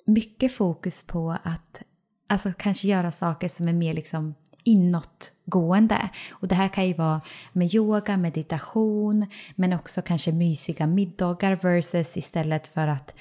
mycket 0.08 0.52
fokus 0.52 1.04
på 1.04 1.36
att 1.42 1.82
alltså, 2.26 2.52
kanske 2.58 2.88
göra 2.88 3.12
saker 3.12 3.48
som 3.48 3.68
är 3.68 3.72
mer 3.72 3.94
liksom 3.94 4.34
inåtgående. 4.64 6.08
Och 6.32 6.48
det 6.48 6.54
här 6.54 6.68
kan 6.68 6.86
ju 6.86 6.94
vara 6.94 7.20
med 7.52 7.74
yoga, 7.74 8.16
meditation, 8.16 9.26
men 9.54 9.72
också 9.72 10.02
kanske 10.02 10.32
mysiga 10.32 10.86
middagar 10.86 11.56
versus 11.56 12.16
istället 12.16 12.66
för 12.66 12.88
att 12.88 13.14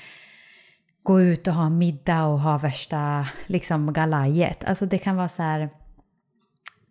gå 1.03 1.21
ut 1.21 1.47
och 1.47 1.53
ha 1.53 1.69
middag 1.69 2.25
och 2.25 2.39
ha 2.39 2.57
värsta 2.57 3.27
liksom 3.47 3.93
galajet. 3.93 4.63
Alltså 4.63 4.85
det 4.85 4.97
kan 4.97 5.15
vara 5.15 5.29
så 5.29 5.43
här, 5.43 5.69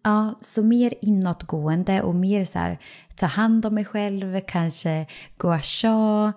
ja, 0.02 0.34
så 0.40 0.62
mer 0.62 0.94
inåtgående 1.00 2.02
och 2.02 2.14
mer 2.14 2.44
så 2.44 2.58
här 2.58 2.78
ta 3.16 3.26
hand 3.26 3.66
om 3.66 3.74
mig 3.74 3.84
själv, 3.84 4.40
kanske 4.46 5.06
gua 5.38 5.60
sha, 5.60 6.32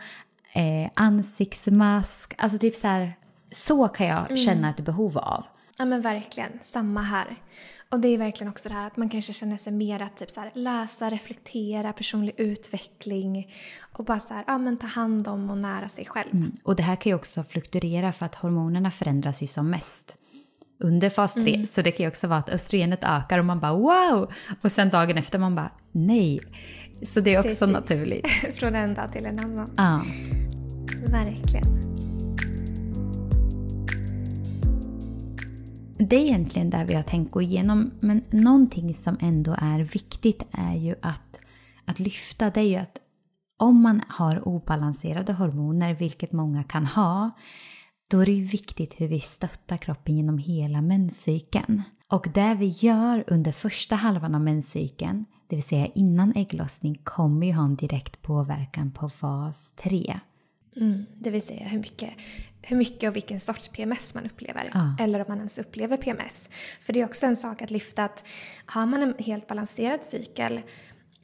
eh, 0.54 0.90
ansiktsmask, 0.94 2.34
alltså 2.38 2.58
typ 2.58 2.76
så 2.76 2.88
här, 2.88 3.19
så 3.52 3.88
kan 3.88 4.08
jag 4.08 4.40
känna 4.40 4.70
ett 4.70 4.80
behov 4.80 5.18
av. 5.18 5.44
Ja 5.78 5.86
men 5.86 6.02
verkligen, 6.02 6.52
samma 6.64 7.02
här. 7.02 7.36
Och 7.92 8.00
det 8.00 8.08
är 8.08 8.18
verkligen 8.18 8.52
också 8.52 8.70
det 8.70 8.76
här 8.76 8.88
att 8.88 8.98
man 8.98 9.10
kanske 9.10 9.34
känner 9.34 9.58
sig 9.58 9.74
mer 9.74 10.02
att 10.02 10.18
typ 10.18 10.32
så 10.32 10.42
här, 10.42 10.52
läsa, 10.54 11.10
reflektera, 11.10 11.94
personlig 11.94 12.34
utveckling 12.38 13.54
och 13.94 14.06
bara 14.06 14.20
så 14.20 14.34
här, 14.34 14.44
ja 14.48 14.58
men 14.58 14.78
ta 14.78 14.88
hand 14.88 15.28
om 15.28 15.50
och 15.50 15.58
nära 15.58 15.90
sig 15.90 16.06
själv. 16.06 16.34
Mm. 16.34 16.52
Och 16.64 16.76
det 16.76 16.84
här 16.84 16.96
kan 16.96 17.10
ju 17.10 17.16
också 17.16 17.44
fluktuera 17.44 18.12
för 18.12 18.26
att 18.26 18.36
hormonerna 18.36 18.92
förändras 18.92 19.42
ju 19.42 19.48
som 19.48 19.70
mest 19.70 20.16
under 20.80 21.10
fas 21.10 21.34
3. 21.34 21.66
Så 21.66 21.82
det 21.82 21.92
kan 21.92 22.04
ju 22.04 22.08
också 22.08 22.28
vara 22.28 22.40
att 22.40 22.50
östrogenet 22.50 23.04
ökar 23.04 23.40
och 23.40 23.46
man 23.46 23.60
bara 23.60 23.74
wow! 23.74 24.32
Och 24.62 24.72
sen 24.72 24.90
dagen 24.90 25.18
efter 25.18 25.40
man 25.40 25.56
bara 25.56 25.72
nej. 25.92 26.40
Så 27.04 27.20
det 27.20 27.34
är 27.34 27.40
också 27.40 27.50
Precis. 27.50 27.70
naturligt. 27.70 28.28
Från 28.56 28.76
en 28.76 28.94
dag 28.94 29.12
till 29.12 29.26
en 29.26 29.40
annan. 29.40 29.74
Ja. 29.78 30.02
Verkligen. 31.12 31.89
Det 36.02 36.16
är 36.16 36.20
egentligen 36.20 36.70
där 36.70 36.86
vi 36.86 36.94
har 36.94 37.04
tänkt 37.04 37.32
gå 37.32 37.42
igenom. 37.42 37.92
Men 38.00 38.24
någonting 38.30 38.94
som 38.94 39.18
ändå 39.22 39.56
är 39.58 39.80
viktigt 39.80 40.44
är 40.52 40.76
ju 40.76 40.96
att, 41.02 41.40
att 41.86 42.00
lyfta. 42.00 42.50
Det 42.50 42.60
är 42.60 42.64
ju 42.64 42.76
att 42.76 42.98
om 43.58 43.82
man 43.82 44.02
har 44.08 44.48
obalanserade 44.48 45.34
hormoner, 45.34 45.94
vilket 45.94 46.32
många 46.32 46.64
kan 46.64 46.86
ha, 46.86 47.32
då 48.10 48.20
är 48.20 48.26
det 48.26 48.32
ju 48.32 48.44
viktigt 48.44 49.02
hur 49.02 49.08
vi 49.08 49.20
stöttar 49.20 49.78
kroppen 49.78 50.18
genom 50.18 50.38
hela 50.38 50.82
menscykeln. 50.82 51.82
Och 52.08 52.28
det 52.34 52.56
vi 52.60 52.68
gör 52.68 53.24
under 53.28 53.52
första 53.52 53.96
halvan 53.96 54.36
av 54.36 54.42
menscykeln, 54.42 55.26
det 55.48 55.56
vill 55.56 55.64
säga 55.64 55.86
innan 55.86 56.36
ägglossning, 56.36 57.02
kommer 57.04 57.48
ju 57.48 57.54
ha 57.54 57.66
en 57.66 57.76
direkt 57.76 58.22
påverkan 58.22 58.92
på 58.92 59.10
fas 59.10 59.74
3. 59.76 60.20
Mm, 60.76 61.06
det 61.16 61.32
vill 61.32 61.42
säga 61.42 61.68
hur 61.68 61.80
mycket, 61.80 62.14
hur 62.62 62.78
mycket 62.78 63.10
och 63.10 63.16
vilken 63.16 63.40
sorts 63.40 63.70
PMS 63.70 64.16
man 64.16 64.26
upplever. 64.26 64.72
Ja. 64.74 64.96
Eller 65.00 65.20
om 65.20 65.26
man 65.28 65.38
ens 65.38 65.60
upplever 65.60 65.98
PMS. 65.98 66.50
För 66.82 66.94
det 66.94 67.02
är 67.02 67.06
också 67.06 67.26
en 67.26 67.36
sak 67.36 67.62
att 67.62 67.72
lyfta 67.72 68.04
att 68.04 68.24
har 68.66 68.86
man 68.86 69.04
en 69.04 69.14
helt 69.20 69.48
balanserad 69.48 70.04
cykel 70.04 70.62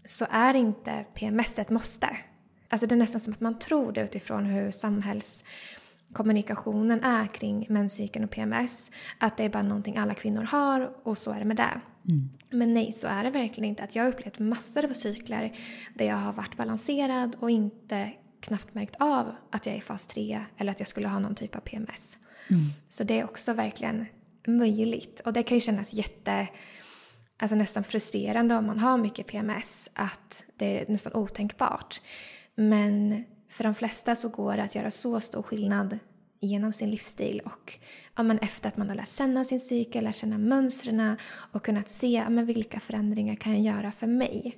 så 0.05 0.25
är 0.29 0.53
inte 0.53 1.05
PMS 1.13 1.59
ett 1.59 1.69
måste. 1.69 2.17
Alltså 2.69 2.87
det 2.87 2.95
är 2.95 2.97
nästan 2.97 3.21
som 3.21 3.33
att 3.33 3.41
man 3.41 3.59
tror 3.59 3.91
det 3.91 4.01
utifrån 4.01 4.45
hur 4.45 4.71
samhällskommunikationen 4.71 7.03
är 7.03 7.27
kring 7.27 7.65
menscykeln 7.69 8.25
och 8.25 8.31
PMS. 8.31 8.91
Att 9.17 9.37
det 9.37 9.43
är 9.43 9.49
bara 9.49 9.63
någonting 9.63 9.97
alla 9.97 10.13
kvinnor 10.13 10.43
har 10.43 10.91
och 11.03 11.17
så 11.17 11.31
är 11.31 11.39
det 11.39 11.45
med 11.45 11.57
det. 11.57 11.81
Men 12.49 12.73
nej, 12.73 12.93
så 12.93 13.07
är 13.07 13.23
det 13.23 13.29
verkligen 13.29 13.69
inte. 13.69 13.83
Att 13.83 13.95
jag 13.95 14.03
har 14.03 14.09
upplevt 14.09 14.39
massor 14.39 14.85
av 14.85 14.93
cykler 14.93 15.57
där 15.93 16.05
jag 16.05 16.15
har 16.15 16.33
varit 16.33 16.57
balanserad 16.57 17.35
och 17.39 17.49
inte 17.49 18.11
knappt 18.47 18.73
märkt 18.73 18.95
av 18.99 19.35
att 19.51 19.65
jag 19.65 19.73
är 19.73 19.79
i 19.79 19.81
fas 19.81 20.07
3 20.07 20.45
eller 20.57 20.71
att 20.71 20.79
jag 20.79 20.87
skulle 20.87 21.07
ha 21.07 21.19
någon 21.19 21.35
typ 21.35 21.55
av 21.55 21.59
PMS. 21.59 22.17
Så 22.89 23.03
det 23.03 23.19
är 23.19 23.23
också 23.23 23.53
verkligen 23.53 24.05
möjligt. 24.47 25.19
Och 25.19 25.33
det 25.33 25.43
kan 25.43 25.57
ju 25.57 25.61
kännas 25.61 25.93
jätte, 25.93 26.47
alltså 27.37 27.55
nästan 27.55 27.83
frustrerande 27.83 28.55
om 28.55 28.65
man 28.65 28.79
har 28.79 28.97
mycket 28.97 29.27
PMS, 29.27 29.89
att 29.93 30.45
det 30.57 30.81
är 30.81 30.91
nästan 30.91 31.13
otänkbart. 31.13 32.01
Men 32.55 33.23
för 33.49 33.63
de 33.63 33.75
flesta 33.75 34.15
så 34.15 34.29
går 34.29 34.57
det 34.57 34.63
att 34.63 34.75
göra 34.75 34.91
så 34.91 35.19
stor 35.19 35.41
skillnad 35.41 35.99
genom 36.39 36.73
sin 36.73 36.91
livsstil 36.91 37.41
och 37.45 37.79
ja, 38.15 38.23
men 38.23 38.37
efter 38.37 38.69
att 38.69 38.77
man 38.77 38.89
har 38.89 38.95
lärt 38.95 39.09
känna 39.09 39.43
sin 39.43 39.59
cykel, 39.59 40.03
lärt 40.03 40.15
känna 40.15 40.37
mönstren 40.37 41.17
och 41.51 41.65
kunnat 41.65 41.89
se 41.89 42.07
ja, 42.07 42.29
men 42.29 42.45
vilka 42.45 42.79
förändringar 42.79 43.35
kan 43.35 43.63
jag 43.63 43.75
göra 43.75 43.91
för 43.91 44.07
mig. 44.07 44.57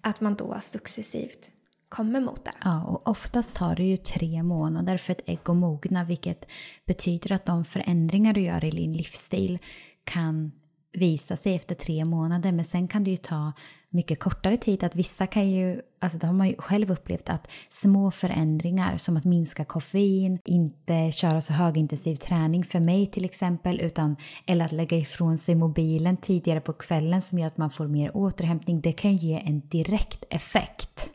Att 0.00 0.20
man 0.20 0.34
då 0.34 0.58
successivt 0.62 1.50
kommer 1.88 2.20
mot 2.20 2.44
det. 2.44 2.52
Ja, 2.64 2.82
och 2.82 3.08
oftast 3.08 3.54
tar 3.54 3.76
det 3.76 3.84
ju 3.84 3.96
tre 3.96 4.42
månader 4.42 4.96
för 4.96 5.12
ett 5.12 5.22
ägg 5.26 5.38
att 5.44 5.56
mogna, 5.56 6.04
vilket 6.04 6.44
betyder 6.86 7.32
att 7.32 7.46
de 7.46 7.64
förändringar 7.64 8.32
du 8.32 8.40
gör 8.40 8.64
i 8.64 8.70
din 8.70 8.92
livsstil 8.92 9.58
kan 10.04 10.52
visa 10.92 11.36
sig 11.36 11.54
efter 11.54 11.74
tre 11.74 12.04
månader 12.04 12.52
men 12.52 12.64
sen 12.64 12.88
kan 12.88 13.04
det 13.04 13.10
ju 13.10 13.16
ta 13.16 13.52
mycket 13.90 14.20
kortare 14.20 14.56
tid. 14.56 14.84
Att 14.84 14.96
vissa 14.96 15.26
kan 15.26 15.50
ju, 15.50 15.80
alltså 15.98 16.18
det 16.18 16.26
har 16.26 16.34
man 16.34 16.48
ju 16.48 16.54
själv 16.58 16.90
upplevt 16.90 17.28
att 17.28 17.50
små 17.68 18.10
förändringar 18.10 18.96
som 18.96 19.16
att 19.16 19.24
minska 19.24 19.64
koffein, 19.64 20.38
inte 20.44 21.12
köra 21.12 21.40
så 21.40 21.52
högintensiv 21.52 22.14
träning 22.16 22.64
för 22.64 22.80
mig 22.80 23.06
till 23.06 23.24
exempel, 23.24 23.80
utan 23.80 24.16
eller 24.46 24.64
att 24.64 24.72
lägga 24.72 24.96
ifrån 24.96 25.38
sig 25.38 25.54
mobilen 25.54 26.16
tidigare 26.16 26.60
på 26.60 26.72
kvällen 26.72 27.22
som 27.22 27.38
gör 27.38 27.46
att 27.46 27.58
man 27.58 27.70
får 27.70 27.86
mer 27.86 28.16
återhämtning, 28.16 28.80
det 28.80 28.92
kan 28.92 29.16
ju 29.16 29.28
ge 29.28 29.42
en 29.46 29.60
direkt 29.68 30.24
effekt. 30.30 31.10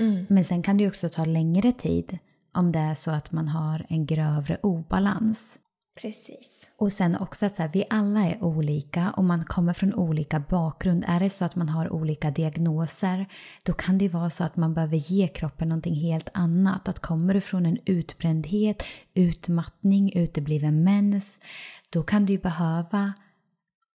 Mm. 0.00 0.26
Men 0.28 0.44
sen 0.44 0.62
kan 0.62 0.76
det 0.76 0.88
också 0.88 1.08
ta 1.08 1.24
längre 1.24 1.72
tid 1.72 2.18
om 2.54 2.72
det 2.72 2.78
är 2.78 2.94
så 2.94 3.10
att 3.10 3.32
man 3.32 3.48
har 3.48 3.86
en 3.88 4.06
grövre 4.06 4.58
obalans. 4.62 5.58
Precis. 6.02 6.68
Och 6.78 6.92
sen 6.92 7.16
också 7.16 7.46
att 7.46 7.56
så 7.56 7.62
här, 7.62 7.70
vi 7.72 7.84
alla 7.90 8.24
är 8.24 8.44
olika 8.44 9.10
och 9.10 9.24
man 9.24 9.44
kommer 9.44 9.72
från 9.72 9.94
olika 9.94 10.40
bakgrund. 10.40 11.04
Är 11.08 11.20
det 11.20 11.30
så 11.30 11.44
att 11.44 11.56
man 11.56 11.68
har 11.68 11.92
olika 11.92 12.30
diagnoser 12.30 13.26
då 13.64 13.72
kan 13.72 13.98
det 13.98 14.04
ju 14.04 14.10
vara 14.10 14.30
så 14.30 14.44
att 14.44 14.56
man 14.56 14.74
behöver 14.74 14.96
ge 14.96 15.28
kroppen 15.28 15.68
någonting 15.68 15.94
helt 15.94 16.28
annat. 16.34 16.88
Att 16.88 16.98
kommer 16.98 17.34
du 17.34 17.40
från 17.40 17.66
en 17.66 17.78
utbrändhet, 17.84 18.82
utmattning, 19.14 20.12
utebliven 20.14 20.84
mens 20.84 21.40
då 21.90 22.02
kan 22.02 22.26
du 22.26 22.32
ju 22.32 22.38
behöva 22.38 23.12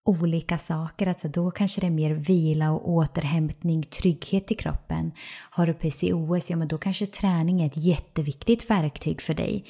olika 0.06 0.58
saker. 0.58 1.08
Alltså 1.08 1.28
då 1.28 1.52
kanske 1.52 1.82
det 1.82 1.88
är 1.88 1.92
mer 1.92 2.14
vila 2.14 2.72
och 2.72 2.90
återhämtning, 2.90 3.84
trygghet 3.84 4.52
i 4.52 4.56
kroppen. 4.56 5.12
Har 5.50 5.66
du 5.66 5.74
PCOS, 5.74 6.50
ja 6.50 6.56
men 6.56 6.68
då 6.68 6.78
kanske 6.78 7.06
träning 7.06 7.62
är 7.62 7.66
ett 7.66 7.78
jätteviktigt 7.78 8.70
verktyg 8.70 9.22
för 9.22 9.34
dig. 9.34 9.66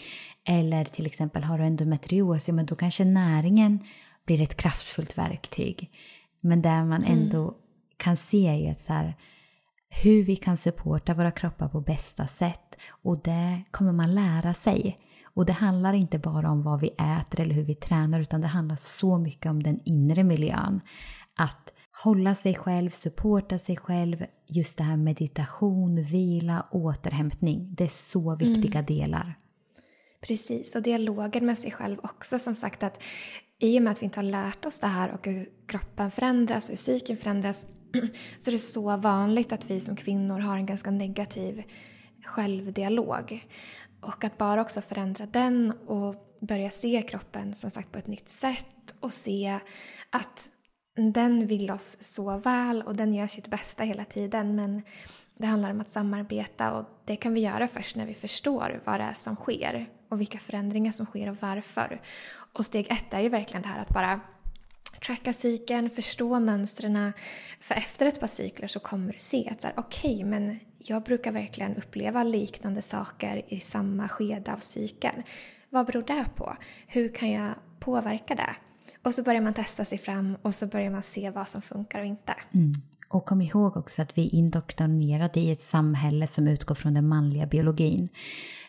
Eller 0.47 0.85
till 0.85 1.05
exempel 1.05 1.43
har 1.43 1.57
du 1.57 1.63
endometrios, 1.63 2.47
ja 2.47 2.53
men 2.53 2.65
då 2.65 2.75
kanske 2.75 3.05
näringen 3.05 3.79
blir 4.25 4.41
ett 4.41 4.57
kraftfullt 4.57 5.17
verktyg. 5.17 5.91
Men 6.41 6.61
där 6.61 6.83
man 6.83 7.03
mm. 7.03 7.19
ändå 7.19 7.41
mm. 7.41 7.53
kan 7.97 8.17
se 8.17 8.47
är 8.47 8.71
att 8.71 8.81
så 8.81 8.93
här, 8.93 9.15
hur 9.89 10.23
vi 10.23 10.35
kan 10.35 10.57
supporta 10.57 11.13
våra 11.13 11.31
kroppar 11.31 11.67
på 11.67 11.81
bästa 11.81 12.27
sätt. 12.27 12.75
Och 12.89 13.21
det 13.21 13.61
kommer 13.71 13.91
man 13.91 14.15
lära 14.15 14.53
sig. 14.53 14.97
Och 15.35 15.45
det 15.45 15.53
handlar 15.53 15.93
inte 15.93 16.19
bara 16.19 16.51
om 16.51 16.63
vad 16.63 16.79
vi 16.79 16.87
äter 16.87 17.39
eller 17.39 17.55
hur 17.55 17.63
vi 17.63 17.75
tränar 17.75 18.19
utan 18.19 18.41
det 18.41 18.47
handlar 18.47 18.75
så 18.75 19.17
mycket 19.17 19.49
om 19.49 19.63
den 19.63 19.79
inre 19.85 20.23
miljön. 20.23 20.81
Att 21.35 21.71
hålla 22.03 22.35
sig 22.35 22.55
själv, 22.55 22.89
supporta 22.89 23.59
sig 23.59 23.77
själv, 23.77 24.25
just 24.47 24.77
det 24.77 24.83
här 24.83 24.97
meditation, 24.97 26.03
vila, 26.03 26.65
återhämtning. 26.71 27.75
Det 27.77 27.83
är 27.83 27.87
så 27.87 28.35
viktiga 28.35 28.79
mm. 28.79 28.85
delar. 28.85 29.39
Precis, 30.27 30.75
och 30.75 30.81
dialogen 30.81 31.45
med 31.45 31.57
sig 31.57 31.71
själv 31.71 31.97
också. 32.03 32.39
Som 32.39 32.55
sagt 32.55 32.83
att 32.83 33.03
i 33.59 33.79
och 33.79 33.83
med 33.83 33.91
att 33.91 34.01
vi 34.01 34.05
inte 34.05 34.19
har 34.19 34.23
lärt 34.23 34.65
oss 34.65 34.79
det 34.79 34.87
här 34.87 35.11
och 35.11 35.27
hur 35.27 35.49
kroppen 35.67 36.11
förändras 36.11 36.69
och 36.69 36.71
hur 36.71 36.77
psyken 36.77 37.17
förändras 37.17 37.65
så 38.39 38.49
är 38.49 38.51
det 38.51 38.59
så 38.59 38.97
vanligt 38.97 39.53
att 39.53 39.69
vi 39.69 39.81
som 39.81 39.95
kvinnor 39.95 40.39
har 40.39 40.57
en 40.57 40.65
ganska 40.65 40.91
negativ 40.91 41.63
självdialog. 42.25 43.47
Och 44.05 44.23
att 44.23 44.37
bara 44.37 44.61
också 44.61 44.81
förändra 44.81 45.25
den 45.25 45.71
och 45.87 46.15
börja 46.39 46.69
se 46.69 47.01
kroppen 47.09 47.53
som 47.53 47.71
sagt 47.71 47.91
på 47.91 47.97
ett 47.97 48.07
nytt 48.07 48.29
sätt 48.29 48.95
och 48.99 49.13
se 49.13 49.59
att 50.09 50.49
den 51.13 51.45
vill 51.45 51.71
oss 51.71 51.97
så 52.01 52.37
väl 52.37 52.81
och 52.81 52.95
den 52.95 53.13
gör 53.13 53.27
sitt 53.27 53.47
bästa 53.47 53.83
hela 53.83 54.05
tiden 54.05 54.55
men 54.55 54.81
det 55.37 55.47
handlar 55.47 55.71
om 55.71 55.81
att 55.81 55.89
samarbeta 55.89 56.73
och 56.73 56.85
det 57.05 57.15
kan 57.15 57.33
vi 57.33 57.39
göra 57.39 57.67
först 57.67 57.95
när 57.95 58.05
vi 58.05 58.13
förstår 58.13 58.81
vad 58.85 58.99
det 58.99 59.03
är 59.03 59.13
som 59.13 59.35
sker 59.35 59.89
och 60.09 60.21
vilka 60.21 60.39
förändringar 60.39 60.91
som 60.91 61.05
sker 61.05 61.29
och 61.29 61.37
varför. 61.39 62.01
Och 62.53 62.65
steg 62.65 62.91
ett 62.91 63.13
är 63.13 63.19
ju 63.19 63.29
verkligen 63.29 63.61
det 63.61 63.67
här 63.67 63.81
att 63.81 63.89
bara 63.89 64.19
tracka 65.05 65.33
cykeln, 65.33 65.89
förstå 65.89 66.39
mönstren. 66.39 67.13
För 67.59 67.75
efter 67.75 68.05
ett 68.05 68.19
par 68.19 68.27
cykler 68.27 68.67
så 68.67 68.79
kommer 68.79 69.13
du 69.13 69.19
se 69.19 69.49
att 69.51 69.73
okej, 69.77 70.15
okay, 70.15 70.25
men 70.25 70.59
jag 70.89 71.03
brukar 71.03 71.31
verkligen 71.31 71.75
uppleva 71.75 72.23
liknande 72.23 72.81
saker 72.81 73.41
i 73.47 73.59
samma 73.59 74.07
skede 74.09 74.53
av 74.53 74.57
cykeln. 74.57 75.23
Vad 75.69 75.85
beror 75.85 76.01
det 76.01 76.25
på? 76.35 76.57
Hur 76.87 77.09
kan 77.09 77.31
jag 77.31 77.53
påverka 77.79 78.35
det? 78.35 78.55
Och 79.03 79.13
så 79.13 79.23
börjar 79.23 79.41
man 79.41 79.53
testa 79.53 79.85
sig 79.85 79.97
fram 79.97 80.37
och 80.41 80.55
så 80.55 80.67
börjar 80.67 80.89
man 80.89 81.03
se 81.03 81.29
vad 81.29 81.49
som 81.49 81.61
funkar 81.61 81.99
och 81.99 82.05
inte. 82.05 82.35
Mm. 82.53 82.73
Och 83.09 83.25
kom 83.25 83.41
ihåg 83.41 83.77
också 83.77 84.01
att 84.01 84.17
vi 84.17 84.27
är 84.27 84.35
indoktrinerade 84.35 85.39
i 85.39 85.51
ett 85.51 85.63
samhälle 85.63 86.27
som 86.27 86.47
utgår 86.47 86.75
från 86.75 86.93
den 86.93 87.07
manliga 87.07 87.45
biologin. 87.45 88.09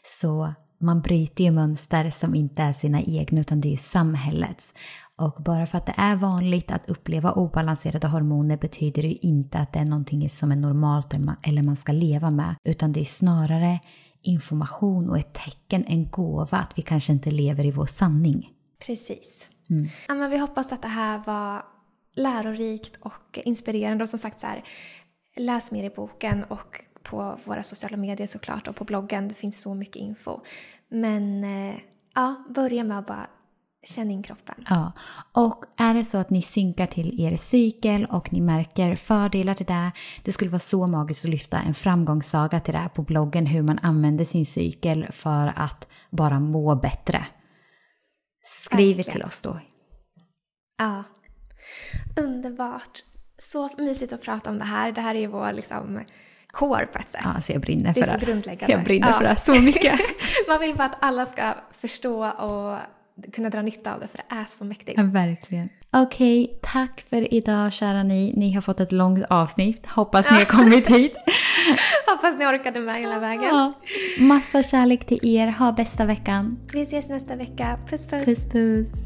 Så 0.02 0.54
man 0.78 1.00
bryter 1.00 1.44
ju 1.44 1.50
mönster 1.50 2.10
som 2.10 2.34
inte 2.34 2.62
är 2.62 2.72
sina 2.72 3.02
egna 3.02 3.40
utan 3.40 3.60
det 3.60 3.68
är 3.68 3.70
ju 3.70 3.76
samhällets. 3.76 4.74
Och 5.18 5.42
bara 5.42 5.66
för 5.66 5.78
att 5.78 5.86
det 5.86 5.94
är 5.96 6.16
vanligt 6.16 6.70
att 6.70 6.90
uppleva 6.90 7.32
obalanserade 7.32 8.06
hormoner 8.06 8.56
betyder 8.56 9.02
det 9.02 9.08
ju 9.08 9.16
inte 9.16 9.58
att 9.58 9.72
det 9.72 9.78
är 9.78 9.84
någonting 9.84 10.30
som 10.30 10.52
är 10.52 10.56
normalt 10.56 11.14
eller 11.42 11.62
man 11.62 11.76
ska 11.76 11.92
leva 11.92 12.30
med. 12.30 12.54
Utan 12.64 12.92
det 12.92 13.00
är 13.00 13.04
snarare 13.04 13.80
information 14.22 15.10
och 15.10 15.18
ett 15.18 15.34
tecken, 15.34 15.84
en 15.86 16.10
gåva 16.10 16.58
att 16.58 16.78
vi 16.78 16.82
kanske 16.82 17.12
inte 17.12 17.30
lever 17.30 17.64
i 17.64 17.70
vår 17.70 17.86
sanning. 17.86 18.50
Precis. 18.86 19.48
Mm. 19.70 19.88
Ja, 20.08 20.14
men 20.14 20.30
vi 20.30 20.38
hoppas 20.38 20.72
att 20.72 20.82
det 20.82 20.88
här 20.88 21.22
var 21.26 21.64
lärorikt 22.14 22.96
och 23.00 23.38
inspirerande. 23.44 24.04
Och 24.04 24.08
som 24.08 24.18
sagt 24.18 24.40
så 24.40 24.46
här, 24.46 24.64
läs 25.36 25.70
mer 25.72 25.84
i 25.84 25.90
boken 25.90 26.44
och 26.44 26.80
på 27.02 27.38
våra 27.44 27.62
sociala 27.62 27.96
medier 27.96 28.26
såklart 28.26 28.68
och 28.68 28.76
på 28.76 28.84
bloggen. 28.84 29.28
Det 29.28 29.34
finns 29.34 29.60
så 29.60 29.74
mycket 29.74 29.96
info. 29.96 30.40
Men 30.88 31.44
eh, 31.44 31.76
ja, 32.14 32.44
börja 32.54 32.84
med 32.84 32.98
att 32.98 33.06
bara 33.06 33.26
känna 33.88 34.12
in 34.12 34.22
kroppen. 34.22 34.54
Ja, 34.68 34.92
och 35.32 35.64
är 35.76 35.94
det 35.94 36.04
så 36.04 36.18
att 36.18 36.30
ni 36.30 36.42
synkar 36.42 36.86
till 36.86 37.20
er 37.20 37.36
cykel 37.36 38.06
och 38.06 38.32
ni 38.32 38.40
märker 38.40 38.96
fördelar 38.96 39.54
till 39.54 39.66
det, 39.66 39.92
det 40.22 40.32
skulle 40.32 40.50
vara 40.50 40.60
så 40.60 40.86
magiskt 40.86 41.24
att 41.24 41.30
lyfta 41.30 41.60
en 41.60 41.74
framgångssaga 41.74 42.60
till 42.60 42.74
det 42.74 42.90
på 42.94 43.02
bloggen 43.02 43.46
hur 43.46 43.62
man 43.62 43.78
använder 43.78 44.24
sin 44.24 44.46
cykel 44.46 45.06
för 45.10 45.52
att 45.56 45.86
bara 46.10 46.40
må 46.40 46.74
bättre. 46.74 47.26
Skriv 48.44 49.02
till 49.02 49.22
oss 49.22 49.42
då. 49.42 49.60
Ja, 50.78 51.04
underbart. 52.16 53.02
Så 53.38 53.70
mysigt 53.78 54.12
att 54.12 54.22
prata 54.22 54.50
om 54.50 54.58
det 54.58 54.64
här. 54.64 54.92
Det 54.92 55.00
här 55.00 55.14
är 55.14 55.18
ju 55.18 55.26
vår 55.26 55.52
liksom 55.52 56.00
core 56.52 56.86
på 56.86 56.98
ett 56.98 57.08
sätt. 57.08 57.20
Ja, 57.24 57.30
alltså 57.30 57.52
jag 57.52 57.60
brinner 57.60 57.92
för 57.92 58.00
det. 58.00 58.06
Det 58.06 58.12
är 58.12 58.18
så 58.18 58.26
grundläggande. 58.26 58.74
Jag 58.74 58.84
brinner 58.84 59.08
ja. 59.08 59.12
för 59.12 59.24
det 59.24 59.36
så 59.36 59.60
mycket. 59.60 60.00
Man 60.48 60.60
vill 60.60 60.76
bara 60.76 60.84
att 60.84 60.96
alla 61.00 61.26
ska 61.26 61.54
förstå 61.70 62.26
och 62.28 62.78
kunna 63.32 63.50
dra 63.50 63.62
nytta 63.62 63.94
av 63.94 64.00
det 64.00 64.08
för 64.08 64.18
det 64.18 64.34
är 64.34 64.44
så 64.44 64.64
mäktigt. 64.64 64.98
Ja, 64.98 65.04
verkligen. 65.04 65.68
Okej, 65.90 66.44
okay, 66.44 66.58
tack 66.62 67.04
för 67.10 67.34
idag 67.34 67.72
kära 67.72 68.02
ni. 68.02 68.32
Ni 68.36 68.52
har 68.52 68.60
fått 68.60 68.80
ett 68.80 68.92
långt 68.92 69.24
avsnitt. 69.30 69.86
Hoppas 69.86 70.30
ni 70.30 70.36
har 70.36 70.44
kommit 70.58 70.86
hit. 70.86 71.14
Hoppas 72.06 72.38
ni 72.38 72.46
orkade 72.46 72.80
med 72.80 73.00
hela 73.00 73.18
vägen. 73.18 73.44
Ja. 73.44 73.72
Massa 74.18 74.62
kärlek 74.62 75.06
till 75.06 75.36
er. 75.36 75.46
Ha 75.46 75.72
bästa 75.72 76.04
veckan. 76.04 76.58
Vi 76.72 76.82
ses 76.82 77.08
nästa 77.08 77.36
vecka. 77.36 77.78
Puss 77.90 78.06
puss. 78.06 78.24
Puss 78.24 78.48
puss. 78.48 79.05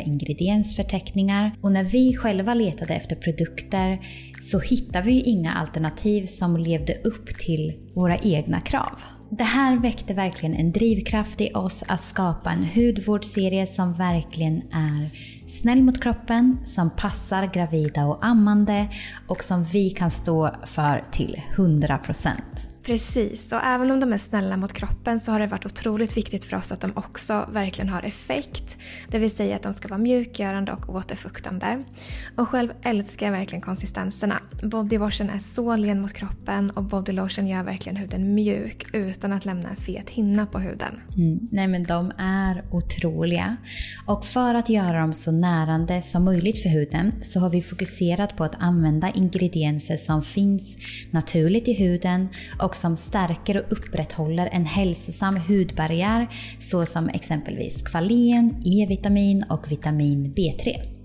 ingrediensförteckningar 0.01 1.51
och 1.61 1.71
när 1.71 1.83
vi 1.83 2.15
själva 2.17 2.53
letade 2.53 2.93
efter 2.93 3.15
produkter 3.15 3.99
så 4.41 4.59
hittade 4.59 5.05
vi 5.05 5.21
inga 5.21 5.53
alternativ 5.53 6.25
som 6.25 6.57
levde 6.57 6.93
upp 7.03 7.37
till 7.39 7.73
våra 7.95 8.17
egna 8.17 8.61
krav. 8.61 8.99
Det 9.29 9.43
här 9.43 9.79
väckte 9.79 10.13
verkligen 10.13 10.55
en 10.55 10.71
drivkraft 10.71 11.41
i 11.41 11.53
oss 11.53 11.83
att 11.87 12.03
skapa 12.03 12.51
en 12.51 12.63
hudvårdsserie 12.63 13.67
som 13.67 13.93
verkligen 13.93 14.61
är 14.71 15.09
snäll 15.47 15.81
mot 15.81 16.03
kroppen, 16.03 16.57
som 16.65 16.89
passar 16.89 17.45
gravida 17.53 18.05
och 18.05 18.25
ammande 18.25 18.87
och 19.27 19.43
som 19.43 19.63
vi 19.63 19.89
kan 19.89 20.11
stå 20.11 20.49
för 20.65 21.03
till 21.11 21.41
100%. 21.55 22.70
Precis, 22.83 23.51
och 23.51 23.59
även 23.63 23.91
om 23.91 23.99
de 23.99 24.13
är 24.13 24.17
snälla 24.17 24.57
mot 24.57 24.73
kroppen 24.73 25.19
så 25.19 25.31
har 25.31 25.39
det 25.39 25.47
varit 25.47 25.65
otroligt 25.65 26.17
viktigt 26.17 26.45
för 26.45 26.57
oss 26.57 26.71
att 26.71 26.81
de 26.81 26.91
också 26.95 27.45
verkligen 27.51 27.89
har 27.89 28.03
effekt. 28.03 28.77
Det 29.07 29.19
vill 29.19 29.31
säga 29.31 29.55
att 29.55 29.63
de 29.63 29.73
ska 29.73 29.87
vara 29.87 29.99
mjukgörande 29.99 30.71
och 30.71 30.95
återfuktande. 30.95 31.83
Och 32.35 32.49
själv 32.49 32.71
älskar 32.81 33.25
jag 33.25 33.33
verkligen 33.33 33.61
konsistenserna. 33.61 34.39
Bodywashen 34.63 35.29
är 35.29 35.39
så 35.39 35.75
len 35.75 36.01
mot 36.01 36.13
kroppen 36.13 36.69
och 36.69 36.83
bodylotion 36.83 37.47
gör 37.47 37.63
verkligen 37.63 37.95
huden 37.95 38.33
mjuk 38.33 38.85
utan 38.93 39.33
att 39.33 39.45
lämna 39.45 39.69
en 39.69 39.75
fet 39.75 40.09
hinna 40.09 40.45
på 40.45 40.59
huden. 40.59 41.01
Mm. 41.17 41.39
Nej 41.51 41.67
men 41.67 41.83
de 41.83 42.11
är 42.17 42.63
otroliga. 42.71 43.57
Och 44.05 44.25
för 44.25 44.55
att 44.55 44.69
göra 44.69 44.99
dem 44.99 45.13
så 45.13 45.31
närande 45.31 46.01
som 46.01 46.23
möjligt 46.23 46.61
för 46.61 46.69
huden 46.69 47.11
så 47.21 47.39
har 47.39 47.49
vi 47.49 47.61
fokuserat 47.61 48.35
på 48.35 48.43
att 48.43 48.55
använda 48.59 49.09
ingredienser 49.09 49.97
som 49.97 50.21
finns 50.21 50.77
naturligt 51.11 51.67
i 51.67 51.73
huden 51.73 52.29
och 52.59 52.70
som 52.75 52.97
stärker 52.97 53.57
och 53.57 53.71
upprätthåller 53.71 54.49
en 54.51 54.65
hälsosam 54.65 55.37
hudbarriär 55.37 56.27
såsom 56.59 57.09
exempelvis 57.09 57.81
kvalen, 57.81 58.61
E-vitamin 58.65 59.45
och 59.49 59.71
vitamin 59.71 60.33
B3. 60.37 60.90